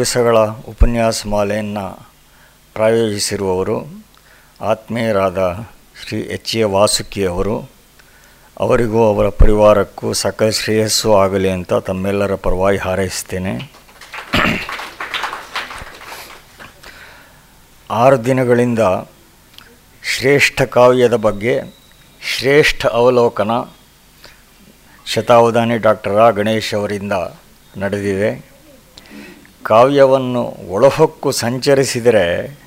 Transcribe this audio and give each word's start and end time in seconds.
ದಿವಸಗಳ 0.00 0.38
ಉಪನ್ಯಾಸ 0.68 1.26
ಮಾಲೆಯನ್ನು 1.26 2.08
ಪ್ರಾಯೋಜಿಸಿರುವವರು 2.74 3.74
ಆತ್ಮೀಯರಾದ 4.60 5.38
ಶ್ರೀ 6.00 6.20
ಎಚ್ 6.20 6.56
ಎ 6.56 6.62
ವಾಸುಕಿ 6.62 7.24
ಅವರು 7.24 7.70
ಅವರಿಗೂ 8.60 9.14
ಅವರ 9.14 9.28
ಪರಿವಾರಕ್ಕೂ 9.28 10.12
ಸಕಲ 10.12 10.50
ಶ್ರೇಯಸ್ಸು 10.50 11.14
ಆಗಲಿ 11.16 11.50
ಅಂತ 11.50 11.72
ತಮ್ಮೆಲ್ಲರ 11.74 12.34
ಪರವಾಗಿ 12.34 12.78
ಹಾರೈಸ್ತೇನೆ 12.78 13.54
ಆರು 17.90 18.24
ದಿನಗಳಿಂದ 18.24 18.78
ಶ್ರೇಷ್ಠ 20.02 20.62
ಕಾವ್ಯದ 20.62 21.14
ಬಗ್ಗೆ 21.14 21.56
ಶ್ರೇಷ್ಠ 22.36 22.86
ಅವಲೋಕನ 22.86 23.50
ಶತಾವಧಾನಿ 25.06 25.78
ಡಾಕ್ಟರ್ 25.78 26.12
ಆ 26.12 26.30
ಗಣೇಶ್ 26.30 26.74
ಅವರಿಂದ 26.74 27.12
ನಡೆದಿದೆ. 27.78 28.49
ಕಾವ್ಯವನ್ನು 29.64 30.42
ಒಳಹೊಕ್ಕು 30.70 31.30
ಸಂಚರಿಸಿದರೆ 31.30 32.58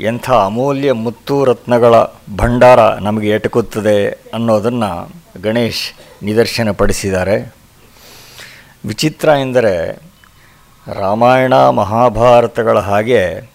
ಎಂಥ 0.00 0.30
ಅಮೂಲ್ಯ 0.30 0.92
ಮುತ್ತು 0.92 1.44
ರತ್ನಗಳ 1.44 1.94
ಭಂಡಾರ 2.36 2.98
ನಮಗೆ 2.98 3.28
ಎಟಕುತ್ತದೆ 3.28 4.10
ಅನ್ನೋದನ್ನು 4.10 5.12
ಗಣೇಶ್ 5.42 5.92
ನಿದರ್ಶನಪಡಿಸಿದ್ದಾರೆ. 6.24 7.54
ವಿಚಿತ್ರ 8.86 9.28
ಎಂದರೆ 9.28 10.02
ರಾಮಾಯಣ 10.94 11.54
ಮಹಾಭಾರತಗಳ 11.54 12.78
ಹಾಗೆ 12.78 13.52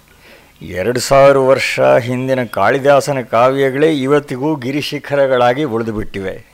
ಎರಡು 0.62 1.00
ಸಾವಿರ 1.00 1.38
ವರ್ಷ 1.38 1.80
ಹಿಂದಿನ 1.80 2.44
ಕಾಳಿದಾಸನ 2.44 3.22
ಕಾವ್ಯಗಳೇ 3.22 3.94
ಇವತ್ತಿಗೂ 3.94 4.56
ಗಿರಿಶಿಖರಗಳಾಗಿ 4.56 5.64
ಉಳಿದುಬಿಟ್ಟಿವೆ. 5.64 6.52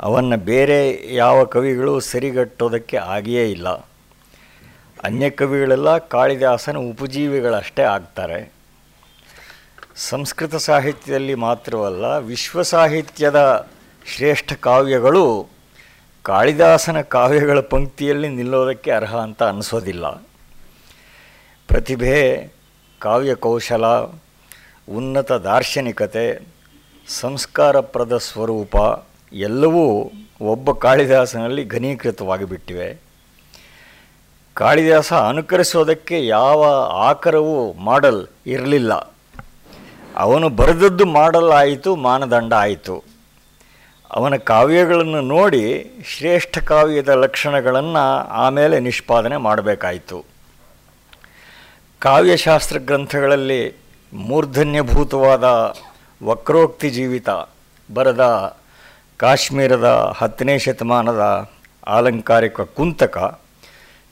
ಅವನ್ನು 0.00 0.36
ಬೇರೆ 0.36 1.08
ಯಾವ 1.14 1.44
ಕವಿಗಳು 1.44 2.00
ಸರಿಗಟ್ಟೋದಕ್ಕೆ 2.00 2.96
ಆಗಿಯೇ 2.96 3.50
ಇಲ್ಲ. 3.50 3.88
ಅನ್ಯ 5.06 5.30
ಕವಿಗಳೆಲ್ಲ 5.30 5.98
ಕಾಳಿದಾಸನ 5.98 6.76
ಉಪಜೀವಿಗಳಷ್ಟೇ 6.76 7.82
ಆಗ್ತಾರೆ. 7.82 8.52
ಸಂಸ್ಕೃತ 9.96 10.54
ಸಾಹಿತ್ಯದಲ್ಲಿ 10.54 11.34
ಮಾತ್ರವಲ್ಲ, 11.34 12.18
ವಿಶ್ವ 12.18 12.62
ಸಾಹಿತ್ಯದ 12.62 13.68
ಶ್ರೇಷ್ಠ 14.16 14.52
ಕಾವ್ಯಗಳು 14.52 15.48
ಕಾಳಿದಾಸನ 16.22 17.00
ಕಾವ್ಯಗಳ 17.00 17.60
ಪಂಕ್ತಿಯಲ್ಲಿ 17.60 18.28
ನಿಲ್ಲೋದಕ್ಕೆ 18.28 18.90
ಅರ್ಹ 18.90 19.16
ಅಂತ 19.16 19.42
ಅನಿಸೋದಿಲ್ಲ. 19.42 20.06
ಪ್ರತಿಭೆ, 21.68 22.48
ಕಾವ್ಯ 22.98 23.34
ಕೌಶಲ, 23.34 23.86
ಉನ್ನತ 24.96 25.32
ದಾರ್ಶನಿಕತೆ, 25.32 26.46
ಸಂಸ್ಕಾರಪ್ರದ 27.08 28.16
ಸ್ವರೂಪ 28.16 28.76
ಎಲ್ಲವೂ 29.32 30.12
ಒಬ್ಬ 30.40 30.72
ಕಾಳಿದಾಸನಲ್ಲಿ 30.72 31.64
ಘನೀಕೃತವಾಗಿ 31.64 32.44
ಬಿಟ್ಟಿವೆ. 32.44 33.05
ಕಾಳಿದಾಸ 34.56 35.12
ಅನುಕರಿಸೋದಕ್ಕೆ 35.12 36.26
ಯಾವ 36.26 36.90
ಆಕರವೂ 36.92 37.72
ಮಾಡಲ್ 37.72 38.26
ಇರಲಿಲ್ಲ. 38.46 38.92
ಅವನು 40.16 40.48
ಬರೆದದ್ದು 40.48 41.06
ಮಾಡಲ್ 41.06 41.50
ಆಯಿತು 41.50 41.96
ಮಾನದಂಡ 41.96 42.52
ಆಯಿತು. 42.54 43.04
ಅವನ 44.10 44.36
ಕಾವ್ಯಗಳನ್ನು 44.36 45.20
ನೋಡಿ 45.20 45.90
ಶ್ರೇಷ್ಠ 46.04 46.58
ಕಾವ್ಯದ 46.58 47.08
ಲಕ್ಷಣಗಳನ್ನು 47.08 48.28
ಆಮೇಲೆ 48.28 48.80
ನಿಷ್ಪಾದನೆ 48.80 49.36
ಮಾಡಬೇಕಾಯಿತು. 49.36 50.24
ಕಾವ್ಯಶಾಸ್ತ್ರ 51.98 52.78
ಗ್ರಂಥಗಳಲ್ಲಿ 52.78 53.76
ಮೂರ್ಧನ್ಯಭೂತವಾದ 54.12 55.74
ವಕ್ರೋಕ್ತಿ 56.26 56.90
ಜೀವಿತ 56.90 57.28
ಬರೆದ 57.94 58.56
ಕಾಶ್ಮೀರದ 59.16 60.12
ಹತ್ತನೇ 60.16 60.58
ಶತಮಾನದ 60.58 61.50
ಆಲಂಕಾರಿಕ 61.86 62.60
ಕುಂತಕ 62.60 63.40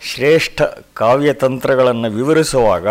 ಶ್ರೇಷ್ಠ 0.05 0.63
ಕಾವ್ಯತಂತ್ರಗಳನ್ನು 0.95 2.11
ವಿವರಿಸುವಾಗ 2.11 2.87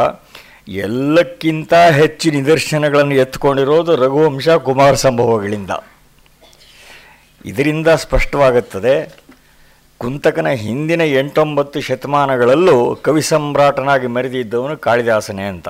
ಎಲ್ಲಕ್ಕಿಂತ 0.67 1.73
ಹೆಚ್ಚು 1.73 2.31
ನಿದರ್ಶನಗಳನ್ನು 2.31 3.16
ಎತ್ಕೊಂಡಿರೋದು 3.16 3.95
ರಘುವಂಶ 3.95 4.50
ಕುಮಾರ 4.50 4.94
ಸಂಭವಗಳಿಂದ. 4.94 5.72
ಇದರಿಂದ 7.45 7.87
ಸ್ಪಷ್ಟವಾಗುತ್ತದೆ, 7.87 9.15
ಕುಂತಕನ 9.98 10.49
ಹಿಂದಿನ 10.49 11.02
ಎಂಟೊಂಬತ್ತು 11.02 11.82
ಶತಮಾನಗಳಲ್ಲೂ 11.82 12.95
ಕವಿ 12.95 13.21
ಸಮ್ರಾಟನಾಗಿ 13.21 14.08
ಮೆರೆದಿದ್ದವನು 14.08 14.77
ಕಾಳಿದಾಸನೇ 14.77 15.43
ಅಂತ. 15.43 15.70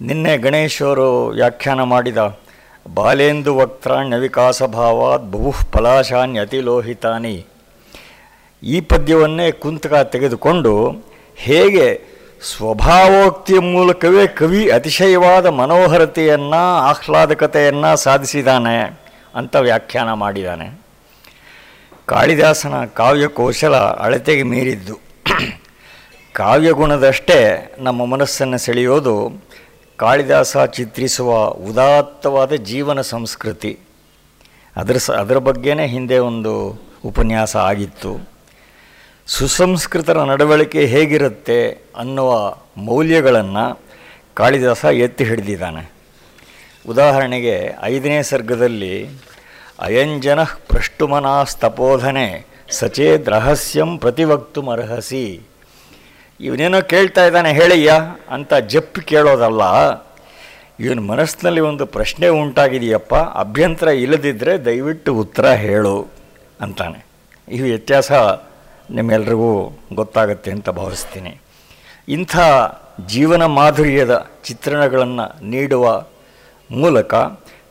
ನಿನ್ನೆ 0.00 0.36
ಗಣೇಶವರು 0.36 1.26
ವ್ಯಾಖ್ಯಾನ 1.26 1.82
ಮಾಡಿದ, 1.82 2.18
ಬಾಲೇಂದು 2.94 3.56
ವಕ್ತಾಣ್ಯ 3.56 4.16
ವಿಕಾಸ 4.16 4.62
ಭಾವಾತ್ 4.62 5.24
ಬಹು 5.24 5.50
ಫಲಾಶಾನ್ಯತಿಲೋಹಿತಾನಿ 5.50 7.46
ಈ 8.62 8.80
ಪದ್ಯವನ್ನೇ 8.80 9.50
ಕುಂತಕ 9.50 9.94
ತೆಗೆದುಕೊಂಡು 9.94 10.90
ಹೇಗೆ 11.36 12.00
ಸ್ವಭಾವೋಕ್ತಿಯ 12.56 13.58
ಮೂಲಕವೇ 13.58 14.26
ಕವಿ 14.26 14.70
ಅತಿಶಯವಾದ 14.70 15.46
ಮನೋಹರತೆಯನ್ನು, 15.46 16.78
ಆಹ್ಲಾದಕತೆಯನ್ನು 16.78 17.96
ಸಾಧಿಸಿದ್ದಾನೆ 17.96 19.00
ಅಂತ 19.34 19.56
ವ್ಯಾಖ್ಯಾನ 19.56 20.12
ಮಾಡಿದ್ದಾನೆ 20.12 20.80
ಕಾಳಿದಾಸನ 22.06 22.84
ಕಾವ್ಯ 22.84 23.26
ಕೌಶಲ 23.26 23.76
ಅಳತೆಗೆ 23.76 24.42
ಮೀರಿದ್ದು. 24.42 24.98
ಕಾವ್ಯಗುಣದಷ್ಟೇ 26.32 27.72
ನಮ್ಮ 27.78 28.04
ಮನಸ್ಸನ್ನು 28.04 28.58
ಸೆಳೆಯೋದು 28.58 29.44
ಕಾಳಿದಾಸ 29.96 30.56
ಚಿತ್ರಿಸುವ 30.56 31.44
ಉದಾತ್ತವಾದ 31.48 32.52
ಜೀವನ 32.52 33.00
ಸಂಸ್ಕೃತಿ. 33.00 33.78
ಅದರ 34.76 34.96
ಸ, 34.96 35.10
ಅದರ 35.10 35.38
ಬಗ್ಗೆನೇ 35.38 35.86
ಹಿಂದೆ 35.86 36.18
ಒಂದು 36.18 36.82
ಉಪನ್ಯಾಸ 37.04 37.56
ಆಗಿತ್ತು. 37.56 38.31
ಸುಸಂಸ್ಕೃತರ 39.26 40.22
ನಡವಳಿಕೆ 40.22 40.86
ಹೇಗಿರುತ್ತೆ 40.86 41.78
ಅನ್ನುವ 41.96 42.56
ಮೌಲ್ಯಗಳನ್ನು 42.76 43.80
ಕಾಳಿದಾಸ 44.34 44.84
ಎತ್ತಿ 44.84 45.24
ಹಿಡಿದಿದ್ದಾನೆ. 45.24 45.92
ಉದಾಹರಣೆಗೆ 46.88 47.74
ಐದನೇ 47.82 48.22
ಸರ್ಗದಲ್ಲಿ 48.22 49.08
ಅಯಂಜನ 49.78 50.42
ಪೃಷ್ಟುಮನಾಸ್ತಪೋಧನೆ 50.42 52.46
ಸಚೇದ್ 52.70 53.28
ರಹಸ್ಯಂ 53.28 53.98
ಪ್ರತಿವಕ್ತುಮರ್ಹಸಿ. 53.98 55.40
ಇವನೇನೋ 56.40 56.82
ಕೇಳ್ತಾ 56.82 57.26
ಇದ್ದಾನೆ, 57.26 57.52
ಹೇಳಯ್ಯ 57.52 57.92
ಅಂತ 58.30 58.54
ಜಪ್ಪಿ 58.54 59.00
ಕೇಳೋದಲ್ಲ. 59.00 59.62
ಇವನ 60.80 60.98
ಮನಸ್ಸಿನಲ್ಲಿ 60.98 61.60
ಒಂದು 61.60 61.86
ಪ್ರಶ್ನೆ 61.86 62.28
ಉಂಟಾಗಿದೆಯಪ್ಪ, 62.28 63.14
ಅಭ್ಯಂತರ 63.14 63.88
ಇಲ್ಲದಿದ್ದರೆ 63.88 64.64
ದಯವಿಟ್ಟು 64.64 65.14
ಉತ್ತರ 65.14 65.46
ಹೇಳು 65.46 66.06
ಅಂತಾನೆ. 66.60 67.06
ಈ 67.52 67.60
ವ್ಯತ್ಯಾಸ 67.60 68.12
ನಿಮ್ಮೆಲ್ರಿಗೂ 68.90 69.72
ಗೊತ್ತಾಗುತ್ತೆ 69.94 70.50
ಅಂತ 70.50 70.70
ಭಾವಿಸ್ತೀನಿ. 70.70 71.40
ಇಂಥ 72.08 72.36
ಜೀವನ 73.06 73.46
ಮಾಧುರ್ಯದ 73.46 74.30
ಚಿತ್ರಣಗಳನ್ನು 74.44 75.44
ನೀಡುವ 75.44 76.04
ಮೂಲಕ 76.70 77.14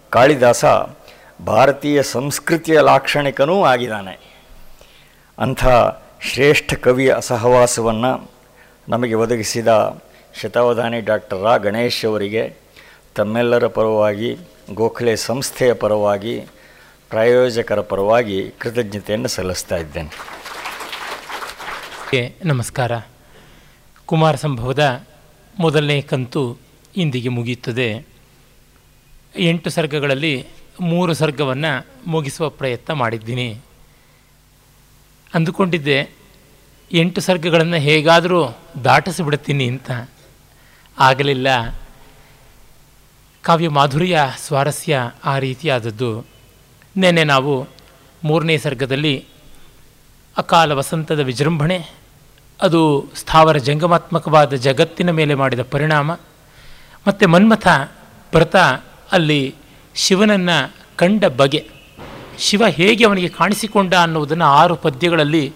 ಕಾಳಿದಾಸ 0.09 0.65
ಭಾರತೀಯ 1.45 2.03
ಸಂಸ್ಕೃತಿಯ 2.03 2.79
ಲಾಕ್ಷಣಿಕನೂ 2.79 3.63
ಆಗಿದ್ದಾನೆ. 3.63 4.19
ಅಂಥ 5.39 5.67
ಶ್ರೇಷ್ಠ 6.21 6.73
ಕವಿಯ 6.73 7.15
ಸಹವಾಸವನ್ನು 7.19 8.31
ನಮಗೆ 8.89 9.13
ಒದಗಿಸಿದ 9.13 10.01
ಶತಾವಧಾನಿ 10.41 11.01
ಡಾಕ್ಟರ್ 11.01 11.43
ರಾ. 11.43 11.57
ಗಣೇಶ್ 11.57 12.05
ಅವರಿಗೆ, 12.05 12.55
ತಮ್ಮೆಲ್ಲರ 13.15 13.67
ಪರವಾಗಿ, 13.67 14.37
ಗೋಖಲೆ 14.73 15.15
ಸಂಸ್ಥೆಯ 15.15 15.73
ಪರವಾಗಿ, 15.73 16.47
ಪ್ರಾಯೋಜಕರ 17.09 17.81
ಪರವಾಗಿ 17.81 18.51
ಕೃತಜ್ಞತೆಯನ್ನು 18.59 19.27
ಸಲ್ಲಿಸ್ತಾ 19.27 19.75
ಇದ್ದೇನೆ. 19.75 20.40
ನಮಸ್ಕಾರ. 22.45 22.91
ಕುಮಾರ 24.05 24.35
ಸಂಭವದ 24.35 25.07
ಮೊದಲನೇ 25.59 26.01
ಕಂತು 26.01 26.57
ಇಂದಿಗೆ 26.97 27.29
ಮುಗಿಯುತ್ತದೆ. 27.29 28.05
ಎಂಟು 29.35 29.69
ಸರ್ಗಗಳಲ್ಲಿ 29.69 30.45
ಮೂರು 30.81 31.13
ಸರ್ಗವನ್ನು 31.13 31.87
ಮುಗಿಸುವ 32.07 32.49
ಪ್ರಯತ್ನ 32.49 32.93
ಮಾಡಿದ್ದೀನಿ. 32.93 33.57
ಅಂದುಕೊಂಡಿದ್ದೆ, 35.33 36.09
ಎಂಟು 36.91 37.21
ಸರ್ಗಗಳನ್ನು 37.21 37.77
ಹೇಗಾದರೂ 37.77 38.57
ದಾಟಿಸಿಬಿಡ್ತೀನಿ 38.83 39.67
ಅಂತ. 39.67 39.91
ಆಗಲಿಲ್ಲ. 40.99 41.47
ಕಾವ್ಯ 43.41 43.69
ಮಾಧುರ್ಯ 43.69 44.17
ಸ್ವಾರಸ್ಯ 44.37 45.11
ಆ 45.23 45.37
ರೀತಿಯಾದದ್ದು. 45.37 46.25
ನಿನ್ನೆ 46.97 47.23
ನಾವು 47.23 47.67
ಮೂರನೇ 48.23 48.57
ಸರ್ಗದಲ್ಲಿ 48.57 49.25
ಅಕಾಲ 50.37 50.71
ವಸಂತದ 50.71 51.19
ವಿಜೃಂಭಣೆ 51.19 52.00
ಅದು 52.61 53.11
ಸ್ಥಾವರ 53.15 53.57
ಜಂಗಮಾತ್ಮಕವಾದ 53.57 54.53
ಜಗತ್ತಿನ 54.53 55.11
ಮೇಲೆ 55.11 55.33
ಮಾಡಿದ 55.33 55.59
ಪರಿಣಾಮ. 55.71 56.11
ಮತ್ತು 57.07 57.27
ಮನ್ಮಥ 57.27 57.67
ಭರತ 58.33 58.55
ಅಲ್ಲಿ 59.11 59.55
ಶಿವನನ್ನು 59.95 60.73
ಕಂಡ 60.95 61.25
ಬಗೆ. 61.25 61.69
ಶಿವ 62.39 62.63
ಹೇಗೆ 62.67 63.05
ಅವನಿಗೆ 63.05 63.27
ಕಾಣಿಸಿಕೊಂಡ 63.27 63.93
ಅನ್ನುವುದನ್ನು 63.93 64.45
ಆರು 64.45 64.75
ಪದ್ಯಗಳಲ್ಲಿ 64.75 65.53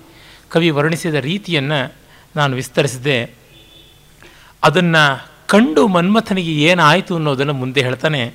ಕವಿ 0.50 0.69
ವರ್ಣಿಸಿದ 0.69 1.13
ರೀತಿಯನ್ನು 1.13 1.96
ನಾನು 2.36 2.56
ವಿಸ್ತರಿಸಿದೆ. 2.56 3.36
ಅದನ್ನು 4.63 5.28
ಕಂಡು 5.48 5.88
ಮನ್ಮಥನಿಗೆ 5.88 6.51
ಏನಾಯಿತು 6.51 7.16
ಅನ್ನೋದನ್ನು 7.16 7.54
ಮುಂದೆ 7.54 7.81
ಹೇಳ್ತಾನೆ. 7.81 8.34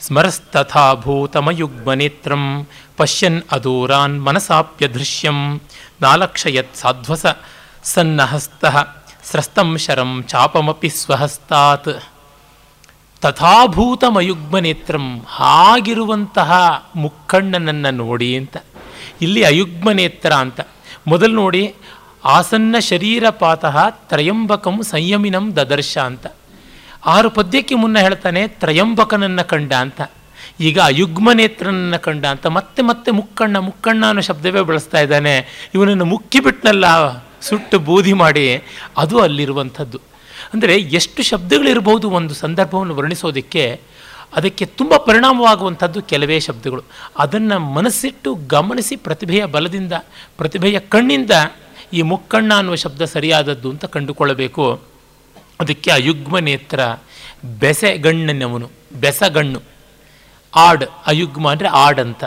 ಸ್ಮರಸ್ತಥಾ 0.00 0.94
ಭೂತಮಯುಗ್ಮನೇತ್ರಂ 0.94 2.66
ಪಶ್ಯನ್ 2.96 3.42
ಅದೂರಾನ್ 3.50 4.24
ಮನಸಾಪ್ಯ 4.24 4.88
ದೃಶ್ಯಂ 4.88 5.60
ನಾಲಕ್ಷಯತ್ 6.00 6.76
ಸಾಧ್ವಸ 6.76 7.26
ಸನ್ನಹಸ್ತ 7.82 8.64
ಸ್ರಸ್ತಂ 9.24 9.78
ಶರಂ 9.78 10.24
ಚಾಪಮಪಿ 10.28 10.88
ಸ್ವಹಸ್ತಾತ್ 10.88 12.02
ತಥಾಭೂತಮಯುಗ್ಮನೇತ್ರಂ 13.20 15.22
ಹಾಗಿರುವಂತಹ 15.26 16.52
ಮುಕ್ಕಣ್ಣನನ್ನು 16.96 17.90
ನೋಡಿ 17.90 18.36
ಅಂತ। 18.36 18.56
ಇಲ್ಲಿ 19.22 19.44
ಅಯುಗ್ಮನೇತ್ರ 19.44 20.32
ಅಂತ। 20.32 20.60
ಮೊದಲು 21.06 21.34
ನೋಡಿ, 21.34 21.74
ಆಸನ್ನ 22.24 22.78
ಶರೀರಪಾತಃ 22.78 23.90
ತ್ರಯಂಬಕಂ 23.90 24.82
ಸಂಯಮಿನಂ 24.82 25.56
ದದರ್ಶ 25.56 25.98
ಅಂತ। 25.98 26.26
ಆರು 27.06 27.30
ಪದ್ಯಕ್ಕೆ 27.30 27.74
ಮುನ್ನ 27.74 27.98
ಹೇಳ್ತಾನೆ, 27.98 28.48
ತ್ರಯಂಬಕನನ್ನು 28.48 29.48
ಕಂಡ 29.48 29.72
ಅಂತ। 29.72 30.00
ಈಗ 30.60 30.80
ಅಯುಗ್ಮನೇತ್ರನನ್ನು 30.80 32.02
ಕಂಡ 32.02 32.26
ಅಂತ। 32.26 32.46
ಮತ್ತೆ 32.46 32.82
ಮತ್ತೆ 32.82 33.10
ಮುಕ್ಕಣ್ಣ 33.10 33.56
ಮುಕ್ಕಣ್ಣ 33.56 34.06
ಅನ್ನೋ 34.06 34.20
ಶಬ್ದವೇ 34.20 34.60
ಬಳಸ್ತಾ 34.60 35.00
ಇದ್ದಾನೆ। 35.00 35.70
ಇವನನ್ನು 35.74 36.04
ಮುಕ್ಕಿಬಿಟ್ನಲ್ಲ 36.04 36.86
ಸುಟ್ಟು 37.42 37.78
ಬೂದಿ 37.78 38.12
ಮಾಡಿ 38.12 38.44
ಅದು 38.96 39.16
ಅಲ್ಲಿರುವಂಥದ್ದು. 39.18 39.98
ಅಂದರೆ 40.52 40.74
ಎಷ್ಟು 40.98 41.22
ಶಬ್ದಗಳಿರ್ಬೋದು 41.22 42.06
ಒಂದು 42.10 42.34
ಸಂದರ್ಭವನ್ನು 42.34 42.94
ವರ್ಣಿಸೋದಕ್ಕೆ 42.94 43.64
ಅದಕ್ಕೆ 44.36 44.64
ತುಂಬ 44.78 44.92
ಪರಿಣಾಮವಾಗುವಂಥದ್ದು 44.96 46.02
ಕೆಲವೇ 46.02 46.40
ಶಬ್ದಗಳು. 46.40 46.82
ಅದನ್ನು 47.18 47.56
ಮನಸ್ಸಿಟ್ಟು 47.58 48.30
ಗಮನಿಸಿ 48.46 48.96
ಪ್ರತಿಭೆಯ 48.96 49.42
ಬಲದಿಂದ, 49.46 49.92
ಪ್ರತಿಭೆಯ 50.36 50.78
ಕಣ್ಣಿಂದ 50.78 51.30
ಈ 51.92 52.02
ಮುಕ್ಕಣ್ಣ 52.02 52.54
ಅನ್ನುವ 52.54 52.74
ಶಬ್ದ 52.74 53.02
ಸರಿಯಾದದ್ದು 53.04 53.70
ಅಂತ 53.70 53.84
ಕಂಡುಕೊಳ್ಳಬೇಕು. 53.84 54.66
ಅದಕ್ಕೆ 55.60 55.90
ಅಯುಗ್ಮ 55.90 56.38
ನೇತ್ರ 56.38 56.80
ಬೆಸೆಗಣ್ಣನವನು 57.58 58.70
ಬೆಸಗಣ್ಣು 59.00 59.60
ಆಡ್, 60.56 60.84
ಅಯುಗ್ಮ 61.06 61.50
ಅಂದರೆ 61.50 61.68
ಆಡ್ 61.68 62.00
ಅಂತ. 62.00 62.24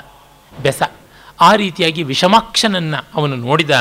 ಬೆಸ. 0.61 0.81
ಆ 1.41 1.55
ರೀತಿಯಾಗಿ 1.55 2.03
ವಿಷಮಾಕ್ಷನನ್ನು 2.03 2.99
ಅವನು 3.15 3.35
ನೋಡಿದ 3.35 3.75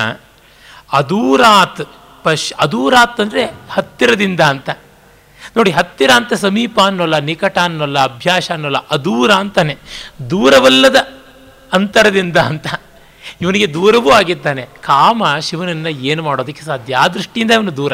ಅದೂರಾತ್ 0.92 1.81
ಪಶ್ 2.25 2.52
ಅದೂರಾತ್ 2.58 3.20
ಅಂದರೆ 3.20 3.44
ಹತ್ತಿರದಿಂದ 3.70 4.40
ಅಂತ. 4.40 4.70
ನೋಡಿ 5.56 5.70
ಹತ್ತಿರ 5.70 6.10
ಅಂತ 6.16 6.32
ಸಮೀಪ 6.32 6.81
ಅನ್ನೋಲ್ಲ, 6.81 7.19
ನಿಕಟ 7.19 7.58
ಅನ್ನೋಲ್ಲ, 7.58 7.98
ಅಭ್ಯಾಸ 7.98 8.50
ಅನ್ನೋಲ್ಲ, 8.50 8.86
ಅದೂರ 8.86 9.32
ಅಂತಾನೆ. 9.32 9.76
ದೂರವಲ್ಲದ 10.31 10.96
ಅಂತರದಿಂದ 11.72 12.36
ಅಂತ. 12.36 12.66
ಇವನಿಗೆ 13.40 13.75
ದೂರವೂ 13.75 14.10
ಆಗಿದ್ದಾನೆ. 14.10 14.62
ಕಾಮ 14.62 15.25
ಶಿವನನ್ನು 15.40 15.88
ಏನು 15.88 16.22
ಮಾಡೋದಕ್ಕೆ 16.22 16.62
ಸಾಧ್ಯ? 16.62 16.96
ಆ 16.96 17.08
ದೃಷ್ಟಿಯಿಂದ 17.08 17.50
ಇವನು 17.50 17.76
ದೂರ. 17.76 17.92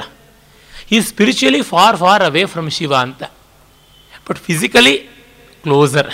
ಈ 0.93 1.01
spiritually 1.01 1.63
far 1.63 1.97
far 1.97 2.23
away 2.23 2.45
from 2.45 2.71
Shiva 2.71 2.95
ಅಂತ. 2.95 3.23
ಬಟ್ 4.31 4.39
ಫಿಸಿಕಲಿ 4.39 4.97
ಕ್ಲೋಸರ್ 5.63 6.11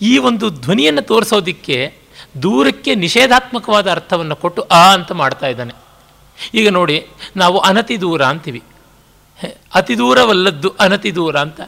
ಈ 0.00 0.18
ಒಂದು 0.18 0.50
ಧ್ವನಿಯನ್ನು 0.50 1.02
ತೋರಿಸೋದಕ್ಕೆ 1.02 1.98
ದೂರಕ್ಕೆ 2.42 2.94
ನಿಷೇಧಾತ್ಮಕವಾದ 2.94 3.90
ಅರ್ಥವನ್ನು 3.90 4.36
ಕೊಟ್ಟು 4.36 4.62
ಆ 4.62 4.92
ಅಂತ 4.92 5.12
ಮಾಡ್ತಾ 5.12 5.46
ಇದ್ದಾನೆ. 5.46 5.72
ಈಗ 6.54 6.68
ನೋಡಿ, 6.68 7.06
ನಾವು 7.36 7.58
ಅನತಿ 7.58 8.00
ದೂರ 8.00 8.24
ಅಂತೀವಿ. 8.24 8.62
ಅತಿ 9.74 9.98
ದೂರವಲ್ಲದ್ದು 9.98 10.74
ಅನತಿ 10.80 11.14
ದೂರ 11.14 11.36
ಅಂತ. 11.36 11.60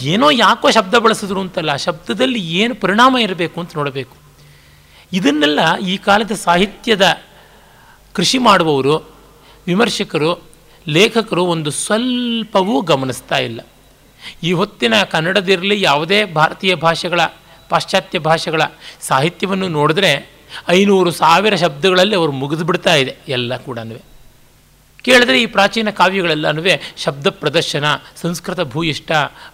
ಏನೋ 0.00 0.30
ಯಾಕೋ 0.30 0.70
ಶಬ್ದ 0.70 0.94
ಬಳಸಿದ್ರು 0.94 1.40
ಅಂತಲ್ಲ 1.40 1.76
ಶಬ್ದದಲ್ಲಿ 1.76 2.38
ಏನು 2.38 2.74
ಪರಿಣಾಮ 2.74 3.18
ಇರಬೇಕು 3.18 3.60
ಅಂತ 3.60 3.76
ನೋಡಬೇಕು. 3.76 4.16
ಇದನ್ನೆಲ್ಲ 5.12 5.76
ಈ 5.76 5.96
ಕಾಲದ 5.96 6.32
ಸಾಹಿತ್ಯದ 6.32 7.18
ಕೃಷಿ 8.12 8.38
ಮಾಡುವವರು, 8.38 9.10
ವಿಮರ್ಶಕರು, 9.66 10.42
ಲೇಖಕರು 10.88 11.44
ಒಂದು 11.44 11.70
ಸ್ವಲ್ಪವೂ 11.70 12.80
ಗಮನಿಸ್ತಾ 12.80 13.38
ಇಲ್ಲ. 13.38 13.60
ಈ 14.42 14.52
ಹೊತ್ತಿನ 14.52 15.02
ಕನ್ನಡದಿರಲಿ 15.02 15.82
ಯಾವುದೇ 15.82 16.24
ಭಾರತೀಯ 16.24 16.74
ಭಾಷೆಗಳ 16.74 17.20
ಪಾಶ್ಚಾತ್ಯ 17.70 18.18
ಭಾಷೆಗಳ 18.28 18.62
ಸಾಹಿತ್ಯವನ್ನು 19.08 19.68
ನೋಡಿದ್ರೆ 19.78 20.12
ಐನೂರು 20.78 21.10
ಸಾವಿರ 21.22 21.54
ಶಬ್ದಗಳಲ್ಲಿ 21.62 22.16
ಅವರು 22.20 22.32
ಮುಗಿದು 22.42 22.64
ಬಿಡ್ತಾ 22.68 22.94
ಇದೆ, 23.02 23.12
ಎಲ್ಲ 23.36 23.56
ಕೂಡ 23.66 23.78
ಕೇಳಿದ್ರೆ 25.04 25.36
ಈ 25.42 25.46
ಪ್ರಾಚೀನ 25.56 25.90
ಕಾವ್ಯಗಳೆಲ್ಲನೂ 25.98 26.62
ಶಬ್ದ 27.04 27.26
ಪ್ರದರ್ಶನ, 27.42 27.84
ಸಂಸ್ಕೃತ 28.22 28.60
ಭೂಯಿಷ್ಟ 28.74 29.10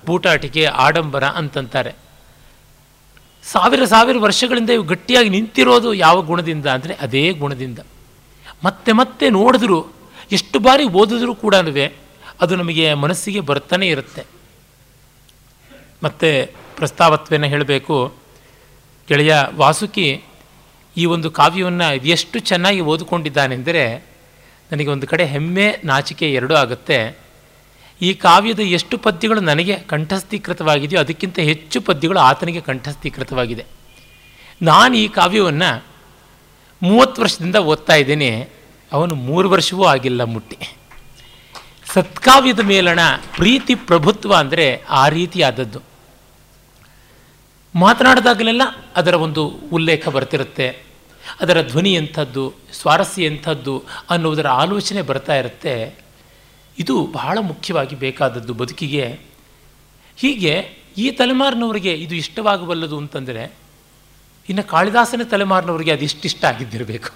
ಬೂಟಾಟಿಕೆ 0.07 0.65
ಆಡಂಬರ 0.85 1.25
ಅಂತಂತಾರೆ. 1.41 1.93
ಸಾವಿರ 3.45 3.85
ಸಾವಿರ 3.93 4.17
ವರ್ಷಗಳಿಂದ 4.27 4.71
ಇವು 4.77 4.87
ಗಟ್ಟಿಯಾಗಿ 4.93 5.31
ನಿಂತಿರೋದು 5.37 5.91
ಯಾವ 6.07 6.17
ಗುಣದಿಂದ 6.31 6.67
ಅಂದರೆ 6.77 6.95
ಅದೇ 7.07 7.25
ಗುಣದಿಂದ. 7.43 7.81
ಮತ್ತೆ 8.67 8.91
ಮತ್ತೆ 9.01 9.27
ನೋಡಿದ್ರು, 9.39 9.79
ಎಷ್ಟು 10.39 10.59
ಬಾರಿ 10.67 10.85
ಓದಿದ್ರೂ 11.01 11.35
ಕೂಡ 11.45 11.55
ಅದು 12.43 12.53
ನಮಗೆ 12.61 12.87
ಮನಸ್ಸಿಗೆ 13.05 13.41
ಬರ್ತಾನೆ 13.51 13.87
ಇರುತ್ತೆ. 13.95 14.23
ಮತ್ತು 16.05 16.31
ಪ್ರಸ್ತಾವತ್ವೇನ 16.77 17.45
ಹೇಳಬೇಕು. 17.45 18.15
ಗೆಳೆಯ 19.09 19.35
ವಾಸುಕಿ 19.55 20.23
ಈ 20.97 21.05
ಒಂದು 21.05 21.31
ಕಾವ್ಯವನ್ನು 21.31 22.07
ಎಷ್ಟು 22.07 22.39
ಚೆನ್ನಾಗಿ 22.39 22.81
ಓದಿಕೊಂಡಿದ್ದಾನೆಂದರೆ 22.81 24.07
ನನಗೆ 24.73 24.87
ಒಂದು 24.87 25.07
ಕಡೆ 25.07 25.25
ಹೆಮ್ಮೆ 25.25 25.81
ನಾಚಿಕೆ 25.85 26.33
ಎರಡೂ 26.33 26.55
ಆಗುತ್ತೆ. 26.55 27.19
ಈ 28.03 28.15
ಕಾವ್ಯದ 28.15 28.61
ಎಷ್ಟು 28.61 28.99
ಪದ್ಯಗಳು 28.99 29.41
ನನಗೆ 29.41 29.77
ಕಂಠಸ್ಥೀಕೃತವಾಗಿದೆಯೋ 29.77 31.01
ಅದಕ್ಕಿಂತ 31.01 31.39
ಹೆಚ್ಚು 31.39 31.81
ಪದ್ಯಗಳು 31.81 32.19
ಆತನಿಗೆ 32.19 32.61
ಕಂಠಸ್ಥೀಕೃತವಾಗಿದೆ. 32.61 33.65
ನಾನು 34.63 34.97
ಈ 34.97 35.09
ಕಾವ್ಯವನ್ನು 35.09 35.85
ಮೂವತ್ತು 36.83 37.23
ವರ್ಷದಿಂದ 37.23 37.57
ಓದ್ತಾ 37.57 37.95
ಇದ್ದೀನಿ. 37.95 38.49
ಅವನು 38.93 39.15
ಮೂರು 39.15 39.51
ವರ್ಷವೂ 39.51 39.85
ಆಗಿಲ್ಲ 39.85 40.23
ಮುಟ್ಟಿ. 40.23 40.77
ಸತ್ಕಾವ್ಯದ 41.93 42.61
ಮೇಲಣ 42.61 42.99
ಪ್ರೀತಿ 43.37 43.75
ಪ್ರಭುತ್ವ 43.75 44.35
ಅಂದರೆ 44.35 44.83
ಆ 44.91 45.09
ರೀತಿಯಾದದ್ದು. 45.09 45.94
ಮಾತನಾಡಿದಾಗಲೆಲ್ಲ 47.75 48.63
ಅದರ 48.97 49.15
ಒಂದು 49.15 49.49
ಉಲ್ಲೇಖ 49.49 50.09
ಬರ್ತಿರುತ್ತೆ. 50.09 50.85
ಅದರ 51.41 51.63
ಧ್ವನಿ 51.63 51.95
ಎಂಥದ್ದು, 51.95 52.53
ಸ್ವಾರಸ್ಯ 52.73 53.25
ಎಂಥದ್ದು 53.25 53.83
ಅನ್ನುವುದರ 54.11 54.49
ಆಲೋಚನೆ 54.49 55.03
ಬರ್ತಾ 55.03 55.37
ಇರುತ್ತೆ. 55.37 56.05
ಇದು 56.79 57.07
ಬಹಳ 57.13 57.39
ಮುಖ್ಯವಾಗಿ 57.41 57.97
ಬೇಕಾದದ್ದು 57.97 58.55
ಬದುಕಿಗೆ. 58.55 59.21
ಹೀಗೆ 60.17 60.79
ಈ 60.99 61.11
ತಲೆಮಾರಿನವರಿಗೆ 61.11 61.93
ಇದು 61.93 62.15
ಇಷ್ಟವಾಗಬಲ್ಲದು 62.15 62.99
ಅಂತಂದರೆ, 62.99 63.53
ಇನ್ನು 64.49 64.65
ಕಾಳಿದಾಸನ 64.65 65.21
ತಲೆಮಾರಿನವರಿಗೆ 65.31 65.91
ಇಷ್ಟ 66.25 66.45
ಆಗಿದ್ದಿರಬೇಕು. 66.45 67.09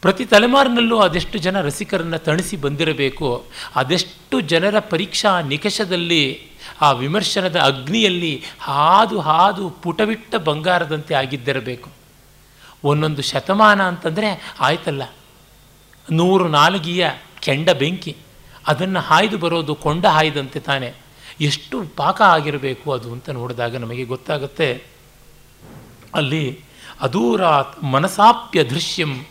ಪ್ರತಿ 0.00 0.24
ತಲೆಮಾರಿನಲ್ಲೂ 0.24 0.98
ಅದೆಷ್ಟು 0.98 1.38
ಜನ 1.38 1.60
ರಸಿಕರನ್ನು 1.60 2.18
ತಣಿಸಿ 2.18 2.56
ಬಂದಿರಬೇಕು, 2.56 3.44
ಅದೆಷ್ಟು 3.76 4.40
ಜನರ 4.40 4.78
ಪರೀಕ್ಷಾ 4.78 5.40
ನಿಕಷದಲ್ಲಿ 5.40 6.50
ಆ 6.80 6.92
ವಿಮರ್ಶನದ 6.92 7.56
ಅಗ್ನಿಯಲ್ಲಿ 7.56 8.42
ಹಾದು 8.60 9.20
ಹಾದು 9.20 9.70
ಪುಟವಿಟ್ಟ 9.70 10.34
ಬಂಗಾರದಂತೆ 10.34 11.14
ಆಗಿದ್ದಿರಬೇಕು. 11.14 11.90
ಒಂದೊಂದು 12.84 13.22
ಶತಮಾನ 13.22 13.82
ಅಂತಂದರೆ 13.82 14.54
ಆಯ್ತಲ್ಲ. 14.60 15.02
ನೂರು 16.12 16.48
ನಾಲ್ಗಿಯ 16.48 17.10
ಕೆಂಡ 17.40 17.70
ಬೆಂಕಿ, 17.70 18.16
ಅದನ್ನು 18.66 19.00
ಹಾಯ್ದು 19.00 19.38
ಬರೋದು 19.38 19.74
ಕೊಂಡ 19.74 20.06
ಹಾಯ್ದಂತೆ 20.06 20.60
ತಾನೆ. 20.60 20.94
ಎಷ್ಟು 21.40 21.84
ಪಾಕ 21.96 22.22
ಆಗಿರಬೇಕು 22.22 22.92
ಅದು 22.92 23.12
ಅಂತ 23.12 23.30
ನೋಡಿದಾಗ 23.30 23.76
ನಮಗೆ 23.76 24.04
ಗೊತ್ತಾಗುತ್ತೆ. 24.04 24.86
ಅಲ್ಲಿ 26.14 26.64
ಅದೂರಾತ್ 27.00 27.84
ಮನಸಾಪ್ಯ 27.84 28.64
ದೃಶ್ಯಂ. 28.64 29.24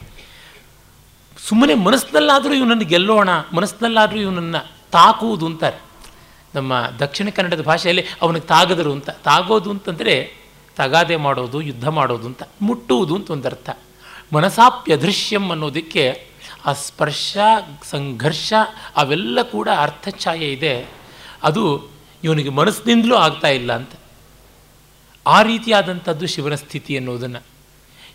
ಸುಮ್ಮನೆ 1.47 1.73
ಮನಸ್ಸಿನಲ್ಲಾದರೂ 1.73 2.53
ಇವನನ್ನು 2.53 2.85
ಗೆಲ್ಲೋಣ, 2.85 3.29
ಮನಸ್ಸಿನಲ್ಲಾದರೂ 3.53 4.19
ಇವನನ್ನು 4.19 4.67
ತಾಕುವುದು 4.91 5.45
ಅಂತಾರೆ. 5.45 5.88
ನಮ್ಮ 6.55 6.87
ದಕ್ಷಿಣ 6.99 7.29
ಕನ್ನಡದ 7.29 7.61
ಭಾಷೆಯಲ್ಲಿ 7.61 8.03
ಅವನಿಗೆ 8.21 8.45
ತಾಗದರು 8.45 8.91
ಅಂತ. 8.91 9.09
ತಾಗೋದು 9.09 9.69
ಅಂತಂದರೆ 9.71 10.33
ತಗಾದೆ 10.75 11.15
ಮಾಡೋದು, 11.15 11.61
ಯುದ್ಧ 11.61 11.87
ಮಾಡೋದು 11.87 12.27
ಅಂತ. 12.27 12.43
ಮುಟ್ಟುವುದು 12.61 13.15
ಅಂತ 13.15 13.31
ಒಂದು 13.31 13.47
ಅರ್ಥ 13.47 13.69
ಮನಸಾಪ್ಯದೃಶ್ಯಂ 14.33 15.49
ಅನ್ನೋದಕ್ಕೆ 15.49 16.27
ಆ 16.65 16.73
ಸ್ಪರ್ಶ, 16.73 17.37
ಸಂಘರ್ಷ 17.89 18.53
ಅವೆಲ್ಲ 18.95 19.41
ಕೂಡ 19.41 19.69
ಅರ್ಥಛಾಯೆ 19.77 20.53
ಇದೆ. 20.53 20.87
ಅದು 21.43 21.89
ಇವನಿಗೆ 22.23 22.49
ಮನಸ್ಸಿನಿಂದಲೂ 22.49 23.15
ಆಗ್ತಾ 23.15 23.47
ಇಲ್ಲ 23.47 23.73
ಅಂತ. 23.73 23.91
ಆ 25.27 25.41
ರೀತಿಯಾದಂಥದ್ದು 25.41 26.27
ಶಿವನ 26.27 26.55
ಸ್ಥಿತಿ 26.55 26.97
ಅನ್ನೋದನ್ನು. 26.97 27.43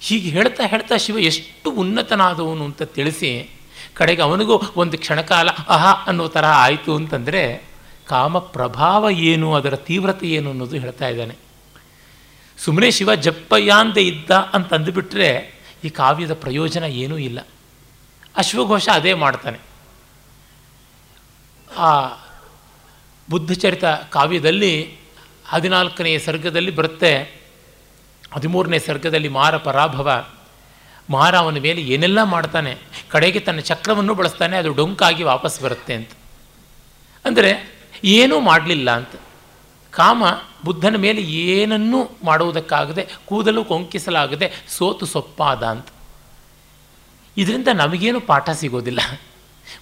ಹೀಗೆ 0.01 0.29
ಹೇಳ್ತಾ 0.29 0.67
ಹೇಳ್ತಾ 0.67 0.97
ಶಿವ 0.97 1.19
ಎಷ್ಟು 1.19 1.71
ಉನ್ನತನಾದವನು 1.71 2.65
ಅಂತ 2.65 2.83
ತಿಳಿಸಿ, 2.83 3.51
ಕಡೆಗೆ 3.95 4.23
ಅವನಿಗೂ 4.23 4.63
ಒಂದು 4.77 4.99
ಕ್ಷಣಕಾಲ 4.99 5.49
ಅಹ 5.51 5.87
ಅನ್ನೋ 6.07 6.29
ಥರ 6.29 6.45
ಆಯಿತು 6.45 6.95
ಅಂತಂದರೆ 6.95 7.74
ಕಾಮ 8.09 8.39
ಪ್ರಭಾವ 8.39 9.11
ಏನು, 9.11 9.55
ಅದರ 9.55 9.77
ತೀವ್ರತೆ 9.77 10.27
ಏನು 10.27 10.51
ಅನ್ನೋದು 10.51 10.77
ಹೇಳ್ತಾ 10.77 11.09
ಇದ್ದಾನೆ. 11.09 11.35
ಸುಮ್ಮನೆ 12.59 12.91
ಶಿವ 12.91 13.15
ಜಪ್ಪಯ್ಯಾಂದೆ 13.15 14.03
ಇದ್ದ 14.03 14.31
ಅಂತ 14.31 14.75
ಅಂದುಬಿಟ್ರೆ 14.75 15.55
ಈ 15.85 15.89
ಕಾವ್ಯದ 15.89 16.33
ಪ್ರಯೋಜನ 16.33 16.85
ಏನೂ 16.85 17.19
ಇಲ್ಲ. 17.19 17.47
ಅಶ್ವಘೋಷ 18.37 18.89
ಅದೇ 18.93 19.15
ಮಾಡ್ತಾನೆ. 19.15 19.59
ಆ 21.77 22.09
ಬುದ್ಧಚರಿತ 23.31 23.85
ಕಾವ್ಯದಲ್ಲಿ 23.85 24.97
ಹದಿನಾಲ್ಕನೆಯ 25.47 26.19
ಸರ್ಗದಲ್ಲಿ 26.19 26.71
ಬರುತ್ತೆ. 26.71 27.43
ಹದಿಮೂರನೇ 28.35 28.79
ಸರ್ಗದಲ್ಲಿ 28.79 29.29
ಮಾರ 29.29 29.57
ಪರಾಭವ. 29.57 30.27
ಮಾರ 31.11 31.37
ಅವನ 31.37 31.59
ಮೇಲೆ 31.59 31.81
ಏನೆಲ್ಲ 31.81 32.23
ಮಾಡ್ತಾನೆ. 32.23 32.77
ಕಡೆಗೆ 33.11 33.41
ತನ್ನ 33.41 33.59
ಚಕ್ರವನ್ನು 33.59 34.15
ಬಳಸ್ತಾನೆ, 34.15 34.57
ಅದು 34.57 34.73
ಡೊಂಕಾಗಿ 34.73 35.23
ವಾಪಸ್ 35.23 35.63
ಬರುತ್ತೆ 35.63 35.95
ಅಂತ. 35.95 36.11
ಅಂದರೆ 37.25 37.74
ಏನೂ 38.05 38.41
ಮಾಡಲಿಲ್ಲ 38.41 38.91
ಅಂತ. 38.91 39.09
ಕಾಮ 39.91 40.25
ಬುದ್ಧನ 40.65 40.97
ಮೇಲೆ 40.97 41.21
ಏನನ್ನೂ 41.23 42.11
ಮಾಡುವುದಕ್ಕಾಗದೆ, 42.25 43.09
ಕೂದಲು 43.25 43.65
ಕೊಂಕಿಸಲಾಗದೆ, 43.65 44.53
ಸೋತು 44.69 45.07
ಸೊಪ್ಪಾದ 45.07 45.63
ಅಂತ. 45.63 45.87
ಇದರಿಂದ 47.37 47.69
ನಮಗೇನು 47.69 48.21
ಪಾಠ 48.21 48.51
ಸಿಗೋದಿಲ್ಲ. 48.51 49.01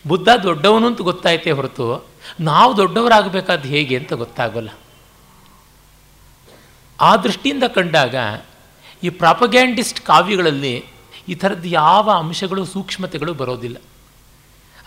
ಬುದ್ಧ 0.06 0.28
ದೊಡ್ಡವನು 0.42 0.86
ಅಂತ 0.86 1.00
ಗೊತ್ತಾಯ್ತೇ 1.00 1.50
ಹೊರತು, 1.50 2.06
ನಾವು 2.40 2.76
ದೊಡ್ಡವರಾಗಬೇಕಾದ 2.76 3.64
ಹೇಗೆ 3.64 3.96
ಅಂತ 3.96 4.12
ಗೊತ್ತಾಗೋಲ್ಲ. 4.12 4.68
ಆ 7.00 7.16
ದೃಷ್ಟಿಯಿಂದ 7.16 7.62
ಕಂಡಾಗ, 7.64 8.14
ಈ 9.02 9.08
ಪ್ರಾಪಗ್ಯಾಂಡಿಸ್ಟ್ 9.08 10.00
ಕಾವ್ಯಗಳಲ್ಲಿ 10.00 10.84
ಈ 11.28 11.34
ಥರದ್ದು 11.34 11.68
ಯಾವ 11.68 12.10
ಅಂಶಗಳು, 12.10 12.64
ಸೂಕ್ಷ್ಮತೆಗಳು 12.64 13.34
ಬರೋದಿಲ್ಲ. 13.34 13.76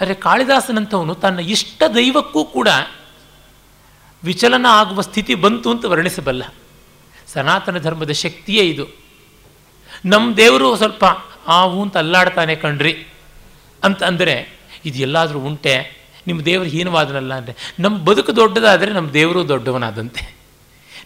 ಆದರೆ 0.02 0.14
ಕಾಳಿದಾಸನಂಥವನು 0.14 1.16
ತನ್ನ 1.16 1.40
ಇಷ್ಟ 1.40 1.84
ದೈವಕ್ಕೂ 1.96 2.46
ಕೂಡ 2.46 2.68
ವಿಚಲನ 4.26 4.66
ಆಗುವ 4.70 5.02
ಸ್ಥಿತಿ 5.02 5.36
ಬಂತು 5.36 5.72
ಅಂತ 5.72 5.86
ವರ್ಣಿಸಬಲ್ಲ. 5.86 6.44
ಸನಾತನ 7.28 7.78
ಧರ್ಮದ 7.78 8.12
ಶಕ್ತಿಯೇ 8.12 8.64
ಇದು. 8.64 8.86
ನಮ್ಮ 10.06 10.36
ದೇವರು 10.38 10.76
ಸ್ವಲ್ಪ 10.76 11.06
ಆವು 11.48 11.82
ಅಂತ 11.82 11.98
ಅಲ್ಲಾಡ್ತಾನೆ 11.98 12.56
ಕಣ್ರಿ. 12.56 13.08
ಅಂತ 13.84 14.04
ಅಂದರೆ 14.04 14.60
ಇದು 14.86 15.00
ಎಲ್ಲಾದರೂ 15.00 15.40
ಉಂಟೆ 15.40 16.06
ನಿಮ್ಮ 16.28 16.42
ದೇವರು 16.42 16.70
ಹೀನವಾದನಲ್ಲ 16.70 17.34
ಅಂದರೆ. 17.34 17.74
ನಮ್ಮ 17.80 17.98
ಬದುಕು 17.98 18.36
ದೊಡ್ಡದಾದರೆ 18.36 18.92
ನಮ್ಮ 18.92 19.10
ದೇವರು 19.12 19.48
ದೊಡ್ಡವನಾದಂತೆ. 19.48 20.36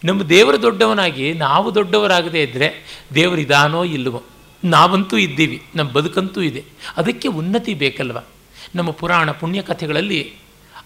ನಮ್ಮ 0.03 0.23
ದೇವರು 0.23 0.61
ದೊಡ್ಡವನಾಗಿ 0.61 1.33
ನಾವು 1.33 1.75
ದೊಡ್ಡವರಾಗದೇ 1.75 2.41
ಇದ್ದರೆ 2.43 2.67
ದೇವರು 3.15 3.41
ಇದಾನೋ 3.41 3.83
ಇಲ್ಲವೋ 3.83 4.23
ನಾವಂತೂ 4.63 5.17
ಇದ್ದೀವಿ 5.17 5.63
ನಮ್ಮ 5.75 5.91
ಬದುಕಂತೂ 5.91 6.41
ಇದೆ. 6.41 6.63
ಅದಕ್ಕೆ 6.97 7.27
ಉನ್ನತಿ 7.27 7.73
ಬೇಕಲ್ವ? 7.73 8.17
ನಮ್ಮ 8.75 8.91
ಪುರಾಣ 8.91 9.31
ಪುಣ್ಯಕಥೆಗಳಲ್ಲಿ 9.31 10.33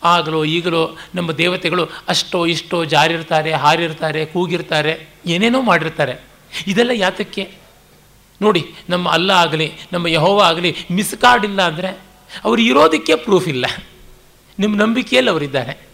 ಆಗಲೋ 0.03 0.45
ಈಗಲೋ 0.45 0.98
ನಮ್ಮ 1.15 1.31
ದೇವತೆಗಳು 1.31 1.89
ಅಷ್ಟೋ 2.07 2.45
ಇಷ್ಟೋ 2.45 2.86
ಜಾರಿರ್ತಾರೆ, 2.86 3.51
ಹಾರಿರ್ತಾರೆ, 3.51 4.25
ಕೂಗಿರ್ತಾರೆ, 4.25 5.10
ಏನೇನೋ 5.25 5.62
ಮಾಡಿರ್ತಾರೆ. 5.62 6.24
ಇದೆಲ್ಲ 6.67 6.91
ಯಾತಕ್ಕೆ? 6.93 7.51
ನೋಡಿ, 8.41 8.74
ನಮ್ಮ 8.89 9.10
ಅಲ್ಲ 9.10 9.31
ಆಗಲಿ, 9.31 9.72
ನಮ್ಮ 9.93 10.07
ಯಹೋವ 10.07 10.41
ಆಗಲಿ 10.41 10.75
ಮಿಸ್ 10.91 11.15
ಕಾರ್ಡ್ 11.15 11.45
ಇಲ್ಲ 11.45 11.62
ಅಂದರೆ 11.62 11.88
ಅವರು 12.43 12.62
ಇರೋದಕ್ಕೆ 12.62 13.15
ಪ್ರೂಫ್ 13.15 13.48
ಇಲ್ಲ. 13.48 13.65
ನಿಮ್ಮ 14.60 14.75
ನಂಬಿಕೆಯಲ್ಲಿ 14.75 15.31
ಅವರಿದ್ದಾರೆ 15.31 15.88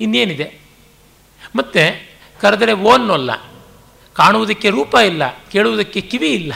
ಇನ್ನೇನಿದೆ? 0.00 0.60
ಮತ್ತು 1.56 2.08
ಕರೆದರೆ 2.40 2.72
ಓನ್ನೊಲ್ಲ 2.72 3.30
ಕಾಣುವುದಕ್ಕೆ 4.14 4.70
ರೂಪ 4.70 4.94
ಇಲ್ಲ, 5.06 5.22
ಕೇಳುವುದಕ್ಕೆ 5.52 6.00
ಕಿವಿ 6.00 6.28
ಇಲ್ಲ. 6.28 6.52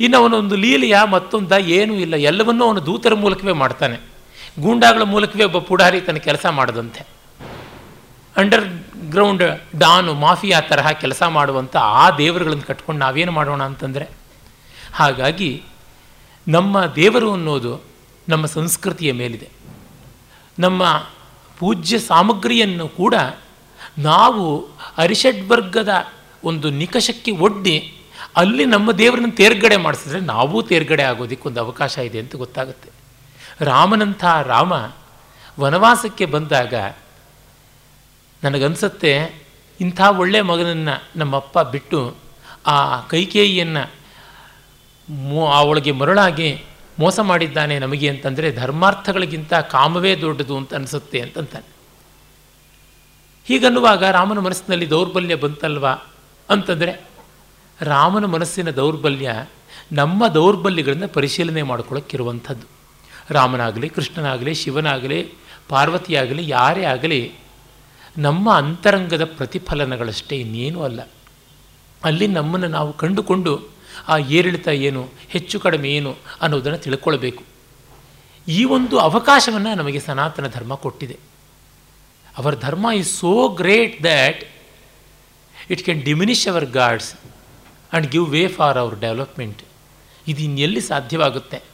ಇನ್ನು 0.00 0.18
ಅವನೊಂದು 0.18 0.56
ಲೀಲೆಯ 0.56 0.96
ಮತ್ತೊಂದ 1.10 1.52
ಏನೂ 1.52 1.94
ಇಲ್ಲ, 1.94 2.14
ಎಲ್ಲವನ್ನೂ 2.14 2.64
ಅವನು 2.64 2.86
ದೂತರ 2.86 3.14
ಮೂಲಕವೇ 3.14 3.52
ಮಾಡ್ತಾನೆ. 3.52 4.11
ಗೂಂಡಾಗಳ 4.60 5.02
ಮೂಲಕವೇ 5.02 5.44
ಒಬ್ಬ 5.44 5.58
ಪುಡಾರಿ 5.58 6.00
ತನ್ನ 6.00 6.16
ಕೆಲಸ 6.16 6.46
ಮಾಡದಂತೆ. 6.46 7.06
ಅಂಡರ್ 8.36 8.68
ಗ್ರೌಂಡ್ 9.10 9.78
ಡಾನು 9.78 10.14
ಮಾಫಿಯಾ 10.14 10.60
ತರಹ 10.60 10.90
ಕೆಲಸ 10.90 11.22
ಮಾಡುವಂಥ 11.22 11.76
ಆ 11.76 12.10
ದೇವರುಗಳನ್ನು 12.10 12.62
ಕಟ್ಕೊಂಡು 12.62 13.00
ನಾವೇನು 13.00 13.32
ಮಾಡೋಣ 13.32 13.62
ಅಂತಂದರೆ, 13.62 14.08
ಹಾಗಾಗಿ 14.94 15.62
ನಮ್ಮ 16.48 16.86
ದೇವರು 16.86 17.32
ಅನ್ನೋದು 17.32 17.82
ನಮ್ಮ 18.28 18.46
ಸಂಸ್ಕೃತಿಯ 18.46 19.12
ಮೇಲಿದೆ. 19.12 19.48
ನಮ್ಮ 20.58 21.06
ಪೂಜ್ಯ 21.58 21.98
ಸಾಮಗ್ರಿಯನ್ನು 21.98 22.88
ಕೂಡ 22.88 23.14
ನಾವು 23.98 24.68
ಅರಿಷಡ್ವರ್ಗದ 24.96 25.88
ಒಂದು 26.44 26.70
ನಿಕಷಕ್ಕೆ 26.70 27.30
ಒಡ್ಡಿ 27.30 27.98
ಅಲ್ಲಿ 28.36 28.64
ನಮ್ಮ 28.64 28.92
ದೇವರನ್ನು 28.92 29.36
ತೇರ್ಗಡೆ 29.36 29.76
ಮಾಡಿಸಿದ್ರೆ 29.76 30.20
ನಾವೂ 30.20 30.62
ತೇರ್ಗಡೆ 30.62 31.02
ಆಗೋದಕ್ಕೆ 31.02 31.48
ಒಂದು 31.48 31.60
ಅವಕಾಶ 31.60 31.98
ಇದೆ 31.98 32.18
ಅಂತ 32.18 32.36
ಗೊತ್ತಾಗುತ್ತೆ. 32.36 33.01
ರಾಮನಂಥ 33.62 34.24
ರಾಮ 34.24 34.72
ವನವಾಸಕ್ಕೆ 35.60 36.26
ಬಂದಾಗ 36.26 36.74
ನನಗನ್ಸತ್ತೆ 38.44 39.42
ಇಂಥ 39.80 40.00
ಒಳ್ಳೆ 40.00 40.40
ಮಗನನ್ನು 40.40 41.18
ನಮ್ಮಪ್ಪ 41.18 41.58
ಬಿಟ್ಟು 41.58 42.16
ಆ 42.66 43.00
ಕೈಕೇಯಿಯನ್ನು 43.00 43.90
ಮೋ 45.12 45.46
ಅವಳಿಗೆ 45.46 45.92
ಮರಳಾಗಿ 45.92 46.64
ಮೋಸ 46.98 47.20
ಮಾಡಿದ್ದಾನೆ 47.20 47.78
ನಮಗೆ 47.78 48.10
ಅಂತಂದರೆ 48.10 48.52
ಧರ್ಮಾರ್ಥಗಳಿಗಿಂತ 48.52 49.54
ಕಾಮವೇ 49.54 50.16
ದೊಡ್ಡದು 50.16 50.56
ಅಂತ 50.56 50.74
ಅನಿಸುತ್ತೆ 50.74 51.20
ಅಂತಂತಾನೆ. 51.20 51.64
ಹೀಗನ್ನುವಾಗ 53.44 54.04
ರಾಮನ 54.04 54.38
ಮನಸ್ಸಿನಲ್ಲಿ 54.38 54.90
ದೌರ್ಬಲ್ಯ 54.90 55.34
ಬಂತಲ್ವಾ 55.34 55.90
ಅಂತಂದರೆ 56.50 57.04
ರಾಮನ 57.80 58.24
ಮನಸ್ಸಿನ 58.24 58.70
ದೌರ್ಬಲ್ಯ 58.70 59.46
ನಮ್ಮ 59.92 60.28
ದೌರ್ಬಲ್ಯಗಳನ್ನು 60.28 61.08
ಪರಿಶೀಲನೆ 61.08 61.62
ಮಾಡ್ಕೊಳ್ಳೋಕ್ಕಿರುವಂಥದ್ದು 61.62 62.71
ರಾಮನಾಗಲಿ, 63.30 63.88
ಕೃಷ್ಣನಾಗಲಿ, 63.88 64.54
ಶಿವನಾಗಲಿ, 64.54 65.32
ಪಾರ್ವತಿಯಾಗಲಿ, 65.68 66.48
ಯಾರೇ 66.48 66.84
ಆಗಲಿ, 66.84 67.32
ನಮ್ಮ 68.18 68.52
ಅಂತರಂಗದ 68.52 69.24
ಪ್ರತಿಫಲನಗಳಷ್ಟೇ 69.24 70.36
ಇನ್ನೇನೂ 70.36 70.82
ಅಲ್ಲ. 70.82 71.00
ಅಲ್ಲಿ 72.04 72.26
ನಮ್ಮನ್ನು 72.26 72.68
ನಾವು 72.68 72.92
ಕಂಡುಕೊಂಡು 72.92 73.68
ಆ 74.08 74.18
ಏರಿಳಿತ 74.18 74.68
ಏನು, 74.68 75.08
ಹೆಚ್ಚು 75.28 75.60
ಕಡಿಮೆ 75.60 75.88
ಏನು 75.88 76.16
ಅನ್ನೋದನ್ನು 76.40 76.78
ತಿಳ್ಕೊಳ್ಬೇಕು. 76.78 77.44
ಈ 78.48 78.64
ಒಂದು 78.64 78.98
ಅವಕಾಶವನ್ನು 78.98 79.74
ನಮಗೆ 79.74 80.00
ಸನಾತನ 80.00 80.46
ಧರ್ಮ 80.46 80.74
ಕೊಟ್ಟಿದೆ. 80.74 81.16
Our 82.38 82.56
dharma 82.56 82.86
is 82.96 83.18
so 83.18 83.48
great 83.48 84.02
that 84.02 84.44
it 85.70 85.84
can 85.84 86.02
diminish 86.02 86.48
our 86.48 86.64
gods 86.64 87.14
and 87.14 88.06
give 88.06 88.30
way 88.30 88.48
for 88.48 88.78
our 88.78 89.00
development 89.00 89.62
ಇದು 90.28 90.40
ಇನ್ನೆಲ್ಲಿ 90.40 90.80
ಸಾಧ್ಯವಾಗುತ್ತೆ? 90.80 91.71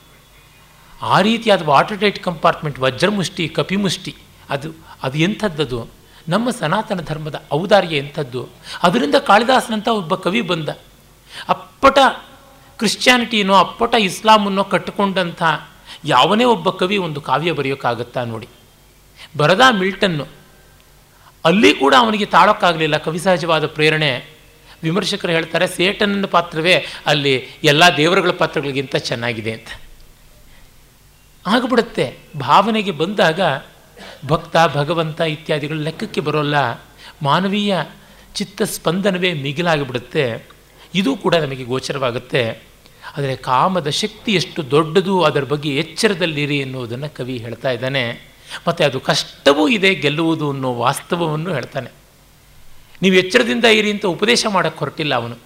ಆ 1.02 1.20
ರೀತಿಯಾದ 1.20 1.62
ವಾಟರ್ 1.62 2.00
ಟೈಟ್ 2.00 2.22
ಕಂಪಾರ್ಟ್ಮೆಂಟ್, 2.22 2.80
ವಜ್ರಮುಷ್ಟಿ, 2.80 3.48
ಕಪಿಮುಷ್ಟಿ, 3.48 4.16
ಅದು 4.50 4.70
ಅದು 5.02 5.18
ಎಂಥದ್ದದು? 5.18 5.88
ನಮ್ಮ 6.28 6.50
ಸನಾತನ 6.50 7.00
ಧರ್ಮದ 7.00 7.42
ಔದಾರ್ಯ 7.52 7.96
ಎಂಥದ್ದು? 7.96 8.48
ಅದರಿಂದ 8.82 9.14
ಕಾಳಿದಾಸನಂತ 9.14 9.88
ಒಬ್ಬ 9.88 10.14
ಕವಿ 10.14 10.40
ಬಂದ. 10.40 10.68
ಅಪ್ಪಟ 11.48 11.98
ಕ್ರಿಶ್ಚಿಯಾನಿಟಿನೋ, 12.78 13.54
ಅಪ್ಪಟ 13.54 13.94
ಇಸ್ಲಾಮನ್ನೋ 13.94 14.64
ಕಟ್ಟಿಕೊಂಡಂಥ 14.64 15.42
ಯಾವನೇ 16.04 16.44
ಒಬ್ಬ 16.44 16.70
ಕವಿ 16.70 16.96
ಒಂದು 16.96 17.20
ಕಾವ್ಯ 17.20 17.52
ಬರೆಯೋಕ್ಕಾಗತ್ತಾ 17.52 18.24
ನೋಡಿ. 18.24 18.48
ಬರದ 19.36 19.60
ಮಿಲ್ಟನ್ನು. 19.70 20.26
ಅಲ್ಲಿ 21.44 21.74
ಕೂಡ 21.74 21.94
ಅವನಿಗೆ 21.98 22.24
ತಾಳೋಕ್ಕಾಗಲಿಲ್ಲ 22.24 22.96
ಕವಿ 22.96 23.18
ಸಹಜವಾದ 23.18 23.66
ಪ್ರೇರಣೆ. 23.66 24.38
ವಿಮರ್ಶಕರು 24.82 25.32
ಹೇಳ್ತಾರೆ 25.32 25.66
ಸೇಟನ್ನ 25.66 26.26
ಪಾತ್ರವೇ 26.26 26.86
ಅಲ್ಲಿ 27.06 27.46
ಎಲ್ಲ 27.64 27.84
ದೇವರುಗಳ 27.96 28.30
ಪಾತ್ರಗಳಿಗಿಂತ 28.30 28.96
ಚೆನ್ನಾಗಿದೆ 28.96 29.52
ಅಂತ. 29.52 29.66
ಆಗಿಬಿಡುತ್ತೆ. 31.48 32.18
ಭಾವನೆಗೆ 32.40 32.90
ಬಂದಾಗ 32.90 33.40
ಭಕ್ತ, 34.26 34.56
ಭಗವಂತ 34.74 35.20
ಇತ್ಯಾದಿಗಳು 35.20 35.78
ಲೆಕ್ಕಕ್ಕೆ 35.78 36.20
ಬರೋಲ್ಲ. 36.20 36.72
ಮಾನವೀಯ 37.22 37.76
ಚಿತ್ತ 38.34 38.62
ಸ್ಪಂದನವೇ 38.62 39.32
ಮಿಗಿಲಾಗಿಬಿಡುತ್ತೆ. 39.32 40.46
ಇದು 40.94 41.16
ಕೂಡ 41.16 41.34
ನಮಗೆ 41.34 41.64
ಗೋಚರವಾಗುತ್ತೆ. 41.64 42.62
ಆದರೆ 43.16 43.36
ಕಾಮದ 43.36 43.88
ಶಕ್ತಿ 43.88 44.32
ಎಷ್ಟು 44.32 44.70
ದೊಡ್ಡದು 44.70 45.22
ಅದರ 45.22 45.44
ಬಗ್ಗೆ 45.44 45.76
ಎಚ್ಚರದಲ್ಲಿರಿ 45.76 46.58
ಎನ್ನುವುದನ್ನು 46.58 47.14
ಕವಿ 47.14 47.36
ಹೇಳ್ತಾ 47.36 47.70
ಇದ್ದಾನೆ. 47.70 48.34
ಮತ್ತು 48.68 48.84
ಅದು 48.84 49.00
ಕಷ್ಟವೂ 49.00 49.68
ಇದೆ, 49.68 49.94
ಗೆಲ್ಲುವುದು 49.94 50.50
ಅನ್ನೋ 50.50 50.74
ವಾಸ್ತವವನ್ನು 50.74 51.54
ಹೇಳ್ತಾನೆ. 51.54 51.90
ನೀವು 53.02 53.16
ಎಚ್ಚರದಿಂದ 53.16 53.64
ಇರಿ 53.64 53.90
ಅಂತ 53.90 54.06
ಉಪದೇಶ 54.06 54.46
ಮಾಡೋಕ್ಕೆ 54.48 54.78
ಹೊರಟಿಲ್ಲ 54.78 55.14
ಅವನು. 55.14 55.36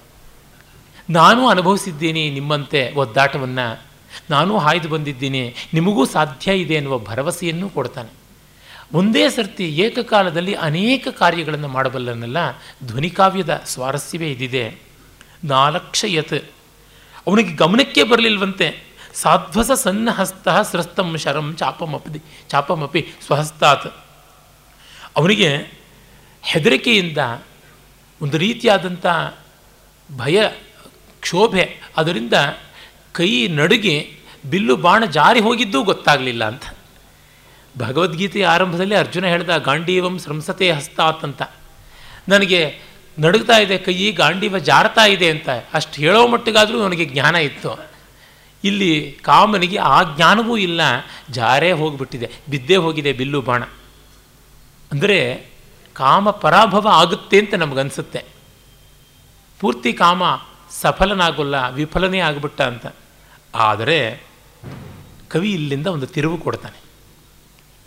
ನಾನು 1.11 1.49
ಅನುಭವಿಸಿದ್ದೀನಿ 1.49 2.31
ನಿಮ್ಮಂತೆ 2.31 2.93
ಒದ್ದಾಟವನ್ನು. 2.97 3.92
ನಾನು 4.31 4.59
ಹಾಯ್ದು 4.59 4.89
ಬಂದಿದ್ದೀನಿ, 4.89 5.43
ನಿಮಗೂ 5.75 6.05
ಸಾಧ್ಯ 6.07 6.55
ಇದೆ 6.55 6.75
ಎನ್ನುವ 6.75 6.99
ಭರವಸೆಯನ್ನು 6.99 7.69
ಕೊಡ್ತಾನೆ. 7.71 8.11
ಒಂದೇ 8.95 9.25
ಸರ್ತಿ 9.29 9.67
ಏಕಕಾಲದಲ್ಲಿ 9.77 10.55
ಅನೇಕ 10.69 11.09
ಕಾರ್ಯಗಳನ್ನು 11.09 11.69
ಮಾಡಬಲ್ಲನ್ನೆಲ್ಲ 11.69 12.39
ಧ್ವನಿಕಾವ್ಯದ 12.87 13.63
ಸ್ವಾರಸ್ಯವೇ 13.67 14.31
ಇದಿದೆ. 14.31 14.65
ನಾಲಕ್ಷ 15.45 16.05
ಯತ್ 16.09 16.39
ಅವನಿಗೆ 17.27 17.53
ಗಮನಕ್ಕೆ 17.53 18.03
ಬರಲಿಲ್ವಂತೆ. 18.03 18.69
ಸಾಧ್ವಸ 19.15 19.71
ಸನ್ನಹಸ್ತ 19.71 20.49
ಸೃಸ್ತಂ 20.71 21.09
ಶರಂ 21.17 21.49
ಚಾಪಮಪಿ 21.59 22.21
ಚಾಪಮಪಿ 22.49 23.01
ಸ್ವಹಸ್ತಾತ್. 23.27 23.89
ಅವನಿಗೆ 25.17 25.51
ಹೆದರಿಕೆಯಿಂದ 26.43 27.19
ಒಂದು 28.23 28.37
ರೀತಿಯಾದಂಥ 28.39 29.07
ಭಯ, 30.17 30.37
ಕ್ಷೋಭೆ, 31.21 31.65
ಅದರಿಂದ 31.97 32.33
ಕೈ 33.13 33.49
ನಡುಗೆ 33.49 34.17
ಬಿಲ್ಲು 34.51 34.77
ಬಾಣ 34.77 35.05
ಜಾರಿ 35.05 35.41
ಹೋಗಿದ್ದೂ 35.41 35.83
ಗೊತ್ತಾಗಲಿಲ್ಲ 35.83 36.45
ಅಂತ. 36.45 36.63
ಭಗವದ್ಗೀತೆಯ 37.79 38.47
ಆರಂಭದಲ್ಲಿ 38.47 38.95
ಅರ್ಜುನ 38.95 39.27
ಹೇಳ್ದ, 39.27 39.57
ಗಾಂಡೀವಂ 39.57 40.19
ಸಂಸತೆ 40.19 40.71
ಹಸ್ತಾತ್ 40.71 41.25
ಅಂತ. 41.25 41.43
ನನಗೆ 42.29 42.79
ನಡುಗ್ತಾ 43.19 43.59
ಇದೆ 43.59 43.79
ಕೈ, 43.79 44.13
ಗಾಂಡೀವ 44.13 44.59
ಜಾರ್ತಾ 44.59 45.07
ಇದೆ 45.07 45.31
ಅಂತ. 45.31 45.49
ಅಷ್ಟು 45.75 45.93
ಹೇಳೋ 45.93 46.27
ಮಟ್ಟಿಗಾದರೂ 46.27 46.83
ನನಗೆ 46.83 47.05
ಜ್ಞಾನ 47.05 47.35
ಇತ್ತು. 47.35 47.93
ಇಲ್ಲಿ 48.65 49.19
ಕಾಮನಿಗೆ 49.23 49.79
ಆ 49.79 50.03
ಜ್ಞಾನವೂ 50.03 50.57
ಇಲ್ಲ. 50.57 50.81
ಜಾರೇ 51.31 51.73
ಹೋಗಿಬಿಟ್ಟಿದೆ. 51.73 52.31
ಬಿದ್ದೇ 52.49 52.77
ಹೋಗಿದೆ 52.77 53.13
ಬಿಲ್ಲು 53.13 53.41
ಬಾಣ. 53.41 53.63
ಅಂದರೆ 54.93 55.47
ಕಾಮ 55.95 56.31
ಪರಾಭವ 56.31 56.89
ಆಗುತ್ತೆ 56.89 57.39
ಅಂತ 57.39 57.55
ನಮಗನ್ಸುತ್ತೆ. 57.55 58.25
ಪೂರ್ತಿ 59.61 59.93
ಕಾಮ 59.93 60.23
ಸಫಲನಾಗೋಲ್ಲ, 60.81 61.69
ವಿಫಲನೇ 61.69 62.19
ಆಗಿಬಿಟ್ಟ 62.19 62.61
ಅಂತ. 62.61 62.87
ಆದರೆ 63.55 64.23
ಕವಿ 65.29 65.53
ಇಲ್ಲಿಂದ 65.53 65.87
ಒಂದು 65.87 66.07
ತಿರುವು 66.07 66.39
ಕೊಡ್ತಾನೆ. 66.39 66.83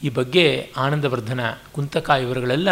ಈ 0.03 0.10
ಬಗ್ಗೆ 0.10 0.72
ಆನಂದವರ್ಧನ 0.77 1.39
ಕುಂತಕ 1.72 2.10
ಇವರುಗಳೆಲ್ಲ 2.10 2.69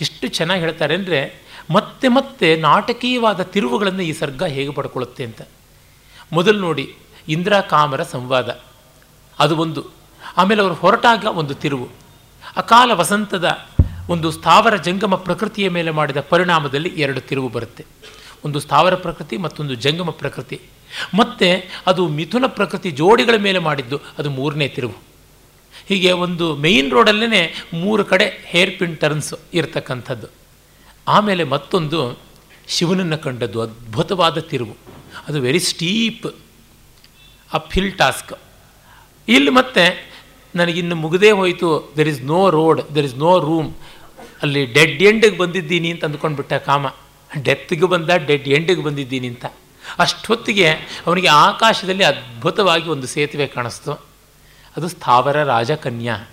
ಎಷ್ಟು 0.00 0.28
ಚೆನ್ನಾಗಿ 0.28 0.60
ಹೇಳ್ತಾರೆ 0.60 0.94
ಅಂದರೆ 0.94 1.42
ಮತ್ತೆ 1.70 2.08
ಮತ್ತೆ 2.08 2.56
ನಾಟಕೀಯವಾದ 2.56 3.42
ತಿರುವುಗಳನ್ನು 3.42 4.02
ಈ 4.02 4.12
ಸರ್ಗ 4.12 4.42
ಹೇಗೆ 4.42 4.72
ಪಡ್ಕೊಳ್ಳುತ್ತೆ 4.72 5.24
ಅಂತ. 5.24 5.42
ಮೊದಲು 6.32 6.58
ನೋಡಿ, 6.58 6.94
ಇಂದ್ರ 7.28 7.60
ಕಾಮರ 7.60 8.02
ಸಂವಾದ. 8.02 8.60
ಅದು 9.38 9.56
ಒಂದು. 9.56 9.84
ಆಮೇಲೆ 10.36 10.62
ಅವರು 10.62 10.74
ಹೊರಟಾಗ 10.74 11.24
ಒಂದು 11.24 11.54
ತಿರುವು. 11.54 11.88
ಅಕಾಲ 12.56 12.92
ವಸಂತದ 12.92 13.58
ಒಂದು 14.08 14.30
ಸ್ಥಾವರ 14.30 14.76
ಜಂಗಮ 14.76 15.14
ಪ್ರಕೃತಿಯ 15.14 15.68
ಮೇಲೆ 15.68 15.90
ಮಾಡಿದ 15.90 16.16
ಪರಿಣಾಮದಲ್ಲಿ 16.20 16.88
ಎರಡು 16.88 17.20
ತಿರುವು 17.20 17.48
ಬರುತ್ತೆ. 17.48 17.86
ಒಂದು 18.44 18.60
ಸ್ಥಾವರ 18.60 18.94
ಪ್ರಕೃತಿ 18.94 19.36
ಮತ್ತೊಂದು 19.36 19.74
ಜಂಗಮ 19.74 20.10
ಪ್ರಕೃತಿ. 20.10 20.60
ಮತ್ತು 21.14 21.48
ಅದು 21.86 22.08
ಮಿಥುನ 22.08 22.44
ಪ್ರಕೃತಿ 22.46 22.90
ಜೋಡಿಗಳ 22.90 23.36
ಮೇಲೆ 23.36 23.58
ಮಾಡಿದ್ದು, 23.58 24.00
ಅದು 24.18 24.30
ಮೂರನೇ 24.30 24.68
ತಿರುವು. 24.68 24.94
ಹೀಗೆ 25.88 26.12
ಒಂದು 26.12 26.56
ಮೇಯ್ನ್ 26.56 26.90
ರೋಡಲ್ಲೇ 26.90 27.54
ಮೂರು 27.74 28.04
ಕಡೆ 28.04 28.26
ಹೇರ್ 28.44 28.78
ಪಿನ್ 28.78 28.96
ಟರ್ನ್ಸ್ 28.96 29.34
ಇರತಕ್ಕಂಥದ್ದು. 29.54 30.26
ಆಮೇಲೆ 31.08 31.44
ಮತ್ತೊಂದು 31.44 32.18
ಶಿವನನ್ನು 32.68 33.18
ಕಂಡದ್ದು, 33.18 33.60
ಅದ್ಭುತವಾದ 33.60 34.38
ತಿರುವು. 34.38 34.76
ಅದು 35.28 35.40
very 35.40 35.60
steep 35.60 36.26
up 37.52 37.72
hill 37.74 37.98
task 37.98 38.32
ಇಲ್ಲಿ 39.28 39.50
ಮತ್ತೆ 39.50 40.12
ನನಗಿನ್ನು 40.54 40.96
ಮುಗದೇ 40.96 41.30
ಹೋಯಿತು 41.30 41.92
there 41.96 42.08
is 42.08 42.22
no 42.22 42.50
road 42.50 42.94
there 42.94 43.04
is 43.04 43.14
no 43.14 43.38
room 43.38 43.74
ಅಲ್ಲಿ 44.42 44.66
ಡೆಡ್ 44.66 45.02
ಎಂಡಿಗೆ 45.02 45.38
ಬಂದಿದ್ದೀನಿ 45.38 45.90
ಅಂತ 45.90 46.04
ಅಂದ್ಕೊಂಡ್ಬಿಟ್ಟ 46.04 46.52
ಕಾಮ. 46.52 46.86
ಡೆತ್ಗೆ 47.44 47.86
ಬಂದ 47.86 48.10
ಡೆಡ್ 48.26 48.48
ಎಂಡಿಗೆ 48.48 48.82
ಬಂದಿದ್ದೀನಿ 48.82 49.28
ಅಂತ. 49.28 49.44
ಅಷ್ಟೊತ್ತಿಗೆ 49.98 50.70
ಅವನಿಗೆ 51.06 51.28
ಆಕಾಶದಲ್ಲಿ 51.28 52.04
ಅದ್ಭುತವಾಗಿ 52.04 52.88
ಒಂದು 52.88 53.06
ಸೇತುವೆ 53.06 53.46
ಕಾಣಿಸ್ತು. 53.46 53.92
ಅದು 54.76 54.88
ಸ್ಥಾವರ 54.88 55.44
ರಾಜಕನ್ಯಾ. 55.44 56.28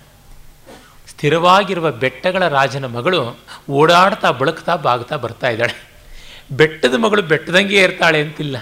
ಸ್ಥಿರವಾಗಿರುವ 1.08 1.92
ಬೆಟ್ಟಗಳ 1.92 2.48
ರಾಜನ 2.48 2.84
ಮಗಳು 2.84 3.38
ಓಡಾಡ್ತಾ 3.70 4.30
ಬಳಕ್ತಾ 4.30 4.76
ಬಾಗ್ತಾ 4.76 5.16
ಬರ್ತಾ 5.16 5.48
ಇದ್ದಾಳೆ. 5.48 5.90
ಬೆಟ್ಟದ 6.52 6.94
ಮಗಳು 6.94 7.22
ಬೆಟ್ಟದಂಗೆ 7.22 7.82
ಇರ್ತಾಳೆ 7.82 8.20
ಅಂತಿಲ್ಲ. 8.20 8.56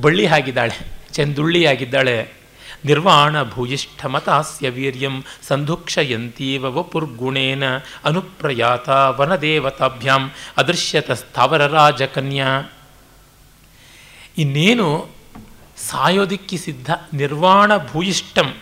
ಬಳ್ಳಿ 0.00 0.26
ಆಗಿದ್ದಾಳೆ 0.26 0.88
ಚಂದುಳ್ಳಿಯಾಗಿದ್ದಾಳೆ 1.12 2.40
ನಿರ್ವಾಣ 2.84 3.42
ಭೂಯಿಷ್ಠ 3.42 4.06
ಮತಾಸ್ಯ 4.06 4.70
ವೀರ್ಯಂ 4.70 5.24
ಸಂಧುಕ್ಷಯಂತೀವ 5.48 6.78
ವಪುರ್ಗುಣೇನ 6.78 7.76
ಅನುಪ್ರಯಾತ 8.04 8.88
ವನದೇವತಾಭ್ಯಾಂ 8.88 10.30
ಅದೃಶ್ಯತ 10.56 11.10
ಸ್ಥಾವರ 11.10 11.66
ರಾಜಕನ್ಯಾ. 11.66 12.46
ಇನ್ನೇನು 14.36 15.08
ಸಾಯೋದಿಕ್ಕಿ 15.88 16.58
ಸಿದ್ಧ 16.58 16.90
ನಿರ್ವಾಣ 17.14 17.76
ಭೂಯಿಷ್ಠಂ. 17.76 18.54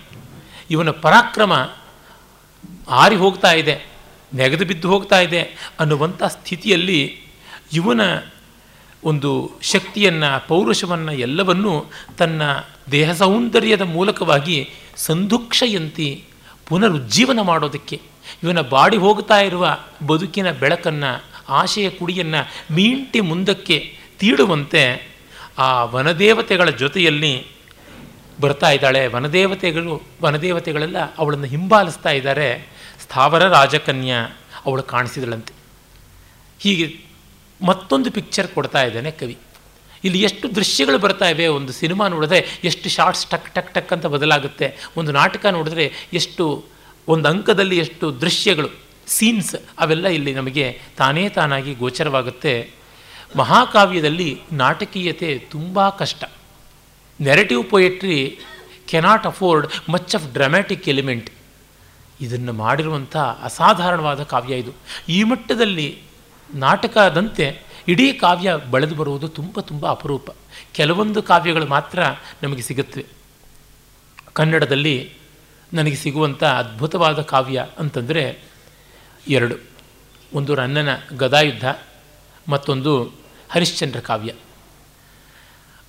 ಇವನ 0.71 0.91
ಪರಾಕ್ರಮ 0.91 1.53
ಆರಿ 2.89 3.17
ಹೋಗ್ತಾ 3.17 3.53
ಇದೆ, 3.53 3.87
ನೆಗೆದು 4.35 4.65
ಬಿದ್ದು 4.65 4.89
ಹೋಗ್ತಾ 4.89 5.21
ಇದೆ 5.21 5.41
ಅನ್ನುವಂಥ 5.81 6.23
ಸ್ಥಿತಿಯಲ್ಲಿ 6.23 7.01
ಇವನ 7.73 8.01
ಒಂದು 9.05 9.59
ಶಕ್ತಿಯನ್ನು, 9.63 10.49
ಪೌರುಷವನ್ನು 10.49 11.13
ಎಲ್ಲವನ್ನೂ 11.13 11.91
ತನ್ನ 12.19 12.43
ದೇಹ 12.91 13.13
ಸೌಂದರ್ಯದ 13.13 13.83
ಮೂಲಕವಾಗಿ 13.83 14.71
ಸಂಧುಕ್ಷಯಂತಿ 14.97 16.25
ಪುನರುಜ್ಜೀವನ 16.67 17.41
ಮಾಡೋದಕ್ಕೆ, 17.41 18.01
ಇವನ 18.43 18.61
ಬಾಡಿ 18.61 18.97
ಹೋಗ್ತಾ 18.97 19.39
ಇರುವ 19.41 19.79
ಬದುಕಿನ 20.07 20.51
ಬೆಳಕನ್ನು, 20.51 21.25
ಆಶೆಯ 21.49 21.91
ಕುಡಿಯನ್ನು 21.91 22.41
ಮೀಂಟಿ 22.75 23.21
ಮುಂದಕ್ಕೆ 23.21 23.97
ತೀಡುವಂತೆ 24.19 24.83
ಆ 25.59 25.85
ವನದೇವತೆಗಳ 25.85 26.71
ಜೊತೆಯಲ್ಲಿ 26.71 27.47
ಬರ್ತಾ 28.41 28.71
ಇದ್ದಾಳೆ. 28.71 29.07
ವನದೇವತೆಗಳು, 29.07 30.03
ವನದೇವತೆಗಳೆಲ್ಲ 30.23 30.97
ಅವಳನ್ನು 31.17 31.45
ಹಿಂಬಾಲಿಸ್ತಾ 31.45 32.11
ಇದ್ದಾರೆ. 32.11 32.69
ಸ್ಥಾವರ 33.03 33.49
ರಾಜಕನ್ಯಾ 33.49 34.29
ಅವಳು 34.67 34.83
ಕಾಣಿಸಿದಳಂತೆ. 34.83 35.55
ಹೀಗೆ 36.61 37.05
ಮತ್ತೊಂದು 37.65 38.11
ಪಿಕ್ಚರ್ 38.11 38.49
ಕೊಡ್ತಾ 38.49 38.83
ಇದ್ದಾನೆ 38.83 39.11
ಕವಿ. 39.11 39.39
ಇಲ್ಲಿ 40.05 40.23
ಎಷ್ಟು 40.23 40.55
ದೃಶ್ಯಗಳು 40.55 40.99
ಬರ್ತಾ 40.99 41.29
ಇವೆ. 41.29 41.47
ಒಂದು 41.47 41.73
ಸಿನಿಮಾ 41.73 42.09
ನೋಡಿದ್ರೆ 42.09 42.47
ಎಷ್ಟು 42.65 42.89
ಶಾರ್ಟ್ಸ್ 42.89 43.27
ಟಕ್ 43.27 43.55
ಟಕ್ 43.55 43.75
ಟಕ್ 43.75 43.93
ಅಂತ 43.93 44.07
ಬದಲಾಗುತ್ತೆ. 44.07 44.77
ಒಂದು 44.97 45.13
ನಾಟಕ 45.13 45.47
ನೋಡಿದ್ರೆ 45.47 45.93
ಎಷ್ಟು, 46.13 46.65
ಒಂದು 47.09 47.29
ಅಂಕದಲ್ಲಿ 47.29 47.79
ಎಷ್ಟು 47.79 48.21
ದೃಶ್ಯಗಳು, 48.21 48.69
ಸೀನ್ಸ್ 49.07 49.55
ಅವೆಲ್ಲ 49.79 50.09
ಇಲ್ಲಿ 50.09 50.35
ನಮಗೆ 50.35 50.81
ತಾನೇ 50.97 51.29
ತಾನಾಗಿ 51.29 51.75
ಗೋಚರವಾಗುತ್ತೆ. 51.75 52.78
ಮಹಾಕಾವ್ಯದಲ್ಲಿ 53.37 54.41
ನಾಟಕೀಯತೆ 54.53 55.39
ತುಂಬ 55.51 55.89
ಕಷ್ಟ. 55.89 56.25
Narrative 57.21 57.71
poetry 57.71 58.39
cannot 58.87 59.27
afford 59.27 59.91
much 59.91 60.15
of 60.15 60.33
dramatic 60.33 60.89
element 60.89 61.31
ಇದನ್ನು 62.21 62.53
ಮಾಡಿರುವಂಥ 62.53 63.17
ಅಸಾಧಾರಣವಾದ 63.17 64.23
ಕಾವ್ಯ 64.23 64.55
ಇದು. 64.55 64.73
ಈ 65.09 65.23
ಮಟ್ಟದಲ್ಲಿ 65.23 66.03
ನಾಟಕದಂತೆ 66.55 67.63
ಇಡೀ 67.89 68.13
ಕಾವ್ಯ 68.13 68.57
ಬೆಳೆದು 68.71 68.95
ಬರುವುದು 68.95 69.29
ತುಂಬ 69.29 69.61
ತುಂಬ 69.61 69.91
ಅಪರೂಪ. 69.91 70.31
ಕೆಲವೊಂದು 70.73 71.23
ಕಾವ್ಯಗಳು 71.23 71.67
ಮಾತ್ರ 71.67 72.03
ನಮಗೆ 72.43 72.63
ಸಿಗುತ್ತವೆ. 72.63 73.07
ಕನ್ನಡದಲ್ಲಿ 74.33 75.13
ನನಗೆ 75.73 75.97
ಸಿಗುವಂಥ 75.97 76.45
ಅದ್ಭುತವಾದ 76.45 77.23
ಕಾವ್ಯ 77.23 77.67
ಅಂತಂದರೆ 77.79 78.43
ಎರಡು. 79.29 79.57
ಒಂದು 80.35 80.55
ರನ್ನನ 80.55 80.89
ಗದಾಯುದ್ಧ 81.17 81.69
ಮತ್ತೊಂದು 82.49 83.13
ಹರಿಶ್ಚಂದ್ರ 83.51 84.01
ಕಾವ್ಯ. 84.01 84.33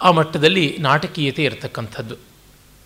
ಆ 0.02 0.12
ಮಟ್ಟದಲ್ಲಿ 0.12 0.78
ನಾಟಕೀಯತೆ 0.80 1.44
ಇರತಕ್ಕಂಥದ್ದು. 1.44 2.16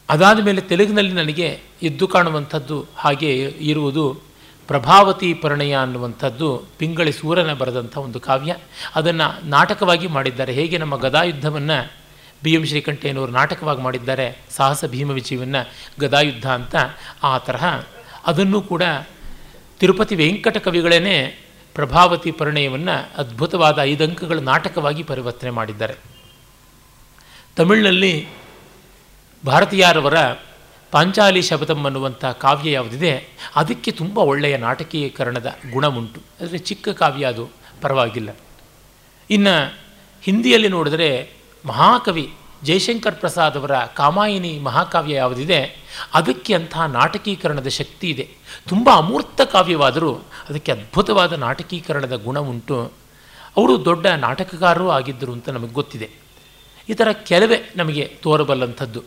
ಅದಾದ 0.10 0.40
ಮೇಲೆ 0.40 0.62
ತೆಲುಗಿನಲ್ಲಿ 0.62 1.12
ನನಗೆ 1.12 1.60
ಎದ್ದು 1.84 2.08
ಕಾಣುವಂಥದ್ದು 2.08 2.86
ಹಾಗೆ 2.96 3.56
ಇರುವುದು 3.60 4.22
ಪ್ರಭಾವತಿ 4.68 5.34
ಪರಿಣಯ 5.34 5.76
ಅನ್ನುವಂಥದ್ದು 5.76 6.66
ಪಿಂಗಳಿ 6.78 7.12
ಸೂರನ 7.12 7.54
ಬರೆದಂಥ 7.54 7.98
ಒಂದು 7.98 8.20
ಕಾವ್ಯ. 8.20 8.56
ಅದನ್ನು 8.96 9.48
ನಾಟಕವಾಗಿ 9.48 10.08
ಮಾಡಿದ್ದಾರೆ. 10.08 10.54
ಹೇಗೆ 10.54 10.78
ನಮ್ಮ 10.78 10.96
ಗದಾಯುದ್ಧವನ್ನು 10.96 11.92
ಬಿ 12.44 12.54
ಎಂ 12.54 12.66
ಶ್ರೀಕಂಠಯ್ಯನವರು 12.66 13.32
ನಾಟಕವಾಗಿ 13.32 13.82
ಮಾಡಿದ್ದಾರೆ, 13.82 14.42
ಸಾಹಸ 14.50 14.86
ಭೀಮ 14.86 15.12
ವಿಜಯವನ್ನು 15.12 15.70
ಗದಾಯುದ್ಧ 16.00 16.52
ಅಂತ 16.52 16.76
ಆ 17.24 17.38
ತರಹ. 17.38 17.84
ಅದನ್ನು 18.26 18.62
ಕೂಡ 18.62 18.84
ತಿರುಪತಿ 19.80 20.16
ವೆಂಕಟ 20.16 20.58
ಕವಿಗಳೇ 20.58 21.40
ಪ್ರಭಾವತಿ 21.76 22.32
ಪರಿಣಯವನ್ನು 22.32 22.96
ಅದ್ಭುತವಾದ 23.18 23.80
ಐದು 23.80 24.04
ಅಂಕಗಳ 24.04 24.40
ನಾಟಕವಾಗಿ 24.40 25.04
ಪರಿವರ್ತನೆ 25.04 25.50
ಮಾಡಿದ್ದಾರೆ. 25.50 25.96
ತಮಿಳಿನಲ್ಲಿ 27.56 28.28
ಭಾರತೀಯರವರ 29.46 30.14
ಪಾಂಚಾಲಿ 30.92 31.42
ಶಬದಂ 31.42 31.84
ಅನ್ನುವಂಥ 31.84 32.26
ಕಾವ್ಯ 32.26 32.72
ಯಾವುದಿದೆ, 32.72 33.38
ಅದಕ್ಕೆ 33.56 33.92
ತುಂಬ 33.92 34.18
ಒಳ್ಳೆಯ 34.18 34.58
ನಾಟಕೀಕರಣದ 34.58 35.56
ಉಂಟು 35.98 36.22
ಆದರೆ 36.42 36.58
ಚಿಕ್ಕ 36.58 36.90
ಕಾವ್ಯ 36.90 37.26
ಅದು, 37.26 37.50
ಪರವಾಗಿಲ್ಲ. 37.82 38.36
ಇನ್ನು 39.30 39.56
ಹಿಂದಿಯಲ್ಲಿ 40.24 40.68
ನೋಡಿದರೆ 40.68 41.30
ಮಹಾಕವಿ 41.66 42.34
ಜಯಶಂಕರ್ 42.64 43.16
ಪ್ರಸಾದ್ 43.16 43.58
ಅವರ 43.58 43.78
ಕಾಮಾಯಿನಿ 43.78 44.60
ಮಹಾಕಾವ್ಯ 44.60 45.14
ಯಾವುದಿದೆ, 45.14 45.60
ಅದಕ್ಕೆ 46.14 46.54
ಅಂತಹ 46.54 46.86
ನಾಟಕೀಕರಣದ 46.86 47.68
ಶಕ್ತಿ 47.68 48.10
ಇದೆ. 48.10 48.30
ತುಂಬ 48.69 48.89
ಅಮೂರ್ತ 48.95 49.41
ಕಾವ್ಯವಾದರೂ 49.41 50.13
ಅದಕ್ಕೆ 50.49 50.71
ಅದ್ಭುತವಾದ 50.71 51.34
ನಾಟಕೀಕರಣದ 51.34 52.23
ಗುಣ 52.23 52.39
ಉಂಟು. 52.39 52.91
ಅವರು 53.58 53.86
ದೊಡ್ಡ 53.86 54.08
ನಾಟಕಕಾರರೂ 54.08 54.89
ಆಗಿದ್ದರು 54.89 55.32
ಅಂತ 55.32 55.49
ನಮಗೆ 55.49 55.73
ಗೊತ್ತಿದೆ. 55.73 56.10
ಈ 56.89 56.93
ಥರ 56.93 57.12
ಕೆಲವೇ 57.12 57.71
ನಮಗೆ 57.76 58.17
ತೋರಬಲ್ಲಂಥದ್ದು. 58.21 59.04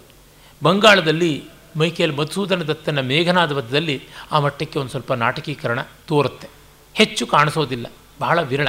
ಬಂಗಾಳದಲ್ಲಿ 0.63 1.45
ಮೈಕೇಲ್ 1.77 2.17
ಮಧುಸೂದನ 2.17 2.63
ದತ್ತನ 2.63 3.01
ಮೇಘನಾದ 3.01 3.53
ಬದ್ಧದಲ್ಲಿ 3.53 4.03
ಆ 4.33 4.39
ಮಟ್ಟಕ್ಕೆ 4.39 4.79
ಒಂದು 4.79 4.91
ಸ್ವಲ್ಪ 4.91 5.13
ನಾಟಕೀಕರಣ 5.13 5.81
ತೋರುತ್ತೆ. 6.07 6.49
ಹೆಚ್ಚು 6.95 7.27
ಕಾಣಿಸೋದಿಲ್ಲ, 7.27 7.87
ಬಹಳ 8.21 8.43
ವಿರಳ. 8.43 8.69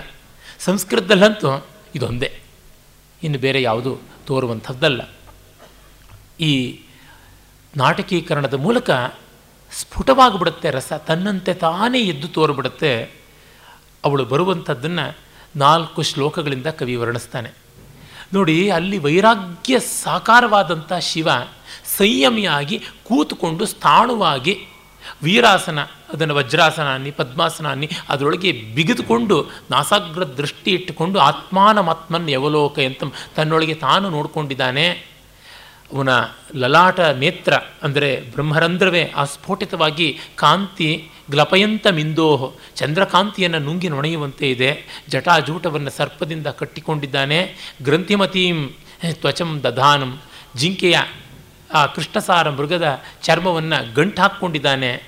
ಸಂಸ್ಕೃತದಲ್ಲಂತೂ 0.60 1.66
ಇದೊಂದೇ. 1.96 2.40
ಇನ್ನು 3.24 3.40
ಬೇರೆ 3.40 3.62
ಯಾವುದು 3.62 4.00
ತೋರುವಂಥದ್ದಲ್ಲ. 4.26 5.02
ಈ 6.40 6.80
ನಾಟಕೀಕರಣದ 7.78 8.54
ಮೂಲಕ 8.54 8.90
ಸ್ಫುಟವಾಗಿಬಿಡುತ್ತೆ 9.78 10.72
ರಸ, 10.72 10.94
ತನ್ನಂತೆ 10.94 11.54
ತಾನೇ 11.54 12.00
ಎದ್ದು 12.00 12.28
ತೋರ್ಬಿಡುತ್ತೆ. 12.28 13.04
ಅವಳು 14.06 14.26
ಬರುವಂಥದ್ದನ್ನು 14.26 15.18
ನಾಲ್ಕು 15.56 16.02
ಶ್ಲೋಕಗಳಿಂದ 16.02 16.68
ಕವಿ 16.68 16.96
ವರ್ಣಿಸ್ತಾನೆ. 16.96 17.50
ನೋಡಿ, 18.34 18.70
ಅಲ್ಲಿ 18.70 18.98
ವೈರಾಗ್ಯ 18.98 19.80
ಸಾಕಾರವಾದಂಥ 19.80 20.94
ಶಿವ 20.94 21.30
ಸಂಯಮಿಯಾಗಿ 21.98 22.80
ಕೂತುಕೊಂಡು 22.80 23.66
ಸ್ಥಾಣುವಾಗಿ 23.66 24.68
ವೀರಾಸನ, 25.24 25.80
ಅದನ್ನು 26.14 26.36
ವಜ್ರಾಸನ 26.36 26.88
ಅನ್ನಿ 27.72 27.90
ಅದರೊಳಗೆ 28.10 28.52
ಬಿಗಿದುಕೊಂಡು 28.52 29.46
ನಾಸಾಗ್ರ 29.72 30.28
ದೃಷ್ಟಿ 30.28 30.72
ಇಟ್ಟುಕೊಂಡು 30.72 31.20
ಆತ್ಮಾನಮಾತ್ಮನ್ 31.20 32.30
ಯವಲೋಕ 32.30 32.80
ಎಂತ 32.80 33.04
ತನ್ನೊಳಗೆ 33.36 33.74
ತಾನು 33.74 34.10
ನೋಡಿಕೊಂಡಿದ್ದಾನೆ. 34.10 35.17
ಅವನ 35.94 36.10
ಲಲಾಟ 36.56 37.00
ನೇತ್ರ 37.00 37.54
ಅಂದರೆ 37.84 38.22
ಬ್ರಹ್ಮರಂಧ್ರವೇ 38.22 39.14
ಸ್ಫೋಟಿತವಾಗಿ 39.24 40.20
ಕಾಂತಿ 40.36 41.10
ಗ್ಲಪಯಂತ 41.32 41.88
ಮಿಂದೋಹ್ 41.88 42.78
ಚಂದ್ರಕಾಂತಿಯನ್ನು 42.78 43.60
ನುಂಗಿ 43.60 43.90
ನೊಣೆಯುವಂತೆ 43.90 44.52
ಇದೆ. 44.52 44.84
ಜಟಾಜೂಟವನ್ನು 45.10 45.90
ಸರ್ಪದಿಂದ 45.90 46.48
ಕಟ್ಟಿಕೊಂಡಿದ್ದಾನೆ. 46.48 47.56
ಗ್ರಂಥಿಮತೀಂ 47.84 48.70
ತ್ವಚಂ 49.14 49.62
ದಧಾನಂ. 49.64 50.22
ಜಿಂಕೆಯ 50.56 50.98
ಆ 51.74 51.86
ಕೃಷ್ಣಸಾರ 51.86 52.50
ಮೃಗದ 52.50 53.02
ಚರ್ಮವನ್ನು 53.24 53.94
ಗಂಟು 53.94 54.22
ಹಾಕ್ಕೊಂಡಿದ್ದಾನೆ. 54.22 55.04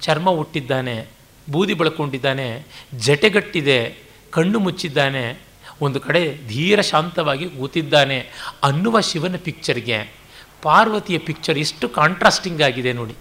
ಚರ್ಮ 0.00 0.30
ಹುಟ್ಟಿದ್ದಾನೆ. 0.30 1.06
ಬೂದಿ 1.50 1.74
ಬಳಕೊಂಡಿದ್ದಾನೆ. 1.74 2.66
ಜಟೆಗಟ್ಟಿದೆ. 2.98 3.96
ಕಣ್ಣು 4.30 4.58
ಮುಚ್ಚಿದ್ದಾನೆ. 4.58 5.40
ಒಂದು 5.80 6.00
ಕಡೆ 6.00 6.48
ಧೀರ 6.48 6.80
ಶಾಂತವಾಗಿ 6.80 7.48
ಕೂತಿದ್ದಾನೆ 7.48 8.26
ಅನ್ನುವ 8.62 9.00
ಶಿವನ 9.00 9.36
ಪಿಕ್ಚರ್ಗೆ 9.36 10.19
ಪಾರ್ವತಿಯ 10.62 11.18
ಪಿಕ್ಚರ್ 11.18 11.58
ಎಷ್ಟು 11.58 11.88
ಕಾಂಟ್ರಾಸ್ಟಿಂಗ್ 11.88 12.62
ಆಗಿದೆ 12.62 12.92
ನೋಡಿ. 12.92 13.14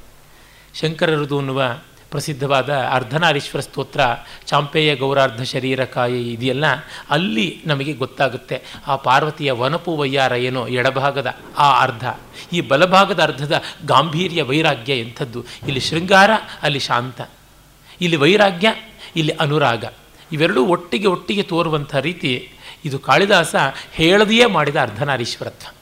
ಶಂಕರರುದು 0.74 1.38
ಅನ್ನುವ 1.40 1.64
ಪ್ರಸಿದ್ಧವಾದ 2.12 2.74
ಅರ್ಧನಾರೀಶ್ವರ 2.74 3.62
ಸ್ತೋತ್ರ, 3.62 4.00
ಚಾಂಪೇಯ 4.46 4.96
ಗೌರಾರ್ಧ 4.96 5.42
ಶರೀರ 5.42 5.86
ಕಾಯಿ 5.86 6.34
ಇದೆಯಲ್ಲ, 6.34 6.66
ಅಲ್ಲಿ 7.10 7.62
ನಮಗೆ 7.66 7.94
ಗೊತ್ತಾಗುತ್ತೆ 7.94 8.62
ಆ 8.88 8.96
ಪಾರ್ವತಿಯ 8.96 9.52
ವನಪು 9.52 9.98
ವಯ್ಯಾರ 9.98 10.32
ಏನೋ 10.32 10.68
ಎಡಭಾಗದ 10.68 11.36
ಆ 11.58 11.82
ಅರ್ಧ. 11.82 12.08
ಈ 12.54 12.62
ಬಲಭಾಗದ 12.62 13.24
ಅರ್ಧದ 13.24 13.62
ಗಾಂಭೀರ್ಯ 13.86 14.44
ವೈರಾಗ್ಯ 14.44 15.00
ಎಂಥದ್ದು? 15.00 15.42
ಇಲ್ಲಿ 15.42 15.80
ಶೃಂಗಾರ, 15.80 16.30
ಅಲ್ಲಿ 16.62 16.80
ಶಾಂತ. 16.80 17.22
ಇಲ್ಲಿ 18.02 18.18
ವೈರಾಗ್ಯ, 18.18 18.76
ಇಲ್ಲಿ 19.16 19.32
ಅನುರಾಗ. 19.32 19.86
ಇವೆರಡೂ 20.32 20.66
ಒಟ್ಟಿಗೆ 20.66 21.08
ಒಟ್ಟಿಗೆ 21.08 21.44
ತೋರುವಂಥ 21.44 21.96
ರೀತಿ 21.96 22.50
ಇದು 22.86 23.00
ಕಾಳಿದಾಸ 23.00 23.56
ಹೇಳದೆಯೇ 23.92 24.46
ಮಾಡಿದ 24.46 24.76
ಅರ್ಧನಾರೀಶ್ವರತ್ವ. 24.82 25.76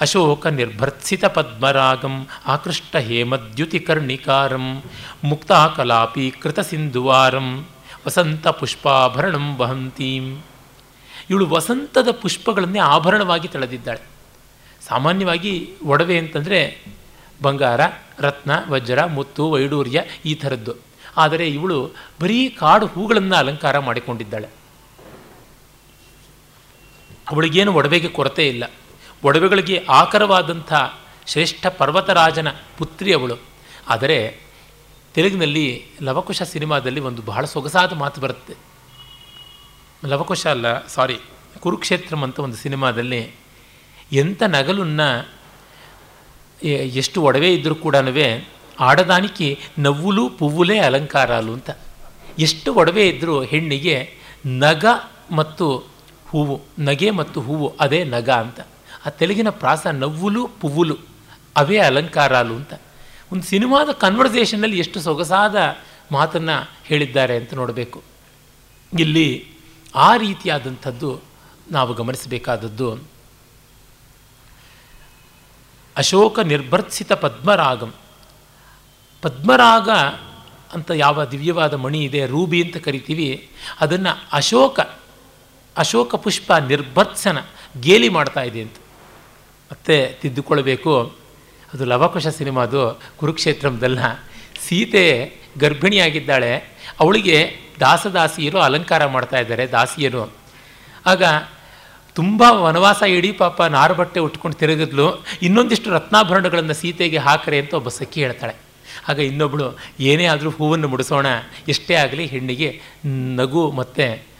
ಅಶೋಕ 0.00 0.46
ನಿರ್ಭರ್ತ್ಸಿತ 0.46 1.24
ಪದ್ಮರಾಗಂ 1.24 2.26
ಆಕೃಷ್ಟ 2.46 2.96
ಹೇಮದ್ಯುತಿ 2.96 3.80
ಕರ್ಣಿಕಾರಂ 3.80 4.82
ಮುಕ್ತಾಕಲಾಪಿ 5.24 6.30
ಕೃತ 6.30 6.60
ಸಿಂಧುವಾರಂ 6.60 7.66
ವಸಂತ 8.06 8.48
ಪುಷ್ಪಾಭರಣಂ 8.48 9.56
ವಹಂತೀಂ. 9.56 10.42
ಇವಳು 11.30 11.46
ವಸಂತದ 11.46 12.10
ಪುಷ್ಪಗಳನ್ನೇ 12.10 12.78
ಆಭರಣವಾಗಿ 12.78 13.48
ತಳೆದಿದ್ದಾಳೆ. 13.48 14.00
ಸಾಮಾನ್ಯವಾಗಿ 14.88 15.70
ಒಡವೆ 15.84 16.18
ಅಂತಂದರೆ 16.18 16.84
ಬಂಗಾರ, 17.42 17.80
ರತ್ನ, 18.18 18.50
ವಜ್ರ, 18.68 19.04
ಮುತ್ತು, 19.04 19.50
ವೈಡೂರ್ಯ 19.50 20.02
ಈ 20.24 20.34
ಥರದ್ದು. 20.34 20.74
ಆದರೆ 21.16 21.48
ಇವಳು 21.48 21.90
ಬರೀ 22.20 22.48
ಕಾಡು 22.48 22.86
ಹೂಗಳನ್ನು 22.86 23.36
ಅಲಂಕಾರ 23.36 23.78
ಮಾಡಿಕೊಂಡಿದ್ದಾಳೆ. 23.78 24.48
ಅವಳಿಗೇನು 27.30 27.72
ಒಡವೆಗೆ 27.72 28.08
ಕೊರತೆ 28.08 28.48
ಇಲ್ಲ. 28.48 28.64
ಒಡವೆಗಳಿಗೆ 29.24 29.84
ಆಕರವಾದಂಥ 29.88 30.72
ಶ್ರೇಷ್ಠ 31.26 31.66
ಪರ್ವತರಾಜನ 31.66 32.48
ಪುತ್ರಿ 32.78 33.14
ಅವಳು 33.14 33.36
ಆದರೆ 33.88 34.40
ತೆಲುಗಿನಲ್ಲಿ 35.14 35.84
ಲವಕುಶ 36.02 36.42
ಸಿನಿಮಾದಲ್ಲಿ 36.42 37.00
ಒಂದು 37.00 37.22
ಬಹಳ 37.22 37.44
ಸೊಗಸಾದ 37.44 37.92
ಮಾತು 37.92 38.20
ಬರುತ್ತೆ. 38.20 38.54
ಲವಕುಶ 40.04 40.46
ಅಲ್ಲ, 40.46 40.86
ಸಾರಿ, 40.86 41.16
ಕುರುಕ್ಷೇತ್ರಂ 41.60 42.22
ಅಂತ 42.22 42.38
ಒಂದು 42.38 42.56
ಸಿನಿಮಾದಲ್ಲಿ 42.56 43.34
ಎಂಥ 44.12 44.42
ನಗಲನ್ನ 44.46 45.00
ಎಷ್ಟು 47.00 47.22
ಒಡವೆ 47.22 47.54
ಇದ್ದರೂ 47.54 47.74
ಕೂಡ 47.74 47.96
ಆಡದಾನಿಕೆ 48.80 49.58
ನವ್ವುಲು 49.78 50.28
ಪುವ್ವುಲೇ 50.28 50.78
ಅಲಂಕಾರಾಲು 50.78 51.52
ಅಂತ. 51.52 51.70
ಎಷ್ಟು 52.38 52.74
ಒಡವೆ 52.74 53.08
ಇದ್ದರೂ 53.08 53.42
ಹೆಣ್ಣಿಗೆ 53.42 53.96
ನಗ 54.46 54.84
ಮತ್ತು 55.30 55.66
ಹೂವು, 56.30 56.60
ನಗೆ 56.78 57.10
ಮತ್ತು 57.10 57.40
ಹೂವು, 57.40 57.76
ಅದೇ 57.80 58.04
ನಗ 58.04 58.30
ಅಂತ. 58.30 58.60
ಆ 59.06 59.10
ತೆಲುಗಿನ 59.10 59.48
ಪ್ರಾಸ 59.50 59.86
ನವ್ವುಲು 59.86 60.48
ಪುವ್ವುಲು, 60.48 60.98
ಅವೇ 61.56 61.78
ಅಲಂಕಾರಾಲು 61.78 62.54
ಅಂತ. 62.54 62.74
ಒಂದು 63.32 63.44
ಸಿನಿಮಾದ 63.44 63.90
ಕನ್ವರ್ಸೇಷನ್ನಲ್ಲಿ 63.90 64.78
ಎಷ್ಟು 64.78 65.00
ಸೊಗಸಾದ 65.00 65.56
ಮಾತನ್ನು 66.12 66.70
ಹೇಳಿದ್ದಾರೆ 66.84 67.36
ಅಂತ 67.36 67.54
ನೋಡಬೇಕು. 67.54 68.02
ಇಲ್ಲಿ 68.98 69.46
ಆ 69.94 70.16
ರೀತಿಯಾದಂಥದ್ದು 70.16 71.20
ನಾವು 71.70 71.94
ಗಮನಿಸಬೇಕಾದದ್ದು. 71.94 72.98
ಅಶೋಕ 75.96 76.38
ನಿರ್ಭರ್ಸಿತ 76.38 77.12
ಪದ್ಮರಾಗಂ. 77.12 77.94
ಪದ್ಮರಾಗ 79.22 79.90
ಅಂತ 80.72 80.90
ಯಾವ 80.90 81.24
ದಿವ್ಯವಾದ 81.24 81.74
ಮಣಿ 81.74 82.04
ಇದೆ, 82.04 82.26
ರೂಬಿ 82.26 82.64
ಅಂತ 82.64 82.76
ಕರಿತೀವಿ, 82.76 83.50
ಅದನ್ನು 83.80 84.18
ಅಶೋಕ 84.32 84.80
ಅಶೋಕ 85.76 86.14
ಪುಷ್ಪ 86.14 86.52
ನಿರ್ಭರ್ಸನ 86.52 87.44
ಗೇಲಿ 87.80 88.08
ಮಾಡ್ತಾ 88.08 88.40
ಇದೆ 88.40 88.62
ಅಂತ. 88.62 88.76
ಮತ್ತೆ 89.72 90.18
ತಿದ್ದುಕೊಳ್ಬೇಕು. 90.22 91.12
ಅದು 91.72 91.84
ಲವಕುಶ 91.84 92.26
ಸಿನಿಮಾದು 92.26 93.00
ಕುರುಕ್ಷೇತ್ರದಲ್ಲ 93.16 93.98
ಸೀತೆ 94.68 95.32
ಗರ್ಭಿಣಿಯಾಗಿದ್ದಾಳೆ. 95.58 96.56
ಅವಳಿಗೆ 97.00 97.56
ದಾಸದಾಸಿಯರು 97.80 98.58
ಅಲಂಕಾರ 98.58 99.06
ಮಾಡ್ತಾ 99.06 99.38
ಇದ್ದಾರೆ, 99.38 99.66
ದಾಸಿಯರು. 99.66 100.32
ಆಗ 101.06 101.22
ತುಂಬ 102.14 102.42
ವನವಾಸ 102.50 103.02
ಇಡೀ 103.02 103.32
ಪಾಪ 103.32 103.62
ನಾರು 103.62 103.94
ಬಟ್ಟೆ 103.94 104.20
ಉಟ್ಕೊಂಡು 104.20 104.56
ತಿರುಗಿದ್ಲು. 104.56 105.24
ಇನ್ನೊಂದಿಷ್ಟು 105.42 105.90
ರತ್ನಾಭರಣಗಳನ್ನು 105.90 106.74
ಸೀತೆಗೆ 106.74 107.16
ಹಾಕರೆ 107.16 107.58
ಅಂತ 107.58 107.74
ಒಬ್ಬ 107.74 107.88
ಸಖಿ 107.88 108.24
ಹೇಳ್ತಾಳೆ. 108.24 108.54
ಆಗ 109.08 109.18
ಇನ್ನೊಬ್ಬಳು 109.18 109.78
ಏನೇ 110.00 110.24
ಆದರೂ 110.24 110.50
ಹೂವನ್ನು 110.50 110.88
ಮುಡಿಸೋಣ, 110.88 111.26
ಎಷ್ಟೇ 111.68 111.94
ಆಗಲಿ 111.94 112.26
ಹೆಣ್ಣಿಗೆ 112.26 112.80
ನಗು 113.06 113.70
ಮತ್ತು 113.70 114.31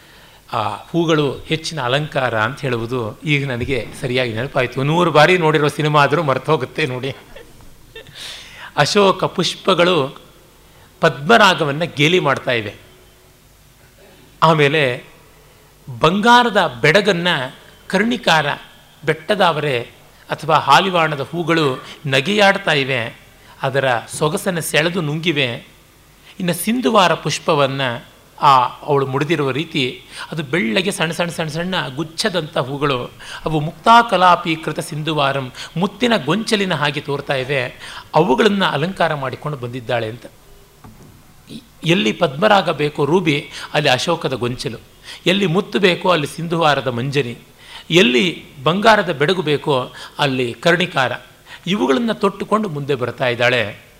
ಆ 0.53 0.75
ಹೂಗಳು 0.75 1.37
ಹೆಚ್ಚಿನ 1.37 1.81
ಅಲಂಕಾರ 1.81 2.39
ಅಂತ 2.39 2.61
ಹೇಳುವುದು 2.61 3.21
ಈಗ 3.21 3.51
ನನಗೆ 3.51 3.87
ಸರಿಯಾಗಿ 4.01 4.33
ನೆನಪಾಯಿತು. 4.33 4.83
ನೂರು 4.83 5.11
ಬಾರಿ 5.11 5.37
ನೋಡಿರೋ 5.37 5.67
ಸಿನಿಮಾ 5.67 6.03
ಆದರೂ 6.03 6.23
ಮರ್ತೋಗುತ್ತೆ 6.23 6.85
ನೋಡಿ. 6.85 7.15
ಅಶೋಕ 8.77 9.23
ಪುಷ್ಪಗಳು 9.23 10.21
ಪದ್ಮರಾಗವನ್ನು 11.01 11.95
ಗೇಲಿ 11.95 12.19
ಮಾಡ್ತಾ 12.19 12.51
ಇವೆ. 12.51 12.75
ಆಮೇಲೆ 14.43 15.03
ಬಂಗಾರದ 15.99 16.77
ಬೆಡಗನ್ನು 16.81 17.55
ಕರ್ಣಿಕಾರ 17.87 18.45
ಬೆಟ್ಟದಾವರೆ 19.05 19.81
ಅಥವಾ 20.29 20.55
ಹಾಲಿವಾಣದ 20.55 21.21
ಹೂಗಳು 21.21 21.83
ನಗೆಯಾಡ್ತಾ 22.05 22.71
ಇವೆ. 22.71 23.19
ಅದರ 23.61 23.85
ಸೊಗಸನ್ನು 24.17 24.61
ಸೆಳೆದು 24.61 25.01
ನುಂಗಿವೆ. 25.01 25.67
ಇನ್ನು 26.39 26.53
ಸಿಂಧುವಾರ 26.53 27.13
ಪುಷ್ಪವನ್ನು 27.13 28.12
ಆ 28.43 28.63
ಅವಳು 28.65 29.07
ಮುಡಿದಿರುವ 29.07 29.51
ರೀತಿ 29.51 30.01
ಅದು 30.31 30.43
ಬೆಳ್ಳಗೆ 30.43 30.91
ಸಣ್ಣ 30.91 31.11
ಸಣ್ಣ 31.11 31.31
ಸಣ್ಣ 31.31 31.49
ಸಣ್ಣ 31.49 31.75
ಗುಚ್ಛದಂಥ 31.95 32.57
ಹೂಗಳು. 32.57 33.11
ಅವು 33.45 33.59
ಮುಕ್ತಾಕಲಾಪಿ 33.59 34.55
ಕೃತ 34.55 34.79
ಸಿಂಧುವಾರಂ, 34.79 35.51
ಮುತ್ತಿನ 35.77 36.13
ಗೊಂಚಲಿನ 36.25 36.73
ಹಾಗೆ 36.73 37.01
ತೋರ್ತಾ 37.01 37.33
ಇವೆ. 37.33 37.65
ಅವುಗಳನ್ನು 38.15 38.65
ಅಲಂಕಾರ 38.65 39.13
ಮಾಡಿಕೊಂಡು 39.13 39.57
ಬಂದಿದ್ದಾಳೆ 39.57 40.07
ಅಂತ. 40.07 40.25
ಎಲ್ಲಿ 41.85 42.11
ಪದ್ಮರಾಗ 42.11 42.69
ಬೇಕೋ 42.69 43.05
ರೂಬಿ, 43.05 43.49
ಅಲ್ಲಿ 43.73 43.89
ಅಶೋಕದ 43.89 44.33
ಗೊಂಚಲು. 44.33 44.77
ಎಲ್ಲಿ 45.25 45.45
ಮುತ್ತು 45.45 45.79
ಬೇಕೋ 45.79 46.09
ಅಲ್ಲಿ 46.09 46.27
ಸಿಂಧುವಾರದ 46.27 46.87
ಮಂಜರಿ. 46.87 47.37
ಎಲ್ಲಿ 47.91 48.45
ಬಂಗಾರದ 48.63 49.09
ಬೆಡಗು 49.09 49.41
ಬೇಕೋ 49.41 49.91
ಅಲ್ಲಿ 50.19 50.53
ಕರ್ಣಿಕಾರ. 50.53 51.11
ಇವುಗಳನ್ನು 51.67 52.13
ತೊಟ್ಟುಕೊಂಡು 52.13 52.69
ಮುಂದೆ 52.69 52.95
ಬರ್ತಾ 52.95 53.27
ಇದ್ದಾಳೆ. 53.27 53.92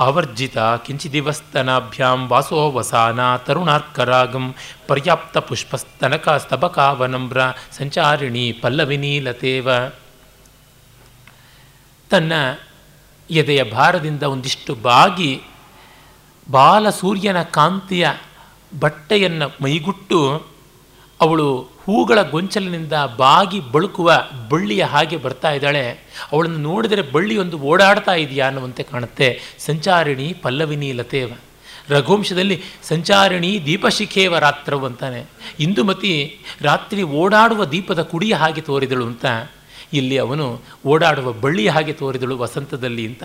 ಆವರ್ಜಿತ 0.00 0.58
ಕಿಂಚಿದಿವಸ್ತನಾಭ್ಯಾಂ 0.84 2.20
ವಾಸೋ 2.30 2.60
ವಸಾನ 2.70 3.20
ತರುಣಾರ್ಕರಾಗಂ 3.36 4.46
ಪರ್ಯಾಪ್ತ 4.86 5.38
ಪುಷ್ಪಸ್ತನಕ 5.38 6.28
ಸ್ತಬಕಾವನಮ್ರ 6.36 7.40
ಸಂಚಾರಿಣಿ 7.72 8.44
ಪಲ್ಲವಿನಿ 8.62 9.12
ಲತೇವ 9.20 9.68
ತನ್ನ 12.10 12.32
ಎದೆಯ 13.30 13.62
ಭಾರದಿಂದ 13.70 14.22
ಒಂದಿಷ್ಟು 14.30 14.74
ಬಾಗಿ 14.82 15.32
ಬಾಲ 16.46 16.90
ಸೂರ್ಯನ 16.90 17.42
ಕಾಂತಿಯ 17.50 18.06
ಬಟ್ಟೆಯನ್ನು 18.80 19.46
ಮೈಗುಟ್ಟು 19.64 20.18
ಅವಳು 21.20 21.46
ಹೂಗಳ 21.84 22.22
ಗೊಂಚಲಿನಿಂದ 22.22 22.92
ಬಾಗಿ 23.16 23.60
ಬಳುಕುವ 23.60 24.12
ಬಳ್ಳಿಯ 24.48 24.84
ಹಾಗೆ 24.84 25.16
ಬರ್ತಾ 25.16 25.50
ಇದ್ದಾಳೆ. 25.50 25.90
ಅವಳನ್ನು 26.32 26.58
ನೋಡಿದರೆ 26.58 27.02
ಬಳ್ಳಿ 27.02 27.36
ಒಂದು 27.36 27.58
ಓಡಾಡ್ತಾ 27.58 28.14
ಇದೆಯಾ 28.14 28.46
ಅನ್ನುವಂತೆ 28.46 28.82
ಕಾಣುತ್ತೆ. 28.82 29.40
ಸಂಚಾರಿಣಿ 29.58 30.36
ಪಲ್ಲವಿನಿ 30.42 30.92
ಲತೇವ. 30.92 31.32
ರಘುವಂಶದಲ್ಲಿ 31.88 32.62
ಸಂಚಾರಿಣಿ 32.82 33.62
ದೀಪಶಿಖೇವ 33.66 34.38
ರಾತ್ರವು 34.38 34.86
ಅಂತಾನೆ. 34.86 35.24
ಇಂದುಮತಿ 35.60 36.38
ರಾತ್ರಿ 36.60 37.02
ಓಡಾಡುವ 37.02 37.64
ದೀಪದ 37.64 38.02
ಕುಡಿಯ 38.02 38.34
ಹಾಗೆ 38.34 38.60
ತೋರಿದಳು 38.60 39.06
ಅಂತ. 39.06 39.24
ಇಲ್ಲಿ 39.92 40.18
ಅವನು 40.18 40.60
ಓಡಾಡುವ 40.86 41.32
ಬಳ್ಳಿಯ 41.32 41.70
ಹಾಗೆ 41.70 41.92
ತೋರಿದಳು 41.92 42.38
ವಸಂತದಲ್ಲಿ 42.38 43.06
ಅಂತ. 43.06 43.22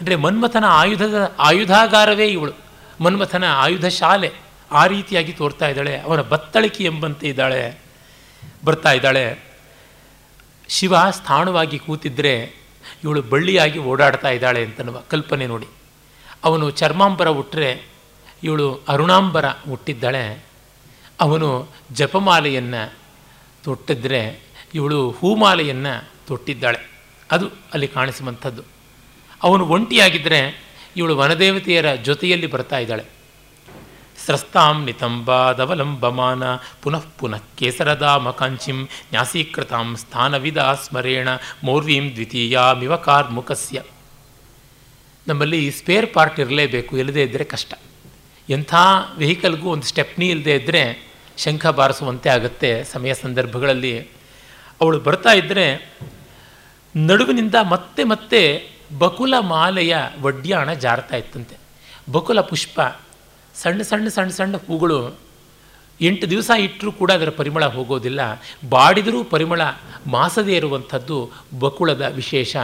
ಅಂದರೆ 0.00 0.16
ಮನ್ಮಥನ 0.16 0.64
ಆಯುಧದ 0.66 1.32
ಆಯುಧಾಗಾರವೇ 1.38 2.26
ಇವಳು. 2.26 2.52
ಮನ್ಮಥನ 3.00 3.44
ಆಯುಧ 3.48 3.86
ಶಾಲೆ 3.86 4.49
ಆ 4.70 4.86
ರೀತಿಯಾಗಿ 4.86 5.32
ತೋರ್ತಾ 5.32 5.68
ಇದ್ದಾಳೆ. 5.68 6.00
ಅವರ 6.00 6.22
ಬತ್ತಳಿಕೆ 6.22 6.84
ಎಂಬಂತೆ 6.84 7.28
ಇದ್ದಾಳೆ. 7.28 7.78
ಬರ್ತಾ 8.64 8.92
ಇದ್ದಾಳೆ. 8.92 9.38
ಶಿವ 10.68 11.10
ಸ್ಥಾಣವಾಗಿ 11.10 11.78
ಕೂತಿದ್ರೆ 11.78 12.54
ಇವಳು 13.04 13.22
ಬಳ್ಳಿಯಾಗಿ 13.22 13.78
ಓಡಾಡ್ತಾ 13.78 14.30
ಇದ್ದಾಳೆ 14.30 14.64
ಅಂತನ್ನುವ 14.64 15.02
ಕಲ್ಪನೆ 15.08 15.46
ನೋಡಿ. 15.46 15.66
ಅವನು 16.44 16.70
ಚರ್ಮಾಂಬರ 16.70 17.28
ಹುಟ್ಟರೆ 17.28 17.82
ಇವಳು 18.42 18.74
ಅರುಣಾಂಬರ 18.88 19.44
ಹುಟ್ಟಿದ್ದಾಳೆ 19.48 20.44
ಅವನು 21.20 21.68
ಜಪಮಾಲೆಯನ್ನು 21.92 22.94
ತೊಟ್ಟಿದ್ರೆ 23.64 24.40
ಇವಳು 24.74 25.10
ಹೂಮಾಲೆಯನ್ನು 25.10 26.10
ತೊಟ್ಟಿದ್ದಾಳೆ. 26.26 26.90
ಅದು 27.30 27.46
ಅಲ್ಲಿ 27.46 27.88
ಕಾಣಿಸುವಂಥದ್ದು. 27.88 28.62
ಅವನು 29.42 29.66
ಒಂಟಿಯಾಗಿದ್ದರೆ 29.66 30.64
ಇವಳು 30.96 31.16
ವನದೇವತೆಯರ 31.18 31.94
ಜೊತೆಯಲ್ಲಿ 31.94 32.46
ಬರ್ತಾ 32.46 32.78
ಇದ್ದಾಳೆ. 32.78 33.19
ಸ್ರಸ್ತಾಂ 34.24 34.84
ನಿತಂಬಾದವಲಂಬಮಾನ 34.84 36.42
ಪುನಃ 36.82 37.04
ಪುನಃ 37.18 37.42
ಕೇಸರದಾಮ 37.58 38.30
ಕಾಂಚಿಂ 38.30 38.78
ನ್ಯಾಸೀಕೃತಾಂ 38.82 39.96
ಸ್ಥಾನವಿದ 39.96 40.80
ಸ್ಮರೇಣ. 40.84 41.28
ಮೌರ್ವೀಂ 41.64 42.12
ದ್ವಿತೀಯಾಮಿವ 42.14 42.96
ಕಾರ್ಮುಖಸ್ಯ 42.96 43.82
ನಮ್ಮಲ್ಲಿ 45.28 45.70
ಸ್ಪೇರ್ 45.70 46.14
ಪಾರ್ಟ್ 46.14 46.40
ಇರಲೇಬೇಕು, 46.40 46.98
ಇಲ್ಲದೇ 46.98 47.22
ಇದ್ದರೆ 47.22 47.44
ಕಷ್ಟ. 47.44 47.74
ಎಂಥ 48.48 48.74
ವೆಹಿಕಲ್ಗೂ 49.16 49.70
ಒಂದು 49.70 49.86
ಸ್ಟೆಪ್ನಿ 49.86 50.28
ಇಲ್ಲದೇ 50.28 50.54
ಇದ್ದರೆ 50.54 50.82
ಶಂಖ 51.36 51.66
ಬಾರಿಸುವಂತೆ 51.66 52.28
ಆಗುತ್ತೆ 52.28 52.84
ಸಮಯ 52.84 53.14
ಸಂದರ್ಭಗಳಲ್ಲಿ. 53.14 54.00
ಅವಳು 54.80 55.00
ಬರ್ತಾ 55.00 55.32
ಇದ್ದರೆ 55.32 55.66
ನಡುವಿನಿಂದ 56.96 57.54
ಮತ್ತೆ 57.54 58.04
ಮತ್ತೆ 58.04 58.40
ಬಕುಲ 58.98 59.34
ಮಾಲೆಯ 59.38 59.96
ಒಡ್ಯಾಣ 60.22 60.72
ಜಾರ್ತಾ 60.72 61.16
ಇತ್ತಂತೆ. 61.16 61.56
ಬಕುಲ 62.12 62.40
ಪುಷ್ಪ 62.40 62.80
ಸಣ್ಣ 63.54 63.82
ಸಣ್ಣ 63.82 64.08
ಸಣ್ಣ 64.08 64.30
ಸಣ್ಣ 64.30 64.56
ಹೂಗಳು 64.56 65.18
ಎಂಟು 66.00 66.30
ದಿವಸ 66.30 66.50
ಇಟ್ಟರೂ 66.58 66.92
ಕೂಡ 66.92 67.12
ಅದರ 67.12 67.30
ಪರಿಮಳ 67.30 67.64
ಹೋಗೋದಿಲ್ಲ. 67.64 68.20
ಬಾಡಿದರೂ 68.68 69.24
ಪರಿಮಳ 69.24 69.62
ಮಾಸದೇ 70.06 70.56
ಇರುವಂಥದ್ದು 70.56 71.30
ಬಕುಳದ 71.58 72.00
ವಿಶೇಷ. 72.00 72.56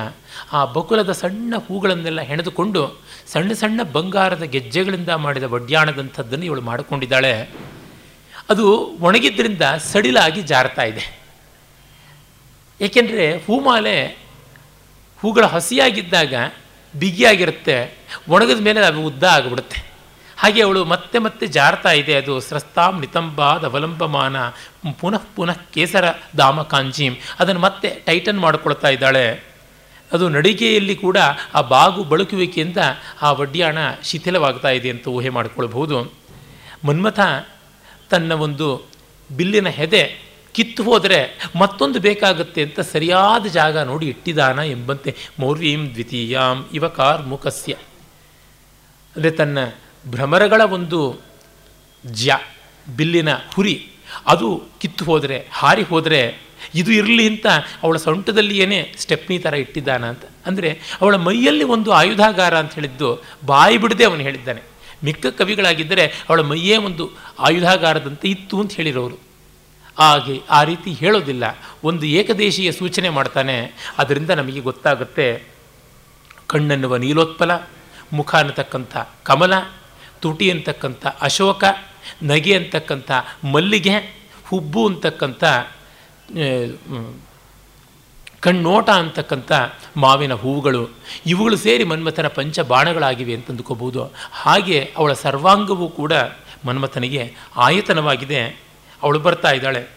ಆ 0.53 0.65
ಬಕುಳದ 0.65 1.13
ಸಣ್ಣ 1.13 1.55
ಹೂಗಳನ್ನೆಲ್ಲ 1.69 2.21
ಹೆಣೆದುಕೊಂಡು 2.21 3.01
ಸಣ್ಣ 3.27 3.53
ಸಣ್ಣ 3.53 3.83
ಬಂಗಾರದ 3.83 4.43
ಗೆಜ್ಜೆಗಳಿಂದ 4.43 5.09
ಮಾಡಿದ 5.09 5.43
ವಡ್ಯಾಣದಂಥದ್ದನ್ನು 5.43 6.45
ಇವಳು 6.45 6.61
ಮಾಡಿಕೊಂಡಿದ್ದಾಳೆ. 6.61 7.51
ಅದು 8.51 8.67
ಒಣಗಿದ್ರಿಂದ 9.01 9.63
ಸಡಿಲಾಗಿ 9.93 10.43
ಜಾರ್ತಾ 10.43 10.83
ಇದೆ. 10.83 11.21
ಏಕೆಂದರೆ 12.81 13.39
ಹೂಮಾಲೆ 13.39 14.07
ಹೂಗಳ 15.21 15.45
ಹಸಿಯಾಗಿದ್ದಾಗ 15.47 16.35
ಬಿಗಿಯಾಗಿರುತ್ತೆ, 16.99 17.99
ಒಣಗಿದ 18.29 18.61
ಮೇಲೆ 18.61 18.81
ಅದು 18.81 19.03
ಉದ್ದ 19.03 19.25
ಆಗಿಬಿಡುತ್ತೆ. 19.25 19.96
ಹಾಗೆ 20.37 20.63
ಅವಳು 20.63 20.85
ಮತ್ತೆ 20.85 21.19
ಮತ್ತೆ 21.19 21.47
ಜಾರ್ತಾ 21.47 21.93
ಇದೆ. 21.93 22.15
ಅದು 22.15 22.41
ಸ್ರಸ್ತಾಂ 22.41 23.01
ನಿತಂಬಾದ 23.01 23.65
ಅವಲಂಬಮಾನ. 23.65 24.37
ಪುನಃ 25.01 25.23
ಪುನಃ 25.37 25.59
ಕೇಸರ 25.75 26.05
ದಾಮ 26.39 26.63
ಕಾಂಜೀಂ 26.63 27.15
ಅದನ್ನು 27.39 27.61
ಮತ್ತೆ 27.61 27.89
ಟೈಟನ್ 28.07 28.41
ಮಾಡಿಕೊಳ್ತಾ 28.41 28.89
ಇದ್ದಾಳೆ. 28.89 29.27
ಅದು 30.13 30.29
ನಡಿಗೆಯಲ್ಲಿ 30.29 30.97
ಕೂಡ 30.97 31.19
ಆ 31.55 31.61
ಬಾಗು 31.61 32.05
ಬಳುಕುವಿಕೆಯಿಂದ 32.05 32.77
ಆ 33.23 33.33
ವಡ್ಯಾಣ 33.33 33.79
ಶಿಥಿಲವಾಗ್ತಾ 34.03 34.69
ಇದೆ 34.69 34.91
ಅಂತ 34.91 35.09
ಊಹೆ 35.09 35.29
ಮಾಡಿಕೊಳ್ಬಹುದು. 35.29 36.13
ಮನ್ಮಥ 36.85 37.21
ತನ್ನ 38.11 38.33
ಒಂದು 38.33 38.69
ಬಿಲ್ಲಿನ 39.37 39.69
ಹೆದೆ 39.69 40.27
ಕಿತ್ತು 40.53 40.83
ಹೋದರೆ 40.83 41.51
ಮತ್ತೊಂದು 41.59 42.01
ಬೇಕಾಗುತ್ತೆ 42.01 42.63
ಅಂತ 42.63 42.81
ಸರಿಯಾದ 42.81 43.47
ಜಾಗ 43.47 43.79
ನೋಡಿ 43.79 44.07
ಇಟ್ಟಿದಾನ 44.07 44.59
ಎಂಬಂತೆ 44.59 45.15
ಮೌರ್ಯಂ 45.41 45.91
ದ್ವಿತೀಯಾಂ 45.91 46.65
ಇವ 46.75 46.89
ಕಾರ್ಮುಖಸ್ಯ 46.89 47.73
ಅಂದರೆ 49.17 49.31
ತನ್ನ 49.31 49.59
ಭ್ರಮರಗಳ 50.09 50.61
ಒಂದು 50.61 51.21
ಜ್ಯ, 52.07 52.39
ಬಿಲ್ಲಿನ 52.97 53.29
ಹುರಿ, 53.35 53.89
ಅದು 54.27 54.63
ಕಿತ್ತು 54.81 55.05
ಹೋದರೆ, 55.05 55.49
ಹಾರಿ 55.53 55.83
ಹೋದರೆ 55.83 56.47
ಇದು 56.75 56.93
ಇರಲಿ 56.93 57.27
ಅಂತ 57.27 57.47
ಅವಳ 57.83 57.97
ಸೊಂಟದಲ್ಲಿ 57.97 58.59
ಏನೇ 58.59 58.95
ಸ್ಟೆಪ್ನಿ 58.99 59.39
ಥರ 59.39 59.55
ಇಟ್ಟಿದ್ದಾನ 59.55 60.09
ಅಂತ. 60.09 60.23
ಅಂದರೆ 60.47 60.81
ಅವಳ 61.01 61.17
ಮೈಯಲ್ಲಿ 61.17 61.65
ಒಂದು 61.65 61.93
ಆಯುಧಾಗಾರ 61.93 62.59
ಅಂತ 62.59 62.75
ಹೇಳಿದ್ದು 62.75 63.25
ಬಾಯಿ 63.47 63.79
ಬಿಡದೆ 63.79 64.05
ಅವನು 64.05 64.21
ಹೇಳಿದ್ದಾನೆ. 64.21 64.63
ಮಿಕ್ಕ 65.05 65.27
ಕವಿಗಳಾಗಿದ್ದರೆ 65.27 66.07
ಅವಳ 66.07 66.41
ಮೈಯೇ 66.41 66.77
ಒಂದು 66.77 67.11
ಆಯುಧಾಗಾರದಂತೆ 67.39 68.29
ಇತ್ತು 68.29 68.61
ಅಂತ 68.61 68.73
ಹೇಳಿರೋರು. 68.73 69.15
ಹಾಗೆ 69.99 70.41
ಆ 70.51 70.65
ರೀತಿ 70.65 70.93
ಹೇಳೋದಿಲ್ಲ. 70.93 71.45
ಒಂದು 71.85 72.07
ಏಕದೇಶೀಯ 72.07 72.73
ಸೂಚನೆ 72.73 73.09
ಮಾಡ್ತಾನೆ. 73.09 73.73
ಅದರಿಂದ 73.99 74.31
ನಮಗೆ 74.31 74.61
ಗೊತ್ತಾಗುತ್ತೆ 74.61 75.43
ಕಣ್ಣನ್ನುವ 76.47 76.97
ನೀಲೋತ್ಪಲ, 76.97 77.51
ಮುಖ 78.13 78.35
ಅನ್ನತಕ್ಕಂಥ 78.35 78.97
ಕಮಲ 79.23 79.53
ತುಟಿ 80.21 80.51
ಅಂತಕ್ಕಂಥ, 80.51 81.07
ಅಶೋಕ 81.21 81.65
ನಗೆ 82.23 82.57
ಅಂತಕ್ಕಂಥ, 82.57 83.11
ಮಲ್ಲಿಗೆ 83.53 83.97
ಹುಬ್ಬು 84.49 84.87
ಅಂತಕ್ಕಂಥ 84.87 85.45
ಕಣ್ಣೋಟ 88.41 88.89
ಅಂತಕ್ಕಂಥ 88.91 89.53
ಮಾವಿನ 89.97 90.35
ಹೂವುಗಳು, 90.35 90.83
ಇವುಗಳು 91.27 91.57
ಸೇರಿ 91.57 91.85
ಮನ್ಮಥನ 91.85 92.29
ಪಂಚ 92.29 92.61
ಬಾಣಗಳಾಗಿವೆ 92.61 93.35
ಅಂತ 93.35 93.49
ಅಂದ್ಕೋಬಹುದು 93.51 94.13
ಹಾಗೆ 94.33 94.93
ಅವಳ 94.97 95.13
ಸರ್ವಾಂಗವೂ 95.13 95.89
ಕೂಡ 95.89 96.13
ಮನ್ಮಥನಿಗೆ 96.65 97.35
ಆಯತನವಾಗಿದೆ. 97.57 98.41
ಅವಳು 99.03 99.19
ಬರ್ತಾ 99.19 99.51
ಇದ್ದಾಳೆ. 99.51 99.96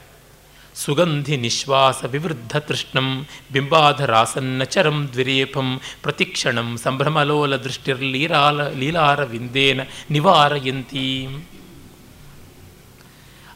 ಸುಗಂಧಿ 0.82 1.36
ನಿಶ್ವಾಸ 1.38 2.00
ವಿವೃದ್ಧ 2.12 2.58
ತೃಷ್ಣಂ 2.68 3.08
ಬಿಂಬಾಧರಾಸನ್ನ 3.54 4.64
ಚರಂ 4.74 4.98
ದ್ವಿರೇಪಂ 5.14 5.68
ಪ್ರತಿಕ್ಷಣಂ 6.04 6.70
ಸಂಭ್ರಮಲೋಲ 6.78 7.56
ದೃಷ್ಟಿರ್ಲೀಲಾಲ 7.56 8.68
ಲೀಲಾರ 8.74 9.24
ವಿಂದೇನ 9.24 9.82
ನಿವಾರಯಂತಿ. 10.12 11.06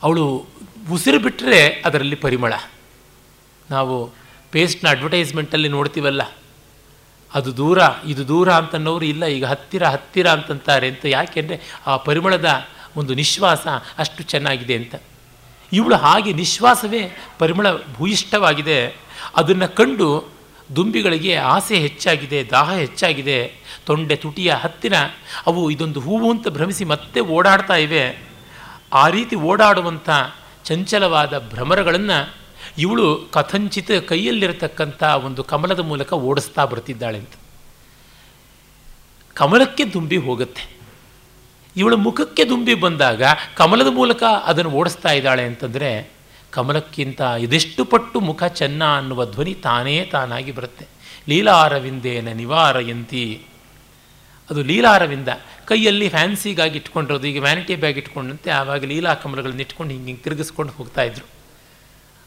ಅವಳು 0.04 0.26
ಉಸಿರು 0.92 1.20
ಬಿಟ್ಟರೆ 1.20 1.62
ಅದರಲ್ಲಿ 1.86 2.18
ಪರಿಮಳ. 2.26 2.54
ನಾವು 3.70 3.98
ಪೇಸ್ಟ್ನ 4.54 4.88
ಅಡ್ವರ್ಟೈಸ್ಮೆಂಟಲ್ಲಿ 4.90 5.70
ನೋಡ್ತೀವಲ್ಲ, 5.70 6.24
ಅದು 7.32 7.50
ದೂರ, 7.58 7.80
ಇದು 8.06 8.24
ದೂರ 8.28 8.50
ಅಂತನ್ನೋರು 8.52 9.06
ಇಲ್ಲ, 9.06 9.24
ಈಗ 9.36 9.46
ಹತ್ತಿರ 9.46 9.84
ಹತ್ತಿರ 9.86 10.28
ಅಂತಂತಾರೆ 10.28 10.88
ಅಂತ 10.88 11.06
ಯಾಕೆಂದರೆ 11.06 11.58
ಆ 11.88 11.96
ಪರಿಮಳದ 12.08 12.50
ಒಂದು 12.98 13.14
ನಿಶ್ವಾಸ 13.14 13.66
ಅಷ್ಟು 13.98 14.22
ಚೆನ್ನಾಗಿದೆ 14.24 14.76
ಅಂತ. 14.76 14.96
ಇವಳು 15.74 15.96
ಹಾಗೆ 15.96 16.34
ನಿಶ್ವಾಸವೇ 16.34 17.18
ಪರಿಮಳ 17.40 17.68
ಭೂಯಿಷ್ಠವಾಗಿದೆ. 17.94 19.00
ಅದನ್ನು 19.36 19.76
ಕಂಡು 19.76 20.30
ದುಂಬಿಗಳಿಗೆ 20.76 21.36
ಆಸೆ 21.36 21.76
ಹೆಚ್ಚಾಗಿದೆ, 21.76 22.44
ದಾಹ 22.44 22.74
ಹೆಚ್ಚಾಗಿದೆ. 22.74 23.52
ತೊಂಡೆ 23.86 24.16
ತುಟಿಯ 24.16 24.54
ಹತ್ತಿರ 24.54 24.94
ಅವು 25.48 25.72
ಇದೊಂದು 25.72 26.00
ಹೂವು 26.00 26.32
ಅಂತ 26.32 26.48
ಭ್ರಮಿಸಿ 26.48 26.86
ಮತ್ತೆ 26.86 27.20
ಓಡಾಡ್ತಾ 27.20 27.76
ಇವೆ. 27.76 28.22
ಆ 28.94 29.10
ರೀತಿ 29.10 29.36
ಓಡಾಡುವಂಥ 29.36 30.10
ಚಂಚಲವಾದ 30.66 31.50
ಭ್ರಮರಗಳನ್ನು 31.50 32.36
ಇವಳು 32.78 33.30
ಕಥಂಚಿತ 33.34 33.92
ಕೈಯಲ್ಲಿರತಕ್ಕಂಥ 33.92 35.04
ಒಂದು 35.04 35.44
ಕಮಲದ 35.44 35.80
ಮೂಲಕ 35.80 36.14
ಓಡಿಸ್ತಾ 36.14 36.66
ಬರ್ತಿದ್ದಾಳೆ 36.66 37.18
ಅಂತ. 37.18 37.34
ಕಮಲಕ್ಕೆ 39.34 39.86
ದುಂಬಿ 39.86 40.18
ಹೋಗುತ್ತೆ. 40.18 40.73
ಇವಳ 41.78 41.94
ಮುಖಕ್ಕೆ 41.94 42.46
ದುಂಬಿ 42.46 42.74
ಬಂದಾಗ 42.74 43.24
ಕಮಲದ 43.56 43.88
ಮೂಲಕ 43.88 44.24
ಅದನ್ನು 44.24 44.72
ಓಡಿಸ್ತಾ 44.72 45.12
ಇದ್ದಾಳೆ 45.12 45.44
ಅಂತಂದರೆ 45.44 46.12
ಕಮಲಕ್ಕಿಂತ 46.52 47.22
ಇದೆಷ್ಟು 47.40 47.86
ಪಟ್ಟು 47.86 48.20
ಮುಖ 48.20 48.44
ಚೆನ್ನ 48.44 48.84
ಅನ್ನುವ 48.98 49.26
ಧ್ವನಿ 49.26 49.54
ತಾನೇ 49.54 50.06
ತಾನಾಗಿ 50.06 50.52
ಬರುತ್ತೆ. 50.52 50.88
ಲೀಲಾರವಿಂದೇನ 51.30 52.28
ನಿವಾರಯಂತಿ. 52.28 53.46
ಅದು 54.50 54.64
ಲೀಲಾರವಿಂದ. 54.64 55.28
ಕೈಯಲ್ಲಿ 55.66 56.10
ಫ್ಯಾನ್ಸಿಗಾಗಿ 56.10 56.78
ಇಟ್ಕೊಂಡಿರೋದು, 56.78 57.28
ಈಗ 57.28 57.44
ವ್ಯಾನಿಟಿ 57.44 57.76
ಬ್ಯಾಗ್ 57.76 57.98
ಇಟ್ಕೊಂಡಂತೆ, 57.98 58.52
ಆವಾಗ 58.52 58.86
ಲೀಲಾ 58.86 59.14
ಕಮಲಗಳನ್ನ 59.14 59.60
ಇಟ್ಕೊಂಡು 59.60 59.92
ಹಿಂಗೆ 59.92 60.08
ಹಿಂಗೆ 60.08 60.22
ತಿರುಗಿಸ್ಕೊಂಡು 60.22 60.74
ಹೋಗ್ತಾ 60.74 61.02
ಇದ್ರು. 61.02 61.26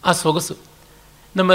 ಆ 0.05 0.13
ಸೊಗಸು. 0.13 0.57
ನಮ್ಮ 1.37 1.53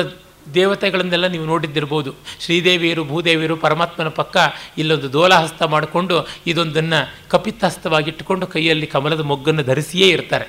ದೇವತೆಗಳನ್ನೆಲ್ಲ 0.54 1.28
ನೀವು 1.28 1.46
ನೋಡಿದ್ದಿರ್ಬೋದು. 1.46 2.14
ಶ್ರೀದೇವಿಯರು, 2.40 3.06
ಭೂದೇವಿಯರು, 3.06 3.58
ಪರಮಾತ್ಮನ 3.58 4.08
ಪಕ್ಕ 4.08 4.38
ಇಲ್ಲೊಂದು 4.78 5.14
ದೋಲಹಸ್ತ 5.14 5.64
ಮಾಡಿಕೊಂಡು 5.64 6.28
ಇದೊಂದನ್ನು 6.48 7.30
ಕಪಿತಹಸ್ತವಾಗಿಟ್ಟುಕೊಂಡು 7.30 8.48
ಕೈಯಲ್ಲಿ 8.48 8.88
ಕಮಲದ 8.88 9.20
ಮೊಗ್ಗನ್ನು 9.20 9.64
ಧರಿಸಿಯೇ 9.64 10.10
ಇರ್ತಾರೆ. 10.10 10.46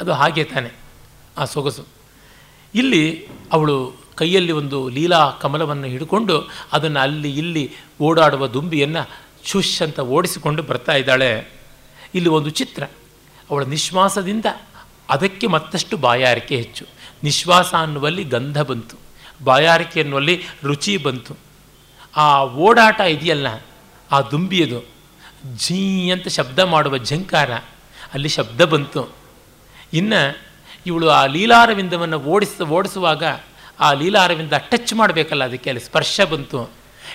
ಅದು 0.00 0.12
ಹಾಗೆ 0.12 0.44
ತಾನೆ, 0.44 0.70
ಆ 1.38 1.44
ಸೊಗಸು. 1.44 1.86
ಇಲ್ಲಿ 2.74 3.28
ಅವಳು 3.52 3.92
ಕೈಯಲ್ಲಿ 4.14 4.52
ಒಂದು 4.52 4.88
ಲೀಲಾ 4.88 5.30
ಕಮಲವನ್ನು 5.30 5.86
ಹಿಡ್ಕೊಂಡು 5.86 6.50
ಅದನ್ನು 6.72 7.00
ಅಲ್ಲಿ 7.00 7.38
ಇಲ್ಲಿ 7.38 7.72
ಓಡಾಡುವ 8.02 8.46
ದುಂಬಿಯನ್ನು 8.46 9.10
ಶುಶ್ 9.44 9.82
ಅಂತ 9.82 10.00
ಓಡಿಸಿಕೊಂಡು 10.00 10.62
ಬರ್ತಾ 10.62 10.92
ಇದ್ದಾಳೆ. 10.92 11.52
ಇಲ್ಲಿ 12.14 12.30
ಒಂದು 12.30 12.50
ಚಿತ್ರ. 12.50 12.82
ಅವಳ 13.50 13.64
ನಿಶ್ವಾಸದಿಂದ 13.64 14.44
ಅದಕ್ಕೆ 15.10 15.46
ಮತ್ತಷ್ಟು 15.46 15.96
ಬಾಯಾರಿಕೆ 15.96 16.56
ಹೆಚ್ಚು. 16.56 16.93
ನಿಶ್ವಾಸ 17.24 17.74
ಅನ್ನುವಲ್ಲಿ 17.74 18.24
ಗಂಧ 18.24 18.62
ಬಂತು, 18.62 18.96
ಬಾಯಾರಿಕೆ 19.44 20.00
ಅನ್ನುವಲ್ಲಿ 20.00 20.42
ರುಚಿ 20.64 20.96
ಬಂತು. 20.96 21.36
ಆ 22.16 22.44
ಓಡಾಟ 22.44 23.00
ಇದೆಯಲ್ಲ, 23.00 23.46
ಆ 24.12 24.20
ದುಂಬಿಯದು, 24.20 24.88
ಝೀ 25.56 26.10
ಅಂತ 26.10 26.28
ಶಬ್ದ 26.28 26.58
ಮಾಡುವ 26.58 26.98
ಝಂಕಾರ, 26.98 27.52
ಅಲ್ಲಿ 28.14 28.28
ಶಬ್ದ 28.28 28.60
ಬಂತು. 28.60 29.14
ಇನ್ನು 29.92 30.38
ಇವಳು 30.86 31.08
ಆ 31.08 31.26
ಲೀಲಾರವಿಂದವನ್ನು 31.26 32.20
ಓಡಿಸ, 32.20 32.62
ಓಡಿಸುವಾಗ 32.62 33.24
ಆ 33.80 33.92
ಲೀಲಾರವಿಂದ 33.92 34.52
ಟಚ್ 34.52 34.94
ಮಾಡಬೇಕಲ್ಲ, 34.94 35.44
ಅದಕ್ಕೆ 35.44 35.70
ಅಲ್ಲಿ 35.70 35.84
ಸ್ಪರ್ಶ 35.84 36.20
ಬಂತು. 36.20 36.70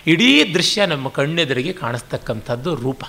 ಇಡೀ 0.07 0.53
ದೃಶ್ಯ 0.53 0.85
ನಮ್ಮ 0.85 1.09
ಕಣ್ಣೆದುರಿಗೆ 1.09 1.73
ಕಾಣಿಸ್ತಕ್ಕಂಥದ್ದು 1.73 2.75
ರೂಪ. 2.75 3.03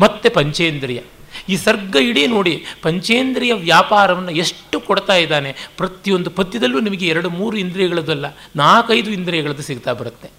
ಮತ್ತು 0.00 0.30
ಪಂಚೇಂದ್ರಿಯ. 0.30 1.02
ಈ 1.48 1.56
ಸರ್ಗ 1.56 1.96
ಇಡೀ 2.10 2.26
ನೋಡಿ 2.26 2.54
ಪಂಚೇಂದ್ರಿಯ 2.82 3.52
ವ್ಯಾಪಾರವನ್ನು 3.52 4.32
ಎಷ್ಟು 4.44 4.76
ಕೊಡ್ತಾ 4.80 5.16
ಇದ್ದಾನೆ, 5.16 5.50
ಪ್ರತಿಯೊಂದು 5.76 6.30
ಪದ್ಯದಲ್ಲೂ 6.30 6.80
ನಿಮಗೆ 6.80 7.06
ಎರಡು 7.06 7.30
ಮೂರು 7.30 7.56
ಇಂದ್ರಿಯಗಳದ್ದಲ್ಲ 7.56 8.26
ನಾಲ್ಕೈದು 8.56 9.10
ಇಂದ್ರಿಯಗಳದ್ದು 9.10 9.62
ಸಿಗ್ತಾ 9.62 9.92
ಬರುತ್ತೆ. 9.92 10.30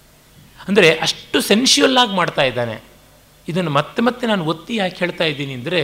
ಅಂದರೆ 0.68 0.88
ಅಷ್ಟು 0.98 1.40
ಸೆನ್ಶುಯಲ್ 1.40 1.98
ಆಗಿ 1.98 2.14
ಮಾಡ್ತಾ 2.16 2.42
ಇದ್ದಾನೆ. 2.42 2.76
ಇದನ್ನು 3.48 3.70
ಮತ್ತೆ 3.70 4.00
ಮತ್ತೆ 4.02 4.26
ನಾನು 4.26 4.44
ಒತ್ತಿ 4.44 4.76
ಯಾಕೆ 4.76 4.96
ಹೇಳ್ತಾ 4.98 5.24
ಇದ್ದೀನಿ 5.24 5.54
ಅಂದರೆ, 5.54 5.82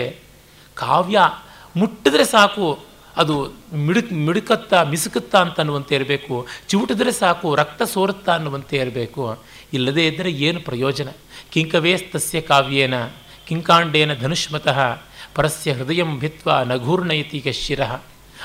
ಕಾವ್ಯ 0.77 1.19
ಮುಟ್ಟಿದ್ರೆ 1.77 2.25
ಸಾಕು, 2.25 2.67
ಅದು 3.17 3.35
ಮಿಡುಕ್ 3.87 4.13
ಮಿಡುಕತ್ತಾ, 4.27 4.79
ಮಿಸುಕುತ್ತಾ 4.85 5.39
ಅಂತ 5.39 5.61
ಅನ್ನುವಂತೆ 5.61 5.95
ಇರಬೇಕು, 5.95 6.35
ಚಿವುಟಿದ್ರೆ 6.69 7.13
ಸಾಕು, 7.13 7.49
ರಕ್ತ 7.55 7.83
ಸೋರುತ್ತಾ 7.83 8.33
ಅನ್ನುವಂತೆ 8.35 8.77
ಇರಬೇಕು. 8.77 9.25
ಇಲ್ಲದೇ 9.73 10.07
ಇದ್ದರೆ 10.07 10.31
ಏನು 10.31 10.61
ಪ್ರಯೋಜನ? 10.61 11.09
ಕಿಂಕವೇಸ್ತಸ್ಯ 11.53 12.41
ಕಾವ್ಯೇನ? 12.41 12.95
ಕಿಂಕಾಂಡೇನ 13.53 14.15
ಧನುಷ್ಮತಃ 14.15 14.99
ಪರಸ್ಯ 15.35 15.73
ಹೃದಯಂ 15.73 16.19
ಭಿತ್ವ 16.19 16.51
ನಘೂರ್ಣಯತೀಗ 16.65 17.49
ಶಿರ 17.53 17.81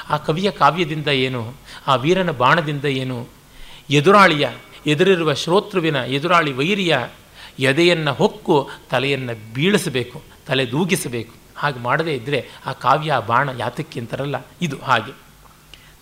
ಆ 0.10 0.17
ಕವಿಯ 0.17 0.52
ಕಾವ್ಯದಿಂದ 0.52 1.08
ಏನು? 1.08 1.54
ಆ 1.88 1.96
ವೀರನ 1.96 2.32
ಬಾಣದಿಂದ 2.32 2.86
ಏನು? 2.86 3.28
ಎದುರಾಳಿಯ, 3.89 4.50
ಎದುರಿರುವ 4.86 5.34
ಶ್ರೋತೃವಿನ, 5.34 5.96
ಎದುರಾಳಿ 5.96 6.54
ವೈರಿಯ 6.54 6.98
ಎದೆಯನ್ನು 7.60 8.13
ಹೊಕ್ಕು, 8.13 8.70
ತಲೆಯನ್ನು 8.89 9.54
ಬೀಳಿಸಬೇಕು, 9.54 10.22
ತಲೆ 10.48 10.72
ದೂಗಿಸಬೇಕು. 10.72 11.34
ಹಾಗೆ 11.58 11.80
ಮಾಡದೇ 11.80 12.13
ಇದ್ದರೆ 12.13 12.50
ಆ 12.65 12.72
ಕಾವ್ಯ 12.72 13.13
ಬಾಣ 13.28 13.50
ಯಾತಕ್ಕೆ 13.58 14.00
ಅಂತಾರಲ್ಲ? 14.00 14.36
ಇದು 14.62 14.78
ಹಾಗೆ. 14.80 15.27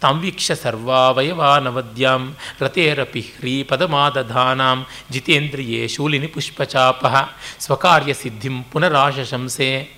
ತಾಂವೀಕ್ಷ 0.01 0.51
ಸರ್ವಾವಯವಾನವದ್ಯಾಂ 0.51 2.35
ರತೇರಪಿ 2.59 3.21
ಹ್ರೀಪದಮಾದಧಾನಾಂ 3.21 4.85
ಜಿತೇಂದ್ರಿಯೇ 5.11 5.87
ಶೂಲಿನಿ 5.87 6.27
ಪುಷ್ಪಚಾಪ 6.27 7.05
ಸ್ವಕಾರ್ಯ 7.59 8.13
ಸಿದ್ಧಿಂ 8.13 8.63
ಪುನರಾಶಶಂಸೆ. 8.63 9.89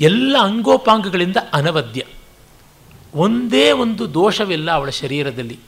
ಎಲ್ಲ 0.00 0.36
ಅಂಗೋಪಾಂಗಗಳಿಂದ 0.40 1.36
ಅನವದ್ಯ. 1.52 2.04
ಒಂದೇ 3.14 3.70
ಒಂದು 3.70 4.14
ದೋಷವಿಲ್ಲ 4.14 4.70
ಅವಳ 4.70 4.90
ಶರೀರದಲ್ಲಿ. 4.90 5.58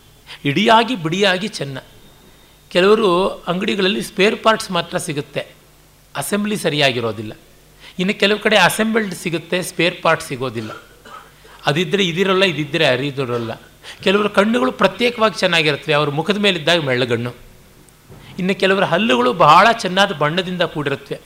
ಇಡಿಯಾಗಿ 0.45 0.97
ಬಿಡಿಯಾಗಿ 0.97 1.49
ಚೆನ್ನ. 1.49 1.79
ಕೆಲವರು 2.69 3.29
ಅಂಗಡಿಗಳಲ್ಲಿ 3.29 4.03
ಸ್ಪೇರ್ 4.03 4.43
ಪಾರ್ಟ್ಸ್ 4.43 4.71
ಮಾತ್ರ 4.71 4.99
ಸಿಗುತ್ತೆ. 4.99 5.47
ಅಸೆಂಬ್ಲಿ 6.17 6.57
ಸರಿಯಾಗಿರೋದಿಲ್ಲ. 6.57 7.33
ಇನ್ನು 7.99 8.21
ಕೆಲವು 8.21 8.39
ಕಡೆ 8.39 8.59
ಅಸೆಂಬಲ್ಡ್ 8.59 9.15
ಸಿಗುತ್ತೆ 9.15 9.63
ಸ್ಪೇರ್ 9.63 10.03
ಪಾರ್ಟ್ 10.03 10.23
ಸಿಗೋದಿಲ್ಲ. 10.23 10.90
ಅದಿದ್ದರೆ 11.67 12.07
ಇದಿರೋಲ್ಲ 12.07 12.45
ಇದಿದ್ದರೆ 12.45 12.87
ಅರಿದಿರೋಲ್ಲ. 12.87 13.55
ಕೆಲವರ 14.03 14.29
ಕಣ್ಣುಗಳು 14.29 14.73
ಪ್ರತ್ಯೇಕವಾಗಿ 14.73 15.39
ಚೆನ್ನಾಗಿರುತ್ತವೆ, 15.39 15.95
ಅವ್ರ 15.95 16.11
ಮುಖದ 16.11 16.39
ಮೇಲಿದ್ದಾಗ 16.39 16.81
ಮೆಳ್ಳಗಣ್ಣು. 16.81 17.35
ಇನ್ನು 18.39 18.61
ಕೆಲವರ 18.61 18.85
ಹಲ್ಲುಗಳು 18.85 19.33
ಬಹಳ 19.33 19.69
ಚೆನ್ನಾದ 19.73 20.13
ಬಣ್ಣದಿಂದ 20.13 20.63
ಕೂಡಿರುತ್ತವೆ. 20.63 21.21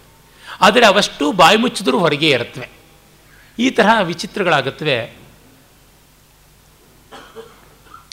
ಆದರೆ 0.60 0.86
ಅವಷ್ಟು 0.86 1.32
ಬಾಯಿ 1.32 1.56
ಮುಚ್ಚಿದ್ರೂ 1.56 1.98
ಹೊರಗೆ 1.98 2.30
ಇರುತ್ತವೆ. 2.30 2.68
ಈ 3.58 3.70
ತರಹ 3.70 4.00
ವಿಚಿತ್ರಗಳಾಗುತ್ತವೆ. 4.02 5.16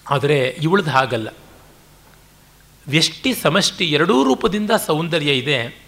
ಆದರೆ 0.09 0.57
ಇವಳದು 0.61 0.89
ಹಾಗಲ್ಲ. 0.89 1.29
ವ್ಯಷ್ಟಿ 2.87 3.33
ಸಮಷ್ಟಿ 3.33 3.91
ಎರಡೂ 3.91 4.23
ರೂಪದಿಂದ 4.23 4.71
ಸೌಂದರ್ಯ 4.71 5.31
ಇದೆ. 5.31 5.85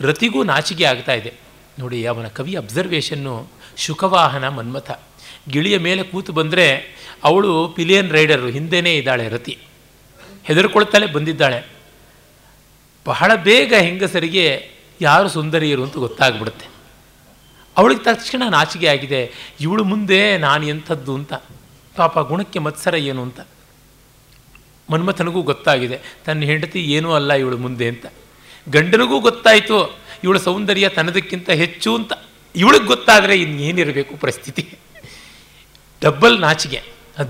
ರತಿಗೂ 0.00 0.42
ನಾಚಿಕೆ 0.42 0.84
ಆಗ್ತಾ 0.84 1.12
ಇದೆ. 1.12 1.34
ನೋಡಿ, 1.78 2.06
ಅವನ 2.06 2.26
ಕವಿ 2.26 2.54
ಅಬ್ಸರ್ವೇಷನ್ನು 2.54 3.48
ಶುಕವಾಹನ 3.76 4.48
ಮನ್ಮಥ. 4.48 4.90
ಗಿಳಿಯ 5.48 5.78
ಮೇಲೆ 5.78 6.02
ಕೂತು 6.02 6.32
ಬಂದರೆ 6.32 6.94
ಅವಳು 7.24 7.68
ಪಿಲಿಯನ್ 7.68 8.10
ರೈಡರು, 8.10 8.46
ಹಿಂದೆನೇ 8.46 8.94
ಇದ್ದಾಳೆ 8.94 9.28
ರತಿ. 9.28 9.58
ಹೆದರ್ಕೊಳ್ತಾಳೆ, 10.44 11.06
ಬಂದಿದ್ದಾಳೆ. 11.06 11.66
ಬಹಳ 13.06 13.34
ಬೇಗ 13.34 13.74
ಹೆಂಗಸರಿಗೆ 13.74 14.70
ಯಾರು 15.00 15.28
ಸುಂದರಿಯರು 15.28 15.84
ಅಂತ 15.84 15.96
ಗೊತ್ತಾಗ್ಬಿಡುತ್ತೆ. 15.96 16.66
ಅವಳಿಗೆ 17.76 18.04
ತಕ್ಷಣ 18.04 18.42
ನಾಚಿಕೆ 18.50 18.86
ಆಗಿದೆ. 18.86 19.32
ಇವಳು 19.60 19.84
ಮುಂದೆ 19.84 20.38
ನಾನು 20.38 20.68
ಎಂಥದ್ದು 20.68 21.14
ಅಂತ. 21.14 21.32
ಪಾಪ 21.96 22.18
ಗುಣಕ್ಕೆ 22.18 22.58
ಮತ್ಸರ 22.58 22.94
ಏನು 22.94 23.22
ಅಂತ. 23.22 23.40
ಮನ್ಮಥನಿಗೂ 24.90 25.42
ಗೊತ್ತಾಗಿದೆ. 25.42 26.00
ತನ್ನ 26.26 26.42
ಹೆಂಡತಿ 26.42 26.84
ಏನೂ 26.84 27.12
ಅಲ್ಲ 27.12 27.32
ಇವಳು 27.32 27.58
ಮುಂದೆ 27.58 27.88
ಅಂತ. 27.88 28.06
ಗಂಡನಿಗೂ 28.68 29.20
ಗೊತ್ತಾಯಿತು, 29.20 29.98
ಇವಳ 30.24 30.38
ಸೌಂದರ್ಯ 30.38 30.88
ತನ್ನದಕ್ಕಿಂತ 30.88 31.50
ಹೆಚ್ಚು 31.50 31.94
ಅಂತ. 31.94 32.12
ಇವಳಿಗೆ 32.56 32.84
ಗೊತ್ತಾದರೆ 32.84 33.40
ಇನ್ನೇನಿರಬೇಕು 33.40 34.16
ಪರಿಸ್ಥಿತಿ. 34.16 34.78
ಡಬ್ಬಲ್ 36.00 36.40
ನಾಚಿಗೆ 36.40 36.82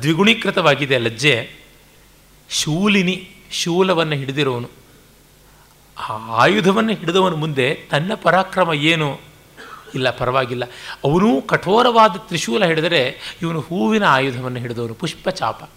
ದ್ವಿಗುಣೀಕೃತವಾಗಿದೆ 0.03 0.99
ಲಜ್ಜೆ. 0.99 1.51
ಶೂಲಿನಿ 2.51 3.31
ಶೂಲವನ್ನು 3.53 4.15
ಹಿಡಿದಿರೋನು. 4.15 4.71
ಆ 5.99 6.13
ಆಯುಧವನ್ನು 6.29 6.95
ಹಿಡಿದವನು 6.95 7.37
ಮುಂದೆ 7.37 7.75
ತನ್ನ 7.75 8.13
ಪರಾಕ್ರಮ 8.15 8.73
ಏನು? 8.73 9.21
ಇಲ್ಲ, 9.95 10.11
ಪರವಾಗಿಲ್ಲ. 10.11 10.65
ಅವನೂ 11.05 11.43
ಕಠೋರವಾದ 11.43 12.17
ತ್ರಿಶೂಲ 12.17 12.65
ಹಿಡಿದರೆ 12.65 13.37
ಇವನು 13.43 13.61
ಹೂವಿನ 13.61 14.05
ಆಯುಧವನ್ನು 14.05 14.59
ಹಿಡಿದವನು, 14.59 14.95
ಪುಷ್ಪಚಾಪ. 14.95 15.71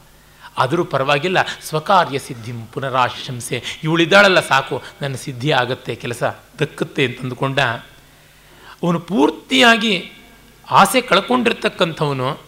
ಆದರೂ 0.57 0.83
ಪರವಾಗಿಲ್ಲ, 0.83 1.37
ಸ್ವಕಾರ್ಯ 1.43 2.19
ಸಿದ್ಧಿಂ 2.19 2.65
ಪುನರಾಶಂಸೆ. 2.65 3.63
ಇವಳಿದ್ದಾಳಲ್ಲ 3.83 4.39
ಸಾಕು, 4.39 4.81
ನನ್ನ 5.01 5.15
ಸಿದ್ಧಿ 5.15 5.51
ಆಗತ್ತೆ, 5.51 5.95
ಕೆಲಸ 5.95 6.23
ದಕ್ಕುತ್ತೆ 6.59 7.05
ಅಂತಂದುಕೊಂಡ 7.05 7.59
ಅವನು 8.83 8.99
ಪೂರ್ತಿಯಾಗಿ 8.99 10.11
ಆಸೆ 10.71 11.01
ಕಳ್ಕೊಂಡಿರ್ತಕ್ಕಂಥವನು 11.01 12.46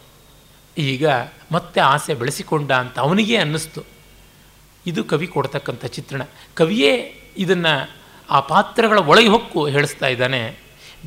ಈಗ 0.77 1.08
ಮತ್ತೆ 1.51 1.82
ಆಸೆ 1.82 2.13
ಬೆಳೆಸಿಕೊಂಡ 2.13 2.71
ಅಂತ 2.71 2.99
ಅವನಿಗೆ 2.99 3.38
ಅನ್ನಿಸ್ತು. 3.38 3.82
ಇದು 4.86 5.03
ಕವಿ 5.03 5.27
ಕೊಡ್ತಕ್ಕಂಥ 5.27 5.86
ಚಿತ್ರಣ. 5.86 6.21
ಕವಿಯೇ 6.55 7.21
ಇದನ್ನು 7.38 7.89
ಆ 8.29 8.39
ಪಾತ್ರಗಳ 8.39 8.99
ಒಳಗೆ 8.99 9.27
ಹೊಕ್ಕು 9.27 9.67
ಹೇಳಿಸ್ತಾ 9.67 10.08
ಇದ್ದಾನೆ. 10.08 10.60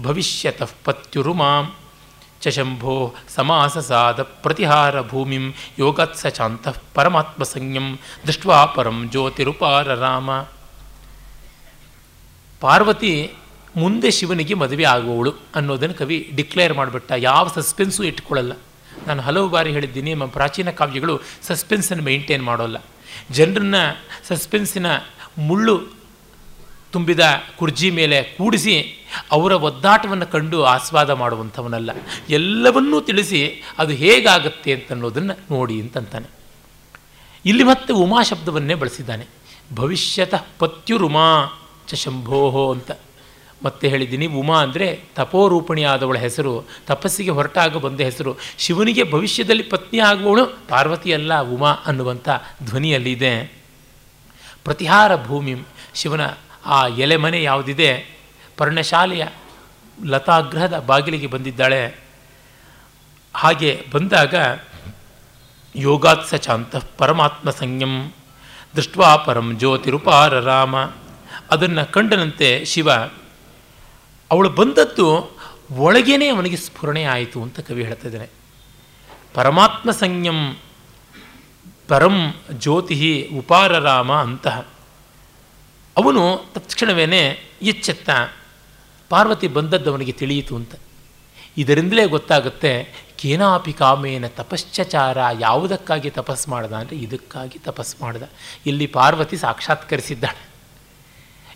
ಭವಿಷ್ಯತಃ 0.03 0.69
ಪತ್ಯುರುಮಾಂ 0.85 1.75
ಚಶಂಭೋ 2.41 3.15
ಸಮಾಸಸಾದ 3.29 4.23
ಪ್ರತಿಹಾರ 4.23 5.03
ಭೂಮಿಂ, 5.03 5.53
ಯೋಗತ್ಸ 5.79 6.27
ಶಾಂತಃ 6.27 6.77
ಪರಮಾತ್ಮ 6.95 7.43
ಸಂಯಂ 7.43 7.99
ದೃಷ್ಟ್ವಾ 8.27 8.65
ಪರಂ 8.65 9.09
ಜ್ಯೋತಿರುಪಾರ 9.11 9.95
ರಾಮ. 9.95 10.31
ಪಾರ್ವತಿ 12.61 13.33
ಮುಂದೆ 13.77 14.11
ಶಿವನಿಗೆ 14.11 14.55
ಮದುವೆ 14.55 14.85
ಆಗುವವಳು 14.85 15.35
ಅನ್ನೋದನ್ನು 15.55 15.95
ಕವಿ 15.95 16.31
ಡಿಕ್ಲೇರ್ 16.35 16.75
ಮಾಡಿಬಿಟ್ಟ. 16.75 17.13
ಯಾವ 17.17 17.49
ಸಸ್ಪೆನ್ಸು 17.49 18.05
ಇಟ್ಕೊಳ್ಳಲ್ಲ. 18.05 18.53
ನಾನು 19.07 19.23
ಹಲವು 19.23 19.49
ಬಾರಿ 19.49 19.73
ಹೇಳಿದ್ದೀನಿ, 19.73 20.15
ನಮ್ಮ 20.15 20.27
ಪ್ರಾಚೀನ 20.27 20.71
ಕಾವ್ಯಗಳು 20.71 21.21
ಸಸ್ಪೆನ್ಸನ್ನು 21.43 22.05
ಮೇಂಟೈನ್ 22.05 22.45
ಮಾಡೋಲ್ಲ. 22.45 22.77
ಜನರನ್ನ 23.31 23.75
ಸಸ್ಪೆನ್ಸಿನ 24.29 24.87
ಮುಳ್ಳು 25.39 26.03
ತುಂಬಿದ 26.93 27.21
ಕುರ್ಜಿ 27.57 27.91
ಮೇಲೆ 27.91 28.23
ಕೂಡಿಸಿ 28.23 29.07
ಅವರ 29.31 29.53
ಒದ್ದಾಟವನ್ನು 29.53 30.27
ಕಂಡು 30.27 30.65
ಆಸ್ವಾದ 30.65 31.11
ಮಾಡುವಂಥವನಲ್ಲ. 31.11 31.91
ಎಲ್ಲವನ್ನೂ 32.29 33.01
ತಿಳಿಸಿ 33.01 33.63
ಅದು 33.79 33.93
ಹೇಗಾಗತ್ತೆ 33.93 34.73
ಅಂತನ್ನೋದನ್ನು 34.73 35.35
ನೋಡಿ 35.35 35.81
ಅಂತಂತಾನೆ. 35.81 36.27
ಇಲ್ಲಿ 37.45 37.65
ಮತ್ತೆ 37.65 37.93
ಉಮಾ 37.93 38.23
ಶಬ್ದವನ್ನೇ 38.23 38.75
ಬಳಸಿದ್ದಾನೆ. 38.75 39.27
ಭವಿಷ್ಯತಃ 39.75 40.45
ಪತ್ಯುರುಮಾ 40.59 41.47
ಚ 41.89 41.95
ಶಂಭೋಹೋ 41.95 42.73
ಅಂತ. 42.73 42.91
ಮತ್ತೆ 43.65 43.89
ಹೇಳಿದ್ದೀನಿ, 43.89 44.27
ಉಮಾ 44.27 44.63
ಅಂದರೆ 44.63 45.01
ತಪೋರೂಪಿಣಿಯಾದವಳ 45.17 46.17
ಹೆಸರು, 46.17 46.65
ತಪಸ್ಸಿಗೆ 46.87 47.31
ಹೊರಟಾಗ 47.31 47.77
ಬಂದ 47.77 48.01
ಹೆಸರು. 48.01 48.33
ಶಿವನಿಗೆ 48.59 49.11
ಭವಿಷ್ಯದಲ್ಲಿ 49.11 49.63
ಪತ್ನಿ 49.63 49.99
ಆಗುವವಳು 49.99 50.47
ಪಾರ್ವತಿಯಲ್ಲ 50.69 51.41
ಉಮಾ 51.41 51.73
ಅನ್ನುವಂಥ 51.87 52.29
ಧ್ವನಿಯಲ್ಲಿದೆ. 52.65 53.63
ಪ್ರತಿಹಾರ 54.65 55.25
ಭೂಮಿ, 55.25 55.55
ಶಿವನ 55.95 56.21
ಆ 56.67 56.87
ಎಲೆಮನೆ 56.87 57.43
ಯಾವುದಿದೆ? 57.43 57.91
ಪರ್ಣಶಾಲೆಯ 58.57 59.27
ಲತಾಗ್ರಹದ 60.05 60.79
ಬಾಗಿಲಿಗೆ 60.79 61.27
ಬಂದಿದ್ದಾಳೆ. 61.27 61.99
ಹಾಗೆ 63.35 63.87
ಬಂದಾಗ 63.93 64.35
ಯೋಗಾತ್ಸ 65.77 66.35
ಶಾಂತ 66.35 66.77
ಪರಮಾತ್ಮ 66.99 67.51
ಸಂಯಂ, 67.51 68.13
ದೃಷ್ಟ್ವಾ 68.77 69.17
ಪರಂ 69.17 69.57
ಜ್ಯೋತಿರುಪಾರ 69.59 70.41
ರಾಮ. 70.41 70.77
ಅದನ್ನು 71.51 71.93
ಕಂಡನಂತೆ 71.93 72.65
ಶಿವ 72.65 72.91
ಅವಳು 74.33 74.49
ಬಂದದ್ದು 74.49 75.37
ಒಳಗೇನೆ 75.77 76.29
ಅವನಿಗೆ 76.29 76.57
ಸ್ಫುರಣೆ 76.57 77.05
ಆಯಿತು 77.05 77.43
ಅಂತ 77.43 77.61
ಕವಿ 77.61 77.85
ಹೇಳ್ತಾ 77.85 78.09
ಇದ್ದಾನೆ. 78.09 78.29
ಪರಮಾತ್ಮ 79.35 79.91
ಸಂಯಂ 79.91 80.57
ಪರಂ 81.89 82.35
ಜ್ಯೋತಿ 82.53 83.29
ಉಪಾರ 83.39 83.79
ರಾಮ 83.79 84.13
ಅಂತಹ 84.13 84.67
ಅವನು 85.97 86.45
ತತ್ಕ್ಷಣವೇ 86.55 87.39
ಎಚ್ಚೆತ್ತ 87.63 88.11
ಪಾರ್ವತಿ 89.09 89.49
ಬಂದದ್ದು 89.49 89.91
ಅವನಿಗೆ 89.91 90.13
ತಿಳಿಯಿತು 90.13 90.57
ಅಂತ. 90.57 90.75
ಇದರಿಂದಲೇ 91.57 92.07
ಗೊತ್ತಾಗುತ್ತೆ 92.07 92.73
ಕೇನಾಪಿ 93.19 93.73
ಕಾಮೇನ 93.73 94.27
ತಪಶ್ಚಚಾರ 94.27 95.19
ಯಾವುದಕ್ಕಾಗಿ 95.41 96.11
ತಪಸ್ 96.11 96.49
ಮಾಡ್ದ 96.49 96.73
ಅಂದರೆ 96.73 96.97
ಇದಕ್ಕಾಗಿ 96.97 97.59
ತಪಸ್ 97.59 98.03
ಮಾಡ್ದ. 98.03 98.23
ಇಲ್ಲಿ 98.67 98.87
ಪಾರ್ವತಿ 98.87 99.37
ಸಾಕ್ಷಾತ್ಕರಿಸಿದ್ದಾಳೆ. 99.37 100.52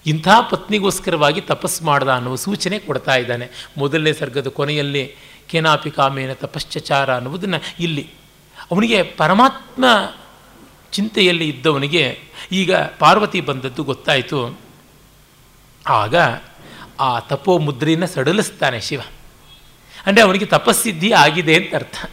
ಇಂಥ 0.07 0.29
ಪತ್ನಿಗೋಸ್ಕರವಾಗಿ 0.51 1.41
ತಪಸ್ಸು 1.41 1.85
ಮಾಡ್ದ 1.85 2.09
ಅನ್ನುವ 2.09 2.35
ಸೂಚನೆ 2.35 2.79
ಕೊಡ್ತಾ 2.79 3.17
ಇದ್ದಾನೆ. 3.17 3.49
ಮೊದಲನೇ 3.79 4.13
ಸರ್ಗದ 4.13 4.47
ಕೊನೆಯಲ್ಲಿ 4.47 5.15
ಕೇನಾಪಿ 5.49 5.91
ಕಾಮೇನ 5.91 6.33
ತಪಶ್ಚಚಾರ 6.33 7.15
ಅನ್ನುವುದನ್ನು 7.15 7.83
ಇಲ್ಲಿ 7.83 8.11
ಅವನಿಗೆ 8.71 9.03
ಪರಮಾತ್ಮ 9.03 9.85
ಚಿಂತೆಯಲ್ಲಿ 10.93 11.49
ಇದ್ದವನಿಗೆ 11.49 12.19
ಈಗ 12.53 12.75
ಪಾರ್ವತಿ 12.75 13.41
ಬಂದದ್ದು 13.41 13.85
ಗೊತ್ತಾಯಿತು. 13.85 14.59
ಆಗ 15.87 16.15
ಆ 17.01 17.21
ತಪೋ 17.21 17.59
ಮುದ್ರೆಯನ್ನು 17.59 18.07
ಸಡಲಿಸ್ತಾನೆ 18.07 18.81
ಶಿವ. 18.81 19.01
ಅಂದರೆ 20.07 20.25
ಅವನಿಗೆ 20.25 20.47
ತಪಸ್ಸಿದ್ಧಿ 20.47 21.13
ಆಗಿದೆ 21.13 21.55
ಅಂತ 21.55 21.75
ಅರ್ಥ. 21.75 22.11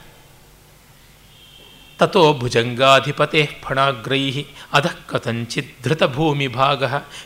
ತಥೋ 1.99 2.33
ಭುಜಂಗಾಧಿಪತೆ 2.33 3.49
ಫಣಾಗ್ರೈ 3.63 4.45
ಅಧಃ 4.73 4.95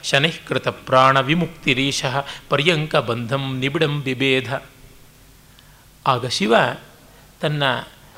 ಶನೈಃಕೃತ 0.03 0.68
ಪ್ರಾಣ 0.68 1.20
ವಿಮುಕ್ತಿರೀಶ 1.20 2.05
ಪರ್ಯಂಕ 2.49 2.95
ಬಂಧಂ 2.95 3.59
ನಿಬಿಡಂ 3.59 4.01
ಬಿಭೇದ 4.01 4.61
ಆಗ 6.07 6.26
ಶಿವ 6.26 6.55
ತನ್ನ 7.41 7.63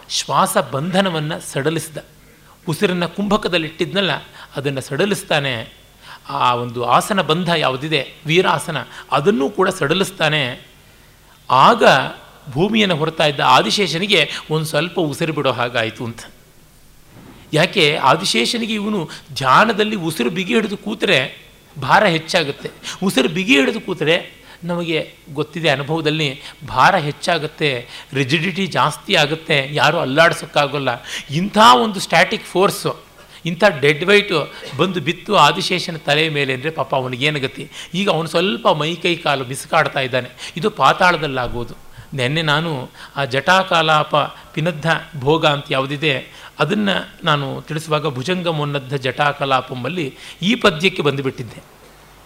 ಶ್ವಾಸ 0.10 0.58
ಬಂಧನವನ್ನು 0.58 1.52
ಸಡಲಿಸಿದ। 1.52 1.98
ಉಸಿರನ್ನು 2.68 3.16
ಕುಂಭಕದಲ್ಲಿಟ್ಟಿದ್ನಲ್ಲ, 3.16 4.12
ಅದನ್ನು 4.56 4.82
ಸಡಲಿಸ್ತಾನೆ। 4.82 5.74
ಆ 6.30 6.56
ಒಂದು 6.56 6.86
ಆಸನ 6.86 7.22
ಬಂಧ 7.22 7.50
ಯಾವುದಿದೆ, 7.50 8.14
ವೀರಾಸನ, 8.26 8.78
ಅದನ್ನೂ 9.12 9.50
ಕೂಡ 9.50 9.70
ಸಡಲಿಸ್ತಾನೆ। 9.70 10.68
ಆಗ 11.50 11.84
ಭೂಮಿಯನ್ನು 12.52 12.96
ಹೊರತಾ 12.96 13.26
ಇದ್ದ 13.26 13.40
ಆದಿಶೇಷನಿಗೆ 13.40 14.30
ಒಂದು 14.52 14.66
ಸ್ವಲ್ಪ 14.66 15.00
ಉಸಿರು 15.00 15.34
ಬಿಡೋ 15.34 15.52
ಹಾಗಾಯಿತು 15.52 16.06
ಅಂತ। 16.06 16.20
ಯಾಕೆ? 17.58 17.86
ಆದಿಶೇಷನಿಗೆ 18.12 18.76
ಇವನು 18.82 19.00
ಧ್ಯಾನದಲ್ಲಿ 19.40 19.98
ಉಸಿರು 20.10 20.32
ಬಿಗಿ 20.38 20.54
ಹಿಡಿದು 20.58 20.78
ಕೂತರೆ 20.88 21.20
ಭಾರ 21.76 22.04
ಹೆಚ್ಚಾಗುತ್ತೆ. 22.16 22.70
ಉಸಿರು 23.08 23.30
ಬಿಗಿ 23.38 23.56
ಹಿಡಿದು 23.60 23.82
ಕೂತರೆ 23.88 24.16
ನಮಗೆ 24.70 25.00
ಗೊತ್ತಿದೆ 25.34 25.70
ಅನುಭವದಲ್ಲಿ 25.76 26.30
ಭಾರ 26.68 26.96
ಹೆಚ್ಚಾಗುತ್ತೆ, 27.08 27.70
ರಿಜಿಡಿಟಿ 28.20 28.64
ಜಾಸ್ತಿ 28.78 29.14
ಆಗುತ್ತೆ, 29.24 29.58
ಯಾರೂ 29.74 29.98
ಅಲ್ಲಾಡ್ಸೋಕ್ಕಾಗೋಲ್ಲ. 30.06 30.90
ಇಂಥ 31.40 31.58
ಒಂದು 31.84 32.00
ಸ್ಟ್ಯಾಟಿಕ್ 32.06 32.48
ಫೋರ್ಸು 32.54 32.92
ಇಂಥ 33.50 33.64
ಡೆಡ್ 33.84 34.04
ವೈಟು 34.10 34.38
ಬಂದು 34.80 35.00
ಬಿತ್ತು 35.08 35.32
ಆದಿಶೇಷನ 35.44 35.98
ತಲೆ 36.08 36.24
ಮೇಲೆ 36.38 36.52
ಅಂದರೆ 36.58 36.72
ಪಾಪ 36.80 36.92
ಅವನಿಗೇನು 37.02 37.40
ಗತಿ 37.46 37.64
ಈಗ 38.00 38.08
ಅವನು 38.16 38.30
ಸ್ವಲ್ಪ 38.34 38.68
ಮೈ 38.82 38.90
ಕೈ 39.04 39.14
ಕಾಲು 39.26 39.44
ಬಿಸಿಕಾಡ್ತಾ 39.52 40.02
ಇದ್ದಾನೆ. 40.08 40.30
ಇದು 40.60 40.70
ಪಾತಾಳದಲ್ಲಾಗೋದು. 40.82 41.76
ನೆನ್ನೆ 42.20 42.42
ನಾನು 42.52 42.72
ಆ 43.20 43.24
ಜಟಾಕಾಲಾಪ 43.34 44.16
ಪಿನದ್ಧ 44.54 44.88
ಭೋಗ 45.26 45.44
ಅಂತ 45.56 45.68
ಯಾವುದಿದೆ 45.76 46.14
ಅದನ್ನು 46.60 47.26
ನಾನು 47.26 47.62
ತಿಳಿಸುವಾಗ 47.62 48.08
ಭುಜಂಗ 48.08 48.48
ಮೊನ್ನದ್ದ 48.48 48.94
ಜಟಾಕಲಾಪಂಬಲ್ಲಿ 48.94 50.18
ಈ 50.42 50.56
ಪದ್ಯಕ್ಕೆ 50.56 51.02
ಬಂದುಬಿಟ್ಟಿದ್ದೆ. 51.02 51.64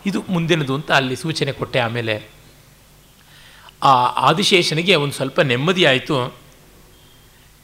ಇದು 0.05 0.23
ಮುಂದಿನದು 0.29 0.75
ಅಂತ 0.75 0.91
ಅಲ್ಲಿ 0.91 1.15
ಸೂಚನೆ 1.15 1.51
ಕೊಟ್ಟೆ 1.51 1.79
ಆಮೇಲೆ. 1.79 2.29
ಆ 3.83 4.05
ಆದಿಶೇಷನಿಗೆ 4.05 4.95
ಒಂದು 4.95 5.13
ಸ್ವಲ್ಪ 5.13 5.39
ನೆಮ್ಮದಿ 5.39 5.85
ಆಯಿತು. 5.85 6.35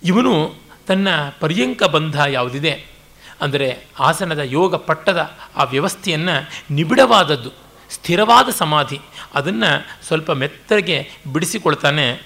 ಇವನು 0.04 0.56
ತನ್ನ 0.88 1.08
ಪರ್ಯಂಕ 1.40 1.84
ಬಂಧ 1.84 2.22
ಯಾವುದಿದೆ? 2.28 2.86
ಅಂದರೆ 3.42 3.86
ಆಸನದ 4.00 4.40
ಯೋಗ 4.40 4.76
ಪಟ್ಟದ 4.76 5.38
ಆ 5.56 5.64
ವ್ಯವಸ್ಥೆಯನ್ನು 5.64 6.50
ನಿಬಿಡವಾದದ್ದು, 6.74 7.52
ಸ್ಥಿರವಾದ 7.90 8.50
ಸಮಾಧಿ, 8.50 9.00
ಅದನ್ನು 9.34 10.06
ಸ್ವಲ್ಪ 10.08 10.32
ಮೆತ್ತಗೆ 10.32 11.10
ಬಿಡಿಸಿಕೊಳ್ತಾನೆ. 11.34 12.22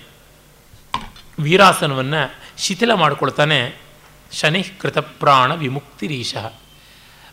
ವೀರಾಸನವನ್ನು 1.39 2.35
ಶಿಥಿಲ 2.57 2.93
ಮಾಡಿಕೊಳ್ತಾನೆ. 2.93 3.82
ಶನಿ 4.33 4.63
ಕೃತಪ್ರಾಣ 4.63 5.53
ವಿಮುಕ್ತಿರೀಶ 5.53 6.35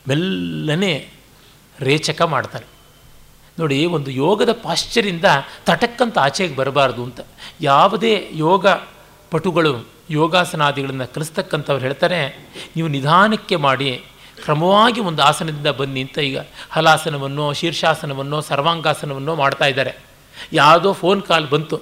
ಮೆಲ್ಲನೆ 0.08 1.08
ರೇಚಕ 1.80 2.22
ಮಾಡ್ತಾನೆ. 2.22 2.66
ನೋಡಿ, 3.58 3.86
ಒಂದು 3.86 4.10
ಯೋಗದ 4.10 4.52
ಪಾಶ್ಚರ್ಯಿಂದ 4.52 5.24
ತಟಕ್ಕಂತ 5.66 6.18
ಆಚೆಗೆ 6.18 6.56
ಬರಬಾರ್ದು 6.56 7.04
ಅಂತ. 7.04 7.20
ಯಾವುದೇ 7.60 8.30
ಯೋಗ 8.32 8.66
ಪಟುಗಳು, 9.30 9.86
ಯೋಗಾಸನಾದಿಗಳನ್ನು 10.10 11.14
ಕಲಿಸ್ತಕ್ಕಂಥವ್ರು 11.14 11.82
ಹೇಳ್ತಾರೆ, 11.82 12.48
ನೀವು 12.76 12.88
ನಿಧಾನಕ್ಕೆ 12.88 13.56
ಮಾಡಿ, 13.56 14.04
ಕ್ರಮವಾಗಿ 14.42 15.00
ಒಂದು 15.00 15.22
ಆಸನದಿಂದ 15.22 15.66
ಬನ್ನಿ 15.66 16.00
ಅಂತ 16.00 16.18
ಈಗ 16.18 16.38
ಹಲಾಸನವನ್ನೋ, 16.70 17.52
ಶೀರ್ಷಾಸನವನ್ನೋ, 17.52 18.40
ಸರ್ವಾಂಗಾಸನವನ್ನೋ 18.40 19.34
ಮಾಡ್ತಾ 19.34 19.64
ಇದ್ದಾರೆ. 19.64 19.98
ಯಾವುದೋ 20.52 20.92
ಫೋನ್ 20.92 21.22
ಕಾಲ್ 21.22 21.50
ಬಂತು, 21.50 21.80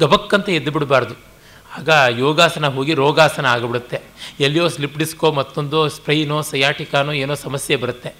ಗಬಕ್ಕಂತ 0.00 0.48
ಎದ್ದು 0.48 0.70
ಬಿಡಬಾರ್ದು. 0.70 1.27
ಆಗ 1.76 2.18
ಯೋಗಾಸನ 2.18 2.66
ಹೋಗಿ 2.66 2.94
ರೋಗಾಸನ 2.94 3.46
ಆಗಿಬಿಡುತ್ತೆ. 3.46 4.00
ಎಲ್ಲಿಯೋ 4.40 4.68
ಸ್ಲಿಪ್ 4.68 4.98
ಡಿಸ್ಕೋ 4.98 5.32
ಮತ್ತೊಂದು 5.32 5.88
ಸ್ಪ್ರೈನೋ 5.88 6.42
ಸಯಾಟಿಕಾನೋ 6.42 7.12
ಏನೋ 7.12 7.34
ಸಮಸ್ಯೆ 7.34 7.76
ಬರುತ್ತೆ. 7.76 8.14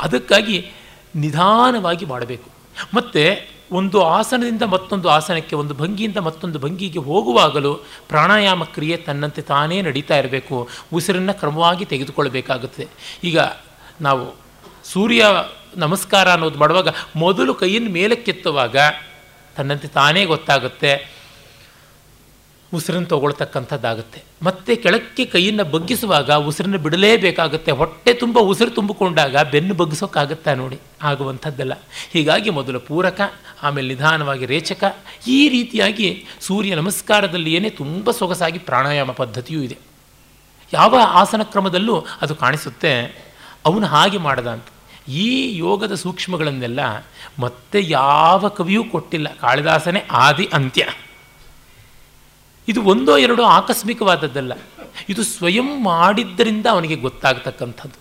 ಅದಕ್ಕಾಗಿ 0.00 0.70
ನಿಧಾನವಾಗಿ 1.16 2.06
ಮಾಡಬೇಕು. 2.06 2.50
ಮತ್ತು 2.94 3.48
ಒಂದು 3.72 4.02
ಆಸನದಿಂದ 4.02 4.62
ಮತ್ತೊಂದು 4.62 5.08
ಆಸನಕ್ಕೆ, 5.08 5.56
ಒಂದು 5.56 5.74
ಭಂಗಿಯಿಂದ 5.74 6.16
ಮತ್ತೊಂದು 6.16 6.58
ಭಂಗಿಗೆ 6.58 6.98
ಹೋಗುವಾಗಲೂ 6.98 7.74
ಪ್ರಾಣಾಯಾಮ 8.08 8.64
ಕ್ರಿಯೆ 8.64 8.96
ತನ್ನಂತೆ 8.96 9.42
ತಾನೇ 9.42 9.82
ನಡೀತಾ 9.82 10.18
ಇರಬೇಕು. 10.18 10.68
ಉಸಿರನ್ನು 10.92 11.34
ಕ್ರಮವಾಗಿ 11.34 11.84
ತೆಗೆದುಕೊಳ್ಬೇಕಾಗುತ್ತೆ. 11.84 12.88
ಈಗ 13.24 13.38
ನಾವು 14.00 14.34
ಸೂರ್ಯ 14.84 15.24
ನಮಸ್ಕಾರ 15.76 16.30
ಅನ್ನೋದು 16.30 16.58
ಮಾಡುವಾಗ 16.58 16.88
ಮೊದಲು 17.16 17.54
ಕೈಯನ್ನು 17.54 17.90
ಮೇಲಕ್ಕೆತ್ತುವಾಗ 17.90 18.76
ತನ್ನಂತೆ 19.56 19.88
ತಾನೇ 19.88 20.24
ಗೊತ್ತಾಗುತ್ತೆ. 20.24 21.21
ಉಸಿರನ್ನು 22.74 23.08
ತಗೊಳ್ತಕ್ಕಂಥದ್ದಾಗುತ್ತೆ. 23.08 24.22
ಮತ್ತೆ 24.42 24.76
ಕೆಳಕ್ಕೆ 24.76 25.24
ಕೈಯನ್ನು 25.24 25.64
ಬಗ್ಗಿಸುವಾಗ 25.64 26.32
ಉಸಿರನ್ನು 26.32 26.78
ಬಿಡಲೇಬೇಕಾಗುತ್ತೆ. 26.78 27.72
ಹೊಟ್ಟೆ 27.72 28.14
ತುಂಬ, 28.14 28.38
ಉಸಿರು 28.38 28.70
ತುಂಬಿಕೊಂಡಾಗ 28.70 29.36
ಬೆನ್ನು 29.50 29.74
ಬಗ್ಗಿಸೋಕ್ಕಾಗುತ್ತಾ 29.74 30.54
ನೋಡಿ? 30.54 30.78
ಆಗುವಂಥದ್ದಲ್ಲ. 31.02 31.72
ಹೀಗಾಗಿ 32.12 32.50
ಮೊದಲು 32.50 32.80
ಪೂರಕ, 32.80 33.20
ಆಮೇಲೆ 33.62 33.88
ನಿಧಾನವಾಗಿ 33.88 34.46
ರೇಚಕ. 34.46 34.96
ಈ 35.26 35.48
ರೀತಿಯಾಗಿ 35.48 36.24
ಸೂರ್ಯ 36.40 36.74
ನಮಸ್ಕಾರದಲ್ಲಿ 36.74 37.54
ಏನೇ 37.54 37.70
ತುಂಬ 37.70 38.10
ಸೊಗಸಾಗಿ 38.10 38.58
ಪ್ರಾಣಾಯಾಮ 38.58 39.10
ಪದ್ಧತಿಯೂ 39.10 39.60
ಇದೆ. 39.60 39.78
ಯಾವ 40.72 40.96
ಆಸನ 41.06 41.42
ಕ್ರಮದಲ್ಲೂ 41.42 42.06
ಅದು 42.22 42.34
ಕಾಣಿಸುತ್ತೆ. 42.34 43.24
ಅವನು 43.66 43.86
ಹಾಗೆ 43.86 44.18
ಮಾಡದ 44.18 44.46
ಅಂತ 44.46 44.64
ಈ 45.08 45.58
ಯೋಗದ 45.58 45.94
ಸೂಕ್ಷ್ಮಗಳನ್ನೆಲ್ಲ 45.94 46.80
ಮತ್ತೆ 47.38 47.80
ಯಾವ 47.82 48.48
ಕವಿಯೂ 48.48 48.84
ಕೊಟ್ಟಿಲ್ಲ. 48.84 49.28
ಕಾಳಿದಾಸನೇ 49.40 50.04
ಆದಿ 50.10 50.50
ಅಂತ್ಯ. 50.52 50.86
ಇದು 52.68 52.82
ಒಂದೋ 52.82 53.16
ಎರಡೋ 53.16 53.42
ಆಕಸ್ಮಿಕವಾದದ್ದಲ್ಲ. 53.42 54.52
ಇದು 55.08 55.22
ಸ್ವಯಂ 55.22 55.84
ಮಾಡಿದ್ದರಿಂದ 55.84 56.66
ಅವನಿಗೆ 56.70 56.96
ಗೊತ್ತಾಗತಕ್ಕಂಥದ್ದು. 56.96 58.00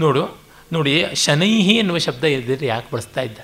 ನೋಡು, 0.00 0.38
ನೋಡಿ, 0.72 1.14
ಶನೈಹಿ 1.14 1.74
ಎನ್ನುವ 1.74 1.98
ಶಬ್ದ 1.98 2.24
ಇದ್ದರೆ 2.24 2.66
ಯಾಕೆ 2.66 2.86
ಬಳಸ್ತಾ 2.92 3.20
ಇದ್ದ? 3.20 3.38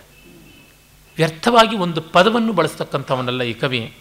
ವ್ಯರ್ಥವಾಗಿ 1.16 1.76
ಒಂದು 1.76 2.00
ಪದವನ್ನು 2.00 2.52
ಬಳಸ್ತಕ್ಕಂಥವನಲ್ಲ 2.52 3.42
ಈ 3.42 3.52
ಕವಿ. 3.52 3.96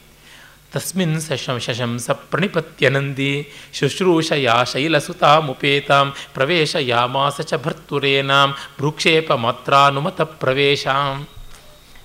ತಸ್ಮಿನ್ 0.74 1.22
ಶಶಂ 1.22 1.59
ಶಶಂಸ 1.59 2.09
ಪ್ರಣಿಪತ್ಯನಂದಿ 2.11 3.49
ಶೈಲಸುತಾ 3.74 5.39
ಮುಪೇತಾಂ 5.39 6.13
ಪ್ರವೇಶ 6.34 6.76
ಯಾಮಾಸ 6.80 7.41
ಚ 7.41 7.53
ಭರ್ತುರೇನಾಂ 7.53 8.51
ಭ್ರೂಕ್ಷೇಪ 8.51 9.32
ಮಾತ್ರಾನುಮತ 9.32 10.22
ಪ್ರವೇಶಾಂ. 10.22 11.28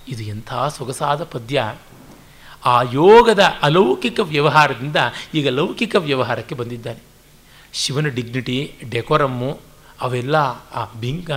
ಇದು 0.09 0.23
ಎಂಥ 0.23 0.55
ಸೊಗಸಾದ 0.77 1.25
ಪದ್ಯ. 1.25 1.79
ಆ 2.67 2.83
ಯೋಗದ 2.83 3.43
ಅಲೌಕಿಕ 3.63 4.21
ವ್ಯವಹಾರದಿಂದ 4.21 4.97
ಈಗ 5.35 5.49
ಲೌಕಿಕ 5.49 5.95
ವ್ಯವಹಾರಕ್ಕೆ 5.95 6.55
ಬಂದಿದ್ದಾನೆ. 6.55 6.99
ಶಿವನ 7.73 8.07
ಡಿಗ್ನಿಟಿ 8.07 8.73
ಡೆಕೋರಮ್ಮು 8.91 9.61
ಅವೆಲ್ಲ 10.01 10.37
ಆ 10.75 10.85
ಬಿಂಗ, 11.01 11.31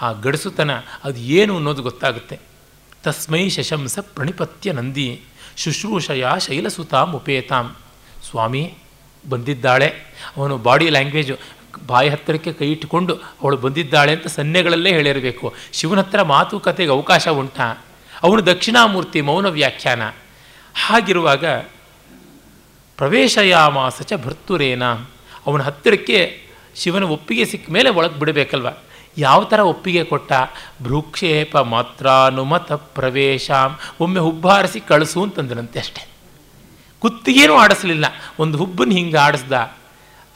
ಆ 0.00 0.12
ಗಡಸುತನ, 0.12 0.70
ಅದು 1.04 1.20
ಏನು 1.20 1.56
ಅನ್ನೋದು 1.56 1.82
ಗೊತ್ತಾಗುತ್ತೆ. 1.82 2.40
ತಸ್ಮೈ 3.02 3.48
ಶಶಂಸ 3.48 3.98
ಪ್ರಣಿಪತ್ಯ 3.98 4.72
ನಂದಿ, 4.72 5.20
ಶುಶ್ರೂಷಯ 5.56 6.26
ಶೈಲಸುತಾಂ 6.38 7.12
ಉಪೇತಾಂ. 7.12 7.76
ಸ್ವಾಮಿ 8.30 8.74
ಬಂದಿದ್ದಾಳೆ. 9.28 9.86
ಅವನು 10.36 10.58
ಬಾಡಿ 10.58 10.90
ಲ್ಯಾಂಗ್ವೇಜು 10.90 11.36
ಬಾಯಿ 11.86 12.08
ಹತ್ತಿರಕ್ಕೆ 12.08 12.52
ಕೈ 12.52 12.70
ಇಟ್ಟುಕೊಂಡು 12.70 13.14
ಅವಳು 13.14 13.56
ಬಂದಿದ್ದಾಳೆ 13.56 14.12
ಅಂತ 14.12 14.26
ಸನ್ನೆಗಳಲ್ಲೇ 14.26 14.92
ಹೇಳಿರಬೇಕು. 14.92 15.54
ಶಿವನ 15.72 15.98
ಹತ್ರ 15.98 16.22
ಮಾತುಕತೆಗೆ 16.22 16.90
ಅವಕಾಶ 16.90 17.28
ಉಂಟಾ. 17.28 17.84
ಅವನು 18.22 18.46
ದಕ್ಷಿಣಾಮೂರ್ತಿ 18.46 19.20
ಮೌನ 19.20 19.46
ವ್ಯಾಖ್ಯಾನ. 19.46 20.02
ಹಾಗಿರುವಾಗ 20.74 21.46
ಪ್ರವೇಶಯಾಮಾಸ 22.96 24.02
ಚ 24.02 24.12
ಭರ್ತುರೇನ 24.24 24.84
ಅವನ 25.46 25.62
ಹತ್ತಿರಕ್ಕೆ 25.62 26.42
ಶಿವನ 26.76 27.04
ಒಪ್ಪಿಗೆ 27.04 27.44
ಸಿಕ್ಕ 27.44 27.70
ಮೇಲೆ 27.70 27.90
ಒಳಗೆ 27.90 28.18
ಬಿಡಬೇಕಲ್ವ? 28.18 28.68
ಯಾವ 29.18 29.44
ಥರ 29.44 29.60
ಒಪ್ಪಿಗೆ 29.60 30.04
ಕೊಟ್ಟ? 30.04 30.32
ಭ್ರೂಕ್ಷೇಪ 30.82 31.58
ಮಾತ್ರಾನುಮತ 31.58 32.72
ಪ್ರವೇಶ, 32.72 33.50
ಒಮ್ಮೆ 34.00 34.20
ಹುಬ್ಬಾರಿಸಿ 34.20 34.80
ಕಳಿಸು 34.80 35.22
ಅಂತಂದನಂತೆ 35.22 35.78
ಅಷ್ಟೆ. 35.78 36.08
ಕುತ್ತಿಗೇನೂ 36.98 37.54
ಆಡಿಸಲಿಲ್ಲ. 37.54 38.04
ಒಂದು 38.38 38.58
ಹುಬ್ಬನ್ನು 38.58 38.94
ಹಿಂಗೆ 38.94 39.18
ಆಡಿಸ್ದ. 39.18 39.52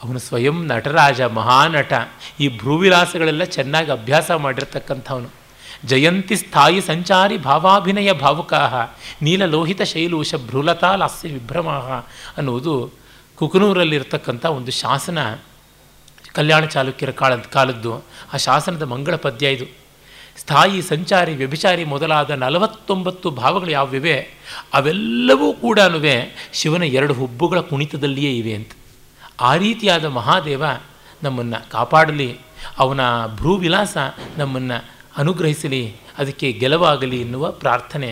ಅವನು 0.03 0.19
ಸ್ವಯಂ 0.19 0.65
ನಟರಾಜ, 0.65 1.21
ಮಹಾನಟ. 1.21 1.93
ಈ 2.39 2.57
ಭ್ರೂವಿಲಾಸಗಳೆಲ್ಲ 2.57 3.43
ಚೆನ್ನಾಗಿ 3.43 3.91
ಅಭ್ಯಾಸ 3.91 4.31
ಮಾಡಿರ್ತಕ್ಕಂಥವನು. 4.31 5.38
ಜಯಂತಿ 5.85 6.35
ಸ್ಥಾಯಿ 6.35 6.81
ಸಂಚಾರಿ 6.81 7.37
ಭಾವಾಭಿನಯ 7.37 8.11
ಭಾವುಕಾಹ, 8.11 8.75
ನೀಲಲೋಹಿತ 9.21 9.81
ಶೈಲೂಷ 9.81 10.35
ಭ್ರೂಲತಾ 10.35 10.95
ಲಾಸ್ಯ 10.95 11.29
ವಿಭ್ರಮಾಹ 11.29 11.91
ಅನ್ನುವುದು 12.37 12.91
ಕುಕನೂರಲ್ಲಿರ್ತಕ್ಕಂಥ 13.35 14.45
ಒಂದು 14.45 14.71
ಶಾಸನ 14.71 15.37
ಕಲ್ಯಾಣ 16.33 16.65
ಚಾಲುಕ್ಯರ 16.65 17.11
ಕಾಲದ 17.11 17.39
ಕಾಲದ್ದು. 17.39 18.03
ಆ 18.33 18.37
ಶಾಸನದ 18.37 18.83
ಮಂಗಳ 18.83 19.15
ಪದ್ಯ 19.15 19.49
ಇದು. 19.49 19.65
ಸ್ಥಾಯಿ, 20.37 20.81
ಸಂಚಾರಿ, 20.81 21.35
ವ್ಯಭಿಚಾರಿ 21.35 21.83
ಮೊದಲಾದ 21.83 22.29
ನಲವತ್ತೊಂಬತ್ತು 22.29 23.29
ಭಾವಗಳು 23.29 23.71
ಯಾವಿವೆ 23.71 24.29
ಅವೆಲ್ಲವೂ 24.73 25.53
ಕೂಡ 25.53 25.79
ಶಿವನ 26.53 26.83
ಎರಡು 26.83 27.13
ಹುಬ್ಬುಗಳ 27.13 27.59
ಕುಣಿತದಲ್ಲಿಯೇ 27.59 28.37
ಇವೆ 28.37 28.53
ಅಂತ. 28.53 28.71
ಆ 29.39 29.55
ರೀತಿಯಾದ 29.55 30.05
ಮಹಾದೇವ 30.05 30.63
ನಮ್ಮನ್ನು 31.23 31.69
ಕಾಪಾಡಲಿ. 31.69 32.37
ಅವನ 32.77 33.25
ಭ್ರೂವಿಲಾಸ 33.25 33.97
ನಮ್ಮನ್ನು 34.37 34.98
ಅನುಗ್ರಹಿಸಲಿ, 35.13 35.83
ಅದಕ್ಕೆ 36.17 36.47
ಗೆಲುವಾಗಲಿ 36.51 37.21
ಎನ್ನುವ 37.21 37.51
ಪ್ರಾರ್ಥನೆ. 37.51 38.11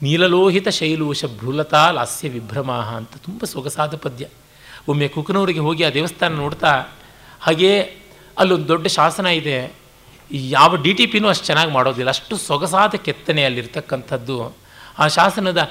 ನೀಲಲೋಹಿತ 0.00 0.68
ಶೈಲೂಷ 0.68 1.24
ಭ್ರೂಲತಾ 1.24 1.90
ಲಾಸ್ಯ 1.90 2.28
ವಿಭ್ರಮಾಹ 2.28 2.88
ಅಂತ 2.96 3.16
ತುಂಬ 3.24 3.44
ಸೊಗಸಾದ 3.44 3.96
ಪದ್ಯ. 3.96 4.24
ಒಮ್ಮೆ 4.88 5.08
ಕುಕನೂರಿಗೆ 5.08 5.58
ಹೋಗಿ 5.58 5.82
ಆ 5.84 5.90
ದೇವಸ್ಥಾನ 5.90 6.32
ನೋಡ್ತಾ, 6.34 6.72
ಹಾಗೇ 7.40 7.72
ಅಲ್ಲೊಂದು 8.38 8.68
ದೊಡ್ಡ 8.68 8.86
ಶಾಸನ 8.86 9.26
ಇದೆ 9.26 9.56
ಯಾವ 10.30 10.76
ಡಿ 10.76 10.92
ಟಿ 10.92 11.06
ಪಿನೂ 11.06 11.28
ಅಷ್ಟು 11.28 11.46
ಚೆನ್ನಾಗಿ 11.46 11.72
ಮಾಡೋದಿಲ್ಲ, 11.72 12.10
ಅಷ್ಟು 12.10 12.36
ಸೊಗಸಾದ 12.36 12.94
ಕೆತ್ತನೆ 12.94 13.44
ಅಲ್ಲಿರ್ತಕ್ಕಂಥದ್ದು. 13.44 14.36
ಆ 14.98 15.06
ಶಾಸನದ 15.08 15.70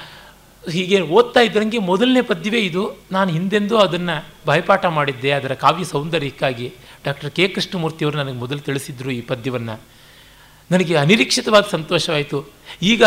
ಹೀಗೆ 0.69 0.97
ಓದ್ತಾ 1.01 1.39
ಇದ್ದಂಗೆ 1.39 1.79
ಮೊದಲನೇ 1.79 2.21
ಪದ್ಯವೇ 2.21 2.59
ಇದು. 2.59 2.83
ನಾನು 3.11 3.29
ಹಿಂದೆಂದೂ 3.31 3.77
ಅದನ್ನು 3.77 4.15
ಬಾಯ್ಪಾಠ 4.45 4.85
ಮಾಡಿದ್ದೆ, 4.85 5.31
ಅದರ 5.31 5.53
ಕಾವ್ಯ 5.53 5.85
ಸೌಂದರ್ಯಕ್ಕಾಗಿ. 5.85 6.67
ಡಾಕ್ಟರ್ 7.05 7.31
ಕೆ 7.31 7.47
ಕೃಷ್ಣಮೂರ್ತಿಯವರು 7.47 8.17
ನನಗೆ 8.17 8.37
ಮೊದಲು 8.37 8.59
ತಿಳಿಸಿದ್ರು 8.59 9.11
ಈ 9.11 9.21
ಪದ್ಯವನ್ನು. 9.21 9.75
ನನಗೆ 10.71 10.95
ಅನಿರೀಕ್ಷಿತವಾದ 10.95 11.63
ಸಂತೋಷವಾಯಿತು. 11.71 12.49
ಈಗ 12.81 13.03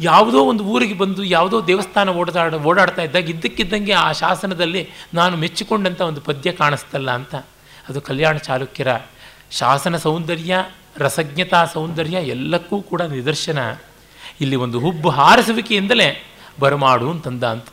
ಯಾವುದೋ 0.00 0.44
ಒಂದು 0.44 0.64
ಊರಿಗೆ 0.64 0.94
ಬಂದು 0.94 1.24
ಯಾವುದೋ 1.24 1.66
ದೇವಸ್ಥಾನ 1.66 2.08
ಓಡಾಡ 2.08 2.54
ಓಡಾಡ್ತಾ 2.54 3.02
ಇದ್ದಾಗ 3.02 3.30
ಇದ್ದಕ್ಕಿದ್ದಂಗೆ 3.30 3.92
ಆ 3.92 4.12
ಶಾಸನದಲ್ಲಿ 4.12 4.88
ನಾನು 5.14 5.36
ಮೆಚ್ಚಿಕೊಂಡಂಥ 5.36 6.00
ಒಂದು 6.00 6.20
ಪದ್ಯ 6.20 6.52
ಕಾಣಿಸ್ತಲ್ಲ 6.52 7.10
ಅಂತ. 7.10 7.34
ಅದು 7.88 8.00
ಕಲ್ಯಾಣ 8.00 8.36
ಚಾಲುಕ್ಯರ 8.36 8.88
ಶಾಸನ 9.50 9.96
ಸೌಂದರ್ಯ, 9.96 10.56
ರಸಜ್ಞತಾ 10.96 11.64
ಸೌಂದರ್ಯ 11.64 12.16
ಎಲ್ಲಕ್ಕೂ 12.16 12.82
ಕೂಡ 12.82 13.02
ನಿದರ್ಶನ. 13.02 13.58
ಇಲ್ಲಿ 14.40 14.56
ಒಂದು 14.56 14.80
ಹುಬ್ಬು 14.80 15.08
ಹಾರಿಸುವಿಕೆಯಿಂದಲೇ 15.08 16.26
ಬರಮಾಡು 16.60 17.10
ಅಂತಂದ 17.10 17.44
ಅಂತ. 17.44 17.66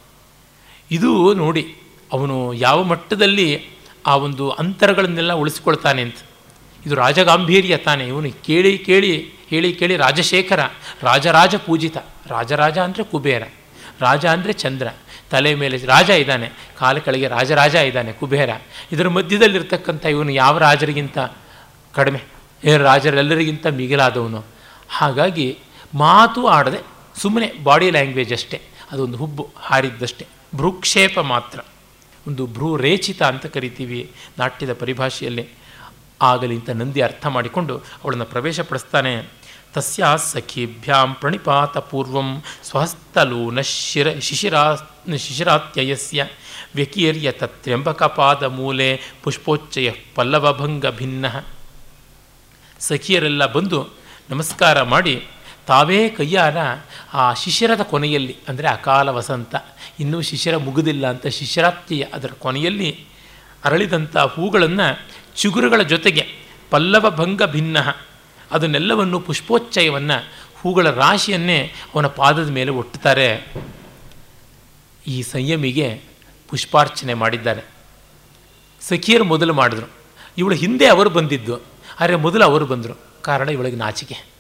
ಇದು 0.92 1.34
ನೋಡಿ, 1.34 1.76
ಅವನು 2.14 2.54
ಯಾವ 2.54 2.84
ಮಟ್ಟದಲ್ಲಿ 2.84 3.66
ಆ 4.06 4.16
ಒಂದು 4.16 4.50
ಅಂತರಗಳನ್ನೆಲ್ಲ 4.50 5.34
ಉಳಿಸ್ಕೊಳ್ತಾನೆ 5.34 6.02
ಅಂತ. 6.02 6.16
ಇದು 6.88 6.96
ರಾಜಗಾಂಭೀರ್ಯ 6.96 7.78
ತಾನೆ. 7.78 8.04
ಇವನು 8.08 8.30
ಕೇಳಿ 8.46 8.72
ಕೇಳಿ, 8.78 9.14
ಹೇಳಿ, 9.50 9.70
ಕೇಳಿ 9.74 9.96
ರಾಜಶೇಖರ, 9.98 10.62
ರಾಜರಾಜ 11.04 11.56
ಪೂಜಿತ. 11.66 11.98
ರಾಜರಾಜ 12.28 12.78
ಅಂದರೆ 12.78 13.04
ಕುಬೇರ, 13.04 13.44
ರಾಜ 14.00 14.26
ಅಂದರೆ 14.26 14.54
ಚಂದ್ರ. 14.54 14.88
ತಲೆ 15.32 15.52
ಮೇಲೆ 15.56 15.78
ರಾಜ 15.86 16.10
ಇದ್ದಾನೆ, 16.24 16.48
ಕಾಲ 16.80 16.98
ಕೆಳಗೆ 16.98 17.28
ರಾಜರಾಜ 17.28 17.76
ಇದ್ದಾನೆ, 17.90 18.12
ಕುಬೇರ. 18.14 18.50
ಇದರ 18.92 19.08
ಮಧ್ಯದಲ್ಲಿರ್ತಕ್ಕಂಥ 19.08 20.06
ಇವನು 20.06 20.32
ಯಾವ 20.32 20.58
ರಾಜರಿಗಿಂತ 20.58 21.18
ಕಡಿಮೆ? 21.94 22.22
ರಾಜರೆಲ್ಲರಿಗಿಂತ 22.78 23.68
ಮಿಗಿಲಾದವನು. 23.80 24.42
ಹಾಗಾಗಿ 24.90 25.48
ಮಾತು 25.94 26.42
ಆಡದೆ 26.48 26.80
ಸುಮ್ಮನೆ 27.22 27.48
ಬಾಡಿ 27.64 27.92
ಲ್ಯಾಂಗ್ವೇಜ್ 27.92 28.34
ಅಷ್ಟೇ. 28.34 28.62
ಅದೊಂದು 28.92 29.18
ಹುಬ್ಬು 29.18 29.44
ಹಾರಿದ್ದಷ್ಟೇ. 29.68 30.26
ಭ್ರೂಕ್ಷೇಪ 30.56 31.20
ಮಾತ್ರ. 31.20 31.60
ಒಂದು 32.28 32.46
ಭ್ರೂ 32.46 32.70
ರೇಚಿತ 32.78 33.22
ಅಂತ 33.24 33.46
ಕರಿತೀವಿ 33.46 34.00
ನಾಟ್ಯದ 34.40 34.74
ಪರಿಭಾಷೆಯಲ್ಲಿ. 34.74 35.46
ಆಗಲಿ 36.22 36.56
ಅಂತ 36.56 36.70
ನಂದಿ 36.70 37.02
ಅರ್ಥ 37.02 37.26
ಮಾಡಿಕೊಂಡು 37.26 37.78
ಅವಳನ್ನು 37.78 38.26
ಪ್ರವೇಶಪಡಿಸ್ತಾನೆ. 38.26 39.30
ತಸ್ಯ 39.74 40.06
ಸಖಿಭ್ಯಾಂ 40.18 41.14
ಪ್ರಣಿಪಾತ 41.14 41.78
ಪೂರ್ವಂ 41.78 42.44
ಸ್ವಹಸ್ತಲೂನ 42.64 43.62
ಶಿರ 43.62 44.20
ಶಿಶಿರಾ 44.20 44.76
ಶಿಶಿರಾತ್ಯಯಸ್ಯ 45.18 46.28
ವ್ಯಕೀರ್ಯ 46.76 47.32
ತತ್ರ್ಯಂಬಕಪಾದ 47.32 48.44
ಮೂಲೆ 48.44 49.02
ಪುಷ್ಪೋಚ್ಚಯ 49.24 49.92
ಪಲ್ಲವಭಂಗ 50.16 50.86
ಭಿನ್ನ. 50.88 51.26
ಸಖಿಯರೆಲ್ಲ 52.80 53.46
ಬಂದು 53.46 53.90
ನಮಸ್ಕಾರ 54.30 54.82
ಮಾಡಿ 54.82 55.28
ತಾವೇ 55.68 56.10
ಕೈಯಾರ 56.10 56.58
ಆ 57.14 57.34
ಶಿಶಿರದ 57.34 57.82
ಕೊನೆಯಲ್ಲಿ, 57.82 58.38
ಅಂದರೆ 58.48 58.68
ಅಕಾಲ 58.68 59.10
ವಸಂತ, 59.10 59.56
ಇನ್ನೂ 60.00 60.22
ಶಿಶಿರ 60.22 60.58
ಮುಗುದಿಲ್ಲ 60.58 61.10
ಅಂತ 61.10 61.28
ಶಿಶಿರಾತ್ಯಯ 61.28 62.04
ಅದರ 62.04 62.30
ಕೊನೆಯಲ್ಲಿ 62.40 63.06
ಅರಳಿದಂಥ 63.66 64.18
ಹೂಗಳನ್ನು 64.18 65.06
ಚಿಗುರುಗಳ 65.38 65.82
ಜೊತೆಗೆ 65.82 66.28
ಪಲ್ಲವ 66.70 67.10
ಭಂಗ 67.10 67.44
ಭಿನ್ನ. 67.44 67.78
ಅದನ್ನೆಲ್ಲವನ್ನು 68.52 69.20
ಪುಷ್ಪೋಚ್ಚಯವನ್ನು 69.20 70.32
ಹೂಗಳ 70.56 70.90
ರಾಶಿಯನ್ನೇ 70.90 71.74
ಅವನ 71.96 72.08
ಪಾದದ 72.08 72.50
ಮೇಲೆ 72.50 72.72
ಒಟ್ಟುತ್ತಾರೆ. 72.72 73.54
ಈ 75.08 75.22
ಸಂಯಮಿಗೆ 75.22 76.02
ಪುಷ್ಪಾರ್ಚನೆ 76.50 77.14
ಮಾಡಿದ್ದಾರೆ. 77.14 77.62
ಸಖಿಯರು 78.82 79.24
ಮೊದಲು 79.24 79.54
ಮಾಡಿದ್ರು. 79.54 79.88
ಇವಳು 80.38 80.56
ಹಿಂದೆ 80.56 80.88
ಅವರು 80.88 81.10
ಬಂದಿದ್ದು. 81.10 81.60
ಆದರೆ 82.00 82.16
ಮೊದಲು 82.16 82.44
ಅವರು 82.44 82.66
ಬಂದರು. 82.66 83.22
ಕಾರಣ 83.22 83.50
ಇವಳಿಗೆ 83.50 83.76
ನಾಚಿಕೆ. 83.76 84.37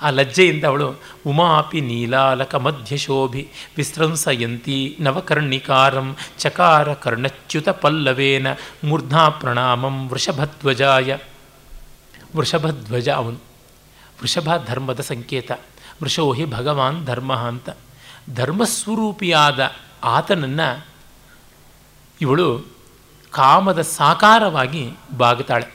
ಆ 0.00 0.10
ಲಜ್ಜೆಯಿಂದ 0.10 0.64
ಅವಳು, 0.64 0.94
ಉಮಾಪಿ 1.26 1.80
ನೀಲಾಲಕ 1.80 2.54
ಮಧ್ಯಶೋಭಿ 2.54 3.48
ವಿಸ್ರಂಸಯಂತಿ 3.76 4.96
ನವಕರ್ಣಿಕಾರಂ 5.00 6.16
ಚಕಾರ 6.38 6.94
ಕರ್ಣಚ್ಯುತ 6.94 7.68
ಪಲ್ಲವೇನ 7.68 8.46
ಮೂರ್ಧಾ 8.84 9.28
ಪ್ರಣಾಮಂ 9.28 10.08
ವೃಷಭಧ್ವಜಾಯ. 10.08 11.16
ವೃಷಭಧ್ವಜ 12.36 13.08
ಅವನು. 13.08 13.38
ವೃಷಭ 14.20 14.48
ಧರ್ಮದ 14.66 15.00
ಸಂಕೇತ 15.00 15.52
ವೃಷೋಹಿ 16.02 16.44
ಭಗವಾನ್ 16.44 17.06
ಧರ್ಮ 17.06 17.34
ಅಂತ. 17.34 17.70
ಧರ್ಮಸ್ವರೂಪಿಯಾದ 18.34 19.70
ಆತನನ್ನು 20.04 20.86
ಇವಳು 22.20 22.58
ಕಾಮದ 23.30 23.82
ಸಾಕಾರವಾಗಿ 23.82 24.90
ಬಾಗುತ್ತಾಳೆ. 25.18 25.74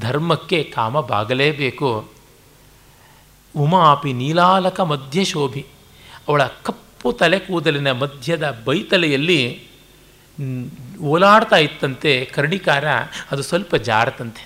ಧರ್ಮಕ್ಕೆ 0.00 0.62
ಕಾಮ 0.62 1.00
ಬಾಗಲೇಬೇಕು. 1.00 2.17
ಉಮಾಪಿ 3.58 4.12
ನೀಲಾಲಕ 4.12 4.80
ಮಧ್ಯ 4.80 5.24
ಶೋಭಿ. 5.24 5.66
ಅವಳ 6.28 6.42
ಕಪ್ಪು 6.44 7.12
ತಲೆ 7.12 7.38
ಕೂದಲಿನ 7.38 7.92
ಮಧ್ಯದ 7.92 8.44
ಬೈತಲೆಯಲ್ಲಿ 8.64 9.40
ಓಲಾಡ್ತಾ 11.02 11.56
ಇತ್ತಂತೆ 11.56 12.12
ಕರ್ಣಿಕಾರ, 12.34 12.84
ಅದು 13.30 13.42
ಸ್ವಲ್ಪ 13.42 13.74
ಜಾರತಂತೆ. 13.74 14.42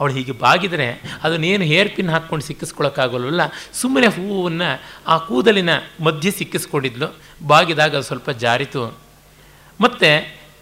ಅವಳು 0.00 0.12
ಹೀಗೆ 0.12 0.32
ಬಾಗಿದರೆ 0.32 0.88
ಅದನ್ನೇನು 1.22 1.64
ಹೇರ್ 1.64 1.90
ಪಿನ್ 1.96 2.10
ಹಾಕ್ಕೊಂಡು 2.10 2.44
ಸಿಕ್ಕಿಸ್ಕೊಳ್ಳೋಕ್ಕಾಗಲ್ವಲ್ಲ 2.44 3.42
ಸುಮ್ಮನೆ 3.72 4.06
ಹೂವನ್ನು 4.06 4.68
ಆ 5.06 5.16
ಕೂದಲಿನ 5.18 5.70
ಮಧ್ಯೆ 6.04 6.30
ಸಿಕ್ಕಿಸ್ಕೊಂಡಿದ್ಲು, 6.30 7.08
ಬಾಗಿದಾಗ 7.46 7.90
ಅದು 7.90 8.02
ಸ್ವಲ್ಪ 8.02 8.30
ಜಾರಿತು. 8.30 8.82
ಮತ್ತು 9.80 10.10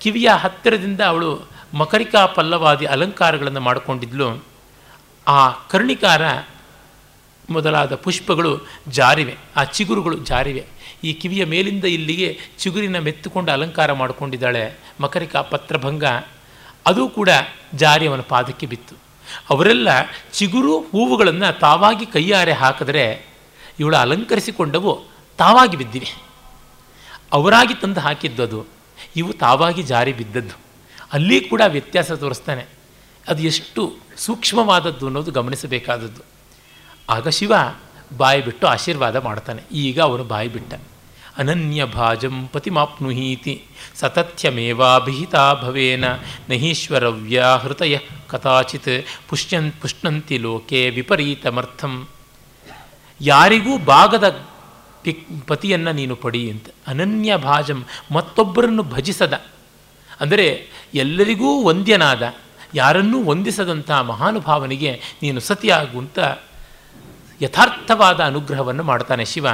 ಕಿವಿಯ 0.00 0.28
ಹತ್ತಿರದಿಂದ 0.34 1.00
ಅವಳು 1.00 1.30
ಮಕರಿಕಾ 1.74 2.26
ಪಲ್ಲವಾದಿ 2.26 2.86
ಅಲಂಕಾರಗಳನ್ನು 2.86 3.60
ಮಾಡಿಕೊಂಡಿದ್ಲು. 3.60 4.28
ಆ 5.26 5.50
ಕರ್ಣಿಕಾರ 5.70 6.22
ಮೊದಲಾದ 7.52 7.94
ಪುಷ್ಪಗಳು 7.94 8.60
ಜಾರಿವೆ, 8.88 9.36
ಆ 9.56 9.64
ಚಿಗುರುಗಳು 9.64 10.18
ಜಾರಿವೆ. 10.18 10.66
ಈ 11.04 11.12
ಕಿವಿಯ 11.12 11.44
ಮೇಲಿಂದ 11.44 11.84
ಇಲ್ಲಿಗೆ 11.84 12.38
ಚಿಗುರಿನ 12.58 12.98
ಮೆತ್ತುಕೊಂಡು 12.98 13.52
ಅಲಂಕಾರ 13.52 13.92
ಮಾಡಿಕೊಂಡಿದ್ದಾಳೆ 13.92 14.80
ಮಕರಿಕಾ 15.00 15.42
ಪತ್ರಭಂಗ. 15.42 16.04
ಅದು 16.86 17.08
ಕೂಡ 17.08 17.28
ಜಾರಿ 17.74 18.06
ಅವನ 18.06 18.20
ಪಾದಕ್ಕೆ 18.20 18.66
ಬಿತ್ತು. 18.66 18.94
ಅವರೆಲ್ಲ 19.50 19.88
ಚಿಗುರು 20.32 20.80
ಹೂವುಗಳನ್ನು 20.80 21.58
ತಾವಾಗಿ 21.58 22.06
ಕೈಯಾರೆ 22.06 22.52
ಹಾಕಿದ್ರೆ 22.52 23.26
ಇವಳು 23.80 23.96
ಅಲಂಕರಿಸಿಕೊಂಡವು 23.96 25.04
ತಾವಾಗಿ 25.38 25.76
ಬಿದ್ದಿವೆ. 25.76 26.22
ಅವರಾಗಿ 27.32 27.74
ತಂದು 27.74 28.00
ಹಾಕಿದ್ದು 28.00 28.42
ಅದು. 28.42 28.66
ಇವು 29.16 29.32
ತಾವಾಗಿ 29.32 29.82
ಜಾರಿ 29.82 30.12
ಬಿದ್ದದ್ದು. 30.12 30.56
ಅಲ್ಲಿ 31.12 31.40
ಕೂಡ 31.40 31.62
ವ್ಯತ್ಯಾಸ 31.68 32.12
ತೋರಿಸ್ತಾನೆ. 32.12 32.66
ಅದು 33.28 33.42
ಎಷ್ಟು 33.42 33.96
ಸೂಕ್ಷ್ಮವಾದದ್ದು 34.16 35.06
ಅನ್ನೋದು 35.06 35.30
ಗಮನಿಸಬೇಕಾದದ್ದು. 35.30 36.31
ಆಗ 37.14 37.28
ಶಿವ 37.28 37.52
ಬಾಯಿ 38.16 38.40
ಬಿಟ್ಟು 38.44 38.66
ಆಶೀರ್ವಾದ 38.66 39.16
ಮಾಡ್ತಾನೆ. 39.16 39.62
ಈಗ 39.72 40.00
ಅವನು 40.00 40.24
ಬಾಯಿ 40.24 40.48
ಬಿಟ್ಟ. 40.48 40.74
ಅನನ್ಯ 41.36 41.84
ಭಾಜಂ 41.84 42.34
ಪತಿಮಾಪ್ನುಹೀತಿ 42.52 43.54
ಸತಥ್ಯಮೇವಾಭಿಹಿತ 43.94 45.34
ಭವೇನ 45.62 46.04
ನಹೀಶ್ವರ 46.50 47.04
ವ್ಯಾಹೃತಯ 47.08 47.94
ಕಥಾಚಿತ್ 48.28 48.94
ಪುಷ್ಯನ್, 49.28 49.72
ಪುಷ್ಣಂತಿ 49.72 50.38
ಲೋಕೆ 50.38 50.90
ವಿಪರೀತಮರ್ಥಂ. 50.90 51.94
ಯಾರಿಗೂ 53.20 53.78
ಭಾಗದ 53.78 54.26
ಪಿಕ್ 55.02 55.24
ಪತಿಯನ್ನು 55.46 55.92
ನೀನು 55.92 56.14
ಪಡಿ 56.16 56.42
ಅಂತ. 56.50 56.66
ಅನನ್ಯ 56.86 57.36
ಭಾಜಂ 57.36 57.80
ಮತ್ತೊಬ್ಬರನ್ನು 58.12 58.82
ಭಜಿಸದ. 58.82 59.34
ಅಂದರೆ 60.20 60.46
ಎಲ್ಲರಿಗೂ 60.94 61.50
ವಂದ್ಯನಾದ, 61.64 62.22
ಯಾರನ್ನೂ 62.74 63.18
ವಂದಿಸದಂಥ 63.24 63.90
ಮಹಾನುಭಾವನಿಗೆ 63.90 64.92
ನೀನು 65.22 65.40
ಸತಿಯಾಗು 65.40 65.98
ಅಂತ 65.98 66.18
ಯಥಾರ್ಥವಾದ 67.42 68.20
ಅನುಗ್ರಹವನ್ನು 68.20 68.82
ಮಾಡ್ತಾನೆ 68.82 69.24
ಶಿವ. 69.24 69.46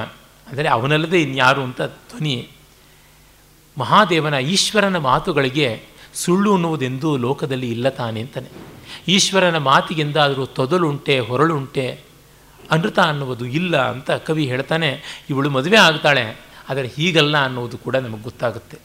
ಅಂದರೆ 0.46 0.68
ಅವನಲ್ಲದೆ 0.68 1.18
ಇನ್ಯಾರು 1.22 1.62
ಅಂತ 1.62 1.80
ಧ್ವನಿ. 2.10 2.48
ಮಹಾದೇವನ 3.76 4.34
ಈಶ್ವರನ 4.34 4.96
ಮಾತುಗಳಿಗೆ 4.96 5.68
ಸುಳ್ಳು 6.14 6.50
ಅನ್ನುವುದೆಂದೂ 6.54 7.16
ಲೋಕದಲ್ಲಿ 7.16 7.70
ಇಲ್ಲ 7.70 7.88
ತಾನೆ 7.88 8.20
ಅಂತಾನೆ. 8.20 8.50
ಈಶ್ವರನ 9.08 9.58
ಮಾತಿಗೆಂದಾದರೂ 9.58 10.44
ತೊದಲುಂಟೆ, 10.46 11.18
ಹೊರಳುಂಟೆ, 11.20 11.86
ಅನೃತ 12.70 12.98
ಅನ್ನುವುದು 12.98 13.44
ಇಲ್ಲ 13.44 13.74
ಅಂತ 13.90 14.10
ಕವಿ 14.10 14.44
ಹೇಳ್ತಾನೆ. 14.46 14.90
ಇವಳು 15.30 15.50
ಮದುವೆ 15.50 15.78
ಆಗ್ತಾಳೆ, 15.78 16.24
ಆದರೆ 16.68 16.88
ಹೀಗಲ್ಲ 16.88 17.36
ಅನ್ನೋದು 17.44 17.76
ಕೂಡ 17.78 17.96
ನಮಗೆ 17.96 18.22
ಗೊತ್ತಾಗುತ್ತೆ. 18.22 18.78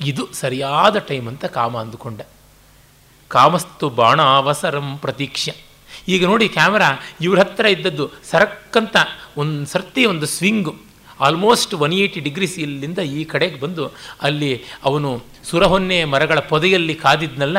ಇದು 0.00 0.22
ಸರಿಯಾದ 0.32 0.96
ಟೈಮ್ 0.96 1.28
ಅಂತ 1.28 1.44
ಕಾಮ 1.44 1.74
ಅಂದುಕೊಂಡ. 1.78 2.20
ಕಾಮಸ್ತು 3.30 3.88
ಬಾಣಾವಸರಂ 3.90 4.88
ಪ್ರತೀಕ್ಷ್ಯ. 4.98 5.52
ಈಗ 6.08 6.22
ನೋಡಿ 6.30 6.46
ಕ್ಯಾಮರಾ 6.56 6.88
ಇವ್ರ 7.26 7.38
ಹತ್ರ 7.42 7.66
ಇದ್ದದ್ದು 7.74 8.06
ಸರಕ್ಕಂತ 8.30 8.96
ಒಂದು 9.42 9.66
ಸರ್ತಿ 9.72 10.02
ಒಂದು 10.12 10.26
swing. 10.36 10.72
Almost 11.26 11.72
one 11.84 11.94
eighty 12.00 12.20
degrees 12.26 12.56
ಇಲ್ಲಿಂದ 12.64 13.00
ಈ 13.18 13.20
ಕಡೆಗೆ 13.32 13.58
ಬಂದು 13.64 13.84
ಅಲ್ಲಿ 14.26 14.52
ಅವನು 14.88 15.10
ಸುರಹೊನ್ನೆ 15.50 15.98
ಮರಗಳ 16.12 16.38
ಪೊದೆಯಲ್ಲಿ 16.52 16.94
ಕಾದಿದ್ನಲ್ಲ, 17.04 17.58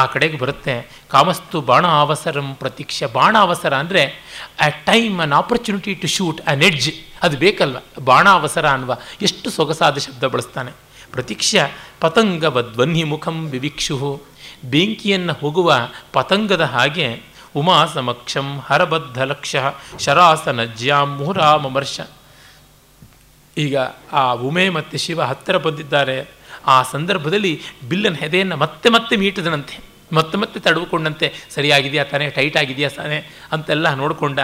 ಆ 0.00 0.02
ಕಡೆಗೆ 0.14 0.36
ಬರುತ್ತೆ. 0.42 0.74
ಕಾಮಸ್ತು 1.14 1.60
ಬಾಣ 1.70 1.86
ಅವಸರಂ 2.02 2.48
ಪ್ರತೀಕ್ಷೆ 2.60 3.06
ಬಾಣ 3.16 3.34
ಅವಸರ 3.46 3.72
ಅಂದರೆ 3.82 4.02
a 4.66 4.68
time 4.90 5.16
an 5.24 5.34
opportunity 5.40 5.94
to 6.02 6.08
shoot 6.16 6.40
an 6.50 6.62
edge 6.68 6.90
ಅದು 7.24 7.36
ಬೇಕಲ್ವ? 7.44 7.78
ಬಾಣ 8.10 8.26
ಅವಸರ 8.38 8.66
ಅನ್ನುವ 8.74 8.92
ಎಷ್ಟು 9.28 9.48
ಸೊಗಸಾದ 9.56 9.98
ಶಬ್ದ 10.06 10.24
ಬಳಸ್ತಾನೆ. 10.34 10.72
ಪ್ರತೀಕ್ಷ 11.14 11.54
ಪತಂಗವದ್ವನ್ಹಿ 12.00 13.04
ಮುಖಂ 13.12 13.38
ವಿವಿಕ್ಷು 13.54 13.96
ಬೆಂಕಿಯನ್ನು 14.72 15.34
ಹೋಗುವ 15.40 15.70
ಪತಂಗದ 16.12 16.64
ಹಾಗೆ 16.74 17.06
ಉಮಾ 17.56 17.86
ಸಮಕ್ಷಂ 17.86 18.58
ಹರಬದ್ಧ 18.58 19.18
ಲಕ್ಷ 19.18 19.56
ಶರಾಸನ 20.00 20.64
ಜ್ಯಾಂ 20.64 21.16
ಮುಹುರಾಮರ್ಷ 21.16 22.00
ಈಗ 23.58 23.76
ಆ 24.12 24.32
ಉಮೆ 24.32 24.68
ಮತ್ತು 24.68 24.98
ಶಿವ 24.98 25.22
ಹತ್ತಿರ 25.22 25.56
ಬಂದಿದ್ದಾರೆ. 25.56 26.28
ಆ 26.66 26.82
ಸಂದರ್ಭದಲ್ಲಿ 26.82 27.60
ಬಿಲ್ಲನ 27.88 28.14
ಹೆದೆಯನ್ನು 28.14 28.56
ಮತ್ತೆ 28.56 28.88
ಮತ್ತೆ 28.88 29.16
ಮೀಟಿದನಂತೆ, 29.16 29.78
ಮತ್ತೆ 30.12 30.38
ಮತ್ತೆ 30.38 30.60
ತಡವುಕೊಂಡಂತೆ, 30.60 31.32
ಸರಿಯಾಗಿದೆಯಾ 31.50 32.04
ತಾನೇ 32.04 32.30
ಟೈಟ್ 32.30 32.56
ಆಗಿದೆಯಾ 32.56 32.88
ತಾನೇ 32.88 33.30
ಅಂತೆಲ್ಲ 33.52 33.94
ನೋಡಿಕೊಂಡ. 33.94 34.40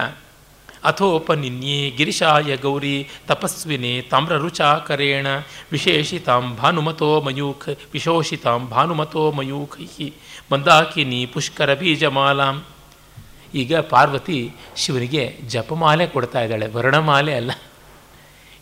ಅಥೋಪ 0.84 1.32
ನಿನ್ಯೇ 1.32 1.90
ಗಿರಿಶಾಯ 1.90 2.56
ಗೌರಿ 2.56 3.08
ತಪಸ್ವಿನಿ 3.26 4.08
ತಾಮ್ರರುಚಾಕರೇಣ 4.10 5.26
ವಿಶೇಷಿತಾಂ 5.72 6.56
ಭಾನುಮತೋ 6.56 7.20
ಮಯೂಖ, 7.20 7.68
ವಿಶೋಷಿತಾಂ 7.92 8.70
ಭಾನುಮತೋ 8.70 9.30
ಮಯೂಖಿ 9.30 10.14
ಮಂದಾಕಿನಿ 10.52 11.26
ಪುಷ್ಕರ 11.26 11.74
ಬೀಜಮಾಲಾಂ. 11.74 12.64
ಈಗ 13.56 13.76
ಪಾರ್ವತಿ 13.76 14.52
ಶಿವನಿಗೆ 14.76 15.38
ಜಪಮಾಲೆ 15.46 16.06
ಕೊಡ್ತಾ 16.06 16.40
ಇದ್ದಾಳೆ, 16.40 16.66
ವರ್ಣಮಾಲೆ 16.66 17.34
ಅಲ್ಲ. 17.34 17.50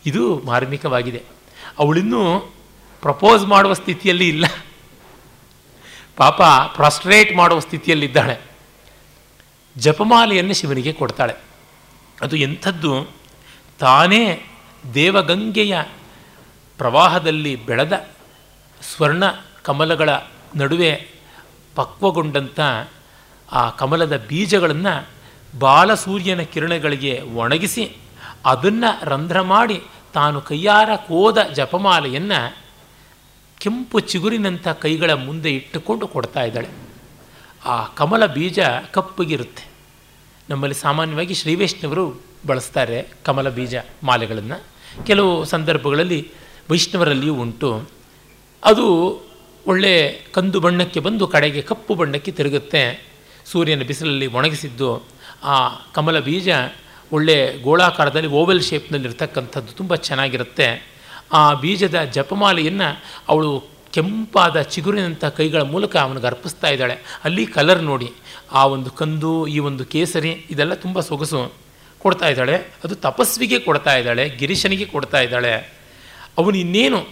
ಇದು 0.05 0.39
ಮಾರ್ಮಿಕವಾಗಿದೆ. 0.39 1.23
ಅವಳಿನ್ನೂ 1.79 2.39
ಪ್ರಪೋಸ್ 3.01 3.45
ಮಾಡುವ 3.45 3.73
ಸ್ಥಿತಿಯಲ್ಲಿ 3.73 4.27
ಇಲ್ಲ. 4.27 4.45
ಪಾಪ 6.17 6.41
ಪ್ರಾಸ್ಟ್ರೇಟ್ 6.75 7.35
ಮಾಡುವ 7.35 7.59
ಸ್ಥಿತಿಯಲ್ಲಿದ್ದಾಳೆ. 7.59 8.39
ಜಪಮಾಲೆಯನ್ನು 9.77 10.53
ಶಿವನಿಗೆ 10.53 10.93
ಕೊಡ್ತಾಳೆ. 10.93 11.33
ಅದು 12.21 12.35
ಎಂಥದ್ದು? 12.35 13.07
ತಾನೇ 13.79 14.45
ದೇವಗಂಗೆಯ 14.93 15.77
ಪ್ರವಾಹದಲ್ಲಿ 16.77 17.55
ಬೆಳೆದ 17.55 18.07
ಸ್ವರ್ಣ 18.81 19.23
ಕಮಲಗಳ 19.63 20.09
ನಡುವೆ 20.55 21.07
ಪಕ್ವಗೊಂಡಂಥ 21.75 22.59
ಆ 23.51 23.69
ಕಮಲದ 23.69 24.25
ಬೀಜಗಳನ್ನು 24.27 25.09
ಬಾಲಸೂರ್ಯನ 25.59 26.41
ಕಿರಣಗಳಿಗೆ 26.41 27.21
ಒಣಗಿಸಿ 27.21 27.97
ಅದನ್ನು 28.45 29.05
ರಂಧ್ರ 29.05 29.41
ಮಾಡಿ 29.41 29.81
ತಾನು 30.13 30.41
ಕೈಯಾರ 30.41 30.89
ಕೋದ 30.95 31.43
ಜಪಮಾಲೆಯನ್ನು 31.53 32.57
ಕೆಂಪು 33.57 33.99
ಚಿಗುರಿನಂಥ 33.99 34.67
ಕೈಗಳ 34.67 35.13
ಮುಂದೆ 35.13 35.49
ಇಟ್ಟುಕೊಂಡು 35.49 36.07
ಕೊಡ್ತಾ 36.07 36.43
ಇದ್ದಾಳೆ. 36.43 36.67
ಆ 37.65 37.85
ಕಮಲ 37.85 38.25
ಬೀಜ 38.25 38.59
ಕಪ್ಪಗಿರುತ್ತೆ. 38.91 39.67
ನಮ್ಮಲ್ಲಿ 40.49 40.75
ಸಾಮಾನ್ಯವಾಗಿ 40.75 41.33
ಶ್ರೀವೈಷ್ಣವರು 41.33 42.21
ಬಳಸ್ತಾರೆ 42.47 43.07
ಕಮಲ 43.23 43.49
ಬೀಜ 43.49 43.75
ಮಾಲೆಗಳನ್ನು. 44.03 44.63
ಕೆಲವು 45.05 45.45
ಸಂದರ್ಭಗಳಲ್ಲಿ 45.45 46.31
ವೈಷ್ಣವರಲ್ಲಿಯೂ 46.71 47.35
ಉಂಟು. 47.35 47.89
ಅದು 48.63 49.19
ಒಳ್ಳೆ 49.67 50.25
ಕಂದು 50.33 50.59
ಬಣ್ಣಕ್ಕೆ 50.59 50.99
ಬಂದು 50.99 51.27
ಕಡೆಗೆ 51.27 51.61
ಕಪ್ಪು 51.61 51.95
ಬಣ್ಣಕ್ಕೆ 51.95 52.31
ತಿರುಗುತ್ತೆ. 52.31 53.14
ಸೂರ್ಯನ 53.45 53.83
ಬಿಸಿಲಲ್ಲಿ 53.83 54.27
ಒಣಗಿಸಿದ್ದು, 54.27 55.03
ಆ 55.43 55.55
ಕಮಲ 55.93 56.19
ಬೀಜ 56.19 56.49
ಒಳ್ಳೆ 57.11 57.57
ಗೋಳಾಕಾರದಲ್ಲಿ 57.57 58.29
ಓವೆಲ್ 58.29 58.61
ಶೇಪ್ನಲ್ಲಿ 58.61 59.07
ಇರ್ತಕ್ಕಂಥದ್ದು 59.07 59.73
ತುಂಬ 59.73 59.95
ಚೆನ್ನಾಗಿರುತ್ತೆ. 59.95 60.95
ಆ 61.33 61.53
ಬೀಜದ 61.53 62.03
ಜಪಮಾಲೆಯನ್ನು 62.03 63.03
ಅವಳು 63.27 63.63
ಕೆಂಪಾದ 63.93 64.61
ಚಿಗುರಿನಂಥ 64.61 65.25
ಕೈಗಳ 65.25 65.61
ಮೂಲಕ 65.61 65.97
ಅವನಿಗೆ 65.97 66.27
ಅರ್ಪಿಸ್ತಾ 66.27 66.67
ಇದ್ದಾಳೆ. 66.67 66.95
ಅಲ್ಲಿ 67.23 67.45
ಕಲರ್ 67.45 67.83
ನೋಡಿ, 67.83 68.11
ಆ 68.51 68.65
ಒಂದು 68.65 68.89
ಕಂದು, 68.89 69.47
ಈ 69.47 69.59
ಒಂದು 69.59 69.85
ಕೇಸರಿ, 69.85 70.29
ಇದೆಲ್ಲ 70.29 70.73
ತುಂಬ 70.73 70.99
ಸೊಗಸು 70.99 71.53
ಕೊಡ್ತಾ 71.99 72.27
ಇದ್ದಾಳೆ. 72.27 72.55
ಅದು 72.55 72.95
ತಪಸ್ವಿಗೆ 72.95 73.59
ಕೊಡ್ತಾ 73.59 73.95
ಇದ್ದಾಳೆ, 73.95 74.29
ಗಿರೀಶನಿಗೆ 74.29 74.85
ಕೊಡ್ತಾ 74.85 75.19
ಇದ್ದಾಳೆ. 75.19 75.53
ಅವನು 76.37 76.57
ಇನ್ನೇನು 76.57 77.07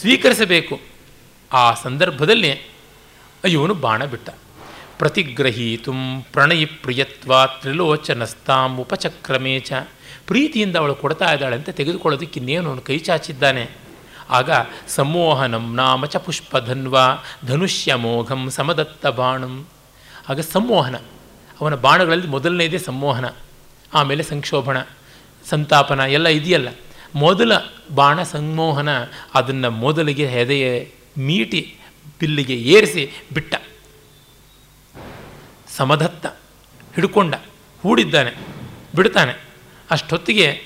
ಸ್ವೀಕರಿಸಬೇಕು? 0.00 0.80
ಆ 1.52 1.74
ಸಂದರ್ಭದಲ್ಲಿ 1.74 2.52
ಅಯ್ಯೋನು 3.44 3.74
ಬಾಣ 3.74 4.04
ಬಿಟ್ಟ. 4.04 4.30
ಪ್ರತಿಗ್ರಹೀತು 4.98 5.92
ಪ್ರಣಯಿ 6.32 6.64
ಪ್ರಿಯತ್ವ 6.64 7.46
ತ್ರಿಲೋಚನಸ್ತಾಂ 7.46 8.76
ಉಪಚಕ್ರಮೇ 8.76 9.60
ಚ 9.60 9.72
ಪ್ರೀತಿಯಿಂದ 10.26 10.76
ಅವಳು 10.76 10.94
ಕೊಡ್ತಾ 10.94 11.32
ಇದ್ದಾಳೆ 11.32 11.56
ಅಂತ 11.56 11.70
ತೆಗೆದುಕೊಳ್ಳೋದಕ್ಕೆ 11.70 12.40
ಇನ್ನೇನು 12.40 12.68
ಅವನು 12.68 12.80
ಕೈ 12.80 12.98
ಚಾಚಿದ್ದಾನೆ. 12.98 13.70
ಆಗ 14.30 14.50
ಸಂಮೋಹನಂ 14.88 15.74
ನಾಮ 15.74 16.06
ಚ 16.06 16.16
ಪುಷ್ಪಧನ್ವ 16.16 16.96
ಧನುಷ್ಯ 17.46 17.94
ಮೋಘಂ 17.94 18.50
ಸಮದತ್ತ 18.50 19.06
ಬಾಣಂ. 19.06 19.66
ಆಗ 20.28 20.40
ಸಂಮೋಹನ, 20.40 20.96
ಅವನ 21.60 21.74
ಬಾಣಗಳಲ್ಲಿ 21.74 22.26
ಮೊದಲನೇದೇ 22.26 22.78
ಸಂಮೋಹನ, 22.78 23.24
ಆಮೇಲೆ 23.94 24.22
ಸಂಕ್ಷೋಭಣ, 24.22 24.76
ಸಂತಾಪನ, 25.48 26.00
ಎಲ್ಲ 26.00 26.28
ಇದೆಯಲ್ಲ. 26.28 26.68
ಮೊದಲ 27.14 27.52
ಬಾಣ 27.94 28.22
ಸಂಮೋಹನ, 28.22 28.88
ಅದನ್ನು 29.34 29.70
ಮೊದಲಿಗೆ 29.70 30.26
ಹೆದೆಯ, 30.26 30.84
ಮೀಟಿ, 31.18 31.76
ಬಿಲ್ಲಿಗೆ 32.20 32.54
ಏರಿಸಿ 32.54 33.10
ಬಿಟ್ಟ. 33.34 33.54
ಸಮಧತ್ತ 35.76 36.26
ಹಿಡ್ಕೊಂಡ, 36.94 37.34
ಹೂಡಿದ್ದಾನೆ, 37.82 38.32
ಬಿಡ್ತಾನೆ. 38.96 39.44
ಅಷ್ಟೊತ್ತಿಗೆ 39.90 40.62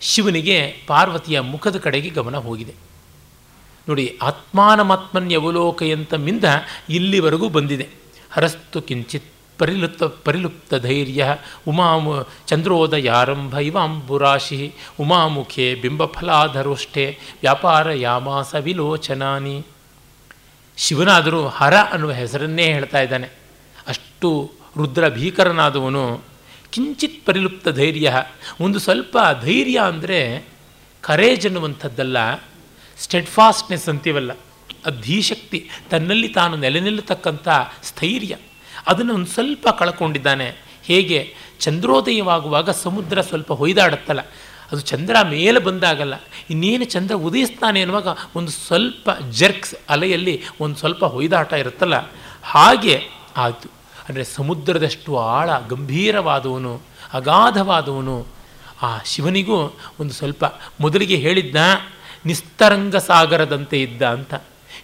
ಶಿವನಿಗೆ 0.00 0.76
ಪಾರ್ವತಿಯ 0.86 1.40
ಮುಖದ 1.40 1.78
ಕಡೆಗೆ 1.78 2.08
ಗಮನ 2.08 2.36
ಹೋಗಿದೆ. 2.36 2.74
ನೋಡಿ, 3.88 4.18
ಆತ್ಮಾನಮಾತ್ಮನ್ಯವಲೋಕಯಂತ 4.22 6.14
ಮಿಂದ 6.14 6.44
ಇಲ್ಲಿವರೆಗೂ 6.88 7.48
ಬಂದಿದೆ. 7.48 7.88
ಹರಸ್ತು 8.32 8.82
ಕಿಂಚಿತ್ 8.82 9.24
ಪರಿಲುಪ್ತ 9.58 10.02
ಪರಿಲುಪ್ತ 10.02 10.74
ಧೈರ್ಯ, 10.74 11.36
ಉಮಾಮು 11.68 12.26
ಚಂದ್ರೋದಯಾರಂಭ 12.46 13.58
ಇವಾಂಬುರಾಶಿ, 13.58 14.74
ಉಮಾಮುಖೆ 15.00 15.74
ಬಿಂಬಫಲಾಧರೋಷ್ಟೇ 15.74 17.18
ವ್ಯಾಪಾರ 17.40 17.92
ಯಾಮಾಸ 17.92 18.54
ವಿಲೋಚನಾನಿ. 18.54 19.66
ಶಿವನಾದರೂ 20.76 21.46
ಹರ 21.46 21.74
ಅನ್ನುವ 21.74 22.12
ಹೆಸರನ್ನೇ 22.12 22.64
ಹೇಳ್ತಾ 22.64 23.00
ಇದ್ದಾನೆ. 23.00 23.39
ಅಷ್ಟು 23.90 24.52
ರುದ್ರ 24.76 25.08
ಭೀಕರನಾದವನು 25.08 26.20
ಕಿಂಚಿತ್ 26.70 27.26
ಪರಿಲುಪ್ತ 27.26 27.68
ಧೈರ್ಯ. 27.68 28.24
ಒಂದು 28.60 28.78
ಸ್ವಲ್ಪ 28.78 29.18
ಧೈರ್ಯ 29.42 29.78
ಅಂದರೆ 29.78 30.48
ಕರೇಜ್ 31.00 31.46
ಅನ್ನುವಂಥದ್ದಲ್ಲ 31.46 32.34
ಸ್ಟೆಡ್ಫಾಸ್ಟ್ನೆಸ್ 32.98 33.88
ಅಂತೀವಲ್ಲ. 33.88 34.32
ಅಧೀಶಕ್ತಿ 34.86 35.68
ತನ್ನಲ್ಲಿ 35.90 36.28
ತಾನು 36.28 36.56
ನೆಲೆ 36.56 36.80
ನಿಲ್ಲತಕ್ಕಂಥ 36.80 37.48
ಸ್ಥೈರ್ಯ. 37.82 38.36
ಅದನ್ನು 38.86 39.14
ಒಂದು 39.14 39.26
ಸ್ವಲ್ಪ 39.26 39.68
ಕಳ್ಕೊಂಡಿದ್ದಾನೆ. 39.68 40.56
ಹೇಗೆ? 40.82 41.34
ಚಂದ್ರೋದಯವಾಗುವಾಗ 41.60 42.70
ಸಮುದ್ರ 42.70 43.20
ಸ್ವಲ್ಪ 43.20 43.52
ಹೊಯ್ದಾಡುತ್ತಲ್ಲ. 43.52 44.20
ಅದು 44.72 44.80
ಚಂದ್ರ 44.80 45.16
ಮೇಲೆ 45.30 45.58
ಬಂದಾಗಲ್ಲ. 45.58 46.14
ಇನ್ನೇನು 46.50 46.84
ಚಂದ್ರ 46.84 47.14
ಉದಯಿಸ್ತಾನೆ 47.14 47.80
ಅನ್ನುವಾಗ 47.80 48.08
ಒಂದು 48.36 48.50
ಸ್ವಲ್ಪ 48.50 49.10
ಜರ್ಕ್ಸ್ 49.30 49.74
ಅಲೆಯಲ್ಲಿ 49.88 50.42
ಒಂದು 50.60 50.76
ಸ್ವಲ್ಪ 50.76 51.04
ಹೊಯ್ದಾಟ 51.04 51.52
ಇರುತ್ತಲ್ಲ. 51.52 52.12
ಹಾಗೆ 52.42 53.02
ಆಯಿತು. 53.36 53.79
ಅಂದರೆ 54.10 54.24
ಸಮುದ್ರದಷ್ಟು 54.24 55.18
ಆಳ 55.18 55.50
ಗಂಭೀರವಾದವನು, 55.68 56.80
ಅಗಾಧವಾದವನು. 57.12 58.26
ಆ 58.82 58.98
ಶಿವನಿಗೂ 59.04 59.76
ಒಂದು 60.00 60.12
ಸ್ವಲ್ಪ 60.12 60.44
ಮೊದಲಿಗೆ 60.80 61.16
ಹೇಳಿದ್ದ 61.16 61.56
ನಿಸ್ತರಂಗ 62.26 62.96
ಸಾಗರದಂತೆ 62.96 63.82
ಇದ್ದ 63.82 64.02
ಅಂತ. 64.02 64.34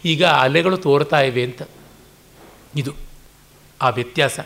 ಈಗ 0.04 0.24
ಅಲೆಗಳು 0.24 0.76
ತೋರ್ತಾ 0.76 1.20
ಇವೆ 1.20 1.44
ಅಂತ. 1.44 1.62
ಇದು 2.76 2.92
ಆ 3.82 3.88
ವ್ಯತ್ಯಾಸ. 3.88 4.40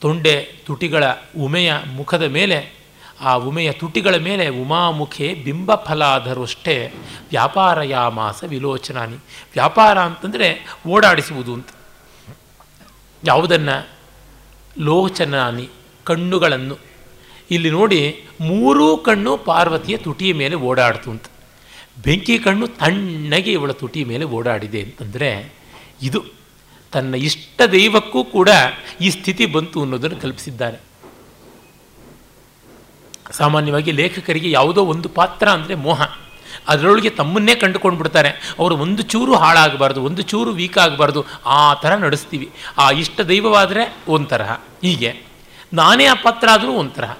ತೊಂಡೆ 0.00 0.42
ತುಟಿಗಳ 0.42 1.04
ಉಮೆಯ 1.40 1.72
ಮುಖದ 1.94 2.22
ಮೇಲೆ, 2.22 2.74
ಆ 3.20 3.34
ಉಮೆಯ 3.34 3.72
ತುಟಿಗಳ 3.72 4.16
ಮೇಲೆ 4.16 4.48
ಉಮಾಮುಖೆ 4.48 5.34
ಬಿಂಬಫಲಾಧರಷ್ಟೇ 5.34 6.94
ವ್ಯಾಪಾರ 7.30 7.82
ಯಾಮಾಸ 7.82 8.44
ವಿಲೋಚನಾನಿ. 8.48 9.16
ವ್ಯಾಪಾರ 9.52 9.98
ಅಂತಂದರೆ 9.98 10.76
ಓಡಾಡಿಸುವುದು 10.88 11.54
ಅಂತ. 11.54 11.68
ಯಾವುದನ್ನು? 13.24 13.88
ಲೋಚನಾನಿ 14.78 15.68
ಕಣ್ಣುಗಳನ್ನು. 16.04 16.78
ಇಲ್ಲಿ 17.50 17.70
ನೋಡಿ 17.70 18.24
ಮೂರೂ 18.40 18.96
ಕಣ್ಣು 18.96 19.36
ಪಾರ್ವತಿಯ 19.36 19.96
ತುಟಿಯ 19.96 20.32
ಮೇಲೆ 20.32 20.54
ಓಡಾಡ್ತು 20.54 21.10
ಅಂತ. 21.10 21.24
ಬೆಂಕಿ 22.04 22.38
ಕಣ್ಣು 22.38 22.66
ತಣ್ಣಗೆ 22.66 23.52
ಇವಳ 23.52 23.72
ತುಟಿಯ 23.72 24.04
ಮೇಲೆ 24.04 24.24
ಓಡಾಡಿದೆ 24.24 24.82
ಅಂತಂದರೆ 24.82 25.54
ಇದು 26.02 26.24
ತನ್ನ 26.92 27.14
ಇಷ್ಟ 27.14 27.62
ದೈವಕ್ಕೂ 27.72 28.24
ಕೂಡ 28.24 28.48
ಈ 29.00 29.10
ಸ್ಥಿತಿ 29.10 29.46
ಬಂತು 29.46 29.82
ಅನ್ನೋದನ್ನು 29.82 30.20
ಕಲ್ಪಿಸಿದ್ದಾರೆ. 30.20 30.78
ಸಾಮಾನ್ಯವಾಗಿ 33.30 33.92
ಲೇಖಕರಿಗೆ 33.92 34.50
ಯಾವುದೋ 34.50 34.84
ಒಂದು 34.84 35.08
ಪಾತ್ರ 35.08 35.48
ಅಂದರೆ 35.48 35.74
ಮೋಹ. 35.74 36.02
ಅದರೊಳಗೆ 36.68 37.10
ತಮ್ಮನ್ನೇ 37.10 37.54
ಕಂಡುಕೊಂಡು 37.54 37.98
ಬಿಡ್ತಾರೆ 37.98 38.54
ಅವರು 38.58 38.76
ಒಂದು 38.76 39.02
ಚೂರು 39.02 39.34
ಹಾಳಾಗಬಾರ್ದು, 39.36 40.02
ಒಂದು 40.02 40.22
ಚೂರು 40.22 40.52
ವೀಕ್ 40.52 40.78
ಆಗಬಾರ್ದು 40.78 41.24
ಆ 41.46 41.74
ಥರ 41.74 41.94
ನಡೆಸ್ತೀವಿ. 41.94 42.50
ಆ 42.78 42.90
ಇಷ್ಟ 42.90 43.20
ದೈವವಾದರೆ 43.20 43.96
ತರಹ. 44.26 44.52
ಹೀಗೆ 44.82 45.22
ನಾನೇ 45.72 46.04
ಆ 46.04 46.14
ಪಾತ್ರ 46.14 46.48
ಆದರೂ 46.52 46.72
ಒಂದು 46.72 46.90
ತರಹ. 46.90 47.16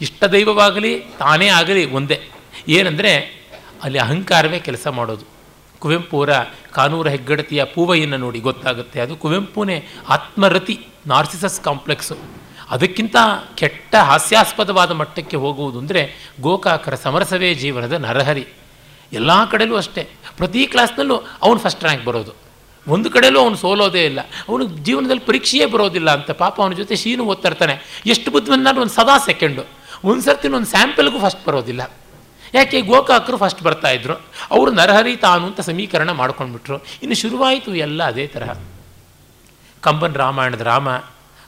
ಇಷ್ಟ 0.00 0.24
ದೈವವಾಗಲಿ, 0.24 0.98
ತಾನೇ 0.98 1.46
ಆಗಲಿ 1.46 1.90
ಒಂದೇ. 1.90 2.28
ಏನಂದರೆ 2.68 3.38
ಅಲ್ಲಿ 3.82 3.98
ಅಹಂಕಾರವೇ 3.98 4.58
ಕೆಲಸ 4.58 4.86
ಮಾಡೋದು. 4.86 5.24
ಕುವೆಂಪುರ 5.78 6.30
ಕಾನೂರ 6.72 7.08
ಹೆಗ್ಗಡತಿಯ 7.08 7.64
ಪೂವಯ್ಯನ 7.64 8.16
ನೋಡಿ 8.16 8.40
ಗೊತ್ತಾಗುತ್ತೆ. 8.40 9.00
ಅದು 9.00 9.16
ಕುವೆಂಪುನೇ 9.16 9.86
ಆತ್ಮರತಿ, 10.08 10.86
ನಾರ್ಸಿಸಸ್ 11.06 11.60
ಕಾಂಪ್ಲೆಕ್ಸು. 11.60 12.16
ಅದಕ್ಕಿಂತ 12.70 13.16
ಕೆಟ್ಟ 13.54 13.94
ಹಾಸ್ಯಾಸ್ಪದವಾದ 13.96 14.90
ಮಟ್ಟಕ್ಕೆ 14.90 15.36
ಹೋಗುವುದು 15.36 15.78
ಅಂದರೆ 15.78 16.32
ಗೋಕಾಕರ 16.40 16.94
ಸಮರಸವೇ 16.94 17.54
ಜೀವನದ 17.54 17.92
ನರಹರಿ. 17.92 18.46
ಎಲ್ಲ 19.12 19.50
ಕಡೆಯಲ್ಲೂ 19.50 19.76
ಅಷ್ಟೇ. 19.76 20.08
ಪ್ರತಿ 20.36 20.66
ಕ್ಲಾಸ್ನಲ್ಲೂ 20.66 21.16
ಅವನು 21.16 21.58
ಫಸ್ಟ್ 21.58 21.84
ರ್ಯಾಂಕ್ 21.84 22.04
ಬರೋದು. 22.04 22.32
ಒಂದು 22.88 23.10
ಕಡೆಯಲ್ಲೂ 23.10 23.40
ಅವನು 23.40 23.56
ಸೋಲೋದೇ 23.56 24.04
ಇಲ್ಲ. 24.04 24.20
ಅವನು 24.48 24.64
ಜೀವನದಲ್ಲಿ 24.64 25.20
ಪರೀಕ್ಷೆಯೇ 25.20 25.66
ಬರೋದಿಲ್ಲ 25.66 26.10
ಅಂತ 26.10 26.30
ಪಾಪ 26.30 26.60
ಅವನ 26.60 26.72
ಜೊತೆ 26.72 26.96
ಶೀನು 26.96 27.24
ಓದ್ತಿರ್ತಾನೆ 27.24 28.02
ಎಷ್ಟು 28.06 28.30
ಬುದ್ಧಿವಂತನಾದ್ರೂ 28.30 28.82
ಒಂದು 28.82 28.94
ಸದಾ 28.94 29.18
ಸೆಕೆಂಡು 29.18 29.62
ಒಂದು 30.04 30.22
ಸರ್ತಿನ 30.22 30.54
ಒಂದು 30.54 30.66
ಸ್ಯಾಂಪಲ್ಗೂ 30.66 31.18
ಫಸ್ಟ್ 31.20 31.46
ಬರೋದಿಲ್ಲ. 31.46 31.90
ಯಾಕೆ 32.54 32.80
ಗೋಕಾಕರು 32.80 33.36
ಫಸ್ಟ್ 33.36 33.62
ಬರ್ತಾಯಿದ್ರು 33.62 34.14
ಅವರು 34.50 34.70
ನರಹರಿ 34.70 35.16
ತಾನು 35.16 35.46
ಅಂತ 35.46 35.60
ಸಮೀಕರಣ 35.60 36.10
ಮಾಡ್ಕೊಂಡ್ಬಿಟ್ರು. 36.10 36.78
ಇನ್ನು 36.78 37.14
ಶುರುವಾಯಿತು 37.14 37.74
ಎಲ್ಲ 37.74 38.02
ಅದೇ 38.02 38.26
ತರಹ. 38.26 38.56
ಕಂಬನ್ 39.80 40.14
ರಾಮಾಯಣದ 40.14 40.60
ರಾಮ, 40.60 40.96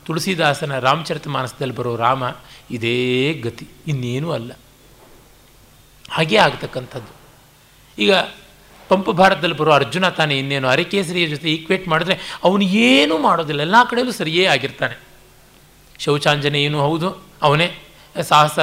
ತುಳಸಿದಾಸನ 0.06 0.78
ರಾಮಚರಿತ 0.78 1.28
ಮಾನಸದಲ್ಲಿ 1.28 1.74
ಬರೋ 1.74 1.96
ರಾಮ, 1.96 2.24
ಇದೇ 2.70 3.34
ಗತಿ. 3.34 3.68
ಇನ್ನೇನೂ 3.86 4.32
ಅಲ್ಲ. 4.32 4.52
ಹಾಗೇ 6.10 6.36
ಆಗ್ತಕ್ಕಂಥದ್ದು. 6.36 7.19
ಈಗ 8.00 8.14
ಪಂಪ 8.88 9.10
ಭಾರತದಲ್ಲಿ 9.10 9.56
ಬರುವ 9.56 9.74
ಅರ್ಜುನ 9.74 10.08
ತಾನೇ 10.08 10.38
ಇನ್ನೇನು 10.38 10.68
ಅರೆಕೇಸರಿಯ 10.68 11.26
ಜೊತೆ 11.26 11.48
ಈಕ್ವೇಟ್ 11.48 11.88
ಮಾಡಿದ್ರೆ 11.88 12.18
ಅವನು 12.44 12.64
ಏನೂ 12.64 13.18
ಮಾಡೋದಿಲ್ಲ. 13.18 13.60
ಎಲ್ಲ 13.60 13.74
ಕಡೆಯಲ್ಲೂ 13.90 14.12
ಸರಿಯೇ 14.12 14.46
ಆಗಿರ್ತಾನೆ. 14.46 15.00
ಶೌಚಾಂಜನೇಯನೂ 15.98 16.80
ಹೌದು, 16.80 17.22
ಅವನೇ. 17.42 17.72
ಸಾಹಸ 18.22 18.58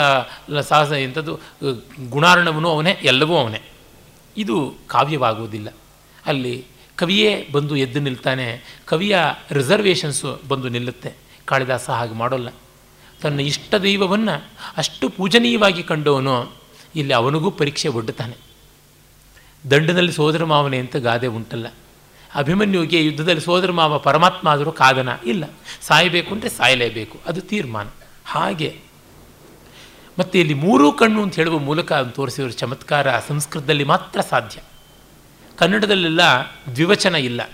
ಸಾಹಸ 0.60 0.92
ಎಂಥದ್ದು, 0.92 1.40
ಗುಣಾರ್ಣವನು 2.10 2.70
ಅವನೇ, 2.70 2.98
ಎಲ್ಲವೂ 3.04 3.38
ಅವನೇ. 3.38 3.62
ಇದು 4.38 4.76
ಕಾವ್ಯವಾಗುವುದಿಲ್ಲ. 4.88 5.74
ಅಲ್ಲಿ 6.26 6.66
ಕವಿಯೇ 6.96 7.50
ಬಂದು 7.52 7.76
ಎದ್ದು 7.76 8.00
ನಿಲ್ತಾನೆ. 8.00 8.80
ಕವಿಯ 8.86 9.18
ರಿಸರ್ವೇಷನ್ಸು 9.52 10.42
ಬಂದು 10.48 10.70
ನಿಲ್ಲುತ್ತೆ. 10.70 11.14
ಕಾಳಿದಾಸ 11.46 11.90
ಹಾಗೆ 11.90 12.14
ಮಾಡೋಲ್ಲ. 12.14 12.50
ತನ್ನ 13.22 13.40
ಇಷ್ಟ 13.40 13.76
ದೈವವನ್ನು 13.76 14.50
ಅಷ್ಟು 14.78 15.10
ಪೂಜನೀಯವಾಗಿ 15.10 15.84
ಕಂಡವನು, 15.84 16.52
ಇಲ್ಲಿ 16.96 17.14
ಅವನಿಗೂ 17.14 17.52
ಪರೀಕ್ಷೆ 17.52 17.88
ಒಡ್ಡುತ್ತಾನೆ. 17.88 18.47
ದಂಡದಲ್ಲಿ 19.72 20.12
ಸೋದರ 20.12 20.44
ಮಾವನೇ 20.44 20.78
ಅಂತ 20.78 20.96
ಗಾದೆ 20.96 21.28
ಉಂಟಲ್ಲ. 21.28 21.68
ಅಭಿಮನ್ಯುಗೆ 22.36 23.04
ಯುದ್ಧದಲ್ಲಿ 23.04 23.42
ಸೋದರ 23.42 23.72
ಮಾವ 23.72 24.00
ಪರಮಾತ್ಮ 24.00 24.48
ಆದರೂ 24.48 24.72
ಕಾದನ 24.72 25.10
ಇಲ್ಲ. 25.26 25.44
ಸಾಯಬೇಕು 25.82 26.34
ಅಂದರೆ 26.34 26.50
ಸಾಯಲೇಬೇಕು. 26.50 27.20
ಅದು 27.26 27.42
ತೀರ್ಮಾನ. 27.42 27.88
ಹಾಗೆ. 28.26 28.80
ಮತ್ತು 30.20 30.38
ಇಲ್ಲಿ 30.38 30.54
ಮೂರೂ 30.54 30.92
ಕಣ್ಣು 30.92 31.24
ಅಂತ 31.24 31.36
ಹೇಳುವ 31.36 31.58
ಮೂಲಕ 31.58 31.94
ಅದನ್ನು 31.94 32.14
ತೋರಿಸಿದ್ರು 32.14 32.52
ಚಮತ್ಕಾರ 32.52 33.20
ಸಂಸ್ಕೃತದಲ್ಲಿ 33.20 33.84
ಮಾತ್ರ 33.84 34.22
ಸಾಧ್ಯ. 34.22 34.60
ಕನ್ನಡದಲ್ಲೆಲ್ಲ 35.58 36.22
ದ್ವಿವಚನ 36.76 37.16
ಇಲ್ಲ. 37.16 37.50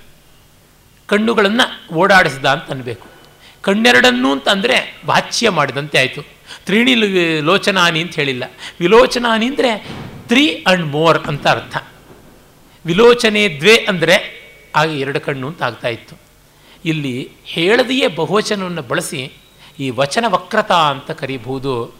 ಕಣ್ಣುಗಳನ್ನು 1.07 1.95
ಓಡಾಡಿಸಿದ 1.95 2.45
ಅಂತ 2.45 2.69
ಅನ್ನಬೇಕು 2.69 3.07
ಕಣ್ಣೆರಡನ್ನೂ 3.61 4.31
ಅಂತ 4.31 4.49
ಅಂದರೆ 4.49 5.01
ವಾಚ್ಯ 5.05 5.49
ಮಾಡಿದಂತೆ 5.49 5.97
ಆಯಿತು. 5.97 6.21
ತ್ರೀಣಿ 6.65 6.95
ಲೋಚನಾನಿ 7.41 8.01
ಅಂತ 8.01 8.15
ಹೇಳಿಲ್ಲ. 8.15 8.43
ವಿಲೋಚನಾನಿ 8.79 9.45
ಅಂದರೆ 9.45 9.89
ತ್ರೀ 10.27 10.63
ಆ್ಯಂಡ್ 10.67 10.85
ಮೋರ್ 10.85 11.17
ಅಂತ 11.17 11.47
ಅರ್ಥ. 11.47 11.77
ವಿಲೋಚನೆ 12.85 13.59
ದ್ವೇ 13.59 13.75
ಅಂದರೆ 13.77 14.15
ಆಗ 14.75 14.89
ಎರಡು 14.89 15.19
ಕಣ್ಣು 15.19 15.47
ಅಂತ 15.47 15.63
ಆಗ್ತಾ 15.63 15.87
ಇತ್ತು. 15.87 16.15
ಇಲ್ಲಿ 16.85 17.31
ಹೇಳದೆಯೇ 17.45 18.07
ಬಹುವಚನವನ್ನು 18.07 18.81
ಬಳಸಿ 18.81 19.31
ಈ 19.79 19.89
ವಚನ 19.89 20.25
ವಕ್ರತಾ 20.27 20.75
ಅಂತ 20.75 21.11
ಕರಿಬಹುದು, 21.11 21.93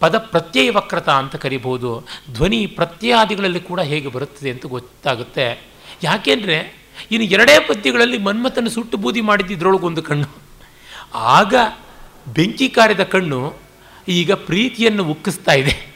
ಪದ 0.00 0.18
ಪ್ರತ್ಯಯ 0.18 0.70
ವಕ್ರತಾ 0.70 1.12
ಅಂತ 1.12 1.36
ಕರಿಬಹುದು, 1.36 2.08
ಧ್ವನಿ 2.32 2.66
ಪ್ರತ್ಯಯಾದಿಗಳಲ್ಲಿ 2.66 3.60
ಕೂಡ 3.60 3.80
ಹೇಗೆ 3.80 4.08
ಬರುತ್ತದೆ 4.08 4.50
ಅಂತ 4.50 4.66
ಗೊತ್ತಾಗುತ್ತೆ. 4.66 5.62
ಯಾಕೆಂದರೆ 6.02 6.80
ಇನ್ನು 7.10 7.26
ಎರಡೇ 7.26 7.58
ಪದ್ಯಗಳಲ್ಲಿ 7.58 8.18
ಮನ್ಮಥನ 8.18 8.68
ಸುಟ್ಟು 8.68 8.96
ಬೂದಿ 8.96 9.20
ಮಾಡಿದ್ದಿದ್ರೊಳಗೊಂದು 9.20 10.02
ಕಣ್ಣು. 10.02 10.28
ಆಗ 11.14 11.54
ಬೆಂಕಿ 12.28 12.68
ಕಾರಿದ 12.68 13.00
ಕಣ್ಣು 13.00 13.56
ಈಗ 14.08 14.32
ಪ್ರೀತಿಯನ್ನು 14.32 15.04
ಉಕ್ಕಿಸ್ತಾ 15.04 15.52
ಇದೆ. 15.52 15.89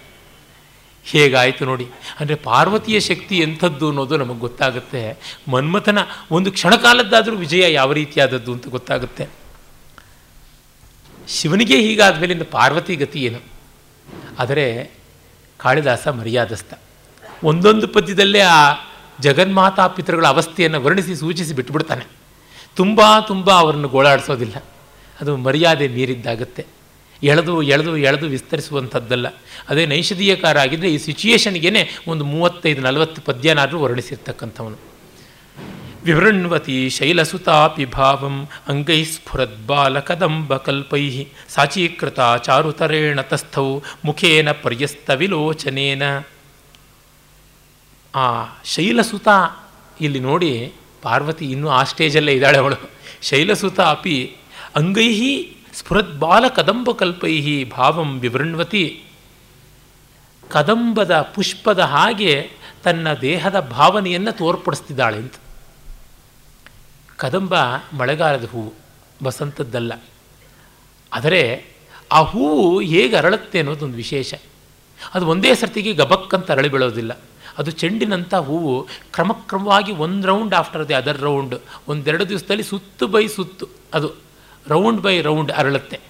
ಹೇಗಾಯಿತು 1.05 1.65
ನೋಡಿ? 1.65 1.87
ಅಂದರೆ 2.21 2.35
ಪಾರ್ವತಿಯ 2.35 3.01
ಶಕ್ತಿ 3.01 3.39
ಎಂಥದ್ದು 3.39 3.89
ಅನ್ನೋದು 3.89 4.17
ನಮಗೆ 4.17 4.39
ಗೊತ್ತಾಗುತ್ತೆ. 4.39 5.19
ಮನ್ಮಥನ 5.49 5.99
ಒಂದು 6.31 6.53
ಕ್ಷಣಕಾಲದ್ದಾದರೂ 6.53 7.37
ವಿಜಯ 7.37 7.73
ಯಾವ 7.73 7.93
ರೀತಿಯಾದದ್ದು 7.93 8.53
ಅಂತ 8.53 8.69
ಗೊತ್ತಾಗುತ್ತೆ. 8.69 9.29
ಶಿವನಿಗೆ 11.29 11.77
ಹೀಗಾದ 11.81 12.21
ಮೇಲಿಂದ 12.21 12.43
ಪಾರ್ವತಿ 12.51 12.97
ಗತಿ 12.97 13.25
ಏನು? 13.25 13.41
ಆದರೆ 14.39 14.91
ಕಾಳಿದಾಸ 15.59 16.09
ಮರ್ಯಾದಸ್ಥ. 16.09 16.75
ಒಂದೊಂದು 17.45 17.89
ಪದ್ಯದಲ್ಲೇ 17.89 18.41
ಆ 18.41 18.75
ಜಗನ್ಮಾತಾ 19.21 19.87
ಪಿತೃಗಳ 19.87 20.27
ಅವಸ್ಥೆಯನ್ನು 20.27 20.81
ವರ್ಣಿಸಿ 20.81 21.17
ಸೂಚಿಸಿ 21.17 21.55
ಬಿಟ್ಟುಬಿಡ್ತಾನೆ 21.55 22.07
ತುಂಬ 22.77 23.01
ತುಂಬ 23.29 23.51
ಅವರನ್ನು 23.51 23.89
ಗೋಳಾಡಿಸೋದಿಲ್ಲ. 23.89 24.57
ಅದು 25.21 25.37
ಮರ್ಯಾದೆ 25.37 25.89
ಮೀರಿದ್ದಾಗುತ್ತೆ. 25.89 26.67
ಎಳೆದು 27.23 27.63
ಎಳೆದು 27.63 27.97
ಎಳೆದು 27.97 28.27
ವಿಸ್ತರಿಸುವಂಥದ್ದಲ್ಲ. 28.27 29.27
ಅದೇ 29.69 29.87
ನೈಷಧೀಯಕಾರ 29.87 30.59
ಆಗಿದ್ದರೆ 30.59 30.95
ಈ 30.95 30.99
ಸಿಚುಯೇಷನ್ಗೇ 30.99 31.91
ಒಂದು 32.09 32.25
ಮೂವತ್ತೈದು, 32.25 32.83
ನಲವತ್ತು 32.83 33.23
ಪದ್ಯನಾದರೂ 33.23 33.79
ವರ್ಣಿಸಿರ್ತಕ್ಕಂಥವನು. 33.79 34.95
ವಿವೃಣ್ವತಿ 36.05 36.89
ಶೈಲಸುತಾಪಿ 36.89 37.85
ಭಾವಂ 37.85 38.49
ಅಂಗೈ 38.69 39.05
ಸ್ಫುರದ್ಬಾಲಕದಂಬ 39.05 40.57
ಕಲ್ಪೈ 40.57 41.27
ಸಾಚೀಕೃತ 41.49 42.21
ಚಾರುತರೇಣ 42.43 43.21
ತಸ್ಥೌ 43.21 43.79
ಮುಖೇನ 44.05 44.53
ಪರ್ಯಸ್ತ 44.53 45.11
ವಿಲೋಚನೇನ. 45.11 46.03
ಆ 48.15 48.45
ಶೈಲಸುತ 48.65 49.29
ಇಲ್ಲಿ 50.01 50.21
ನೋಡಿ 50.21 50.73
ಪಾರ್ವತಿ 51.03 51.45
ಇನ್ನೂ 51.45 51.69
ಆ 51.69 51.83
ಸ್ಟೇಜಲ್ಲೇ 51.83 52.33
ಇದ್ದಾಳೆ 52.33 52.59
ಅವಳು. 52.59 52.91
ಶೈಲಸುತ 53.23 53.81
ಅಪಿ 53.81 54.37
ಅಂಗೈ 54.77 55.11
ಸ್ಫುರದ್ಬಾಲ 55.75 56.49
ಕದಂಬ 56.49 56.91
ಕಲ್ಪೈಹಿ 56.91 57.65
ಭಾವಂ 57.65 58.21
ವಿವೃಣ್ವತಿ. 58.21 59.05
ಕದಂಬದ 60.49 61.21
ಪುಷ್ಪದ 61.35 61.79
ಹಾಗೆ 61.79 62.51
ತನ್ನ 62.85 63.15
ದೇಹದ 63.15 63.61
ಭಾವನೆಯನ್ನು 63.61 64.37
ತೋರ್ಪಡಿಸ್ತಿದ್ದಾಳೆ 64.37 65.17
ಅಂತ. 65.17 65.35
ಕದಂಬ 67.17 67.55
ಮಳೆಗಾಲದ 67.93 68.49
ಹೂವು 68.49 68.75
ಬಸಂತದ್ದಲ್ಲ. 69.25 69.93
ಆದರೆ 71.13 71.67
ಆ 72.13 72.21
ಹೂವು 72.21 72.81
ಹೇಗೆ 72.81 73.17
ಅರಳುತ್ತೆ 73.17 73.59
ಅನ್ನೋದೊಂದು 73.59 73.97
ವಿಶೇಷ. 73.97 74.35
ಅದು 75.15 75.27
ಒಂದೇ 75.27 75.55
ಸರ್ತಿಗೆ 75.55 75.93
ಗಬಕ್ಕಂತ 75.93 76.51
ಅರಳಿ 76.51 76.69
ಬೀಳೋದಿಲ್ಲ. 76.69 77.21
ಅದು 77.59 77.71
ಚೆಂಡಿನಂಥ 77.71 78.35
ಹೂವು 78.35 78.89
ಕ್ರಮಕ್ರಮವಾಗಿ 79.13 79.93
ಒಂದು 79.93 80.29
round 80.29 80.55
after 80.55 80.89
the 80.89 80.95
other 80.95 81.19
round 81.19 81.55
ಒಂದೆರಡು 81.89 82.29
ದಿವಸದಲ್ಲಿ 82.29 82.63
ಸುತ್ತು 82.63 83.07
ಬೈ 83.07 83.27
ಸುತ್ತು. 83.27 83.67
ಅದು 83.95 84.24
ರೌಂಡ್ 84.69 85.01
ಬೈ 85.01 85.21
ರೌಂಡ್ 85.21 85.53
ಅರಳುತ್ತೆ. 85.53 86.01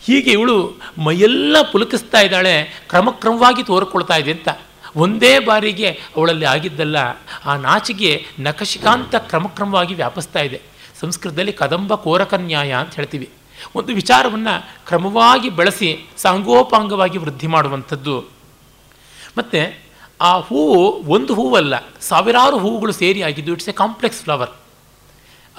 ಹೀಗೆ 0.00 0.30
ಇವಳು 0.30 0.80
ಮೈಯೆಲ್ಲ 0.98 1.56
ಪುಲಕಿಸ್ತಾ 1.72 2.20
ಇದ್ದಾಳೆ, 2.20 2.84
ಕ್ರಮಕ್ರಮವಾಗಿ 2.88 3.62
ತೋರ್ಕೊಳ್ತಾ 3.62 4.16
ಇದೆ 4.16 4.32
ಅಂತ. 4.32 4.48
ಒಂದೇ 4.96 5.38
ಬಾರಿಗೆ 5.38 5.90
ಅವಳಲ್ಲಿ 5.90 6.44
ಆಗಿದ್ದಲ್ಲ, 6.44 6.96
ಆ 7.44 7.56
ನಾಚಿಗೆ 7.56 8.26
ನಖಶಿಕಾಂತ 8.40 9.14
ಕ್ರಮಕ್ರಮವಾಗಿ 9.14 9.94
ವ್ಯಾಪಿಸ್ತಾ 9.94 10.40
ಇದೆ. 10.40 10.60
ಸಂಸ್ಕೃತದಲ್ಲಿ 11.00 11.52
ಕದಂಬ 11.52 11.94
ಕೋರಕನ್ಯಾಯ 11.94 12.72
ಅಂತ 12.72 12.94
ಹೇಳ್ತೀವಿ. 12.94 13.28
ಒಂದು 13.74 13.94
ವಿಚಾರವನ್ನು 13.94 14.86
ಕ್ರಮವಾಗಿ 14.86 15.50
ಬೆಳೆಸಿ 15.50 16.08
ಸಾಂಗೋಪಾಂಗವಾಗಿ 16.16 17.18
ವೃದ್ಧಿ 17.18 17.46
ಮಾಡುವಂಥದ್ದು. 17.46 18.20
ಮತ್ತು 19.38 19.80
ಆ 20.20 20.38
ಹೂವು 20.38 20.92
ಒಂದು 21.06 21.34
ಹೂವಲ್ಲ, 21.34 21.74
ಸಾವಿರಾರು 22.00 22.58
ಹೂವುಗಳು 22.58 22.92
ಸೇರಿ 22.92 23.22
ಆಗಿದ್ದು, 23.22 23.52
ಇಟ್ಸ್ 23.52 23.68
ಎ 23.68 23.72
ಕಾಂಪ್ಲೆಕ್ಸ್ 23.72 24.22
ಫ್ಲವರ್. 24.22 24.50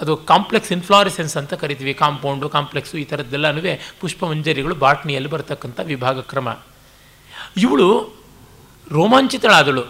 ಅದು 0.01 0.17
ಕಾಂಪ್ಲೆಕ್ಸ್ 0.17 0.71
ಇನ್ಫ್ಲಾರಿಸೆನ್ಸ್ 0.71 1.37
ಅಂತ 1.37 1.53
ಕರಿತೀವಿ, 1.53 1.93
ಕಾಂಪೌಂಡು, 1.93 2.49
ಕಾಂಪ್ಲೆಕ್ಸು 2.49 2.97
ಈ 2.97 3.03
ಥರದ್ದೆಲ್ಲನೂ 3.03 3.61
ಪುಷ್ಪಮಂಜರಿಗಳು 3.99 4.75
ಬಾಟ್ನಿಯಲ್ಲಿ 4.75 5.29
ಬರ್ತಕ್ಕಂಥ 5.29 5.79
ವಿಭಾಗ 5.79 6.19
ಕ್ರಮ. 6.19 6.59
ಇವಳು 7.57 8.19
ರೋಮಾಂಚಿತಳಾದಳು. 8.91 9.83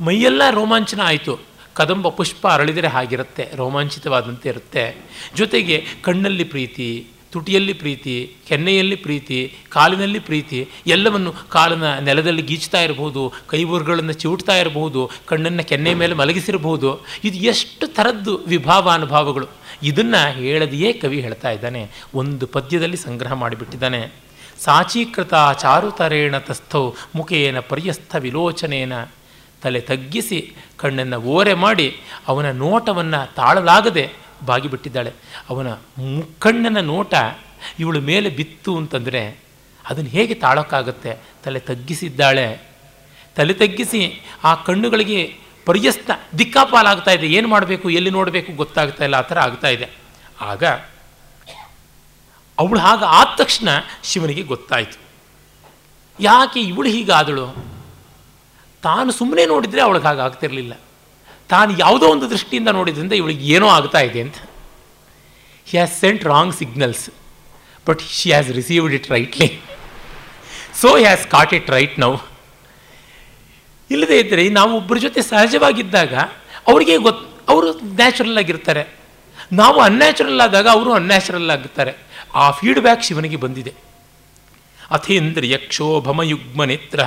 ಮೈಯೆಲ್ಲ 0.00 0.42
ರೋಮಾಂಚನ 0.50 1.00
ಆಯಿತು. 1.00 1.38
ಕದಂಬ 1.74 2.08
ಪುಷ್ಪ 2.08 2.46
ಅರಳಿದರೆ 2.46 2.88
ಹಾಗಿರುತ್ತೆ, 2.88 3.52
ರೋಮಾಂಚಿತವಾದಂತೆ 3.54 4.48
ಇರುತ್ತೆ. 4.48 4.84
ಜೊತೆಗೆ 5.34 5.86
ಕಣ್ಣಲ್ಲಿ 6.02 6.44
ಪ್ರೀತಿ 6.44 7.06
ತುಟಿಯಲ್ಲಿ 7.36 7.72
ಪ್ರೀತಿ, 7.72 8.32
ಕೆನ್ನೆಯಲ್ಲಿ 8.48 8.96
ಪ್ರೀತಿ, 8.96 9.54
ಕಾಲಿನಲ್ಲಿ 9.68 10.18
ಪ್ರೀತಿ, 10.18 10.68
ಎಲ್ಲವನ್ನು 10.86 11.34
ಕಾಲಿನ 11.48 11.94
ನೆಲದಲ್ಲಿ 11.94 12.42
ಗೀಚ್ತಾ 12.42 12.80
ಇರಬಹುದು 12.80 13.32
ಕೈಬೂರುಗಳನ್ನು 13.46 14.12
ಚಿವುಟ್ತಾ 14.12 14.56
ಇರಬಹುದು 14.56 15.10
ಕಣ್ಣನ್ನು 15.26 15.64
ಕೆನ್ನೆ 15.64 15.94
ಮೇಲೆ 15.94 16.14
ಮಲಗಿಸಿರಬಹುದು 16.14 17.04
ಇದು 17.24 17.36
ಎಷ್ಟು 17.36 17.86
ಥರದ್ದು 17.86 18.36
ವಿಭಾವಾನುಭಾವಗಳು. 18.36 19.46
ಇದನ್ನು 19.82 20.32
ಹೇಳದೆಯೇ 20.32 20.92
ಕವಿ 20.92 21.20
ಹೇಳ್ತಾ 21.20 21.50
ಇದ್ದಾನೆ. 21.50 21.90
ಒಂದು 22.14 22.46
ಪದ್ಯದಲ್ಲಿ 22.46 22.96
ಸಂಗ್ರಹ 22.96 23.32
ಮಾಡಿಬಿಟ್ಟಿದ್ದಾನೆ. 23.32 24.12
ಸಾಚೀಕೃತ 24.60 25.34
ಚಾರುತರೇಣ 25.60 26.38
ತಸ್ಥೌ 26.38 26.90
ಮುಖೇನ 27.14 27.60
ಪರ್ಯಸ್ಥ 27.60 28.16
ವಿಲೋಚನೇನ. 28.16 28.92
ತಲೆ 29.62 29.80
ತಗ್ಗಿಸಿ 29.80 30.54
ಕಣ್ಣನ್ನು 30.76 31.20
ಓರೆ 31.20 31.54
ಮಾಡಿ 31.54 31.96
ಅವನ 32.28 32.50
ನೋಟವನ್ನು 32.50 33.34
ತಾಳಲಾಗದೆ 33.34 34.25
ಬಾಗಿಬಿಟ್ಟಿದ್ದಾಳೆ. 34.44 35.12
ಅವನ 35.50 35.72
ಮುಕ್ಕಣ್ಣನ 35.98 36.80
ನೋಟ 36.80 37.14
ಇವಳ 37.78 37.96
ಮೇಲೆ 37.96 38.28
ಬಿತ್ತು 38.28 38.76
ಅಂತಂದರೆ 38.76 39.40
ಅದನ್ನು 39.88 40.10
ಹೇಗೆ 40.10 40.34
ತಾಳೋಕ್ಕಾಗತ್ತೆ? 40.34 41.16
ತಲೆ 41.44 41.60
ತಗ್ಗಿಸಿದ್ದಾಳೆ. 41.60 42.62
ತಲೆ 43.36 43.52
ತಗ್ಗಿಸಿ 43.52 44.22
ಆ 44.44 44.54
ಕಣ್ಣುಗಳಿಗೆ 44.54 45.36
ಪರ್ಯಸ್ತ 45.66 46.10
ದಿಕ್ಕಾಪಾಲಾಗ್ತಾ 46.38 47.10
ಇದೆ. 47.10 47.26
ಏನು 47.26 47.48
ಮಾಡಬೇಕು? 47.48 47.90
ಎಲ್ಲಿ 47.90 48.10
ನೋಡಬೇಕು? 48.10 48.52
ಗೊತ್ತಾಗ್ತಾ 48.52 49.04
ಇಲ್ಲ. 49.04 49.14
ಆ 49.14 49.20
ಥರ 49.20 49.38
ಆಗ್ತಾ 49.38 49.68
ಇದೆ. 49.68 49.88
ಆಗ 50.40 50.64
ಅವಳು 52.58 52.80
ಹಾಗ 52.80 53.04
ಆದ 53.06 53.26
ತಕ್ಷಣ 53.38 53.68
ಶಿವನಿಗೆ 54.02 54.42
ಗೊತ್ತಾಯಿತು. 54.42 55.00
ಯಾಕೆ 56.20 56.60
ಇವಳು 56.60 56.88
ಹೀಗಾದಳು? 56.88 57.76
ತಾನು 58.82 59.12
ಸುಮ್ಮನೆ 59.12 59.46
ನೋಡಿದರೆ 59.46 59.80
ಅವಳಿಗೆ 59.80 60.04
ಹಾಗೆ 60.04 60.20
ಆಗ್ತಿರಲಿಲ್ಲ 60.20 60.72
ತಾನು 61.48 61.78
ಯಾವುದೋ 61.78 62.06
ಒಂದು 62.06 62.30
ದೃಷ್ಟಿಯಿಂದ 62.30 62.68
ನೋಡಿದ್ರಿಂದ 62.68 63.12
ಇವಳಿಗೆ 63.12 63.54
ಏನೋ 63.54 63.68
ಆಗ್ತಾ 63.68 64.00
ಇದೆ 64.00 64.20
ಅಂತ. 64.20 64.34
He 65.64 65.70
has 65.70 66.00
sent 66.00 66.24
wrong 66.24 66.54
signals 66.54 67.10
but 67.88 68.00
she 68.00 68.30
has 68.30 68.50
received 68.50 68.94
it 68.94 69.10
rightly 69.10 69.60
so 70.80 70.96
he 70.96 71.02
has 71.02 71.26
caught 71.26 71.54
it 71.54 71.70
right 71.70 71.98
ನಾವು 71.98 72.18
ಇಲ್ಲದೇ 73.90 74.20
ಇದ್ದರೆ 74.20 74.48
ನಾವು 74.48 74.76
ಒಬ್ಬರ 74.76 74.96
ಜೊತೆ 74.96 75.22
ಸಹಜವಾಗಿದ್ದಾಗ 75.22 76.14
ಅವರಿಗೆ 76.66 76.96
ಗೊತ್ತು 76.96 77.52
ಅವರು 77.52 77.72
ನ್ಯಾಚುರಲ್ 77.72 78.38
ಆಗಿರ್ತಾರೆ. 78.38 78.96
ನಾವು 79.52 79.80
ಅನ್ಯಾಚುರಲ್ 79.80 80.40
ಆದಾಗ 80.40 80.68
ಅವರು 80.68 80.92
ಅನ್ಯಾಚುರಲ್ 80.92 81.50
ಆಗುತ್ತಾರೆ 81.50 81.92
ಆ 82.34 82.50
ಫೀಡ್ಬ್ಯಾಕ್ 82.50 83.04
ಶಿವನಿಗೆ 83.04 83.36
ಬಂದಿದೆ. 83.36 83.72
ಅಥೇಂದ್ರಿಯ 84.90 85.56
ಕ್ಷೋಭಮಯುಗ್ಮ 85.56 86.64
ನೇತ್ರ 86.64 87.00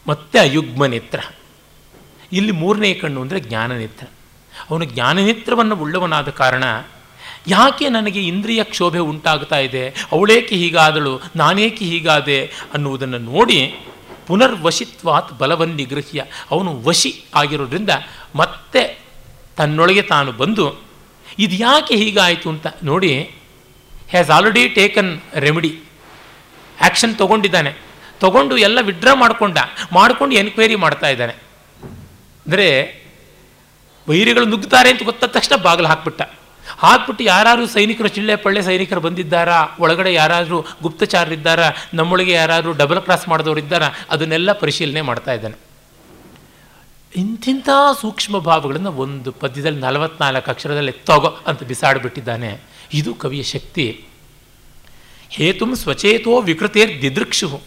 ಮತ್ತೆ 0.08 0.38
ಅಯುಗ್ಮ 0.38 0.86
ನೇತ್ರ. 0.86 1.20
ಇಲ್ಲಿ 2.32 2.52
ಮೂರನೇ 2.52 2.94
ಕಣ್ಣು 2.94 3.20
ಅಂದರೆ 3.20 3.40
ಜ್ಞಾನನೇತ್ರ 3.40 4.06
ಅವನು 4.70 4.84
ಜ್ಞಾನನೇತ್ರವನ್ನು 4.84 5.76
ಉಳ್ಳವನಾದ 5.76 6.28
ಕಾರಣ, 6.30 6.64
ಯಾಕೆ 7.46 7.88
ನನಗೆ 7.88 8.22
ಇಂದ್ರಿಯ 8.26 8.64
ಕ್ಷೋಭೆ 8.64 8.98
ಉಂಟಾಗ್ತಾ 8.98 9.58
ಇದೆ? 9.58 9.88
ಅವಳೇಕೆ 10.12 10.54
ಹೀಗಾದಳು? 10.54 11.20
ನಾನೇಕೆ 11.36 11.84
ಹೀಗಾದೆ? 11.84 12.44
ಅನ್ನುವುದನ್ನು 12.46 13.18
ನೋಡಿ 13.18 13.80
ಪುನರ್ವಶಿತ್ವಾತ್ 14.26 15.38
ಬಲವನ್ 15.38 15.76
ನಿಗೃಹ್ಯ 15.76 16.24
ಅವನು 16.50 16.82
ವಶಿ 16.82 17.24
ಆಗಿರೋದ್ರಿಂದ 17.34 17.90
ಮತ್ತೆ 18.36 18.82
ತನ್ನೊಳಗೆ 19.56 20.02
ತಾನು 20.02 20.32
ಬಂದು 20.32 20.89
ಇದು 21.38 21.54
ಯಾಕೆ 21.56 21.94
ಹೀಗಾಯಿತು 21.94 22.50
ಅಂತ 22.50 22.66
ನೋಡಿ 22.82 23.30
has 24.10 24.30
already 24.30 24.68
taken 24.68 25.20
remedy 25.34 25.80
action 26.80 27.16
ತೊಗೊಂಡಿದ್ದಾನೆ. 27.16 27.76
ತೊಗೊಂಡು 28.20 28.56
ಎಲ್ಲ 28.56 28.80
ವಿಡ್ರಾ 28.80 29.14
ಮಾಡಿಕೊಂಡ, 29.14 29.58
ಮಾಡಿಕೊಂಡು 29.92 30.34
ಎನ್ಕ್ವೈರಿ 30.34 30.74
ಮಾಡ್ತಾ 30.74 31.08
ಇದ್ದಾನೆ. 31.08 31.32
ಅಂದರೆ, 32.46 33.00
ವೈರಿಗಳು 34.08 34.44
ನುಗ್ಗುತ್ತಾರೆ 34.44 34.90
ಅಂತ 34.90 35.02
ಗೊತ್ತಾದ 35.02 35.30
ತಕ್ಷಣ 35.30 35.56
ಬಾಗಿಲು 35.56 35.88
ಹಾಕ್ಬಿಟ್ಟ. 35.88 36.22
ಹಾಕ್ಬಿಟ್ಟು 36.78 37.24
ಯಾರು 37.24 37.66
ಸೈನಿಕರು 37.66 38.08
ಚಿಳ್ಳೆ 38.08 38.36
ಪಳ್ಳೆ 38.36 38.62
ಸೈನಿಕರು 38.62 39.00
ಬಂದಿದ್ದಾರಾ? 39.00 39.76
ಒಳಗಡೆ 39.80 40.14
ಯಾರಾದರೂ 40.14 40.66
ಗುಪ್ತಚಾರರಿದ್ದಾರಾ? 40.82 41.70
ನಮ್ಮೊಳಗೆ 41.94 42.32
ಯಾರಾದರೂ 42.32 42.72
ಡಬಲ್ 42.72 43.00
ಕ್ರಾಸ್ 43.00 43.28
ಮಾಡಿದವರು 43.28 43.60
ಇದ್ದಾರಾ 43.60 43.90
ಅದನ್ನೆಲ್ಲ 44.10 44.52
ಪರಿಶೀಲನೆ 44.52 45.00
ಮಾಡ್ತಾ 45.00 45.32
ಇದ್ದಾನೆ. 45.32 45.69
ಇಂತಿಂಥ 47.16 47.68
ಸೂಕ್ಷ್ಮ 48.00 48.38
ಭಾವಗಳನ್ನು 48.38 48.92
ಒಂದು 48.92 49.32
ಪದ್ಯದಲ್ಲಿ 49.32 49.80
ನಲವತ್ನಾಲ್ಕು 49.80 50.50
ಅಕ್ಷರದಲ್ಲಿ 50.50 50.92
ತಗೋ 50.92 51.38
ಅಂತ 51.46 51.62
ಬಿಸಾಡಿಬಿಟ್ಟಿದ್ದಾನೆ. 51.62 52.60
ಇದು 52.92 53.14
ಕವಿಯ 53.14 53.42
ಶಕ್ತಿ. 53.42 54.04
ಹೇತು 55.30 55.74
ಸ್ವಚೇತೋ 55.74 56.40
ವಿಕೃತೇರ್ 56.40 57.02
ದಿದೃಕ್ಷು 57.02 57.60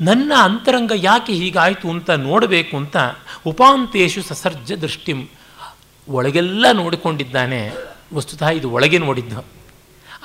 ನನ್ನ 0.00 0.32
ಅಂತರಂಗ 0.42 0.92
ಯಾಕೆ 0.94 1.32
ಹೀಗಾಯಿತು 1.32 1.90
ಅಂತ 1.90 2.10
ನೋಡಬೇಕು 2.10 2.76
ಅಂತ 2.76 2.96
ಉಪಾಂತೇಶು 3.46 4.22
ಸಸರ್ಜ 4.22 4.72
ದೃಷ್ಟಿಂ 4.72 5.26
ಒಳಗೆಲ್ಲ 6.08 6.66
ನೋಡಿಕೊಂಡಿದ್ದಾನೆ. 6.72 7.70
ವಸ್ತುತಃ 8.14 8.48
ಇದು 8.48 8.70
ಒಳಗೆ 8.70 8.98
ನೋಡಿದ್ದು. 8.98 9.44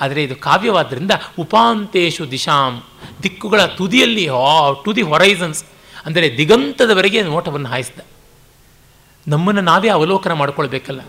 ಆದರೆ 0.00 0.22
ಇದು 0.22 0.36
ಕಾವ್ಯವಾದ್ದರಿಂದ 0.36 1.10
ಉಪಾಂತೇಶು 1.38 2.30
ದಿಶಾಂ, 2.30 2.82
ದಿಕ್ಕುಗಳ 3.22 3.64
ತುದಿಯಲ್ಲಿ 3.66 4.26
ಟು 4.84 4.96
ದಿ 4.96 5.02
ಹೊರೈಸನ್ಸ್ 5.02 5.64
ಅಂದರೆ 6.10 6.28
ದಿಗಂತದವರೆಗೆ 6.40 7.22
ನೋಟವನ್ನು 7.32 7.68
ಹಾಯಿಸಿದ. 7.72 8.00
ನಮ್ಮನ್ನು 9.26 9.62
ನಾವೇ 9.70 9.88
ಅವಲೋಕನ 9.96 10.34
ಮಾಡಿಕೊಳ್ಬೇಕಲ್ಲ. 10.42 11.02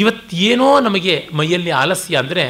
ಇವತ್ತೇನೋ 0.00 0.66
ನಮಗೆ 0.86 1.14
ಮೈಯಲ್ಲಿ 1.38 1.72
ಆಲಸ್ಯ 1.82 2.18
ಅಂದರೆ 2.22 2.44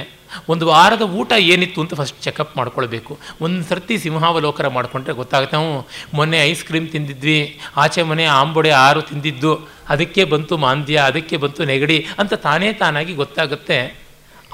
ಒಂದು 0.53 0.65
ವಾರದ 0.71 1.05
ಊಟ 1.19 1.31
ಏನಿತ್ತು 1.53 1.79
ಅಂತ 1.83 1.95
ಫಸ್ಟ್ 2.01 2.19
ಚೆಕಪ್ 2.25 2.53
ಮಾಡ್ಕೊಳ್ಬೇಕು. 2.59 3.13
ಒಂದು 3.45 3.61
ಸರ್ತಿ 3.71 3.95
ಸಿಂಹಾವಲೋಕನ 4.05 4.69
ಮಾಡಿಕೊಂಡ್ರೆ 4.77 5.15
ಗೊತ್ತಾಗುತ್ತೆ 5.21 5.57
ನಾವು 5.57 5.73
ಮೊನ್ನೆ 6.17 6.39
ಐಸ್ 6.51 6.63
ಕ್ರೀಮ್ 6.69 6.87
ತಿಂದಿದ್ವಿ, 6.93 7.39
ಆಚೆ 7.83 8.03
ಮನೆ 8.11 8.25
ಆಂಬೊಡೆ 8.41 8.71
ಆರು 8.87 9.01
ತಿಂದಿದ್ದು, 9.09 9.53
ಅದಕ್ಕೆ 9.95 10.25
ಬಂತು 10.33 10.57
ಮಾಂದ್ಯ, 10.65 10.97
ಅದಕ್ಕೆ 11.11 11.37
ಬಂತು 11.45 11.65
ನೆಗಡಿ 11.73 11.99
ಅಂತ 12.21 12.33
ತಾನೇ 12.47 12.69
ತಾನಾಗಿ 12.83 13.15
ಗೊತ್ತಾಗುತ್ತೆ. 13.23 13.79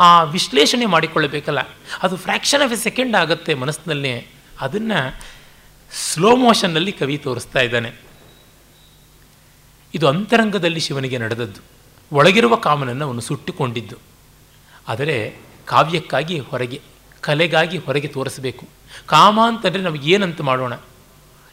ಆ 0.07 0.11
ವಿಶ್ಲೇಷಣೆ 0.37 0.87
ಮಾಡಿಕೊಳ್ಳಬೇಕಲ್ಲ 0.95 1.61
ಅದು 2.05 2.15
ಫ್ರ್ಯಾಕ್ಷನ್ 2.25 2.65
ಆಫ್ 2.67 2.75
ಎ 2.77 2.81
ಸೆಕೆಂಡ್ 2.87 3.15
ಆಗುತ್ತೆ 3.23 3.53
ಮನಸ್ಸಿನಲ್ಲಿ. 3.65 4.15
ಅದನ್ನು 4.65 5.01
ಸ್ಲೋ 5.93 6.37
ಮೋಷನ್ನಲ್ಲಿ 6.37 6.93
ಕವಿ 6.93 7.19
ತೋರಿಸ್ತಾ 7.19 7.61
ಇದ್ದಾನೆ. 7.61 7.93
ಇದು 9.95 10.09
ಅಂತರಂಗದಲ್ಲಿ 10.09 10.81
ಶಿವನಿಗೆ 10.81 11.19
ನಡೆದದ್ದು. 11.19 11.61
ಒಳಗಿರುವ 12.13 12.57
ಕಾಮನನ್ನು 12.57 13.07
ಅವನು 13.07 13.21
ಸುಟ್ಟುಕೊಂಡಿದ್ದು. 13.21 13.97
ಆದರೆ 14.89 15.37
ಕಾವ್ಯಕ್ಕಾಗಿ 15.65 16.39
ಹೊರಗೆ, 16.39 16.81
ಕಲೆಗಾಗಿ 17.21 17.79
ಹೊರಗೆ 17.79 18.09
ತೋರಿಸಬೇಕು. 18.09 18.69
ಕಾಮ 19.07 19.41
ಅಂತಂದರೆ 19.47 19.83
ನಮಗೆ 19.83 20.11
ಏನಂತ 20.11 20.41
ಮಾಡೋಣ? 20.41 20.73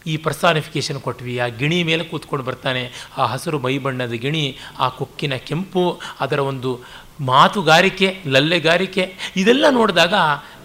ಈ 0.07 0.17
ಪರ್ಸಾನಿಫಿಕೇಶನ್ 0.17 1.01
ಕೊಟ್ವಿ 1.01 1.37
ಆ 1.37 1.47
ಗಿಣಿ 1.47 1.83
ಮೇಲೆ 1.83 2.03
ಕೂತ್ಕೊಂಡು 2.03 2.45
ಬರ್ತಾನೆ. 2.45 2.91
ಆ 3.17 3.25
ಹಸಿರು 3.25 3.59
ಮೈ 3.59 3.77
ಬಣ್ಣದ 3.77 4.11
ಗಿಣಿ, 4.11 4.57
ಆ 4.79 4.89
ಕೊಕ್ಕಿನ 4.89 5.35
ಕೆಂಪು, 5.35 6.01
ಅದರ 6.19 6.39
ಒಂದು 6.39 6.79
ಮಾತುಗಾರಿಕೆ, 7.25 8.23
ಲಲ್ಲೆಗಾರಿಕೆ, 8.27 9.15
ಇದೆಲ್ಲ 9.35 9.65
ನೋಡಿದಾಗ 9.69 10.13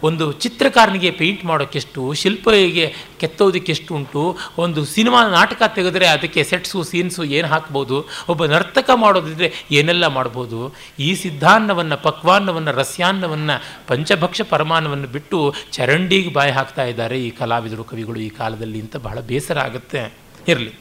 ಒಂದು 0.02 0.32
ಚಿತ್ರಕಾರನಿಗೆ 0.32 1.10
ಪೇಂಟ್ 1.10 1.44
ಮಾಡೋಕ್ಕೆಷ್ಟು 1.44 2.12
ಶಿಲ್ಪಿಗೆ 2.12 2.94
ಕೆತ್ತೋದಕ್ಕೆಷ್ಟು 3.20 3.94
ಉಂಟು. 3.94 4.38
ಒಂದು 4.58 4.84
ಸಿನಿಮಾ 4.84 5.28
ನಾಟಕ 5.28 5.62
ತೆಗೆದ್ರೆ 5.74 6.06
ಅದಕ್ಕೆ 6.06 6.44
ಸೆಟ್ಸು 6.44 6.82
ಸೀನ್ಸು 6.82 7.24
ಏನು 7.24 7.48
ಹಾಕ್ಬೋದು, 7.48 8.08
ಒಬ್ಬ 8.28 8.44
ನರ್ತಕ 8.44 8.90
ಮಾಡೋದಿದ್ರೆ 8.94 9.52
ಏನೆಲ್ಲ 9.70 10.06
ಮಾಡ್ಬೋದು. 10.06 10.74
ಈ 10.98 11.14
ಸಿದ್ಧಾನ್ನವನ್ನು, 11.14 11.96
ಪಕ್ವಾನ್ನವನ್ನು, 11.96 12.72
ರಸ್ಯಾನ್ನವನ್ನು, 12.72 13.62
ಪಂಚಭಕ್ಷ 13.86 14.40
ಪರಮಾನವನ್ನು 14.42 15.06
ಬಿಟ್ಟು 15.06 15.54
ಚರಂಡಿಗೆ 15.72 16.32
ಬಾಯಿ 16.32 16.52
ಹಾಕ್ತಾ 16.52 16.84
ಇದ್ದಾರೆ 16.84 17.26
ಈ 17.26 17.30
ಕಲಾವಿದರು, 17.30 17.84
ಕವಿಗಳು 17.84 18.20
ಈ 18.20 18.28
ಕಾಲದಲ್ಲಿ. 18.28 18.80
ಅಂತ 18.80 18.96
ಬಹಳ 18.96 19.20
ಬೇಸರ 19.20 19.58
ಆಗುತ್ತೆ. 19.58 20.14
ಇರಲಿ. 20.48 20.72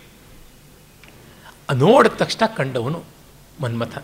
ನೋಡಿದ 1.75 2.11
ತಕ್ಷಣ 2.11 2.45
ಕಂಡವನು 2.45 3.03
ಮನ್ಮಥ. 3.61 3.97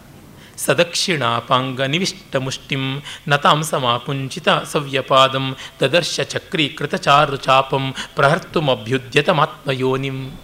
ಸದಕ್ಷಿಣಾಪಾಂಗ 0.57 1.81
ನಿವಿಷ್ಟ 1.81 2.35
ಮುಷ್ಟಿಂ 2.35 3.01
ನತಾಂಸಮಾಕುಂಚಿತ 3.27 4.49
ಸವ್ಯಪಾದಂ 4.49 5.55
ತದರ್ಶ 5.79 6.21
ಚಕ್ರೀಕೃತ 6.21 6.95
ಚಾರು 6.95 7.37
ಚಾಪಂ 7.37 7.93
ಪ್ರಹರ್ತುಮಭ್ಯುದ್ಯತಮಾತ್ಮಯೋನಿಂ. 8.15 10.39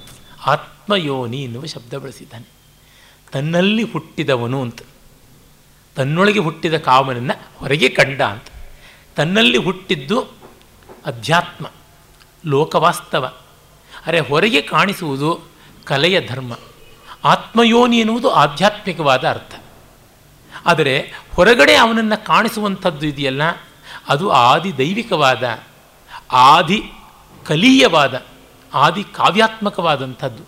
ಆತ್ಮಯೋನಿ 0.45 1.43
ಎನ್ನುವ 1.43 1.65
ಶಬ್ದ 1.65 1.93
ಬಳಸಿದ್ದಾನೆ. 1.93 2.49
ತನ್ನಲ್ಲಿ 3.31 3.83
ಹುಟ್ಟಿದವನು 3.83 4.61
ಅಂತ. 4.61 4.79
ತನ್ನೊಳಗೆ 5.95 6.39
ಹುಟ್ಟಿದ 6.39 6.77
ಕಾಮನನ್ನು 6.77 7.57
ಹೊರಗೆ 7.57 7.89
ಕಂಡ 7.89 8.21
ಅಂತ. 8.21 8.45
ತನ್ನಲ್ಲಿ 9.15 9.57
ಹುಟ್ಟಿದ್ದು 9.57 10.33
ಅಧ್ಯಾತ್ಮ, 11.05 11.71
ಲೋಕವಾಸ್ತವ. 12.45 13.33
ಅರೆ 14.05 14.19
ಹೊರಗೆ 14.19 14.61
ಕಾಣಿಸುವುದು 14.61 15.41
ಕಲೆಯ 15.85 16.27
ಧರ್ಮ. 16.27 16.59
ಆತ್ಮಯೋನಿ 17.23 17.99
ಎನ್ನುವುದು 17.99 18.29
ಆಧ್ಯಾತ್ಮಿಕವಾದ 18.29 19.29
ಅರ್ಥ. 19.29 19.55
ಆದರೆ 20.65 21.13
ಹೊರಗಡೆ 21.33 21.75
ಅವನನ್ನು 21.75 22.25
ಕಾಣಿಸುವಂಥದ್ದು 22.25 23.07
ಇದೆಯಲ್ಲ, 23.07 23.41
ಅದು 24.07 24.29
ಆದಿ 24.29 24.77
ದೈವಿಕವಾದ, 24.77 25.63
ಆದಿ 26.31 26.83
ಕಲೀಯವಾದ, 27.45 28.25
ಆದಿ 28.73 29.03
ಕಾವ್ಯಾತ್ಮಕವಾದಂಥದ್ದು. 29.03 30.43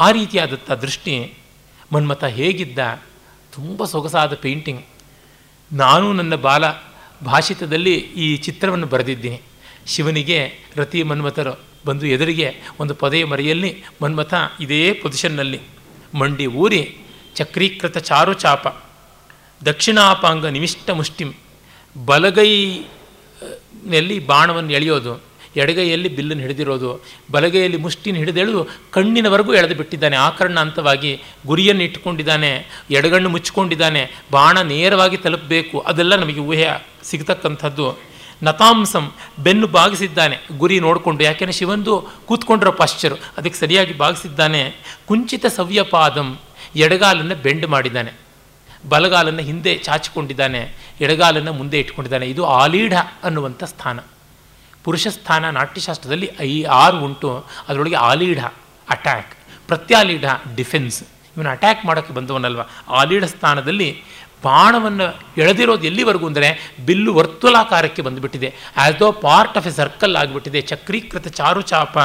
ಆ 0.00 0.10
ರೀತಿಯಾದಂಥ 0.10 0.70
ದೃಷ್ಟಿ 0.70 1.34
ಮನ್ಮಥ 1.92 2.24
ಹೇಗಿದ್ದ, 2.24 2.78
ತುಂಬ 3.52 3.84
ಸೊಗಸಾದ 3.84 4.34
ಪೇಂಟಿಂಗ್. 4.34 4.84
ನಾನು 5.72 6.12
ನನ್ನ 6.12 6.34
ಬಾಲ 6.34 6.64
ಭಾಷಿತದಲ್ಲಿ 7.24 7.94
ಈ 7.94 8.36
ಚಿತ್ರವನ್ನು 8.36 8.86
ಬರೆದಿದ್ದೀನಿ. 8.86 9.42
ಶಿವನಿಗೆ, 9.86 10.52
ರತಿ 10.76 11.02
ಮನ್ಮಥರು 11.02 11.70
ಬಂದು 11.86 12.06
ಎದುರಿಗೆ 12.06 12.54
ಒಂದು 12.80 12.94
ಪೊದೆಯ 12.94 13.24
ಮರೆಯಲ್ಲಿ 13.24 13.84
ಮನ್ಮಥ 14.02 14.34
ಇದೇ 14.60 14.92
ಪೊಸಿಷನ್ನಲ್ಲಿ 14.92 15.60
ಮಂಡಿ 16.18 16.46
ಊರಿ 16.46 16.98
ಚಕ್ರೀಕೃತ 17.34 17.98
ಚಾರು 17.98 18.32
ಚಾಪ 18.32 18.68
ದಕ್ಷಿಣಾಪಾಂಗ 19.64 20.46
ನಿಮಿಷ್ಟ 20.46 20.90
ಮುಷ್ಟಿಂ. 20.90 21.32
ಬಲಗೈನಲ್ಲಿ 22.06 24.26
ಬಾಣವನ್ನು 24.26 24.72
ಎಳೆಯೋದು, 24.72 25.22
ಎಡಗೈಯಲ್ಲಿ 25.56 26.16
ಬಿಲ್ಲನ್ನು 26.16 26.42
ಹಿಡಿದಿರೋದು, 26.42 27.04
ಬಲಗೈಯಲ್ಲಿ 27.30 27.76
ಮುಷ್ಟಿನ 27.76 28.16
ಹಿಡಿದೆಳೆದು 28.16 28.68
ಕಣ್ಣಿನವರೆಗೂ 28.90 29.54
ಎಳೆದು 29.54 29.74
ಬಿಟ್ಟಿದ್ದಾನೆ. 29.74 30.16
ಆಕರ್ಣ 30.16 30.60
ಅಂತವಾಗಿ 30.60 31.22
ಗುರಿಯನ್ನು 31.46 31.82
ಇಟ್ಟುಕೊಂಡಿದ್ದಾನೆ, 31.82 32.66
ಎಡಗಣ್ಣು 32.90 33.28
ಮುಚ್ಚಿಕೊಂಡಿದ್ದಾನೆ, 33.28 34.10
ಬಾಣ 34.30 34.62
ನೇರವಾಗಿ 34.62 35.16
ತಲುಪಬೇಕು, 35.16 35.80
ಅದೆಲ್ಲ 35.80 36.16
ನಮಗೆ 36.16 36.40
ಊಹೆ 36.40 36.88
ಸಿಗ್ತಕ್ಕಂಥದ್ದು. 37.04 37.98
ನತಾಂಸಂ 38.42 39.12
ಬೆನ್ನು 39.38 39.66
ಬಾಗಿಸಿದ್ದಾನೆ, 39.66 40.58
ಗುರಿ 40.58 40.80
ನೋಡಿಕೊಂಡು, 40.80 41.24
ಯಾಕೆಂದರೆ 41.24 41.52
ಶಿವಂದು 41.52 42.08
ಕೂತ್ಕೊಂಡಿರೋ 42.26 42.72
ಪಾಶ್ಚರು, 42.72 43.14
ಅದಕ್ಕೆ 43.14 43.58
ಸರಿಯಾಗಿ 43.58 43.92
ಬಾಗಿಸಿದ್ದಾನೆ. 43.92 44.74
ಕುಂಚಿತ 45.08 45.46
ಸವ್ಯಪಾದಂ 45.46 46.38
ಎಡಗಾಲನ್ನು 46.76 47.34
ಬೆಂಡ್ 47.34 47.66
ಮಾಡಿದ್ದಾನೆ. 47.66 48.29
ಬಲಗಾಲನ್ನು 48.88 49.42
ಹಿಂದೆ 49.42 49.72
ಚಾಚಿಕೊಂಡಿದ್ದಾನೆ, 49.78 50.60
ಎಡಗಾಲನ್ನು 51.00 51.52
ಮುಂದೆ 51.52 51.78
ಇಟ್ಕೊಂಡಿದ್ದಾನೆ. 51.78 52.26
ಇದು 52.26 52.44
ಆಲೀಢ 52.44 52.94
ಅನ್ನುವಂಥ 53.24 53.64
ಸ್ಥಾನ. 53.64 53.98
ಪುರುಷ 54.84 55.06
ಸ್ಥಾನ 55.06 55.50
ನಾಟ್ಯಶಾಸ್ತ್ರದಲ್ಲಿ 55.50 56.28
ಐ 56.40 56.64
ಆರು 56.64 56.98
ಉಂಟು, 56.98 57.30
ಅದರೊಳಗೆ 57.68 57.98
ಆಲೀಢ 58.10 58.40
ಅಟ್ಯಾಕ್ 58.88 59.32
ಪ್ರತ್ಯಾಲೀಢ 59.68 60.24
ಡಿಫೆನ್ಸ್ 60.56 61.02
ಇವನು 61.36 61.50
ಅಟ್ಯಾಕ್ 61.50 61.82
ಮಾಡೋಕ್ಕೆ 61.86 62.12
ಬಂದವನಲ್ವ? 62.12 62.62
ಆಲೀಢ 62.88 63.24
ಸ್ಥಾನದಲ್ಲಿ 63.24 64.02
ಬಾಣವನ್ನು 64.44 65.06
ಎಳೆದಿರೋದು 65.36 65.84
ಎಲ್ಲಿವರೆಗೂ 65.84 66.26
ಅಂದರೆ 66.26 66.76
ಬಿಲ್ಲು 66.86 67.14
ವರ್ತುಲಾಕಾರಕ್ಕೆ 67.14 68.02
ಬಂದುಬಿಟ್ಟಿದೆ. 68.02 68.48
ಆ್ಯಸ್ 68.76 68.98
ದೋ 69.00 69.12
ಪಾರ್ಟ್ 69.12 69.56
ಆಫ್ 69.56 69.66
ಎ 69.66 69.70
ಸರ್ಕಲ್ 69.70 70.16
ಆಗಿಬಿಟ್ಟಿದೆ, 70.16 70.60
ಚಕ್ರೀಕೃತ 70.60 71.28
ಚಾರುಚಾಪ. 71.28 71.98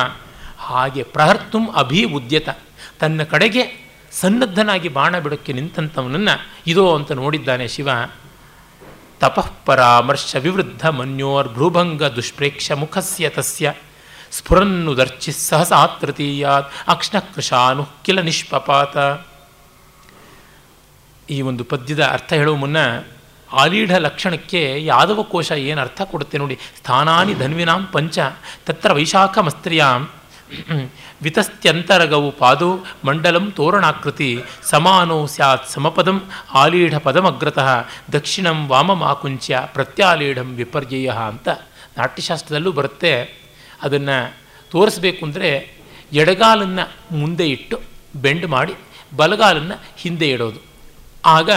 ಹಾಗೆ 0.58 1.04
ಪ್ರಹರ್ತುಂ 1.04 1.66
ಅಭಿ 1.72 2.04
ಉದ್ಯತ. 2.04 2.50
ತನ್ನ 3.00 3.24
ಕಡೆಗೆ 3.24 3.64
ಸನ್ನದ್ಧನಾಗಿ 4.22 4.90
ಬಾಣ 4.90 5.20
ಬಿಡೋಕ್ಕೆ 5.20 5.54
ನಿಂತಂಥವನನ್ನು 5.54 6.48
ಇದೋ 6.68 6.96
ಅಂತ 6.96 7.12
ನೋಡಿದ್ದಾನೆ 7.12 7.68
ಶಿವ. 7.68 7.90
ತಪಃಪರಾಮರ್ಶ 9.20 10.36
ವಿವೃದ್ಧ 10.36 10.88
ಮನ್ಯೋರ್ 10.88 11.54
ಭೃಭಂಗ 11.54 12.04
ದುಷ್ಪ್ರೇಕ್ಷ 12.04 12.72
ಮುಖಸ್ಯ 12.72 13.30
ತಸ್ಯ. 13.30 13.74
ಸ್ಫುರನ್ನು 14.32 14.98
ದರ್ಚಿ 14.98 15.32
ಸಹಸಾ 15.32 15.88
ತೃತೀಯಾತ್ 15.88 16.72
ಅಕ್ಷಣಕೃಶಾನು 16.88 17.88
ಕಿಲ 18.04 18.22
ನಿಷ್ಪಪಾತ. 18.22 18.98
ಈ 21.30 21.42
ಒಂದು 21.42 21.64
ಪದ್ಯದ 21.64 22.04
ಅರ್ಥ 22.04 22.34
ಹೇಳುವ 22.34 22.56
ಮುನ್ನ 22.56 22.78
ಆಲೀಢ 23.54 23.92
ಲಕ್ಷಣಕ್ಕೆ 23.92 24.86
ಯಾದವ 24.86 25.24
ಕೋಶ 25.24 25.52
ಏನು 25.52 25.82
ಅರ್ಥ 25.82 26.02
ಕೊಡುತ್ತೆ 26.02 26.38
ನೋಡಿ. 26.38 26.60
ಸ್ಥಾನಾನಿ 26.78 27.34
ಧನ್ವಿನಾಂ 27.34 27.86
ಪಂಚ 27.86 28.20
ತತ್ರ 28.66 28.94
ವೈಶಾಖಮಸ್ತ್ರಿಯಾಂ 28.94 30.10
ವಿತಸ್ತ್ಯಂತರಗವು 31.22 32.32
ಪಾದೋ 32.32 32.86
ಮಂಡಲಂ 33.06 33.52
ತೋರಣಾಕೃತಿ 33.52 34.44
ಸಮಾನೋ 34.64 35.26
ಸ್ಯಾತ್ 35.26 35.70
ಸಮಪದಂ 35.70 36.18
ಆಲೀಢ 36.54 36.96
ಪದಮಗ್ರತಃ 36.96 37.70
ದಕ್ಷಿಣಂ 38.12 38.68
ವಾಮಮಾಕುಂಚ್ಯ 38.68 39.62
ಪ್ರತ್ಯಾಲೀಢಂ 39.74 40.56
ವಿಪರ್ಯಯ 40.56 41.10
ಅಂತ 41.28 41.48
ನಾಟ್ಯಶಾಸ್ತ್ರದಲ್ಲೂ 41.98 42.72
ಬರುತ್ತೆ. 42.72 43.14
ಅದನ್ನು 43.82 44.18
ತೋರಿಸ್ಬೇಕು 44.72 45.26
ಅಂದರೆ 45.26 45.50
ಎಡಗಾಲನ್ನು 46.14 46.86
ಮುಂದೆ 47.16 47.48
ಇಟ್ಟು 47.50 47.82
ಬೆಂಡ್ 48.16 48.48
ಮಾಡಿ 48.48 48.76
ಬಲಗಾಲನ್ನು 49.16 49.78
ಹಿಂದೆ 49.98 50.30
ಇಡೋದು 50.30 50.62
ಆಗ 51.26 51.52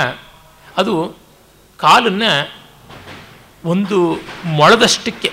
ಅದು 0.77 1.19
ಕಾಲನ್ನು 1.79 2.33
ಒಂದು 3.65 3.99
ಮೊಳದಷ್ಟಕ್ಕೆ 4.45 5.31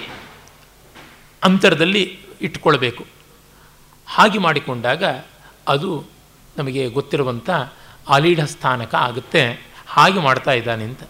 ಅಂತರದಲ್ಲಿ 1.43 2.19
ಇಟ್ಕೊಳ್ಬೇಕು. 2.41 3.14
ಹಾಗೆ 4.07 4.37
ಮಾಡಿಕೊಂಡಾಗ 4.37 5.03
ಅದು 5.67 6.03
ನಮಗೆ 6.57 6.89
ಗೊತ್ತಿರುವಂಥ 6.89 7.49
ಆಲೀಢ 8.09 8.43
ಸ್ಥಾನಕ 8.43 8.95
ಆಗುತ್ತೆ. 8.95 9.67
ಹಾಗೆ 9.87 10.19
ಮಾಡ್ತಾ 10.19 10.51
ಇದ್ದಾನೆ 10.51 10.83
ಅಂತ. 10.83 11.03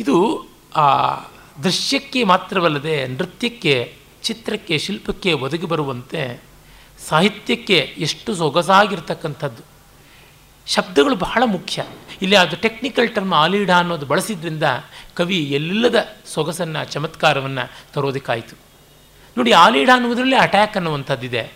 ಇದು 0.00 0.46
ಆ 0.76 1.14
ದೃಶ್ಯಕ್ಕೆ 1.62 2.24
ಮಾತ್ರವಲ್ಲದೆ 2.24 3.08
ನೃತ್ಯಕ್ಕೆ, 3.08 3.96
ಚಿತ್ರಕ್ಕೆ, 4.22 4.78
ಶಿಲ್ಪಕ್ಕೆ 4.78 5.32
ಒದಗಿ 5.32 5.66
ಬರುವಂತೆ 5.66 6.42
ಸಾಹಿತ್ಯಕ್ಕೆ 7.08 7.78
ಎಷ್ಟು 7.98 8.34
ಸೊಗಸಾಗಿರ್ತಕ್ಕಂಥದ್ದು. 8.34 9.62
ಶಬ್ದಗಳು 10.66 11.16
ಬಹಳ 11.16 11.42
ಮುಖ್ಯ. 11.46 11.84
ಇಲ್ಲಿ 12.22 12.36
ಅದು 12.36 12.56
ಟೆಕ್ನಿಕಲ್ 12.56 13.14
ಟರ್ಮ್ 13.14 13.32
ಆಲೀಢ 13.32 13.70
ಅನ್ನೋದು 13.70 14.06
ಬಳಸಿದ್ರಿಂದ 14.06 14.62
ಕವಿ 15.14 15.38
ಎಲ್ಲದ 15.38 16.08
ಸೊಗಸನ್ನು, 16.26 16.92
ಚಮತ್ಕಾರವನ್ನು 16.92 17.92
ತರೋದಕ್ಕಾಯಿತು. 17.92 18.71
ನೋಡಿ 19.36 19.52
ಆಲೀಢ 19.52 19.88
ಅನ್ನುವುದರಲ್ಲಿ 19.94 20.36
ಅಟ್ಯಾಕ್ 20.36 20.76
ಅನ್ನುವಂಥದ್ದಿದೆ. 20.76 21.52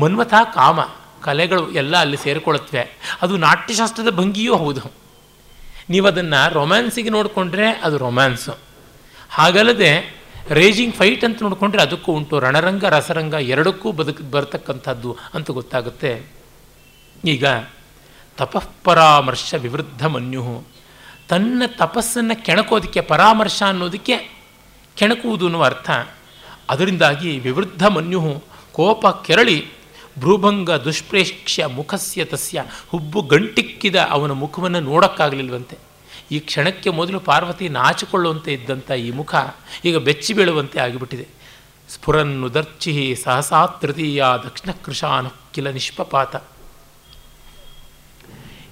ಮನ್ಮಥ 0.00 0.34
ಕಾಮ, 0.54 0.80
ಕಲೆಗಳು 1.22 1.70
ಎಲ್ಲ 1.70 1.96
ಅಲ್ಲಿ 1.96 2.16
ಸೇರಿಕೊಳ್ಳುತ್ತವೆ. 2.16 3.16
ಅದು 3.22 3.36
ನಾಟ್ಯಶಾಸ್ತ್ರದ 3.36 4.10
ಭಂಗಿಯೂ 4.10 4.56
ಹೌದು. 4.56 4.80
ನೀವು 5.88 6.06
ಅದನ್ನು 6.06 6.52
ರೊಮ್ಯಾನ್ಸಿಗೆ 6.52 7.10
ನೋಡಿಕೊಂಡ್ರೆ 7.10 7.70
ಅದು 7.70 7.98
ರೊಮ್ಯಾನ್ಸು 7.98 8.54
ಹಾಗಲ್ಲದೆ 9.30 10.16
ರೇಜಿಂಗ್ 10.50 10.94
ಫೈಟ್ 10.94 11.24
ಅಂತ 11.24 11.42
ನೋಡಿಕೊಂಡ್ರೆ 11.42 11.82
ಅದಕ್ಕೂ 11.82 12.12
ಉಂಟು. 12.12 12.40
ರಣರಂಗ, 12.40 12.84
ರಸರಂಗ 12.84 13.34
ಎರಡಕ್ಕೂ 13.34 13.92
ಬದುಕು, 13.92 14.22
ಬರ್ತಕ್ಕಂಥದ್ದು 14.22 15.16
ಅಂತ 15.34 15.50
ಗೊತ್ತಾಗುತ್ತೆ. 15.50 16.22
ಈಗ, 17.24 17.44
ತಪಃಪರಾಮರ್ಶ 18.36 19.54
ವಿವೃದ್ಧ 19.54 20.06
ಮನ್ಯು. 20.06 20.64
ತನ್ನ 21.28 21.62
ತಪಸ್ಸನ್ನು 21.66 22.44
ಕೆಣಕೋದಕ್ಕೆ, 22.44 23.00
ಪರಾಮರ್ಶ 23.00 23.62
ಅನ್ನೋದಕ್ಕೆ 23.68 24.16
ಕೆಣಕುವುದು 24.96 25.44
ಅನ್ನುವ 25.44 25.64
ಅರ್ಥ. 25.64 25.90
ಅದರಿಂದಾಗಿ 26.70 27.38
ವಿವೃದ್ಧ 27.38 27.86
ಮನ್ಯು 27.86 28.42
ಕೋಪ 28.72 29.06
ಕೆರಳಿ 29.06 29.76
ಭ್ರೂಭಂಗ 30.18 30.70
ದುಷ್ಪ್ರೇಕ್ಷ್ಯ 30.70 31.66
ಮುಖಸ್ಯ 31.66 32.24
ತಸ್ಯ 32.24 32.64
ಹುಬ್ಬು 32.88 33.22
ಗಂಟಿಕ್ಕಿದ 33.22 33.96
ಅವನ 33.96 34.30
ಮುಖವನ್ನು 34.30 34.80
ನೋಡೋಕ್ಕಾಗಲಿಲ್ವಂತೆ. 34.80 35.78
ಈ 36.30 36.38
ಕ್ಷಣಕ್ಕೆ 36.38 36.90
ಮೊದಲು 36.90 37.20
ಪಾರ್ವತಿ 37.20 37.68
ನಾಚಿಕೊಳ್ಳುವಂತೆ 37.68 38.52
ಇದ್ದಂಥ 38.52 38.90
ಈ 38.90 39.10
ಮುಖ 39.10 39.34
ಈಗ 39.84 39.96
ಬೆಚ್ಚಿ 39.96 40.34
ಬೀಳುವಂತೆ 40.34 40.80
ಆಗಿಬಿಟ್ಟಿದೆ. 40.80 41.28
ಸ್ಫುರನ್ನುದರ್ಚಿ 41.88 43.16
ಸಹಸಾ 43.24 43.66
ತೃತೀಯ 43.66 44.24
ದಕ್ಷಿಣ 44.44 44.72
ಕೃಶಾನು 44.72 45.30
ಕಿಲ 45.52 45.70
ನಿಷ್ಪಪಾತ. 45.70 46.36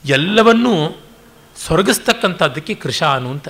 ಎಲ್ಲವನ್ನೂ 0.05 1.01
ಸ್ವರ್ಗಿಸ್ತಕ್ಕಂಥದ್ದಕ್ಕೆ 1.57 2.75
ಕೃಶಾನು 2.75 3.31
ಅಂತ. 3.31 3.49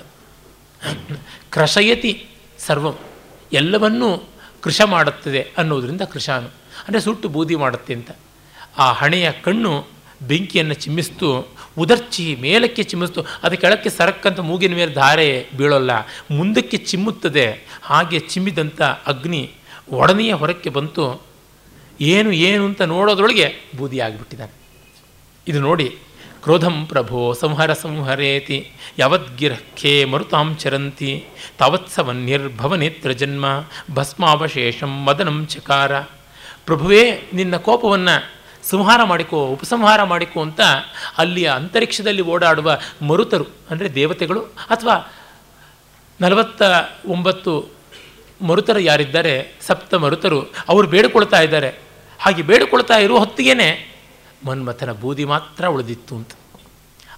ಕ್ರಶಯತಿ 1.50 2.26
ಸರ್ವಂ. 2.58 2.98
ಎಲ್ಲವನ್ನೂ 3.52 4.22
ಕೃಶ 4.64 4.80
ಮಾಡುತ್ತದೆ 4.94 5.40
ಅನ್ನೋದರಿಂದ 5.58 6.04
ಕೃಷಾನು. 6.12 6.48
ಅಂದರೆ 6.86 7.00
ಸುಟ್ಟು 7.00 7.28
ಬೂದಿ 7.28 7.56
ಮಾಡುತ್ತೆ 7.56 7.92
ಅಂತ. 7.94 8.10
ಆ 8.78 8.86
ಹಣೆಯ 8.92 9.26
ಕಣ್ಣು 9.44 9.72
ಬೆಂಕಿಯನ್ನು 10.28 10.74
ಚಿಮ್ಮಿಸ್ತು, 10.74 11.28
ಉದರ್ಚಿ 11.78 12.24
ಮೇಲಕ್ಕೆ 12.40 12.82
ಚಿಮ್ಮಿಸ್ತು, 12.82 13.20
ಅದು 13.42 13.54
ಕೆಳಕ್ಕೆ 13.58 13.90
ಸರಕ್ಕಂತ 13.90 14.40
ಮೂಗಿನ 14.40 14.74
ಮೇಲೆ 14.74 14.92
ಧಾರೆ 14.94 15.28
ಬೀಳೋಲ್ಲ, 15.58 15.92
ಮುಂದಕ್ಕೆ 16.30 16.76
ಚಿಮ್ಮುತ್ತದೆ, 16.90 17.46
ಹಾಗೆ 17.82 18.18
ಚಿಮ್ಮಿದಂಥ 18.32 18.80
ಅಗ್ನಿ 18.82 19.42
ಒಡನೆಯ 19.90 20.32
ಹೊರಕ್ಕೆ 20.32 20.70
ಬಂತು, 20.70 21.04
ಏನು 22.12 22.30
ಏನು 22.32 22.62
ಅಂತ 22.64 22.82
ನೋಡೋದ್ರೊಳಗೆ 22.94 23.46
ಬೂದಿ 23.76 24.00
ಆಗಿಬಿಟ್ಟಿದ್ದಾನೆ. 24.00 24.54
ಇದು 25.48 25.60
ನೋಡಿ 25.60 25.88
ಕ್ರೋಧಂ 26.44 26.86
ಪ್ರಭೋ 26.86 27.32
ಸಂಹರ 27.32 27.72
ಸಂಹರೇತಿ 27.72 28.70
ಯಾವದ್ಗಿರಖೇ 28.98 30.04
ಮರುತಾಂ 30.04 30.56
ಚರಂತಿ 30.56 31.24
ತಾವತ್ಸವನ್ನಿರ್ಭವನೇತ್ರ 31.58 33.10
ಜನ್ಮ 33.10 33.44
ಭಸ್ಮಾವಶೇಷಂ 33.94 35.04
ಮದನಂ 35.04 35.46
ಚಕಾರ 35.46 36.00
ಪ್ರಭುವೇ 36.66 37.30
ನಿನ್ನ 37.34 37.56
ಕೋಪವನ್ನು 37.56 38.34
ಸಂಹಾರ 38.68 39.00
ಮಾಡಿಕೋ, 39.04 39.46
ಉಪಸಂಹಾರ 39.46 40.02
ಮಾಡಿಕೋ 40.02 40.40
ಅಂತ 40.40 40.60
ಅಲ್ಲಿಯ 41.18 41.48
ಅಂತರಿಕ್ಷದಲ್ಲಿ 41.48 42.22
ಓಡಾಡುವ 42.22 42.78
ಮರುತರು, 43.02 43.46
ಅಂದರೆ 43.70 43.94
ದೇವತೆಗಳು, 43.94 44.40
ಅಥವಾ 44.40 45.12
ನಲವತ್ತ 46.20 46.62
ಒಂಬತ್ತು 47.06 47.72
ಮರುತರು 48.42 48.78
ಯಾರಿದ್ದಾರೆ, 48.78 49.58
ಸಪ್ತ 49.66 49.94
ಮರುತರು, 49.94 50.40
ಅವರು 50.68 50.86
ಬೇಡಿಕೊಳ್ತಾ 50.88 51.40
ಇದ್ದಾರೆ. 51.40 51.68
ಹಾಗೆ 52.18 52.42
ಬೇಡಿಕೊಳ್ತಾ 52.42 52.94
ಇರುವ 52.94 53.18
ಹೊತ್ತಿಗೆ 53.18 53.93
ಮನ್ಮಥನ 54.46 54.92
ಬೂದಿ 54.92 55.24
ಮಾತ್ರ 55.24 55.66
ಉಳಿದಿತ್ತು 55.66 56.16
ಅಂತ. 56.16 56.30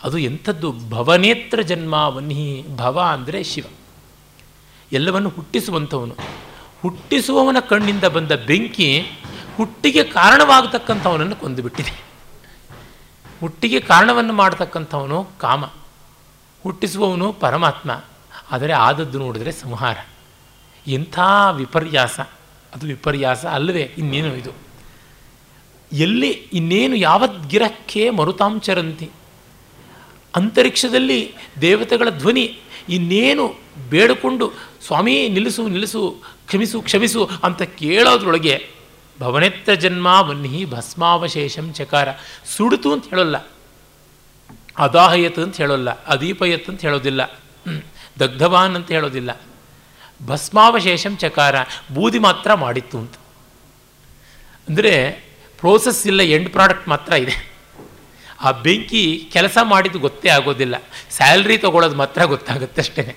ಅದು 0.02 0.18
ಎಂಥದ್ದು 0.18 0.72
ಭವನೇತ್ರ 0.90 1.60
ಜನ್ಮ 1.60 1.94
ವನ್ಹಿ 1.94 2.76
ಭವ 2.76 3.00
ಅಂದರೆ 3.00 3.42
ಶಿವ. 3.42 3.64
ಎಲ್ಲವನ್ನು 4.92 5.28
ಹುಟ್ಟಿಸುವಂಥವನು. 5.28 6.16
ಹುಟ್ಟಿಸುವವನ 6.82 7.56
ಕಣ್ಣಿಂದ 7.68 8.04
ಬಂದ 8.04 8.32
ಬೆಂಕಿ 8.32 9.00
ಹುಟ್ಟಿಗೆ 9.56 10.04
ಕಾರಣವಾಗತಕ್ಕಂಥವನನ್ನು 10.04 11.36
ಕೊಂದುಬಿಟ್ಟಿದೆ. 11.36 12.04
ಹುಟ್ಟಿಗೆ 13.40 13.80
ಕಾರಣವನ್ನು 13.80 14.32
ಮಾಡತಕ್ಕಂಥವನು 14.32 15.28
ಕಾಮ. 15.40 15.64
ಹುಟ್ಟಿಸುವವನು 16.62 17.32
ಪರಮಾತ್ಮ. 17.32 18.02
ಆದರೆ 18.50 18.72
ಆದದ್ದು 18.72 19.18
ನೋಡಿದ್ರೆ 19.18 19.52
ಸಂಹಾರ. 19.52 19.96
ಎಂಥ 20.86 21.18
ವಿಪರ್ಯಾಸ. 21.52 22.20
ಅದು 22.74 22.86
ವಿಪರ್ಯಾಸ 22.86 23.46
ಅಲ್ಲವೇ 23.46 23.80
ಇನ್ನೇನು 23.80 24.36
ಇದು? 24.36 24.65
ಎಲ್ಲಿ 25.92 26.28
ಇನ್ನೇನು 26.28 26.96
ಯಾವದ್ಗಿರಕ್ಕೆ 26.96 28.10
ಮರುತಾಂಚರಂತಿ? 28.10 29.10
ಅಂತರಿಕ್ಷದಲ್ಲಿ 30.36 31.34
ದೇವತೆಗಳ 31.60 32.10
ಧ್ವನಿ 32.10 32.58
ಇನ್ನೇನು 32.88 33.54
ಬೇಡಿಕೊಂಡು 33.90 34.52
ಸ್ವಾಮಿ 34.86 35.28
ನಿಲ್ಲಿಸು 35.28 35.68
ನಿಲ್ಲಿಸು, 35.68 36.22
ಕ್ಷಮಿಸು 36.46 36.82
ಕ್ಷಮಿಸು 36.82 37.30
ಅಂತ 37.44 37.62
ಕೇಳೋದ್ರೊಳಗೆ 37.62 38.68
ಭವನೆತ್ತ 39.20 39.70
ಜನ್ಮ 39.70 40.06
ವನ್ಹಿ 40.06 40.64
ಭಸ್ಮಾವಶೇಷಂ 40.64 41.72
ಚಕಾರ. 41.72 42.08
ಸುಡಿತು 42.56 42.92
ಅಂತ 42.92 43.10
ಹೇಳೋಲ್ಲ. 43.10 43.36
ಅದಾಹಯತ್ 44.78 45.38
ಅಂತ 45.38 45.56
ಹೇಳೋಲ್ಲ. 45.56 46.04
ಅದೀಪಯತ್ 46.04 46.68
ಅಂತ 46.68 46.80
ಹೇಳೋದಿಲ್ಲ. 46.80 47.40
ದಗ್ಧವಾನ್ 48.20 48.76
ಅಂತ 48.76 48.92
ಹೇಳೋದಿಲ್ಲ. 48.92 49.40
ಭಸ್ಮಾವಶೇಷಂ 50.26 51.16
ಚಕಾರ. 51.16 51.54
ಬೂದಿ 51.94 52.18
ಮಾತ್ರ 52.18 52.54
ಮಾಡಿತ್ತು 52.54 52.98
ಅಂತ. 52.98 53.14
ಅಂದರೆ 54.68 55.25
ಪ್ರೋಸೆಸ್ 55.58 56.06
ಇಲ್ಲ 56.06 56.20
ಎಂಡ್ 56.20 56.50
ಪ್ರಾಡಕ್ಟ್ 56.50 56.88
ಮಾತ್ರ 56.88 57.12
ಇದೆ. 57.12 57.56
ಆ 58.40 58.50
ಬೆಂಕಿ 58.50 59.28
ಕೆಲಸ 59.32 59.58
ಮಾಡಿದ್ದು 59.62 59.98
ಗೊತ್ತೇ 59.98 60.28
ಆಗೋದಿಲ್ಲ. 60.28 60.74
ಸ್ಯಾಲ್ರಿ 61.10 61.58
ತಗೊಳ್ಳೋದು 61.58 61.96
ಮಾತ್ರ 61.96 62.24
ಗೊತ್ತಾಗುತ್ತೆ 62.24 62.80
ಅಷ್ಟೇ. 62.80 63.16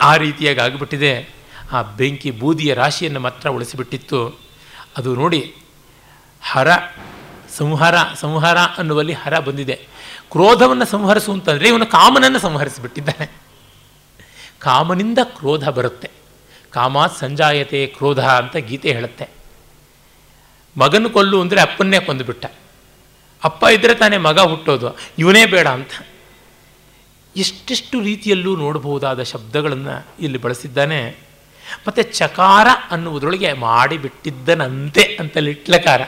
ಆ 0.00 0.16
ರೀತಿಯಾಗಿ 0.16 0.60
ಆಗಿಬಿಟ್ಟಿದೆ. 0.60 1.28
ಆ 1.72 1.82
ಬೆಂಕಿ 1.82 2.30
ಬೂದಿಯ 2.30 2.74
ರಾಶಿಯನ್ನು 2.74 3.20
ಮಾತ್ರ 3.20 3.48
ಉಳಿಸಿಬಿಟ್ಟಿತ್ತು. 3.48 4.40
ಅದು 4.96 5.14
ನೋಡಿ, 5.14 5.54
ಹರ, 6.42 6.68
ಸಂಹಾರ 7.56 7.94
ಸಂಹಾರ 8.14 8.58
ಅನ್ನುವಲ್ಲಿ 8.58 9.12
ಹರ 9.12 9.38
ಬಂದಿದೆ. 9.38 9.80
ಕ್ರೋಧವನ್ನು 10.30 10.84
ಸಂಹರಿಸು 10.84 11.32
ಅಂತಂದರೆ 11.32 11.68
ಇವನು 11.68 11.86
ಕಾಮನನ್ನು 11.86 12.38
ಸಂಹರಿಸಿಬಿಟ್ಟಿದ್ದಾನೆ. 12.38 13.32
ಕಾಮನಿಂದ 14.58 15.18
ಕ್ರೋಧ 15.24 15.68
ಬರುತ್ತೆ. 15.68 16.10
ಕಾಮ 16.70 17.06
ಸಂಜಾಯತೆ 17.06 17.86
ಕ್ರೋಧ 17.86 18.24
ಅಂತ 18.24 18.56
ಗೀತೆ 18.56 18.92
ಹೇಳುತ್ತೆ. 18.92 19.41
ಮಗನ 20.76 21.06
ಕೊಲ್ಲು 21.06 21.40
ಅಂದರೆ 21.40 21.60
ಅಪ್ಪನ್ನೇ 21.60 22.00
ಕೊಂದುಬಿಟ್ಟ. 22.00 22.46
ಅಪ್ಪ 23.44 23.64
ಇದ್ದರೆ 23.64 23.94
ತಾನೇ 23.94 24.16
ಮಗ 24.16 24.38
ಹುಟ್ಟೋದು. 24.38 24.98
ಇವನೇ 25.18 25.46
ಬೇಡ 25.46 25.68
ಅಂತ. 25.68 25.90
ಎಷ್ಟೆಷ್ಟು 27.36 28.00
ರೀತಿಯಲ್ಲೂ 28.00 28.56
ನೋಡಬಹುದಾದ 28.56 29.22
ಶಬ್ದಗಳನ್ನು 29.22 30.06
ಇಲ್ಲಿ 30.20 30.38
ಬಳಸಿದ್ದಾನೆ. 30.38 31.16
ಮತ್ತು 31.88 32.02
ಚಕಾರ 32.02 32.66
ಅನ್ನುವುದರೊಳಗೆ 32.90 33.52
ಮಾಡಿಬಿಟ್ಟಿದ್ದನಂತೆ 33.52 35.02
ಅಂತ 35.02 35.36
ಲಿಟ್ಲಕಾರ. 35.36 36.02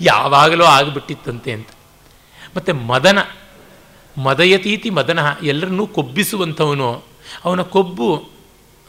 ಯಾವಾಗಲೂ 0.00 0.64
ಆಗಿಬಿಟ್ಟಿತ್ತಂತೆ 0.64 1.52
ಅಂತ. 1.52 1.68
ಮತ್ತು 2.56 2.74
ಮದನ, 2.74 3.18
ಮದಯತೀತಿ 4.18 4.90
ಮದನ 4.90 5.18
ಎಲ್ಲರನ್ನೂ 5.42 5.86
ಕೊಬ್ಬಿಸುವಂಥವನು. 5.86 7.04
ಅವನ 7.44 7.62
ಕೊಬ್ಬು, 7.62 8.16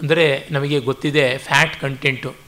ಅಂದರೆ 0.01 0.47
ನಮಗೆ 0.51 0.80
ಗೊತ್ತಿದೆ 0.80 1.38
ಫ್ಯಾಟ್ 1.38 1.82
ಕಂಟೆಂಟು 1.82 2.43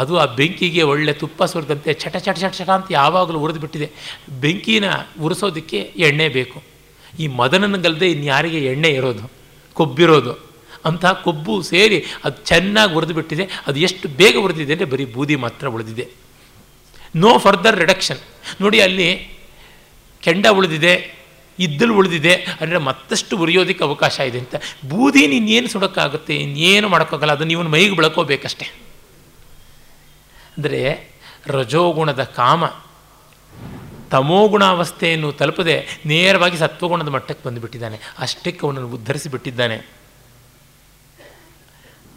ಅದು 0.00 0.12
ಆ 0.22 0.24
ಬೆಂಕಿಗೆ 0.38 0.82
ಒಳ್ಳೆ 0.92 1.12
ತುಪ್ಪ 1.20 1.44
ಸುರಿದಂತೆ 1.52 1.92
ಚಟ 2.02 2.14
ಚಟ 2.16 2.36
ಚಟ 2.42 2.52
ಚಟ 2.58 2.70
ಅಂತ 2.76 2.88
ಯಾವಾಗಲೂ 2.90 3.38
ಉರಿದು 3.44 3.60
ಬಿಟ್ಟಿದೆ. 3.64 3.88
ಬೆಂಕಿನ 4.42 4.86
ಉರಿಸೋದಕ್ಕೆ 5.26 5.78
ಎಣ್ಣೆ 6.06 6.26
ಬೇಕು. 6.38 6.58
ಈ 7.22 7.26
ಮದನನಿಗಲ್ಲದೆ 7.40 8.08
ಇನ್ಯಾರಿಗೆ 8.16 8.60
ಎಣ್ಣೆ 8.72 8.90
ಇರೋದು? 8.98 9.24
ಕೊಬ್ಬಿರೋದು. 9.76 10.32
ಅಂತಹ 10.88 11.12
ಕೊಬ್ಬು 11.24 11.54
ಸೇರಿ 11.62 11.98
ಅದು 12.24 12.36
ಚೆನ್ನಾಗಿ 12.50 12.92
ಉರಿದು 12.98 13.14
ಬಿಟ್ಟಿದೆ. 13.14 13.44
ಅದು 13.66 13.78
ಎಷ್ಟು 13.86 14.06
ಬೇಗ 14.20 14.36
ಉರಿದಿದೆ 14.36 14.72
ಅಂದರೆ 14.72 14.88
ಬರೀ 14.94 15.04
ಬೂದಿ 15.16 15.36
ಮಾತ್ರ 15.44 15.66
ಉಳಿದಿದೆ 15.76 16.04
ನೋ 17.22 17.32
ಫರ್ದರ್ 17.38 17.76
ರಿಡಕ್ಷನ್ 17.78 18.20
ನೋಡಿ 18.60 18.78
ಅಲ್ಲಿ 18.80 19.08
ಕೆಂಡ 20.22 20.46
ಉಳಿದಿದೆ, 20.58 20.92
ಇದ್ದಲು 21.58 21.92
ಉಳಿದಿದೆ, 21.98 22.34
ಅಂದರೆ 22.60 22.78
ಮತ್ತಷ್ಟು 22.78 23.34
ಉರಿಯೋದಕ್ಕೆ 23.36 23.82
ಅವಕಾಶ 23.84 24.16
ಇದೆ 24.28 24.38
ಅಂತ. 24.38 24.54
ಬೂದಿ 24.90 25.22
ಇನ್ನೇನು 25.38 25.68
ಸುಡೋಕ್ಕಾಗುತ್ತೆ? 25.68 26.34
ಇನ್ನೇನು 26.36 26.88
ಮಾಡೋಕ್ಕಾಗಲ್ಲ 26.88 27.32
ಅದನ್ನು 27.32 27.50
ನೀವು 27.52 27.62
ಮೈಗೆ 27.74 27.96
ಬೆಳ್ಕೋಬೇಕಷ್ಟೆ. 28.00 28.66
ಅಂದರೆ 30.56 30.80
ರಜೋಗುಣದ 31.46 32.22
ಕಾಮ. 32.22 32.64
ತಮೋಗುಣಾವಸ್ಥೆಯನ್ನು 34.10 35.32
ತಲುಪದೆ 35.32 36.00
ನೇರವಾಗಿ 36.06 36.56
ಸತ್ವಗುಣದ 36.56 37.08
ಮಟ್ಟಕ್ಕೆ 37.08 37.48
ಬಂದುಬಿಟ್ಟಿದ್ದಾನೆ. 37.48 37.98
ಅಷ್ಟಕ್ಕೆ 38.18 38.66
ಅವನನ್ನು 38.66 38.88
ಉದ್ಧರಿಸಿ 38.88 39.28
ಬಿಟ್ಟಿದ್ದಾನೆ 39.28 40.04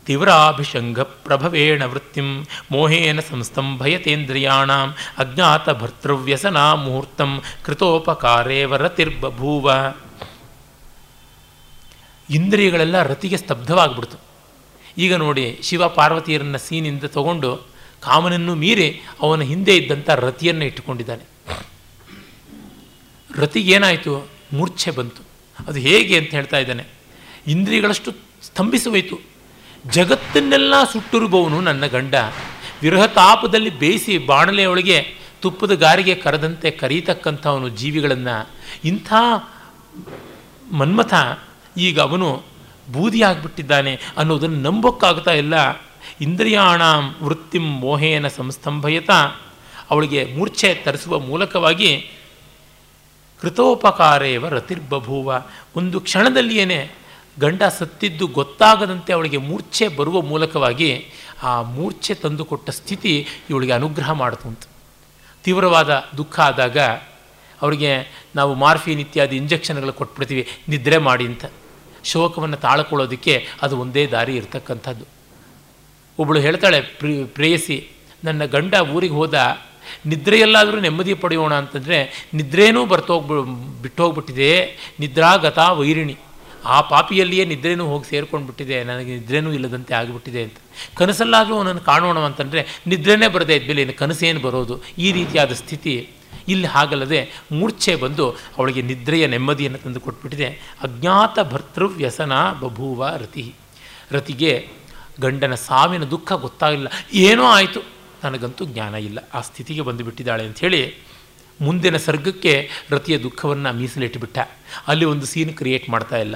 ತೀವ್ರಾಭಿಷಂಗ 0.05 0.99
ಪ್ರಭವೇಣ 0.99 1.83
ವೃತ್ತಿಂ 1.83 2.47
ಮೋಹೇನ 2.71 3.19
ಸಂಸ್ತಂಭಯತೇಂದ್ರಿಯಾಣ 3.19 4.71
ಅಜ್ಞಾತ 5.17 5.69
ಭರ್ತೃವ್ಯಸನಾ 5.69 6.75
ಮುಹೂರ್ತಂ 6.75 7.41
ಕೃತೋಪಕಾರೇ 7.65 8.63
ವರತಿರ್ಬಭೂವ 8.63 9.71
ಇಂದ್ರಿಯಗಳೆಲ್ಲ 12.29 13.03
ರತಿಗೆ 13.03 13.38
ಸ್ತಬ್ಧವಾಗ್ಬಿಡ್ತು. 13.38 14.17
ಈಗ 14.97 15.15
ನೋಡಿ 15.15 15.59
ಶಿವ 15.63 15.88
ಪಾರ್ವತಿಯರನ್ನ 15.88 16.57
ಸೀನಿಂದ 16.57 17.03
ತಗೊಂಡು 17.03 17.76
ಕಾಮನನ್ನು 18.01 18.55
ಮೀರಿ 18.55 19.01
ಅವನ 19.21 19.41
ಹಿಂದೆ 19.41 19.77
ಇದ್ದಂಥ 19.77 20.09
ರತಿಯನ್ನು 20.09 20.65
ಇಟ್ಟುಕೊಂಡಿದ್ದಾನೆ. 20.65 21.23
ರತಿಗೇನಾಯಿತು 23.35 24.29
ಮೂರ್ಛೆ 24.53 24.91
ಬಂತು. 24.91 25.21
ಅದು 25.67 25.79
ಹೇಗೆ 25.79 26.17
ಅಂತ 26.17 26.29
ಹೇಳ್ತಾ 26.29 26.57
ಇದ್ದಾನೆ. 26.57 26.83
ಇಂದ್ರಿಯಗಳಷ್ಟು 27.47 28.11
ಸ್ತಂಭಿಸುವೈತು 28.43 29.19
ಜಗತ್ತನ್ನೆಲ್ಲ 29.91 30.73
ಸುಟ್ಟಿರುವವನು 30.93 31.61
ನನ್ನ 31.61 31.85
ಗಂಡ. 31.85 32.15
ವಿರಹ 32.81 33.05
ತಾಪದಲ್ಲಿ 33.05 33.69
ಬೇಯಿಸಿ 33.69 34.17
ಬಾಣಲೆಯೊಳಗೆ 34.17 35.05
ತುಪ್ಪದ 35.41 35.71
ಗಾರಿಗೆ 35.71 36.15
ಕರೆದಂತೆ 36.15 36.71
ಕರೀತಕ್ಕಂಥವನು 36.71 37.69
ಜೀವಿಗಳನ್ನು. 37.69 38.49
ಇಂಥ 38.85 39.13
ಮನ್ಮಥ 40.71 41.13
ಈಗ 41.77 41.99
ಅವನು 41.99 42.43
ಬೂದಿಯಾಗ್ಬಿಟ್ಟಿದ್ದಾನೆ 42.91 43.99
ಅನ್ನೋದನ್ನು 44.17 44.61
ನಂಬೋಕ್ಕಾಗ್ತಾ 44.61 45.31
ಇಲ್ಲ. 45.31 45.86
ಇಂದ್ರಿಯಾಣ 46.22 46.82
ವೃತ್ತಿಂ 47.24 47.66
ಮೋಹೇನ 47.80 48.28
ಸಂಸ್ತಂಭಯತ. 48.28 49.10
ಅವಳಿಗೆ 49.89 50.26
ಮೂರ್ಛೆ 50.36 50.76
ತರಿಸುವ 50.76 51.20
ಮೂಲಕವಾಗಿ 51.20 52.12
ಕೃತೋಪಕಾರೇವ 53.41 54.47
ರತಿರ್ಬಭೂವ. 54.47 55.43
ಒಂದು 55.76 55.99
ಕ್ಷಣದಲ್ಲಿಯೇ 55.99 56.95
ಗಂಡ 57.39 57.64
ಸತ್ತಿದ್ದು 57.64 58.28
ಗೊತ್ತಾಗದಂತೆ 58.28 59.14
ಅವಳಿಗೆ 59.14 59.38
ಮೂರ್ಛೆ 59.38 59.88
ಬರುವ 59.88 60.22
ಮೂಲಕವಾಗಿ 60.22 61.05
ಆ 61.43 61.62
ಮೂರ್ಛೆ 61.62 62.14
ತಂದುಕೊಟ್ಟ 62.14 62.70
ಸ್ಥಿತಿ 62.70 63.28
ಇವಳಿಗೆ 63.49 63.74
ಅನುಗ್ರಹ 63.74 64.12
ಮಾಡಿತು 64.12 64.47
ಅಂತ 64.47 64.64
ತೀವ್ರವಾದ 65.43 66.03
ದುಃಖ 66.18 66.39
ಆದಾಗ 66.39 66.78
ಅವರಿಗೆ 67.62 67.91
ನಾವು 68.36 68.53
ಮಾರ್ಫಿನ್ 68.53 68.99
ಇತ್ಯಾದಿ 68.99 69.36
ಇಂಜೆಕ್ಷನ್ಗಳು 69.36 69.93
ಕೊಟ್ಬಿಡ್ತೀವಿ, 69.93 70.47
ನಿದ್ರೆ 70.70 70.97
ಮಾಡಿ 70.97 71.26
ಅಂತ. 71.26 71.45
ಶೋಕವನ್ನು 72.03 72.58
ತಾಳ್ಕೊಳ್ಳೋದಕ್ಕೆ 72.58 73.47
ಅದು 73.62 73.78
ಒಂದೇ 73.78 74.08
ದಾರಿ 74.08 74.36
ಇರತಕ್ಕಂಥದ್ದು. 74.36 75.16
ಒಬ್ಬಳು 76.20 76.39
ಹೇಳ್ತಾಳೆ, 76.39 76.82
ಪ್ರಿ, 76.82 77.24
ಪ್ರೇಯಸಿ, 77.24 77.89
ನನ್ನ 78.24 78.45
ಗಂಡ 78.45 78.76
ಊರಿಗೆ 78.93 79.13
ಹೋದ, 79.13 79.57
ನಿದ್ರೆಯಲ್ಲಾದರೂ 80.05 80.80
ನೆಮ್ಮದಿ 80.80 81.13
ಪಡೆಯೋಣ 81.13 81.53
ಅಂತಂದರೆ, 81.53 82.30
ನಿದ್ರೇನೂ 82.34 82.86
ಬರ್ತೋಗ್ಬಿ, 82.86 83.82
ಬಿಟ್ಟೋಗ್ಬಿಟ್ಟಿದೆ, 83.82 84.65
ನಿದ್ರಾಗತ 84.99 85.59
ವೈರಿಣಿ. 85.59 86.18
ಆ 86.65 86.82
ಪಾಪಿಯಲ್ಲಿಯೇ 86.82 87.45
ನಿದ್ರೇನೂ 87.45 87.86
ಹೋಗಿ 87.86 88.09
ಸೇರ್ಕೊಂಡು 88.09 88.45
ಬಿಟ್ಟಿದೆ 88.45 88.84
ನನಗೆ 88.84 89.13
ನಿದ್ರೇನೂ 89.13 89.51
ಇಲ್ಲದಂತೆ 89.51 89.93
ಆಗಿಬಿಟ್ಟಿದೆ 89.93 90.43
ಅಂತ. 90.43 90.53
ಕನಸಲ್ಲಾದರೂ 90.95 91.55
ಅವನನ್ನು 91.55 91.82
ಕಾಣೋಣ 91.82 92.20
ಅಂತಂದರೆ, 92.20 92.82
ನಿದ್ರೆನೇ 92.88 93.28
ಬರದೇ 93.28 93.55
ಇದ್ಮೇಲೆ 93.55 93.82
ಇನ್ನು 93.82 93.97
ಕನಸೇನು 93.97 94.39
ಬರೋದು? 94.39 94.80
ಈ 94.97 95.11
ರೀತಿಯಾದ 95.11 95.51
ಸ್ಥಿತಿ. 95.53 96.09
ಇಲ್ಲಿ 96.47 96.68
ಹಾಗಲ್ಲದೆ, 96.68 97.30
ಮೂರ್ಛೆ 97.51 97.95
ಬಂದು 97.95 98.30
ಅವಳಿಗೆ 98.30 98.82
ನಿದ್ರೆಯ 98.82 99.28
ನೆಮ್ಮದಿಯನ್ನು 99.28 99.78
ತಂದು 99.78 99.99
ಕೊಟ್ಬಿಟ್ಟಿದೆ. 99.99 100.47
ಅಜ್ಞಾತ 100.82 101.39
ಭರ್ತೃವ್ಯಸನ 101.39 102.34
ಬಭೂವ 102.61 103.07
ರತಿ. 103.18 103.53
ರತಿಗೆ 104.11 104.70
ಗಂಡನ 105.22 105.55
ಸಾವಿನ 105.55 106.03
ದುಃಖ 106.03 106.32
ಗೊತ್ತಾಗಲಿಲ್ಲ 106.32 106.88
ಏನೋ 107.13 107.43
ಆಯಿತು. 107.43 107.80
ನನಗಂತೂ 108.24 108.65
ಜ್ಞಾನ 108.65 108.95
ಇಲ್ಲ. 108.95 109.20
ಆ 109.34 109.41
ಸ್ಥಿತಿಗೆ 109.41 109.82
ಬಂದುಬಿಟ್ಟಿದ್ದಾಳೆ 109.82 110.45
ಅಂಥೇಳಿ 110.45 110.95
ಮುಂದಿನ 111.61 111.97
ಸರ್ಗಕ್ಕೆ 111.97 112.70
ರತಿಯ 112.89 113.18
ದುಃಖವನ್ನು 113.18 113.74
ಮೀಸಲಿಟ್ಟುಬಿಟ್ಟ. 113.74 114.38
ಅಲ್ಲಿ 114.88 115.05
ಒಂದು 115.05 115.26
ಸೀನ್ 115.26 115.53
ಕ್ರಿಯೇಟ್ 115.53 115.89
ಮಾಡ್ತಾ 115.89 116.18
ಇಲ್ಲ. 116.18 116.36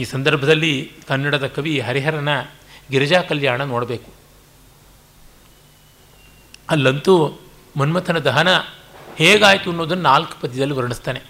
ಈ 0.00 0.04
ಸಂದರ್ಭದಲ್ಲಿ 0.04 0.92
ಕನ್ನಡದ 1.08 1.46
ಕವಿ 1.46 1.80
ಹರಿಹರನ 1.80 2.28
ಗಿರಿಜಾ 2.90 3.20
ಕಲ್ಯಾಣ 3.20 3.62
ನೋಡಬೇಕು. 3.62 4.12
ಅಲ್ಲಂತೂ 6.70 7.40
ಮನ್ಮಥನ 7.76 8.18
ದಹನ 8.18 8.48
ಹೇಗಾಯಿತು 9.16 9.70
ಅನ್ನೋದನ್ನು 9.70 10.02
ನಾಲ್ಕು 10.02 10.40
ಪದ್ಯದಲ್ಲಿ 10.40 10.74
ವರ್ಣಿಸ್ತಾನೆ. 10.74 11.20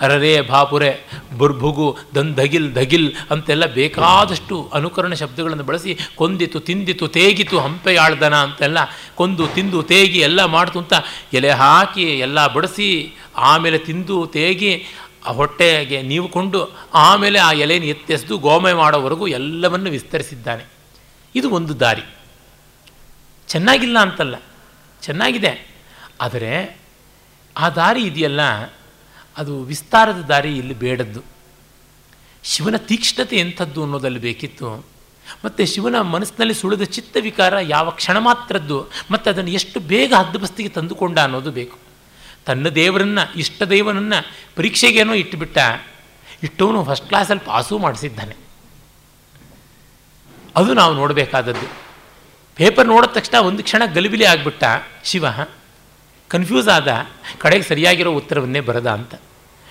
ಅರರೇ 0.00 0.40
ಭಾಪುರೆ 0.40 1.00
ಬುರ್ಭುಗು 1.38 1.98
ದನ್ 2.14 2.34
ಧಗಿಲ್ 2.34 2.74
ಧಗಿಲ್ 2.74 3.12
ಅಂತೆಲ್ಲ 3.30 3.66
ಬೇಕಾದಷ್ಟು 3.66 4.70
ಅನುಕರಣ 4.74 5.14
ಶಬ್ದಗಳನ್ನು 5.14 5.64
ಬಳಸಿ 5.64 5.98
ಕೊಂದಿತು, 6.16 6.60
ತಿಂದಿತು, 6.60 7.08
ತೇಗಿತು, 7.08 7.60
ಹಂಪೆಯಾಳ್ದನ 7.60 8.34
ಅಂತೆಲ್ಲ 8.34 8.78
ಕೊಂದು, 9.14 9.46
ತಿಂದು, 9.46 9.82
ತೇಗಿ 9.82 10.18
ಎಲ್ಲ 10.18 10.44
ಮಾಡ್ತು 10.44 10.78
ಅಂತ 10.78 10.92
ಎಲೆ 11.32 11.50
ಹಾಕಿ 11.50 12.02
ಎಲ್ಲ 12.02 12.46
ಬಡಿಸಿ 12.46 13.16
ಆಮೇಲೆ 13.36 13.78
ತಿಂದು, 13.78 14.26
ತೇಗಿ 14.26 14.84
ಆ 15.26 15.30
ಹೊಟ್ಟೆಗೆ 15.30 16.02
ನೀವು 16.02 16.28
ಕೊಂಡು 16.28 16.76
ಆಮೇಲೆ 16.94 17.38
ಆ 17.38 17.52
ಎಲೆಯನ್ನು 17.52 17.88
ಎತ್ತೆಸೆದು 17.88 18.38
ಗೋಮೆ 18.38 18.72
ಮಾಡೋವರೆಗೂ 18.72 19.26
ಎಲ್ಲವನ್ನು 19.26 19.90
ವಿಸ್ತರಿಸಿದ್ದಾನೆ. 19.90 20.64
ಇದು 21.34 21.50
ಒಂದು 21.50 21.80
ದಾರಿ. 21.80 22.02
ಚೆನ್ನಾಗಿಲ್ಲ 23.48 23.98
ಅಂತಲ್ಲ. 23.98 24.34
ಚೆನ್ನಾಗಿದೆ. 25.02 25.76
ಆದರೆ 26.20 26.80
ಆ 27.56 27.68
ದಾರಿ 27.68 28.02
ಇದೆಯಲ್ಲ? 28.02 28.40
ಅದು 29.36 29.62
ವಿಸ್ತಾರದ 29.62 30.16
ದಾರಿ 30.16 30.58
ಇಲ್ಲಿ 30.58 30.74
ಬೇಡದ್ದು. 30.74 31.22
ಶಿವನ 32.44 32.76
ತೀಕ್ಷ್ಣತೆ 32.76 33.36
ಎಂಥದ್ದು 33.36 33.82
ಅನ್ನೋದಲ್ಲಿ 33.82 34.18
ಬೇಕಿತ್ತು. 34.18 34.86
ಮತ್ತು 35.44 35.66
ಶಿವನ 35.66 36.00
ಮನಸ್ಸಿನಲ್ಲಿ 36.00 36.54
ಸುಳಿದ 36.54 36.82
ಚಿತ್ತ 36.82 37.16
ವಿಕಾರ 37.20 37.54
ಯಾವ 37.60 37.90
ಕ್ಷಣ 37.90 38.18
ಮಾತ್ರದ್ದು, 38.18 38.86
ಮತ್ತು 39.10 39.30
ಅದನ್ನು 39.30 39.50
ಎಷ್ಟು 39.50 39.80
ಬೇಗ 39.80 40.14
ಹದ್ದುಬಸ್ತಿಗೆ 40.14 40.68
ತಂದುಕೊಂಡ 40.68 41.18
ಅನ್ನೋದು 41.18 41.50
ಬೇಕು. 41.50 41.78
ತನ್ನ 42.46 42.68
ದೇವರನ್ನು, 42.68 43.38
ಇಷ್ಟ 43.38 43.62
ದೇವನನ್ನು 43.62 44.30
ಪರೀಕ್ಷೆಗೇನೋ 44.56 45.12
ಇಟ್ಟುಬಿಟ್ಟ, 45.12 45.58
ಇಟ್ಟವನು 46.42 46.84
ಫಸ್ಟ್ 46.84 47.08
ಕ್ಲಾಸಲ್ಲಿ 47.08 47.46
ಪಾಸು 47.46 47.78
ಮಾಡಿಸಿದ್ದಾನೆ. 47.78 48.36
ಅದು 50.56 50.74
ನಾವು 50.74 50.94
ನೋಡಬೇಕಾದದ್ದು. 50.94 51.70
ಪೇಪರ್ 52.56 52.86
ನೋಡಿದ 52.86 53.10
ತಕ್ಷಣ 53.10 53.38
ಒಂದು 53.38 53.62
ಕ್ಷಣ 53.62 53.82
ಗಲಿಬಿಲಿ 53.94 54.24
ಆಗಿಬಿಟ್ಟ 54.24 54.64
ಶಿವ. 55.04 55.26
ಕನ್ಫ್ಯೂಸ್ 56.28 56.68
ಆದ 56.68 56.88
ಕಡೆಗೆ 57.38 57.62
ಸರಿಯಾಗಿರೋ 57.62 58.12
ಉತ್ತರವನ್ನೇ 58.12 58.60
ಬರದ 58.60 58.90
ಅಂತ. 58.90 59.14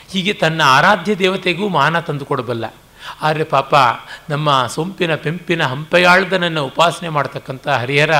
ಹೀಗೆ 0.09 0.33
ತನ್ನ 0.33 0.61
ಆರಾಧ್ಯ 0.65 1.15
ದೇವತೆಗೂ 1.15 1.67
ಮಾನ 1.67 1.99
ತಂದುಕೊಡಬಲ್ಲ 1.99 2.73
ಆದರೆ 3.21 3.43
ಪಾಪ 3.43 3.75
ನಮ್ಮ 4.29 4.67
ಸೊಂಪಿನ 4.67 5.15
ಪೆಂಪಿನ 5.15 5.63
ಹಂಪೆಯಾಳ್ದನನ್ನು 5.63 6.65
ಉಪಾಸನೆ 6.65 7.09
ಮಾಡ್ತಕ್ಕಂಥ 7.09 7.67
ಹರಿಹರ 7.67 8.13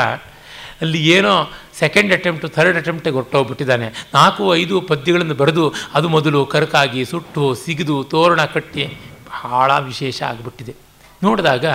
ಅಲ್ಲಿ 0.82 1.08
ಏನೋ 1.08 1.52
ಸೆಕೆಂಡ್ 1.74 2.14
ಅಟೆಂಪ್ಟು 2.14 2.48
ಥರ್ಡ್ 2.48 2.78
ಅಟೆಂಪ್ಟಿಗೆ 2.78 3.16
ಹೊರಟೋಗ್ಬಿಟ್ಟಿದ್ದಾನೆ. 3.16 3.88
ನಾಲ್ಕು, 4.14 4.56
ಐದು 4.56 4.82
ಪದ್ಯಗಳನ್ನು 4.82 5.34
ಬರೆದು 5.34 5.74
ಅದು 5.94 6.10
ಮೊದಲು 6.10 6.46
ಕರಕಾಗಿ 6.46 7.06
ಸುಟ್ಟು 7.06 7.56
ಸಿಗಿದು 7.56 8.04
ತೋರಣ 8.04 8.46
ಕಟ್ಟಿ 8.46 8.98
ಭಾಳ 9.44 9.80
ವಿಶೇಷ 9.80 10.24
ಆಗಿಬಿಟ್ಟಿದೆ. 10.24 10.76
ನೋಡಿದಾಗ 11.24 11.66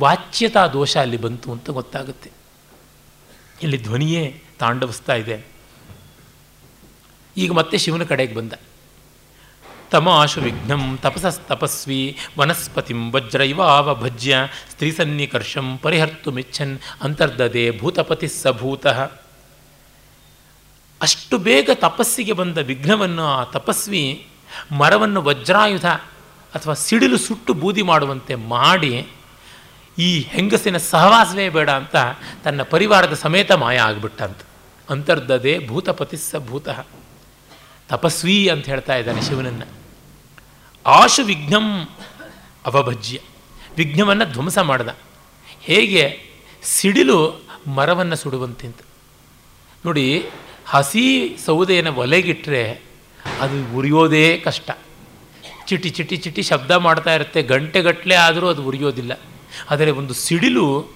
ವಾಚ್ಯತಾ 0.00 0.66
ದೋಷ 0.66 0.96
ಅಲ್ಲಿ 0.96 1.16
ಬಂತು 1.16 1.52
ಅಂತ 1.52 1.70
ಗೊತ್ತಾಗುತ್ತೆ. 1.70 2.30
ಇಲ್ಲಿ 3.62 3.82
ಧ್ವನಿಯೇ 3.82 4.42
ತಾಂಡವಿಸ್ತಾ 4.58 5.14
ಇದೆ. 5.14 5.55
ಈಗ 7.36 7.52
ಮತ್ತೆ 7.52 7.78
ಶಿವನ 7.78 8.04
ಕಡೆಗೆ 8.04 8.34
ಬಂದ. 8.34 8.52
ತಮಾಶು 9.90 10.40
ವಿಘ್ನಂ 10.40 10.98
ತಪಸಸ್ತಪಸ್ವಿ 11.02 12.16
ವನಸ್ಪತಿಂ 12.38 13.12
ವಜ್ರ 13.12 13.42
ಆವ 13.62 13.94
ಭಜ್ಯ 13.94 14.48
ಪರಿಹರ್ತು 15.82 16.30
ಮಿಚ್ಚನ್ 16.30 16.78
ಅಂತರ್ದದೆ 17.02 17.78
ಭೂತಪತಿ 17.80 18.28
ಸಭೂತಃ 18.28 19.10
ಅಷ್ಟು 21.02 21.38
ಬೇಗ 21.38 21.70
ತಪಸ್ಸಿಗೆ 21.74 22.32
ಬಂದ 22.32 22.58
ವಿಘ್ನವನ್ನು 22.58 23.26
ಆ 23.26 23.44
ತಪಸ್ವಿ 23.44 24.26
ಮರವನ್ನು 24.78 25.22
ವಜ್ರಾಯುಧ 25.22 25.86
ಅಥವಾ 26.54 26.74
ಸಿಡಿಲು 26.74 27.18
ಸುಟ್ಟು 27.18 27.54
ಬೂದಿ 27.54 27.82
ಮಾಡುವಂತೆ 27.82 28.34
ಮಾಡಿ 28.34 29.06
ಈ 29.98 30.20
ಹೆಂಗಸಿನ 30.20 30.76
ಸಹವಾಸವೇ 30.76 31.48
ಬೇಡ 31.48 31.70
ಅಂತ 31.70 31.96
ತನ್ನ 32.44 32.62
ಪರಿವಾರದ 32.62 33.14
ಸಮೇತ 33.14 33.52
ಮಾಯ 33.52 33.78
ಆಗ್ಬಿಟ್ಟಂತ. 33.78 34.38
ಅಂತರ್ದದೆ 34.90 35.68
ಭೂತಪತಿ 35.68 36.16
ಸ 36.16 36.34
ಭೂತಃ. 36.48 36.86
ತಪಸ್ವಿ 37.88 38.48
ಅಂತ 38.48 38.66
ಹೇಳ್ತಾ 38.66 38.96
ಇದ್ದಾನೆ 38.96 39.22
ಶಿವನನ್ನು. 39.22 39.66
ಆಶು 40.86 41.24
ವಿಘ್ನಂ 41.24 41.88
ಅವಭಜ್ಯ. 42.66 43.18
ವಿಘ್ನವನ್ನು 43.76 44.32
ಧ್ವಂಸ 44.32 44.58
ಮಾಡ್ದ. 44.58 44.88
ಹೇಗೆ? 45.60 46.22
ಸಿಡಿಲು 46.62 47.46
ಮರವನ್ನು 47.66 48.16
ಸುಡುವಂತಿಂತ 48.16 48.76
ನೋಡಿ, 49.86 50.24
ಹಸಿ 50.66 51.36
ಸೌದೆಯನ್ನು 51.46 51.94
ಒಲೆಗಿಟ್ಟರೆ 51.94 52.82
ಅದು 53.40 53.76
ಉರಿಯೋದೇ 53.76 54.38
ಕಷ್ಟ. 54.38 54.70
ಚಿಟಿ 55.66 55.90
ಚಿಟಿ 55.90 56.16
ಚಿಟಿ 56.16 56.42
ಶಬ್ದ 56.42 56.70
ಮಾಡ್ತಾ 56.70 57.14
ಇರುತ್ತೆ. 57.14 57.42
ಗಂಟೆಗಟ್ಟಲೆ 57.42 58.14
ಆದರೂ 58.14 58.48
ಅದು 58.48 58.64
ಉರಿಯೋದಿಲ್ಲ. 58.64 59.18
ಆದರೆ 59.70 59.90
ಒಂದು 59.90 60.14
ಸಿಡಿಲು 60.14 60.95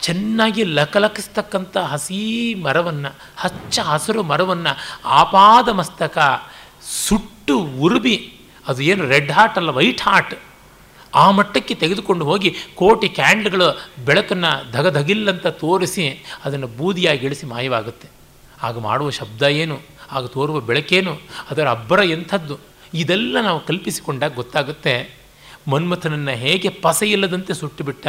ಚೆನ್ನಾಗಿ 0.00 0.64
ಲಕಲಕಿಸ್ತಕ್ಕಂಥ 0.64 1.76
ಹಸಿ 1.76 2.54
ಮರವನ್ನು, 2.54 3.18
ಹಚ್ಚ 3.36 3.78
ಹಸಿರು 3.78 4.22
ಮರವನ್ನು, 4.22 4.78
ಆಪಾದ 5.04 5.68
ಮಸ್ತಕ, 5.68 6.18
ಸುಟ್ಟು 7.04 7.58
ಉರುಬಿ 7.58 8.32
ಅದು 8.68 8.82
ಏನು 8.82 9.08
ರೆಡ್ 9.08 9.32
ಹಾಟ್ 9.32 9.58
ಅಲ್ಲ, 9.58 9.70
ವೈಟ್ 9.70 10.00
ಹಾಟ್ 10.00 10.34
ಆ 11.14 11.30
ಮಟ್ಟಕ್ಕೆ 11.30 11.74
ತೆಗೆದುಕೊಂಡು 11.74 12.24
ಹೋಗಿ 12.24 12.54
ಕೋಟಿ 12.74 13.08
ಕ್ಯಾಂಡ್ಲ್ಗಳು 13.08 13.88
ಬೆಳಕನ್ನು 14.04 14.72
ಧಗಧಗಿಲ್ಲಂತ 14.72 15.46
ತೋರಿಸಿ 15.46 16.24
ಅದನ್ನು 16.44 16.66
ಬೂದಿಯಾಗಿ 16.66 17.26
ಇಳಿಸಿ 17.26 17.46
ಮಾಯವಾಗುತ್ತೆ. 17.46 18.08
ಆಗ 18.62 18.78
ಮಾಡುವ 18.78 19.10
ಶಬ್ದ 19.10 19.42
ಏನು? 19.42 19.80
ಆಗ 20.10 20.26
ತೋರುವ 20.26 20.60
ಬೆಳಕೇನು? 20.60 21.20
ಅದರ 21.50 21.68
ಅಬ್ಬರ 21.68 21.98
ಎಂಥದ್ದು? 21.98 22.58
ಇದೆಲ್ಲ 22.94 23.40
ನಾವು 23.40 23.60
ಕಲ್ಪಿಸಿಕೊಂಡಾಗ 23.60 24.34
ಗೊತ್ತಾಗುತ್ತೆ. 24.34 25.17
ಮನ್ಮಥನನ್ನು 25.68 26.30
ಹೇಗೆ 26.30 26.68
ಪಸೆಯಿಲ್ಲದಂತೆ 26.68 27.54
ಸುಟ್ಟುಬಿಟ್ಟ 27.54 28.06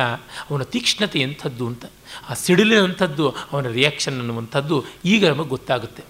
ಅವನ 0.49 0.63
ತೀಕ್ಷ್ಣತೆ 0.63 1.19
ಎಂಥದ್ದು 1.19 1.67
ಅಂತ, 1.67 1.85
ಆ 2.29 2.33
ಸಿಡಿಲಿನಂಥದ್ದು, 2.33 3.29
ಅವನ 3.29 3.67
ರಿಯಾಕ್ಷನ್ 3.67 4.19
ಅನ್ನುವಂಥದ್ದು 4.19 4.85
ಈಗ 5.05 5.27
ನಮಗೆ 5.27 5.49
ಗೊತ್ತಾಗುತ್ತೆ. 5.49 6.03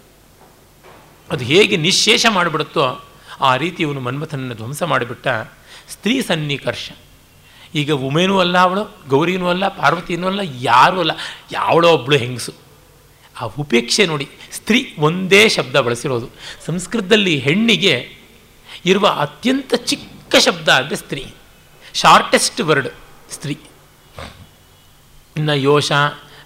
ಅದು 1.31 1.43
ಹೇಗೆ 1.43 1.77
ನಿಶ್ಶೇಷ 1.77 2.25
ಮಾಡಿಬಿಡುತ್ತೋ 2.29 3.05
ಆ 3.41 3.55
ರೀತಿ 3.55 3.83
ಇವನು 3.83 3.99
ಮನ್ಮಥನನ್ನು 3.99 4.55
ಧ್ವಂಸ 4.55 4.83
ಮಾಡಿಬಿಟ್ಟ 4.83 5.27
ಸ್ತ್ರೀ 5.89 6.21
ಸನ್ನಿಕರ್ಷ. 6.21 6.91
ಈಗ 7.75 7.91
ಉಮೇನೂ 7.91 8.39
ಅಲ್ಲ 8.39 8.57
ಅವಳು, 8.57 8.97
ಗೌರಿನೂ 9.07 9.47
ಅಲ್ಲ, 9.47 9.67
ಪಾರ್ವತಿನೂ 9.67 10.27
ಅಲ್ಲ, 10.27 10.39
ಯಾರೂ 10.61 10.99
ಅಲ್ಲ, 10.99 11.11
ಯಾವಳೋ 11.51 11.93
ಒಬ್ಬಳು 11.93 12.17
ಹೆಂಗಸು. 12.17 12.51
ಆ 13.41 13.45
ಉಪೇಕ್ಷೆ 13.45 14.05
ನೋಡಿ, 14.05 14.27
ಸ್ತ್ರೀ 14.51 14.95
ಒಂದೇ 14.99 15.49
ಶಬ್ದ 15.49 15.75
ಬಳಸಿರೋದು. 15.75 16.29
ಸಂಸ್ಕೃತದಲ್ಲಿ 16.65 17.39
ಹೆಣ್ಣಿಗೆ 17.39 18.13
ಇರುವ 18.85 19.07
ಅತ್ಯಂತ 19.07 19.73
ಚಿಕ್ಕ 19.75 20.18
ಶಬ್ದ 20.35 20.69
ಅಂದರೆ 20.69 20.95
ಸ್ತ್ರೀ. 20.95 21.33
ಶಾರ್ಟೆಸ್ಟ್ 21.93 22.61
ವರ್ಡ್ 22.61 22.87
ಸ್ತ್ರೀ. 23.31 23.57
ಇನ್ನು 25.37 25.55
ಯೋಷ, 25.55 25.91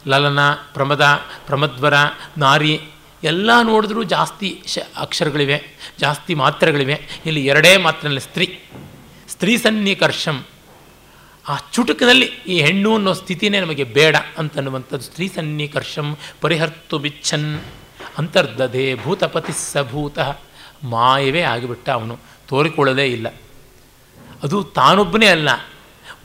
ಲಲನ, 0.08 0.52
ಪ್ರಮದ, 0.52 1.06
ಪ್ರಮದ್ವರ, 1.46 1.94
ನಾರಿ, 2.38 2.82
ಎಲ್ಲ 3.24 3.50
ನೋಡಿದ್ರೂ 3.64 4.04
ಜಾಸ್ತಿ 4.04 4.64
ಶ 4.68 4.78
ಅಕ್ಷರಗಳಿವೆ, 4.98 5.64
ಜಾಸ್ತಿ 6.00 6.34
ಮಾತ್ರೆಗಳಿವೆ. 6.34 7.02
ಇಲ್ಲಿ 7.26 7.46
ಎರಡೇ 7.46 7.78
ಮಾತ್ರೆಯಲ್ಲಿ 7.78 8.22
ಸ್ತ್ರೀ. 8.22 8.60
ಸ್ತ್ರೀ 9.30 9.58
ಸನ್ನಿಕರ್ಷಂ. 9.58 10.46
ಆ 11.48 11.58
ಚುಟುಕಿನಲ್ಲಿ 11.72 12.26
ಈ 12.26 12.62
ಹೆಣ್ಣು 12.62 12.96
ಅನ್ನೋ 12.96 13.14
ಸ್ಥಿತಿನೇ 13.14 13.60
ನಮಗೆ 13.60 13.84
ಬೇಡ 13.84 14.16
ಅಂತನ್ನುವಂಥದ್ದು 14.38 15.04
ಸ್ತ್ರೀ 15.04 15.28
ಸನ್ನಿಕರ್ಷಂ 15.28 16.18
ಪರಿಹರ್ತು 16.42 17.00
ಬಿಚ್ಚನ್ 17.00 17.60
ಅಂತರ್ದದೆ 18.18 18.96
ಭೂತಪತಿ 18.96 19.74
ಸಭೂತ 19.74 20.20
ಮಾಯವೇ 20.84 21.42
ಆಗಿಬಿಟ್ಟ 21.42 21.90
ಅವನು. 21.90 22.20
ತೋರಿಕೊಳ್ಳದೇ 22.48 23.06
ಇಲ್ಲ. 23.06 23.28
ಅದು 24.44 24.64
ತಾನೊಬ್ಬನೇ 24.64 25.26
ಅಲ್ಲ. 25.26 25.50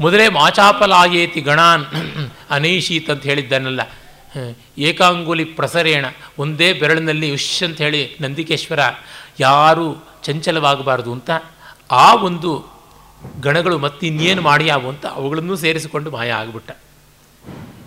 ಮೊದಲೇ 0.01 0.28
ಮಾಚಾಪಲಾಯೇತಿ 0.28 1.40
ಗಣಾನ್ 1.40 1.85
ಅನೈಶೀತ್ 2.51 3.11
ಅಂತ 3.11 3.23
ಹೇಳಿದ್ದಾನಲ್ಲ. 3.23 3.81
ಏಕಾಂಗುಲಿ 4.78 5.45
ಪ್ರಸರೇಣ, 5.45 6.07
ಒಂದೇ 6.39 6.73
ಬೆರಳಿನಲ್ಲಿ 6.73 7.28
ಯುಶ್ 7.28 7.62
ಅಂತ 7.62 7.81
ಹೇಳಿ 7.81 8.16
ನಂದಿಕೇಶ್ವರ 8.20 8.81
ಯಾರೂ 9.40 9.86
ಚಂಚಲವಾಗಬಾರದು 10.23 11.12
ಅಂತ 11.12 11.31
ಆ 11.90 12.15
ಒಂದು 12.15 12.66
ಗಣಗಳು 13.40 13.78
ಮತ್ತಿನ್ನೇನು 13.78 14.43
ಮಾಡಿಯಾವು 14.43 14.89
ಅಂತ 14.89 15.07
ಅವುಗಳನ್ನು 15.07 15.57
ಸೇರಿಸಿಕೊಂಡು 15.57 16.11
ಮಾಯ 16.11 16.31
ಆಗಿಬಿಟ್ಟ. 16.32 16.70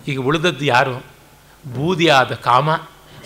ಈಗ 0.07 0.19
ಉಳಿದದ್ದು 0.19 0.65
ಯಾರು? 0.65 1.05
ಬೂದಿಯಾದ 1.73 2.33
ಕಾಮ, 2.33 2.69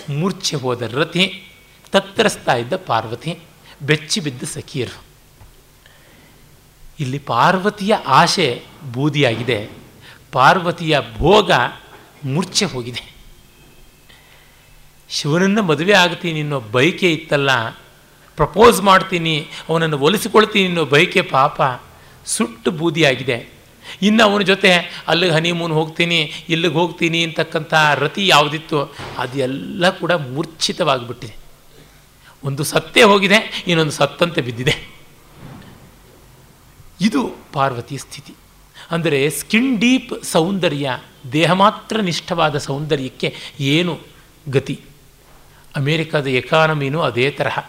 ಮೂರ್ಛೆ 0.09 0.55
ಹೋದ 0.55 0.81
ರತಿ 0.81 1.43
ತತ್ತರಿಸ್ತಾ 1.91 2.53
ಇದ್ದ 2.53 2.73
ಪಾರ್ವತಿ, 2.75 3.39
ಬೆಚ್ಚಿ 3.81 4.19
ಬಿದ್ದ 4.19 4.43
ಸಖಿಯರು 4.43 5.14
ಇಲ್ಲಿ 6.99 7.19
ಪಾರ್ವತಿಯ 7.19 7.93
ಆಶೆ 8.19 8.47
ಬೂದಿಯಾಗಿದೆ. 8.93 9.59
ಪಾರ್ವತಿಯ 10.31 10.95
ಭೋಗ 11.17 11.51
ಮೂರ್ಛೆ 12.33 12.65
ಹೋಗಿದೆ. 12.65 13.03
ಶಿವನನ್ನು 15.09 15.63
ಮದುವೆ 15.63 15.93
ಆಗ್ತೀನಿ 16.03 16.39
ಅನ್ನೋ 16.41 16.59
ಬಯಕೆ 16.75 17.09
ಇತ್ತಲ್ಲ, 17.13 17.51
ಪ್ರಪೋಸ್ 18.37 18.81
ಮಾಡ್ತೀನಿ, 18.81 19.35
ಅವನನ್ನು 19.69 19.97
ಒಲಿಸಿಕೊಳ್ತೀನಿ 19.97 20.67
ಅನ್ನೋ 20.67 20.85
ಬಯಕೆ 20.85 21.21
ಪಾಪ 21.21 21.61
ಸುಟ್ಟು 22.25 22.71
ಬೂದಿಯಾಗಿದೆ. 22.71 23.37
ಇನ್ನು 24.07 24.21
ಅವನ 24.27 24.41
ಜೊತೆ 24.41 24.71
ಅಲ್ಲಿಗೆ 25.07 25.33
ಹನಿಮೂನ್ 25.33 25.73
ಹೋಗ್ತೀನಿ, 25.79 26.19
ಇಲ್ಲಿಗೆ 26.49 26.73
ಹೋಗ್ತೀನಿ 26.73 27.19
ಅಂತಕ್ಕಂಥ 27.23 27.73
ರತಿ 28.03 28.27
ಯಾವುದಿತ್ತು, 28.27 28.79
ಅದೆಲ್ಲ 29.17 29.89
ಕೂಡ 30.01 30.11
ಮೂರ್ಛಿತವಾಗಿಬಿಟ್ಟಿದೆ. 30.11 31.35
ಒಂದು 32.43 32.63
ಸತ್ತೇ 32.63 33.03
ಹೋಗಿದೆ, 33.11 33.39
ಇನ್ನೊಂದು 33.67 33.95
ಸತ್ತಂತೆ 34.01 34.41
ಬಿದ್ದಿದೆ. 34.41 34.94
ಇದು 37.01 37.35
ಪಾರ್ವತಿ 37.53 37.97
ಸ್ಥಿತಿ. 37.97 38.35
ಅಂದರೆ 38.91 39.29
ಸ್ಕಿನ್ 39.29 39.79
ಡೀಪ್ 39.79 40.23
ಸೌಂದರ್ಯ, 40.23 40.97
ದೇಹ 41.31 41.51
ಮಾತ್ರ 41.51 42.01
ನಿಷ್ಠವಾದ 42.01 42.57
ಸೌಂದರ್ಯಕ್ಕೆ 42.57 43.35
ಏನು 43.59 43.99
ಗತಿ? 44.49 44.79
ಅಮೇರಿಕಾದ 45.75 46.27
ಎಕಾನಮಿನೂ 46.27 47.01
ಅದೇ 47.01 47.31
ತರಹ. 47.31 47.59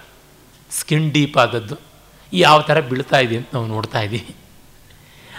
ಸ್ಕಿನ್ 0.71 1.13
ಡೀಪ್ 1.13 1.37
ಆದದ್ದು. 1.37 1.77
ಯಾವ 2.33 2.61
ಥರ 2.61 2.81
ಬೀಳ್ತಾ 2.81 3.19
ಇದೆ 3.19 3.37
ಅಂತ 3.37 3.47
ನಾವು 3.55 3.67
ನೋಡ್ತಾ 3.67 4.01
ಇದ್ದೀವಿ. 4.01 4.35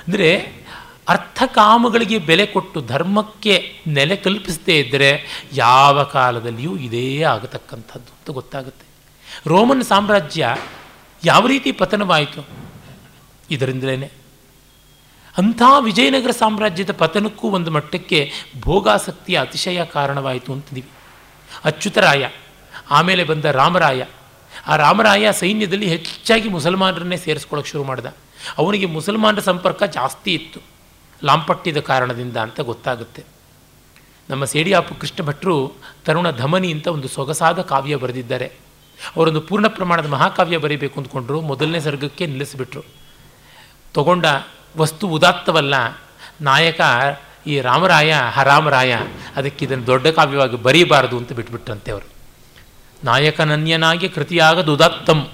ಅಂದರೆ 0.08 0.58
ಅರ್ಥಕಾಮಗಳಿಗೆ 1.08 2.18
ಬೆಲೆ 2.18 2.46
ಕೊಟ್ಟು 2.46 2.82
ಧರ್ಮಕ್ಕೆ 2.82 3.74
ನೆಲೆ 3.88 4.16
ಕಲ್ಪಿಸದೇ 4.16 4.80
ಇದ್ದರೆ 4.80 5.10
ಯಾವ 5.54 6.04
ಕಾಲದಲ್ಲಿಯೂ 6.04 6.78
ಇದೇ 6.78 7.22
ಆಗತಕ್ಕಂಥದ್ದು 7.22 8.12
ಅಂತ 8.20 8.30
ಗೊತ್ತಾಗುತ್ತೆ. 8.30 8.86
ರೋಮನ್ 9.48 9.84
ಸಾಮ್ರಾಜ್ಯ 9.84 10.58
ಯಾವ 11.26 11.48
ರೀತಿ 11.48 11.72
ಪತನವಾಯಿತು? 11.72 12.67
ಇದರಿಂದಲೇ 13.52 14.10
ಅಂಥ 15.38 15.62
ವಿಜಯನಗರ 15.80 16.32
ಸಾಮ್ರಾಜ್ಯದ 16.32 16.92
ಪತನಕ್ಕೂ 16.92 17.50
ಒಂದು 17.50 17.72
ಮಟ್ಟಕ್ಕೆ 17.72 18.20
ಭೋಗಾಸಕ್ತಿಯ 18.62 19.40
ಅತಿಶಯ 19.40 19.86
ಕಾರಣವಾಯಿತು 19.86 20.54
ಅಂತಿದ್ದೀವಿ. 20.54 20.90
ಅಚ್ಯುತರಾಯ, 21.64 22.24
ಆಮೇಲೆ 22.92 23.24
ಬಂದ 23.24 23.46
ರಾಮರಾಯ. 23.46 24.06
ಆ 24.68 24.76
ರಾಮರಾಯ 24.76 25.32
ಸೈನ್ಯದಲ್ಲಿ 25.32 25.88
ಹೆಚ್ಚಾಗಿ 25.88 26.50
ಮುಸಲ್ಮಾನರನ್ನೇ 26.50 27.18
ಸೇರಿಸ್ಕೊಳ್ಳೋಕೆ 27.18 27.70
ಶುರು 27.70 27.84
ಮಾಡ್ದ. 27.84 28.08
ಅವನಿಗೆ 28.58 28.86
ಮುಸಲ್ಮಾನರ 28.86 29.40
ಸಂಪರ್ಕ 29.40 29.84
ಜಾಸ್ತಿ 29.84 30.34
ಇತ್ತು. 30.34 30.60
ಲಾಂಪಟ್ಟಿದ 31.22 31.80
ಕಾರಣದಿಂದ 31.80 32.38
ಅಂತ 32.38 32.60
ಗೊತ್ತಾಗುತ್ತೆ. 32.62 33.24
ನಮ್ಮ 34.30 34.46
ಸೇಡಿಯಾಪು 34.46 34.96
ಕೃಷ್ಣ 34.96 35.26
ಭಟ್ರು 35.26 35.56
ತರುಣ 36.06 36.32
ಧಮನಿ 36.32 36.70
ಅಂತ 36.72 36.88
ಒಂದು 36.88 37.08
ಸೊಗಸಾದ 37.08 37.62
ಕಾವ್ಯ 37.62 37.96
ಬರೆದಿದ್ದಾರೆ. 37.96 38.48
ಅವರೊಂದು 39.16 39.42
ಪೂರ್ಣ 39.42 39.68
ಪ್ರಮಾಣದ 39.68 40.08
ಮಹಾಕಾವ್ಯ 40.08 40.58
ಬರೀಬೇಕು 40.58 40.96
ಅಂದ್ಕೊಂಡ್ರು, 41.00 41.42
ಮೊದಲನೇ 41.42 41.80
ಸರ್ಗಕ್ಕೆ 41.80 42.26
ನಿಲ್ಲಿಸಿಬಿಟ್ರು. 42.26 43.07
ತಗೊಂಡ 43.98 44.26
ವಸ್ತು 44.78 45.08
ಉದಾತ್ತವಲ್ಲ. 45.08 45.74
ನಾಯಕ, 46.42 46.82
ಈ 47.48 47.62
ರಾಮರಾಯ 47.62 48.16
ಹರಾಮರಾಯ 48.32 48.98
ಅದಕ್ಕೆ 49.36 49.66
ಇದನ್ನು 49.66 49.88
ದೊಡ್ಡ 49.88 50.08
ಕಾವ್ಯವಾಗಿ 50.08 50.56
ಬರೀಬಾರದು 50.56 51.18
ಅಂತ 51.18 51.34
ಬಿಟ್ಬಿಟ್ರಂತೆ 51.34 51.92
ಅವರು. 51.92 52.10
ನಾಯಕನನ್ಯನಾಗಿ 53.04 54.10
ಕೃತಿಯಾಗದು 54.10 54.74
ಉದಾತ್ತಂ. 54.74 55.30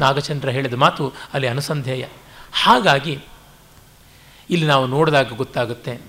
ನಾಗಚಂದ್ರ 0.00 0.48
ಹೇಳಿದ 0.48 0.74
ಮಾತು 0.74 1.12
ಅಲ್ಲಿ 1.32 1.48
ಅನುಸಂಧೇಯ. 1.48 2.06
ಹಾಗಾಗಿ, 2.52 3.18
ಇಲ್ಲಿ 4.50 4.66
ನಾವು 4.66 4.86
ನೋಡಿದಾಗ 4.86 5.32
ಗೊತ್ತಾಗುತ್ತೆ. 5.36 6.00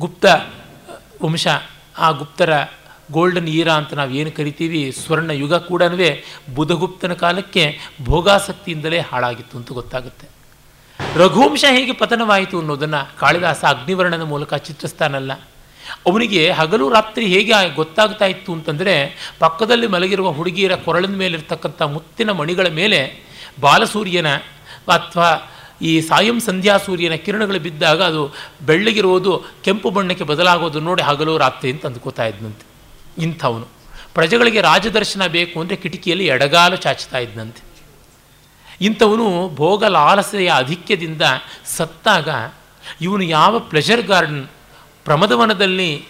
ಗುಪ್ತ, 0.00 0.26
ವಂಶ, 1.22 1.46
ಆ 1.98 2.10
ಗುಪ್ತರ 2.10 2.64
ಗೋಲ್ಡನ್ 3.12 3.48
ಈರಾ 3.48 3.74
ಅಂತ 3.74 3.94
ನಾವು 3.94 4.10
ಏನು 4.10 4.30
ಕರಿತೀವಿ 4.30 4.92
ಸ್ವರ್ಣ 4.92 5.30
ಯುಗ 5.30 5.54
ಕೂಡ 5.54 5.82
ಬುಧಗುಪ್ತನ 6.54 7.12
ಕಾಲಕ್ಕೆ 7.12 7.78
ಭೋಗಾಸಕ್ತಿಯಿಂದಲೇ 8.04 9.00
ಹಾಳಾಗಿತ್ತು 9.00 9.58
ಅಂತ 9.58 9.72
ಗೊತ್ತಾಗುತ್ತೆ. 9.72 10.35
ರಘುವಂಶ 11.14 11.64
ಹೇಗೆ 11.68 11.92
ಪತನವಾಯಿತು 11.92 12.58
ಅನ್ನೋದನ್ನು 12.58 13.18
ಕಾಳಿದಾಸ 13.18 13.64
ಅಗ್ನಿವರ್ಣದ 13.64 14.22
ಮೂಲಕ 14.22 14.54
ಚಿತ್ರಿಸ್ತಾನಲ್ಲ. 14.54 15.32
ಅವನಿಗೆ 16.06 16.50
ಹಗಲು 16.50 16.92
ರಾತ್ರಿ 16.92 17.26
ಹೇಗೆ 17.26 17.74
ಗೊತ್ತಾಗ್ತಾ 17.74 18.24
ಇತ್ತು 18.24 18.52
ಅಂತಂದರೆ 18.52 19.16
ಪಕ್ಕದಲ್ಲಿ 19.38 19.86
ಮಲಗಿರುವ 19.86 20.30
ಹುಡುಗಿಯರ 20.30 20.74
ಕೊರಳಿನ 20.74 21.16
ಮೇಲಿರ್ತಕ್ಕಂಥ 21.16 21.82
ಮುತ್ತಿನ 21.82 22.30
ಮಣಿಗಳ 22.30 22.66
ಮೇಲೆ 22.66 23.24
ಬಾಲಸೂರ್ಯನ 23.60 24.26
ಅಥವಾ 24.88 25.50
ಈ 25.82 26.00
ಸಾಯಂ 26.00 26.40
ಸಂಧ್ಯಾ 26.40 26.78
ಸೂರ್ಯನ 26.78 27.14
ಕಿರಣಗಳು 27.14 27.60
ಬಿದ್ದಾಗ 27.60 28.02
ಅದು 28.02 28.34
ಬೆಳ್ಳಗಿರುವುದು, 28.62 29.44
ಕೆಂಪು 29.64 29.90
ಬಣ್ಣಕ್ಕೆ 29.90 30.24
ಬದಲಾಗೋದು 30.24 30.80
ನೋಡಿ 30.80 31.02
ಹಗಲು 31.02 31.38
ರಾತ್ರಿ 31.38 31.70
ಅಂತ 31.70 31.86
ಅಂದ್ಕೋತಾ 31.86 32.24
ಇದ್ನಂತೆ. 32.24 32.66
ಇಂಥವನು. 33.22 33.68
ಪ್ರಜೆಗಳಿಗೆ 34.14 34.60
ರಾಜದರ್ಶನ 34.60 35.26
ಬೇಕು 35.26 35.60
ಅಂದರೆ 35.60 35.76
ಕಿಟಕಿಯಲ್ಲಿ 35.76 36.26
ಎಡಗಾಲು 36.26 36.76
ಚಾಚ್ತಾ 36.76 37.18
ಇದ್ದಂತೆ 37.18 37.65
ಇಂಥವನು 38.80 39.54
ಭೋಗ 39.54 39.84
ಲಾಲಸೆಯ 39.84 40.52
ಅಧಿಕ್ಯದಿಂದ 40.56 41.22
ಸತ್ತಾಗ 41.64 42.28
ಇವನು 43.00 43.22
ಯಾವ 43.22 43.58
ಪ್ಲೆಷರ್ 43.58 44.06
ಗಾರ್ಡನ್ 44.06 44.46
ಪ್ರಮದವನದಲ್ಲಿ 45.04 46.04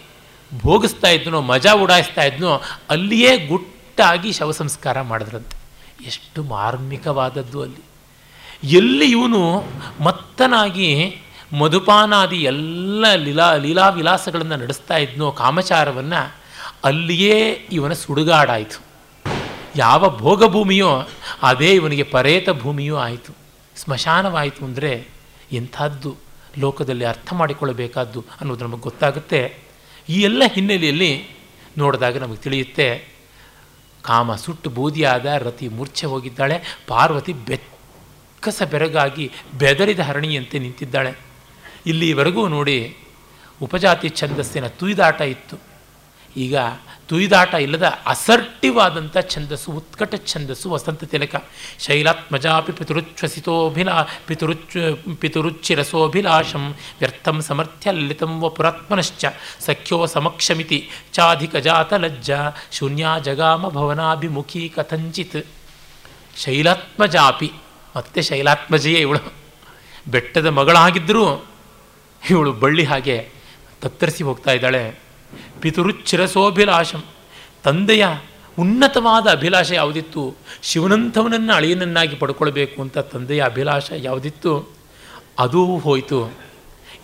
ಭೋಗಿಸ್ತಾ 0.61 1.07
ಇದ್ನೋ, 1.07 1.41
ಮಜಾ 1.41 1.73
ಉಡಾಯಿಸ್ತಾ 1.73 2.23
ಇದ್ನೋ, 2.23 2.61
ಅಲ್ಲಿಯೇ 2.89 3.47
ಗುಟ್ಟಾಗಿ 3.47 4.31
ಶವ 4.31 4.51
ಸಂಸ್ಕಾರ 4.51 5.01
ಮಾಡಿದ್ರಂತೆ. 5.01 5.57
ಎಷ್ಟು 6.05 6.43
ಮಾರ್ಮಿಕವಾದದ್ದು 6.43 7.61
ಅಲ್ಲಿ. 7.61 7.83
ಎಲ್ಲಿ 8.63 9.11
ಇವನು 9.11 9.63
ಮತ್ತನಾಗಿ 10.03 11.17
ಮಧುಪಾನಾದಿ 11.59 12.35
ಎಲ್ಲ 12.35 13.05
ಲೀಲಾ 13.15 13.55
ಲೀಲಾ 13.55 13.89
ವಿಲಾಸಗಳನ್ನು 13.89 14.55
ನಡೆಸ್ತಾ 14.55 14.97
ಇದ್ನೋ 14.97 15.31
ಕಾಮಚಾರವನ್ನು, 15.31 16.35
ಅಲ್ಲಿಯೇ 16.83 17.67
ಇವನ 17.71 17.93
ಸುಡುಗಾಡಾಯಿತು. 17.93 18.86
ಯಾವ 19.77 20.17
ಭೋಗಭೂಮಿಯೋ 20.17 20.91
ಅದೇ 21.43 21.69
ಇವನಿಗೆ 21.73 22.03
ಪರೇತ 22.03 22.49
ಭೂಮಿಯೂ 22.49 22.95
ಆಯಿತು. 22.97 23.31
ಸ್ಮಶಾನವಾಯಿತು 23.75 24.65
ಅಂದರೆ 24.65 24.91
ಎಂಥದ್ದು 25.51 26.11
ಲೋಕದಲ್ಲಿ 26.59 27.05
ಅರ್ಥ 27.05 27.33
ಮಾಡಿಕೊಳ್ಳಬೇಕಾದ್ದು 27.33 28.25
ಅನ್ನೋದು 28.41 28.65
ನಮಗೆ 28.65 28.81
ಗೊತ್ತಾಗುತ್ತೆ. 28.81 29.41
ಈ 30.09 30.21
ಎಲ್ಲ 30.21 30.43
ಹಿನ್ನೆಲೆಯಲ್ಲಿ 30.53 31.11
ನೋಡಿದಾಗ 31.77 32.17
ನಮಗೆ 32.17 32.37
ತಿಳಿಯುತ್ತೆ, 32.37 32.87
ಕಾಮ 34.03 34.35
ಸುಟ್ಟು 34.35 34.69
ಬೂದಿಯಾದ 34.69 35.25
ರತಿ 35.25 35.67
ಮೂರ್ಛೆ 35.67 36.05
ಹೋಗಿದ್ದಾಳೆ, 36.05 36.77
ಪಾರ್ವತಿ 36.87 37.33
ಬೆಕ್ಕಸ 37.33 38.61
ಬೆರಗಾಗಿ 38.71 39.31
ಬೆದರಿದ 39.53 39.99
ಹರಣಿಯಂತೆ 39.99 40.59
ನಿಂತಿದ್ದಾಳೆ. 40.59 41.11
ಇಲ್ಲಿವರೆಗೂ 41.85 42.47
ನೋಡಿ, 42.47 42.97
ಉಪಜಾತಿ 43.61 44.09
ಛಂದಸ್ಸಿನ 44.09 44.67
ತುಯ್ದಾಟ 44.67 45.21
ಇತ್ತು. 45.21 45.55
ಈಗ 46.37 46.55
ತುಯಿದಾಟ 47.09 47.53
ಇಲ್ಲದ 47.53 47.87
ಅಸರ್ಟಿವ್ 48.05 48.77
ಆದಂಥ 48.79 49.17
ಛಂದಸ್ಸು, 49.17 49.71
ಉತ್ಕಟ 49.71 50.15
ಛಂದಸ್ಸು, 50.15 50.69
ವಸಂತ 50.71 51.03
ತಿಲಕ. 51.03 51.35
ಶೈಲಾತ್ಮಜಾಪಿ 51.79 52.71
ಪಿತುರುಚ್ಛಸಿತೋಭಿಲಾ 52.71 54.07
ಪಿತುರುಚ್ 54.27 54.77
ಪಿತುರುಚ್ಚಿರಸೋಭಿಲಾಷಂ 55.21 56.65
ವ್ಯರ್ಥಂ 56.99 57.41
ಸಮರ್ಥ್ಯ 57.41 57.91
ಲಲಿತಂ 57.91 58.33
ಪುರಾತ್ಮನಶ್ಚ, 58.55 59.25
ಸಖ್ಯೋ 59.59 60.05
ಸಮಕ್ಷಮಿತಿ 60.05 60.89
ಚಾಧಿಕ 61.13 61.55
ಜಾತ 61.55 61.93
ಲಜ್ಜ, 61.93 62.31
ಶೂನ್ಯ 62.71 63.07
ಜಗಾಮ 63.23 63.69
ಭವನಾಭಿಮುಖಿ 63.69 64.69
ಕಥಂಚಿತ್. 64.69 65.41
ಶೈಲಾತ್ಮಜಾಪಿ, 66.43 67.51
ಮತ್ತೆ 67.95 68.21
ಶೈಲಾತ್ಮಜೆಯೇ 68.21 68.99
ಇವಳು. 68.99 69.33
ಬೆಟ್ಟದ 70.07 70.45
ಮಗಳಾಗಿದ್ದರೂ 70.45 71.45
ಇವಳು 72.29 72.53
ಬಳ್ಳಿ 72.53 72.83
ಹಾಗೆ 72.83 73.29
ತತ್ತರಿಸಿ 73.81 74.23
ಹೋಗ್ತಾ 74.23 74.51
ಇದ್ದಾಳೆ. 74.51 75.06
ಪಿತುರುಚ್ಚಿರಸೋಭಿಲಾಷಂ 75.61 77.03
ತಂದೆಯ 77.63 78.07
ಉನ್ನತವಾದ 78.59 79.27
ಅಭಿಲಾಷೆ 79.27 79.75
ಯಾವುದಿತ್ತು? 79.75 80.35
ಶಿವನಂಥವನನ್ನು 80.63 81.53
ಅಳಿಯನನ್ನಾಗಿ 81.53 82.15
ಪಡ್ಕೊಳ್ಬೇಕು 82.15 82.81
ಅಂತ 82.81 82.97
ತಂದೆಯ 82.97 83.43
ಅಭಿಲಾಷ 83.43 83.91
ಯಾವುದಿತ್ತು? 83.95 84.75
ಅದೂ 85.39 85.65
ಹೋಯಿತು. 85.79 86.33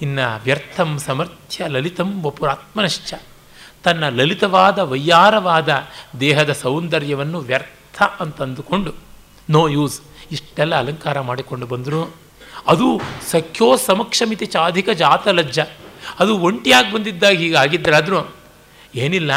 ಇನ್ನು 0.01 0.43
ವ್ಯರ್ಥಂ 0.43 0.99
ಸಮರ್ಥ್ಯ 0.99 1.67
ಲಲಿತಂ 1.67 2.23
ವಪುರಾತ್ಮನಶ್ಚ. 2.23 3.13
ತನ್ನ 3.83 4.09
ಲಲಿತವಾದ 4.09 4.79
ವೈಯಾರವಾದ 4.79 5.69
ದೇಹದ 6.19 6.51
ಸೌಂದರ್ಯವನ್ನು 6.51 7.39
ವ್ಯರ್ಥ 7.39 8.03
ಅಂತಂದುಕೊಂಡು 8.19 8.93
ನೋ 9.49 9.67
ಯೂಸ್, 9.67 10.01
ಇಷ್ಟೆಲ್ಲ 10.31 10.75
ಅಲಂಕಾರ 10.75 11.19
ಮಾಡಿಕೊಂಡು 11.19 11.65
ಬಂದರು. 11.65 12.15
ಅದು 12.67 13.01
ಸಖ್ಯೋ 13.31 13.77
ಸಮಕ್ಷಮಿತಿ 13.77 14.45
ಚಾಧಿಕ 14.45 14.89
ಜಾತಲಜ್ಜ. 14.89 15.59
ಅದು 16.19 16.37
ಒಂಟಿಯಾಗಿ 16.37 16.91
ಬಂದಿದ್ದಾಗ 16.91 17.33
ಹೀಗೆ 17.33 17.55
ಆಗಿದ್ದರಾದರೂ 17.55 18.35
ಏನಿಲ್ಲ, 18.95 19.31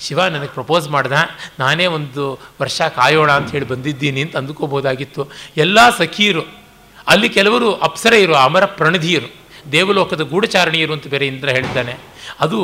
ಶಿವ 0.00 0.24
ನನಗೆ 0.24 0.48
ಪ್ರಪೋಸ್ 0.48 0.88
ಮಾಡ್ದ, 0.88 1.12
ನಾನೇ 1.58 1.86
ಒಂದು 1.86 2.40
ವರ್ಷ 2.60 2.82
ಕಾಯೋಣ 2.82 3.30
ಅಂತ 3.32 3.50
ಹೇಳಿ 3.50 3.68
ಬಂದಿದ್ದೀನಿ 3.68 4.20
ಅಂತ 4.22 4.36
ಅಂದುಕೋಬೋದಾಗಿತ್ತು. 4.36 5.30
ಎಲ್ಲ 5.56 5.90
ಸಖಿಯರು 5.90 6.66
ಅಲ್ಲಿ 7.08 7.28
ಕೆಲವರು 7.28 7.74
ಅಪ್ಸರೆಯರು, 7.74 8.34
ಅಮರ 8.34 8.64
ಪ್ರಣಧಿಯರು, 8.64 9.28
ದೇವಲೋಕದ 9.72 10.22
ಗೂಢಚಾರಣಿಯರು 10.22 10.92
ಅಂತ 10.92 11.06
ಬೇರೆ 11.06 11.26
ಇಂದ್ರ 11.26 11.48
ಹೇಳ್ತಾನೆ. 11.48 11.98
ಅದು 12.40 12.58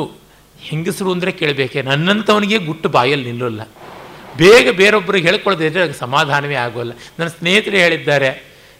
ಹೆಂಗಸರು 0.59 1.11
ಅಂದರೆ 1.11 1.31
ಕೇಳಬೇಕೆ, 1.31 1.81
ನನ್ನಂಥವನಿಗೆ 1.81 2.57
ಗುಟ್ಟು 2.57 2.89
ಬಾಯಲ್ಲಿ 2.89 3.25
ನಿಲ್ಲೋಲ್ಲ. 3.25 3.61
ಬೇಗ 4.37 4.69
ಬೇರೊಬ್ಬರು 4.69 5.17
ಹೇಳ್ಕೊಳ್ಳೋದಿದ್ರೆ 5.17 5.81
ಅದಕ್ಕೆ 5.83 5.99
ಸಮಾಧಾನವೇ 5.99 6.55
ಆಗೋಲ್ಲ. 6.55 6.91
ನನ್ನ 7.19 7.29
ಸ್ನೇಹಿತರು 7.29 7.75
ಹೇಳಿದ್ದಾರೆ, 7.75 8.29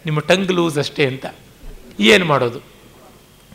ನಿಮ್ಮ 0.05 0.19
ಟಂಗ್ 0.19 0.51
ಲೂಸ್ 0.51 0.77
ಅಷ್ಟೇ 0.77 1.05
ಅಂತ. 1.05 1.25
ಏನು 1.99 2.25
ಮಾಡೋದು? 2.25 2.59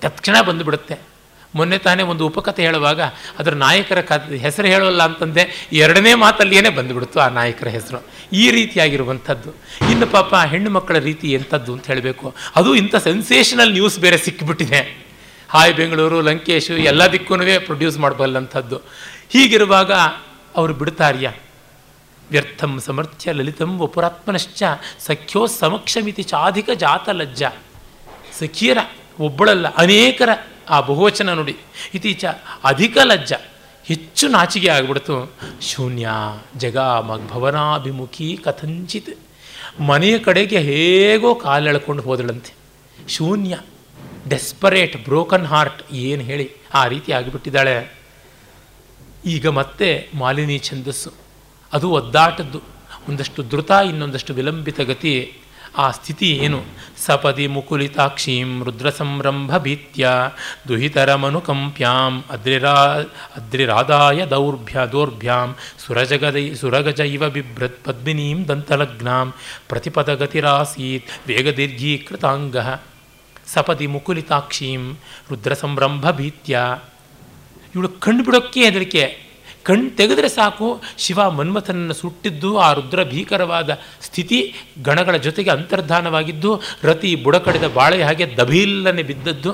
ತಕ್ಷಣ 0.01 0.41
ಬಂದುಬಿಡುತ್ತೆ. 0.41 1.08
ಮೊನ್ನೆ 1.55 1.79
ತಾನೇ 1.79 2.03
ಒಂದು 2.03 2.27
ಉಪಕಥೆ 2.27 2.63
ಹೇಳುವಾಗ 2.63 3.01
ಅದರ 3.39 3.55
ನಾಯಕರ 3.55 4.01
ಕ 4.01 4.13
ಹೆಸರು 4.41 4.67
ಹೇಳೋಲ್ಲ 4.67 5.03
ಅಂತಂದೆ 5.03 5.69
ಎರಡನೇ 5.73 6.15
ಮಾತಲ್ಲಿಯೇ 6.15 6.69
ಬಂದುಬಿಡ್ತು 6.69 7.21
ಆ 7.21 7.29
ನಾಯಕರ 7.29 7.69
ಹೆಸರು. 7.69 8.07
ಈ 8.33 8.51
ರೀತಿಯಾಗಿರುವಂಥದ್ದು. 8.51 9.51
ಇನ್ನು 9.91 10.07
ಪಾಪ 10.07 10.35
ಹೆಣ್ಣು 10.35 10.71
ಮಕ್ಕಳ 10.71 10.99
ರೀತಿ 10.99 11.33
ಎಂಥದ್ದು 11.33 11.73
ಅಂತ 11.73 11.87
ಹೇಳಬೇಕು. 11.87 12.35
ಅದು 12.57 12.75
ಇಂಥ 12.75 12.97
ಸೆನ್ಸೇಷನಲ್ 12.97 13.73
ನ್ಯೂಸ್ 13.73 13.99
ಬೇರೆ 13.99 14.19
ಸಿಕ್ಕಿಬಿಟ್ಟಿದೆ 14.19 15.09
ಹಾಯ್ 15.49 15.75
ಬೆಂಗಳೂರು, 15.75 16.21
ಲಂಕೇಶು 16.21 16.73
ಎಲ್ಲ 16.73 17.07
ದಿಕ್ಕೂ 17.07 17.35
ಪ್ರೊಡ್ಯೂಸ್ 17.65 17.99
ಮಾಡಬಲ್ಲಂಥದ್ದು. 17.99 18.77
ಹೀಗಿರುವಾಗ 19.29 19.93
ಅವರು 20.57 20.75
ಬಿಡ್ತಾರ್ಯ. 20.75 21.33
ವ್ಯರ್ಥಂ 22.31 22.81
ಸಮರ್ಥ್ಯ 22.81 23.33
ಲಲಿತಂ 23.33 23.79
ವಪುರಾತ್ಮನಶ್ಚ 23.79 24.63
ಸಖ್ಯೋ 24.99 25.47
ಸಮಕ್ಷಮಿತಿ 25.47 26.23
ಚಾಧಿಕ 26.23 26.71
ಜಾತ 26.71 27.09
ಲಜ್ಜ. 27.09 27.43
ಸಖಿಯರ 28.39 28.79
ಒಬ್ಬಳಲ್ಲ, 29.21 29.75
ಅನೇಕರ 29.75 30.29
ಆ 30.69 30.81
ಬಹುವಚನ 30.81 31.33
ನೋಡಿ. 31.33 31.57
ಇತೀಚ 31.95 32.25
ಅಧಿಕ 32.65 32.97
ಲಜ್ಜ, 33.05 33.33
ಹೆಚ್ಚು 33.85 34.29
ನಾಚಿಗೆ 34.29 34.69
ಆಗಿಬಿಡ್ತು. 34.69 35.33
ಶೂನ್ಯ 35.61 36.09
ಜಗ 36.57 36.77
ಭವನಾಭಿಮುಖಿ 37.31 38.39
ಕಥಂಚಿತ್. 38.45 39.19
ಮನೆಯ 39.81 40.19
ಕಡೆಗೆ 40.19 40.59
ಹೇಗೋ 40.59 41.35
ಕಾಲೆಳ್ಕೊಂಡು 41.35 42.03
ಹೋದಳಂತೆ. 42.03 42.55
ಶೂನ್ಯ, 43.09 43.59
ಡೆಸ್ಪರೇಟ್, 44.29 45.05
ಬ್ರೋಕನ್ 45.05 45.47
ಹಾರ್ಟ್ 45.47 45.93
ಏನು 45.93 46.23
ಹೇಳಿ 46.23 46.51
ಆ 46.75 46.87
ರೀತಿ 46.87 47.13
ಆಗಿಬಿಟ್ಟಿದ್ದಾಳೆ. 47.13 47.99
ಈಗ 49.27 49.47
ಮತ್ತೆ 49.47 50.09
ಮಾಲಿನಿ 50.15 50.59
ಛಂದಸ್ಸು. 50.59 51.13
ಅದು 51.73 51.91
ಒದ್ದಾಟದ್ದು. 51.91 52.61
ಒಂದಷ್ಟು 53.09 53.51
ದ್ರುತ, 53.51 53.71
ಇನ್ನೊಂದಷ್ಟು 53.71 54.35
ವಿಲಂಬಿತ 54.35 54.81
ಗತಿ. 54.81 55.39
ಆ 55.77 55.91
ಸ್ಥಿತಿ 55.91 56.31
ಏನು? 56.31 56.65
ಸಪದಿ 57.07 57.47
ಮುಕುಲಿತಾಕ್ಷೀಂ 57.47 58.65
ರುದ್ರ 58.65 58.91
ಸಂರಂಭ 58.91 59.59
ಭೀತ್ಯ 59.59 60.09
ದುಹಿತರಮನುಕಂಪ್ಯಾಂ 60.69 62.25
ಅದ್ರಿರಾ, 62.31 63.05
ಅದ್ರಿರಾದಾಯ 63.37 64.27
ದೌರ್ಭ್ಯ 64.27 64.81
ದೌರ್ಭ್ಯಾಂ 64.93 65.55
ಸುರಜಗದೈ 65.87 66.55
ಸುರಗಜ 66.55 67.01
ಇವ 67.01 67.31
ಬಿಭ್ರತ್ 67.31 67.85
ಪದ್ಮಿನೀಂ 67.85 68.49
ದಂತಲಗ್ನಾಂ 68.49 69.35
ಪ್ರತಿಪದಗತಿರಾಸೀತ್ 69.69 71.29
ವೇಗದೀರ್ಘೀಕೃತಾಂಗ. 71.29 72.57
ಸಪದಿ 73.47 73.87
ಮುಕುಲಿತಾಕ್ಷೀಂ 73.87 74.97
ರುದ್ರ 75.31 75.53
ಸಂರಂಭ 75.55 76.11
ಭೀತ್ಯ. 76.11 76.59
ಇವಳು 77.75 77.89
ಕಣ್ಣು 77.89 78.25
ಬಿಡೋಕ್ಕೆ 78.25 78.65
ಹೆದರಿಕೆ. 78.65 79.28
ಕಣ್ಣು 79.65 79.97
ತೆಗೆದರೆ 79.97 80.29
ಸಾಕು. 80.29 80.83
ಶಿವ 80.99 81.31
ಮನ್ಮಥನನ್ನು 81.31 81.95
ಸುಟ್ಟಿದ್ದು 81.95 82.59
ಆ 82.59 82.73
ರುದ್ರ 82.73 83.05
ಭೀಕರವಾದ 83.05 83.79
ಸ್ಥಿತಿ 84.03 84.55
ಗಣಗಳ 84.83 85.17
ಜೊತೆಗೆ 85.17 85.51
ಅಂತರ್ಧಾನವಾಗಿದ್ದು, 85.51 86.61
ರತಿ 86.83 87.15
ಬುಡಕಡೆದ 87.15 87.67
ಬಾಳೆ 87.67 88.03
ಹಾಗೆ 88.03 88.37
ದಭೀಲ್ಲನೆ 88.37 89.03
ಬಿದ್ದದ್ದು. 89.03 89.53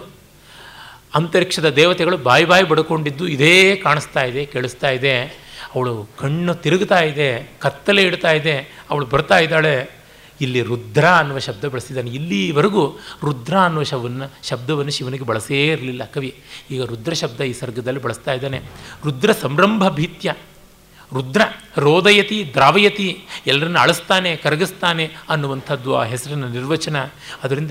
ಅಂತರಿಕ್ಷದ 1.14 1.68
ದೇವತೆಗಳು 1.68 2.16
ಬಾಯಿ 2.16 2.44
ಬಾಯಿ 2.44 2.62
ಬಡ್ಕೊಂಡಿದ್ದು 2.62 3.28
ಇದೇ 3.28 3.76
ಕಾಣಿಸ್ತಾ 3.76 4.22
ಇದೆ, 4.22 4.46
ಕೇಳಿಸ್ತಾ 4.46 4.90
ಇದೆ. 4.90 5.44
ಅವಳು 5.74 6.08
ಕಣ್ಣು 6.18 6.54
ತಿರುಗ್ತಾ 6.54 7.00
ಇದೆ, 7.00 7.50
ಕತ್ತಲೆ 7.58 8.02
ಇಡ್ತಾ 8.02 8.32
ಇದೆ. 8.32 8.56
ಅವಳು 8.90 9.06
ಬರ್ತಾ 9.06 9.38
ಇದ್ದಾಳೆ. 9.38 10.03
ಇಲ್ಲಿ 10.40 10.62
ರುದ್ರ 10.62 11.08
ಅನ್ನುವ 11.08 11.38
ಶಬ್ದ 11.38 11.64
ಬಳಸಿದ್ದಾನೆ 11.64 12.10
ಇಲ್ಲಿವರೆಗೂ 12.10 12.88
ರುದ್ರ 13.24 13.58
ಅನ್ನುವ 13.58 13.82
ಶವನ್ನ, 13.82 14.22
ಶಬ್ದವನ್ನು 14.42 14.92
ಶಿವನಿಗೆ 14.92 15.24
ಬಳಸೇ 15.24 15.66
ಇರಲಿಲ್ಲ 15.66 16.04
ಕವಿ. 16.04 16.42
ಈಗ 16.70 16.84
ರುದ್ರ 16.84 17.14
ಶಬ್ದ 17.14 17.40
ಈ 17.40 17.52
ಸರ್ಗದಲ್ಲಿ 17.52 18.02
ಬಳಸ್ತಾ 18.02 18.32
ಇದ್ದಾನೆ. 18.32 18.58
ರುದ್ರ 19.04 19.32
ಸಂರಂಭ 19.32 19.88
ಭೀತ್ಯ. 19.88 20.34
ರುದ್ರ 21.14 21.42
ರೋದಯತಿ, 21.76 22.50
ದ್ರಾವಯತಿ, 22.54 23.24
ಎಲ್ಲರನ್ನ 23.46 23.78
ಅಳಿಸ್ತಾನೆ, 23.78 24.36
ಕರಗಿಸ್ತಾನೆ 24.36 25.10
ಅನ್ನುವಂಥದ್ದು 25.28 25.96
ಆ 25.96 26.04
ಹೆಸರಿನ 26.04 26.44
ನಿರ್ವಚನ. 26.44 27.02
ಅದರಿಂದ 27.42 27.70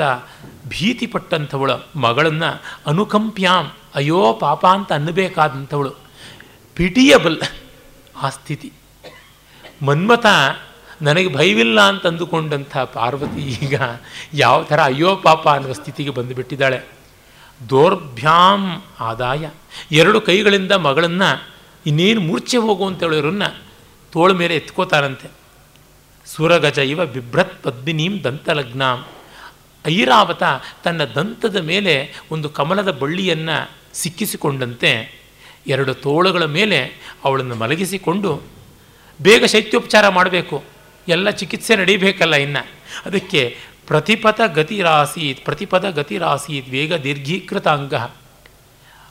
ಭೀತಿ 0.68 1.08
ಪಟ್ಟಂಥವಳು 1.08 2.00
ಮಗಳನ್ನು 2.00 2.62
ಅನುಕಂಪ್ಯಾಂ, 2.88 3.72
ಅಯ್ಯೋ 3.96 4.34
ಪಾಪ 4.34 4.66
ಅಂತ 4.66 4.94
ಅನ್ನಬೇಕಾದಂಥವಳು. 4.94 5.92
ಪಿಟಿಯಬಲ್ 6.76 7.42
ಆ 8.22 8.30
ಸ್ಥಿತಿ. 8.30 8.72
ಮನ್ಮಥ 9.82 10.26
ನನಗೆ 11.04 11.34
ಭಯವಿಲ್ಲ 11.34 11.82
ಅಂತ 11.82 12.08
ಅಂದುಕೊಂಡಂಥ 12.08 12.78
ಪಾರ್ವತಿ 12.78 13.66
ಈಗ 13.66 13.82
ಯಾವ 14.34 14.64
ಥರ 14.64 14.82
ಅಯ್ಯೋ 14.82 15.16
ಪಾಪ 15.16 15.50
ಅನ್ನುವ 15.50 15.74
ಸ್ಥಿತಿಗೆ 15.74 16.10
ಬಂದುಬಿಟ್ಟಿದ್ದಾಳೆ. 16.10 16.82
ದೌರ್ಭ್ಯಾಮ್ 17.70 18.82
ಆದಾಯ. 19.00 19.50
ಎರಡು 19.92 20.22
ಕೈಗಳಿಂದ 20.22 20.72
ಮಗಳನ್ನು 20.72 21.50
ಇನ್ನೇನು 21.86 22.22
ಮೂರ್ಛೆ 22.22 22.58
ಹೋಗುವಂಥವಳರನ್ನ 22.58 23.44
ತೋಳ 24.12 24.32
ಮೇಲೆ 24.32 24.56
ಎತ್ಕೋತಾರಂತೆ 24.56 25.32
ಸುರಗಜ 26.26 26.78
ಇವ 26.78 27.06
ಬಿಭ್ರತ್ 27.06 27.64
ಪದ್ಮಿನೀಂ 27.64 28.24
ದಂತಲಗ್ನಾಂ. 28.24 29.06
ಐರಾವತ 29.88 30.44
ತನ್ನ 30.84 31.04
ದಂತದ 31.04 31.56
ಮೇಲೆ 31.56 32.16
ಒಂದು 32.32 32.50
ಕಮಲದ 32.50 32.92
ಬಳ್ಳಿಯನ್ನು 32.92 33.72
ಸಿಕ್ಕಿಸಿಕೊಂಡಂತೆ 33.94 35.22
ಎರಡು 35.68 35.94
ತೋಳುಗಳ 35.94 36.46
ಮೇಲೆ 36.46 36.86
ಅವಳನ್ನು 37.26 37.56
ಮಲಗಿಸಿಕೊಂಡು 37.56 38.42
ಬೇಗ 39.22 39.46
ಶೈತ್ಯೋಪಚಾರ 39.46 40.10
ಮಾಡಬೇಕು. 40.10 40.73
ಎಲ್ಲ 41.08 41.30
ಚಿಕಿತ್ಸೆ 41.30 41.76
ನಡೀಬೇಕಲ್ಲ 41.76 42.36
ಇನ್ನು. 42.36 42.68
ಅದಕ್ಕೆ 43.06 43.58
ಪ್ರತಿಪದ 43.88 44.40
ಗತಿರಾಸೀತ್ 44.46 45.46
ಪ್ರತಿಪದ 45.46 45.90
ಗತಿರಾಸೀತ್, 45.90 46.70
ವೇಗ 46.70 46.94
ದೀರ್ಘೀಕೃತ 46.94 47.68
ಅಂಗ. 47.68 47.94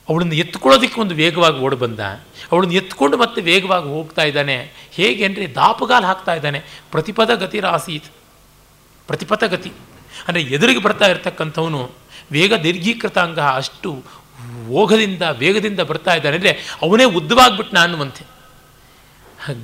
ಅವಳನ್ನು 0.09 0.35
ಎತ್ಕೊಳ್ಳೋದಕ್ಕೆ 0.35 1.01
ಒಂದು 1.01 1.15
ವೇಗವಾಗಿ 1.15 1.59
ಓಡಿ 1.59 1.75
ಬಂದ. 1.75 1.99
ಅವಳನ್ನು 2.51 2.73
ಎತ್ಕೊಂಡು 2.73 3.17
ಮತ್ತೆ 3.17 3.41
ವೇಗವಾಗಿ 3.41 3.85
ಹೋಗ್ತಾ 3.85 4.23
ಇದ್ದಾನೆ. 4.23 4.71
ಹೇಗೆ 4.91 5.25
ಅಂದರೆ 5.25 5.55
ದಾಪಗಾಲು 5.55 6.05
ಹಾಕ್ತಾ 6.05 6.33
ಇದ್ದಾನೆ. 6.33 6.61
ಪ್ರತಿಪದ 6.91 7.35
ಗತಿರಾಸೀತ್. 7.35 8.05
ಪ್ರತಿಪದ 9.07 9.47
ಗತಿ. 9.47 9.71
ಅಂದರೆ 10.27 10.41
ಎದುರಿಗೆ 10.41 10.81
ಬರ್ತಾ 10.81 11.05
ಇರತಕ್ಕಂಥವನು 11.05 11.91
ವೇಗ 12.31 12.53
ದೀರ್ಘೀಕೃತ 12.53 13.17
ಅಂಗ 13.17 13.39
ಅಷ್ಟು 13.39 14.03
ಓಘದಿಂದ 14.69 15.21
ವೇಗದಿಂದ 15.21 15.79
ಬರ್ತಾ 15.79 16.13
ಇದ್ದಾನೆ. 16.13 16.35
ಅಂದರೆ 16.35 16.77
ಅವನೇ 16.81 17.03
ಉದ್ದವಾಗ್ಬಿಟ್ನ 17.03 17.79
ಅನ್ನುವಂತೆ. 17.79 18.32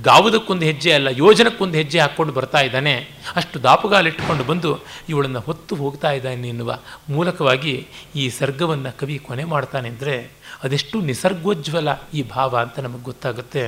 ಗಾವುದಕ್ಕೊಂದು 0.07 0.65
ಹೆಜ್ಜೆ 0.69 0.91
ಅಲ್ಲ, 0.97 1.09
ಯೋಜನಕ್ಕೊಂದು 1.23 1.77
ಹೆಜ್ಜೆ 1.81 1.99
ಹಾಕ್ಕೊಂಡು 2.03 2.33
ಬರ್ತಾ 2.37 2.61
ಇದ್ದಾನೆ. 2.67 2.93
ಅಷ್ಟು 3.39 3.57
ದಾಪುಗಾಲಿಟ್ಟುಕೊಂಡು 3.63 4.43
ಬಂದು 4.43 4.71
ಇವಳನ್ನು 5.11 5.41
ಹೊತ್ತು 5.47 5.73
ಹೋಗ್ತಾ 5.75 6.11
ಇದ್ದಾನೆ 6.17 6.47
ಎನ್ನುವ 6.53 6.71
ಮೂಲಕವಾಗಿ 7.15 7.73
ಈ 8.21 8.25
ಸರ್ಗವನ್ನು 8.39 8.91
ಕವಿ 9.01 9.17
ಕೊನೆ 9.27 9.45
ಮಾಡ್ತಾನೆ 9.53 9.89
ಅಂದರೆ 9.93 10.15
ಅದೆಷ್ಟು 10.63 11.01
ನಿಸರ್ಗೋಜ್ವಲ 11.09 11.89
ಈ 12.13 12.23
ಭಾವ 12.35 12.51
ಅಂತ 12.65 12.79
ನಮಗೆ 12.85 13.05
ಗೊತ್ತಾಗುತ್ತೆ. 13.11 13.63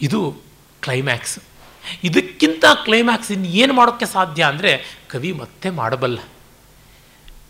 ಇದು 0.00 0.20
ಕ್ಲೈಮ್ಯಾಕ್ಸ್ 0.86 1.38
ಇದಕ್ಕಿಂತ 2.08 2.64
ಕ್ಲೈಮ್ಯಾಕ್ಸ್ 2.84 3.30
ಇನ್ನು 3.34 3.48
ಏನು 3.62 3.72
ಮಾಡೋಕ್ಕೆ 3.78 4.06
ಸಾಧ್ಯ 4.16 4.42
ಅಂದರೆ 4.52 4.70
ಕವಿ 5.12 5.32
ಮತ್ತೆ 5.42 5.70
ಮಾಡಬಲ್ಲ. 5.80 6.18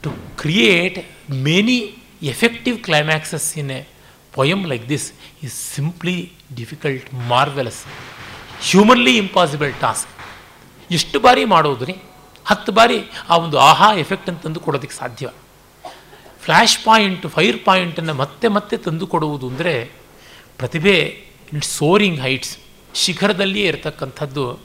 To 0.02 0.10
create 0.40 0.98
many 1.48 1.76
effective 2.32 2.78
climaxes 2.86 3.47
in 3.60 3.70
a 3.76 3.81
poem 4.39 4.64
like 4.70 4.89
this 4.89 5.06
is 5.44 5.56
simply 5.74 6.16
difficult 6.56 7.14
marvellous 7.14 7.84
humanly 8.60 9.16
impossible 9.16 9.74
task 9.80 10.10
ಎಷ್ಟು 10.92 11.20
ಬಾರಿ 11.20 11.44
ಮಾಡೋದ್ರಿ? 11.44 11.94
ಹತ್ತು 12.44 12.72
ಬಾರಿ 12.72 12.98
ಆ 13.28 13.36
ಒಂದು 13.36 13.58
ಆಹಾ 13.58 13.94
ಎಫೆಕ್ಟ್ 13.94 14.28
ಅಂತ 14.28 14.42
ತಂದು 14.42 14.60
ಕೊಡೋದಕ್ಕೆ 14.60 14.96
ಸಾಧ್ಯ 14.96 15.30
ಫ್ಲ್ಯಾಶ್ 16.42 16.84
ಪಾಯಿಂಟ್ 16.84 17.26
ಫೈರ್ 17.26 17.64
ಪಾಯಿಂಟನ್ನು 17.64 18.14
ಮತ್ತೆ 18.14 18.48
ಮತ್ತೆ 18.48 18.76
ತಂದು 18.76 19.06
ಕೊಡುವುದು 19.06 19.48
ಅಂದರೆ 19.48 19.90
ಪ್ರತಿಭೆ 20.58 21.24
ಇಟ್ 21.52 21.64
ಸೋರಿಂಗ್ 21.64 22.20
ಹೈಟ್ಸ್ 22.20 22.58
ಶಿಖರದಲ್ಲಿಯೇ 22.94 23.66
ಇರತಕ್ಕಂಥದ್ದು. 23.66 24.60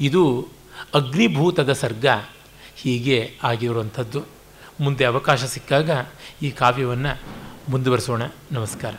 ಇದು 0.00 0.48
ಅಗ್ನಿಭೂತದ 0.94 1.72
ಸರ್ಗ 1.72 2.06
ಹೀಗೆ 2.76 3.38
ಆಗಿರುವಂಥದ್ದು. 3.42 4.24
ಮುಂದೆ 4.80 5.04
ಅವಕಾಶ 5.04 5.44
ಸಿಕ್ಕಾಗ 5.44 5.90
ಈ 6.42 6.50
ಕಾವ್ಯವನ್ನು 6.50 7.22
ಮುಂದುವರಿಸೋಣ. 7.68 8.22
ನಮಸ್ಕಾರ. 8.52 8.94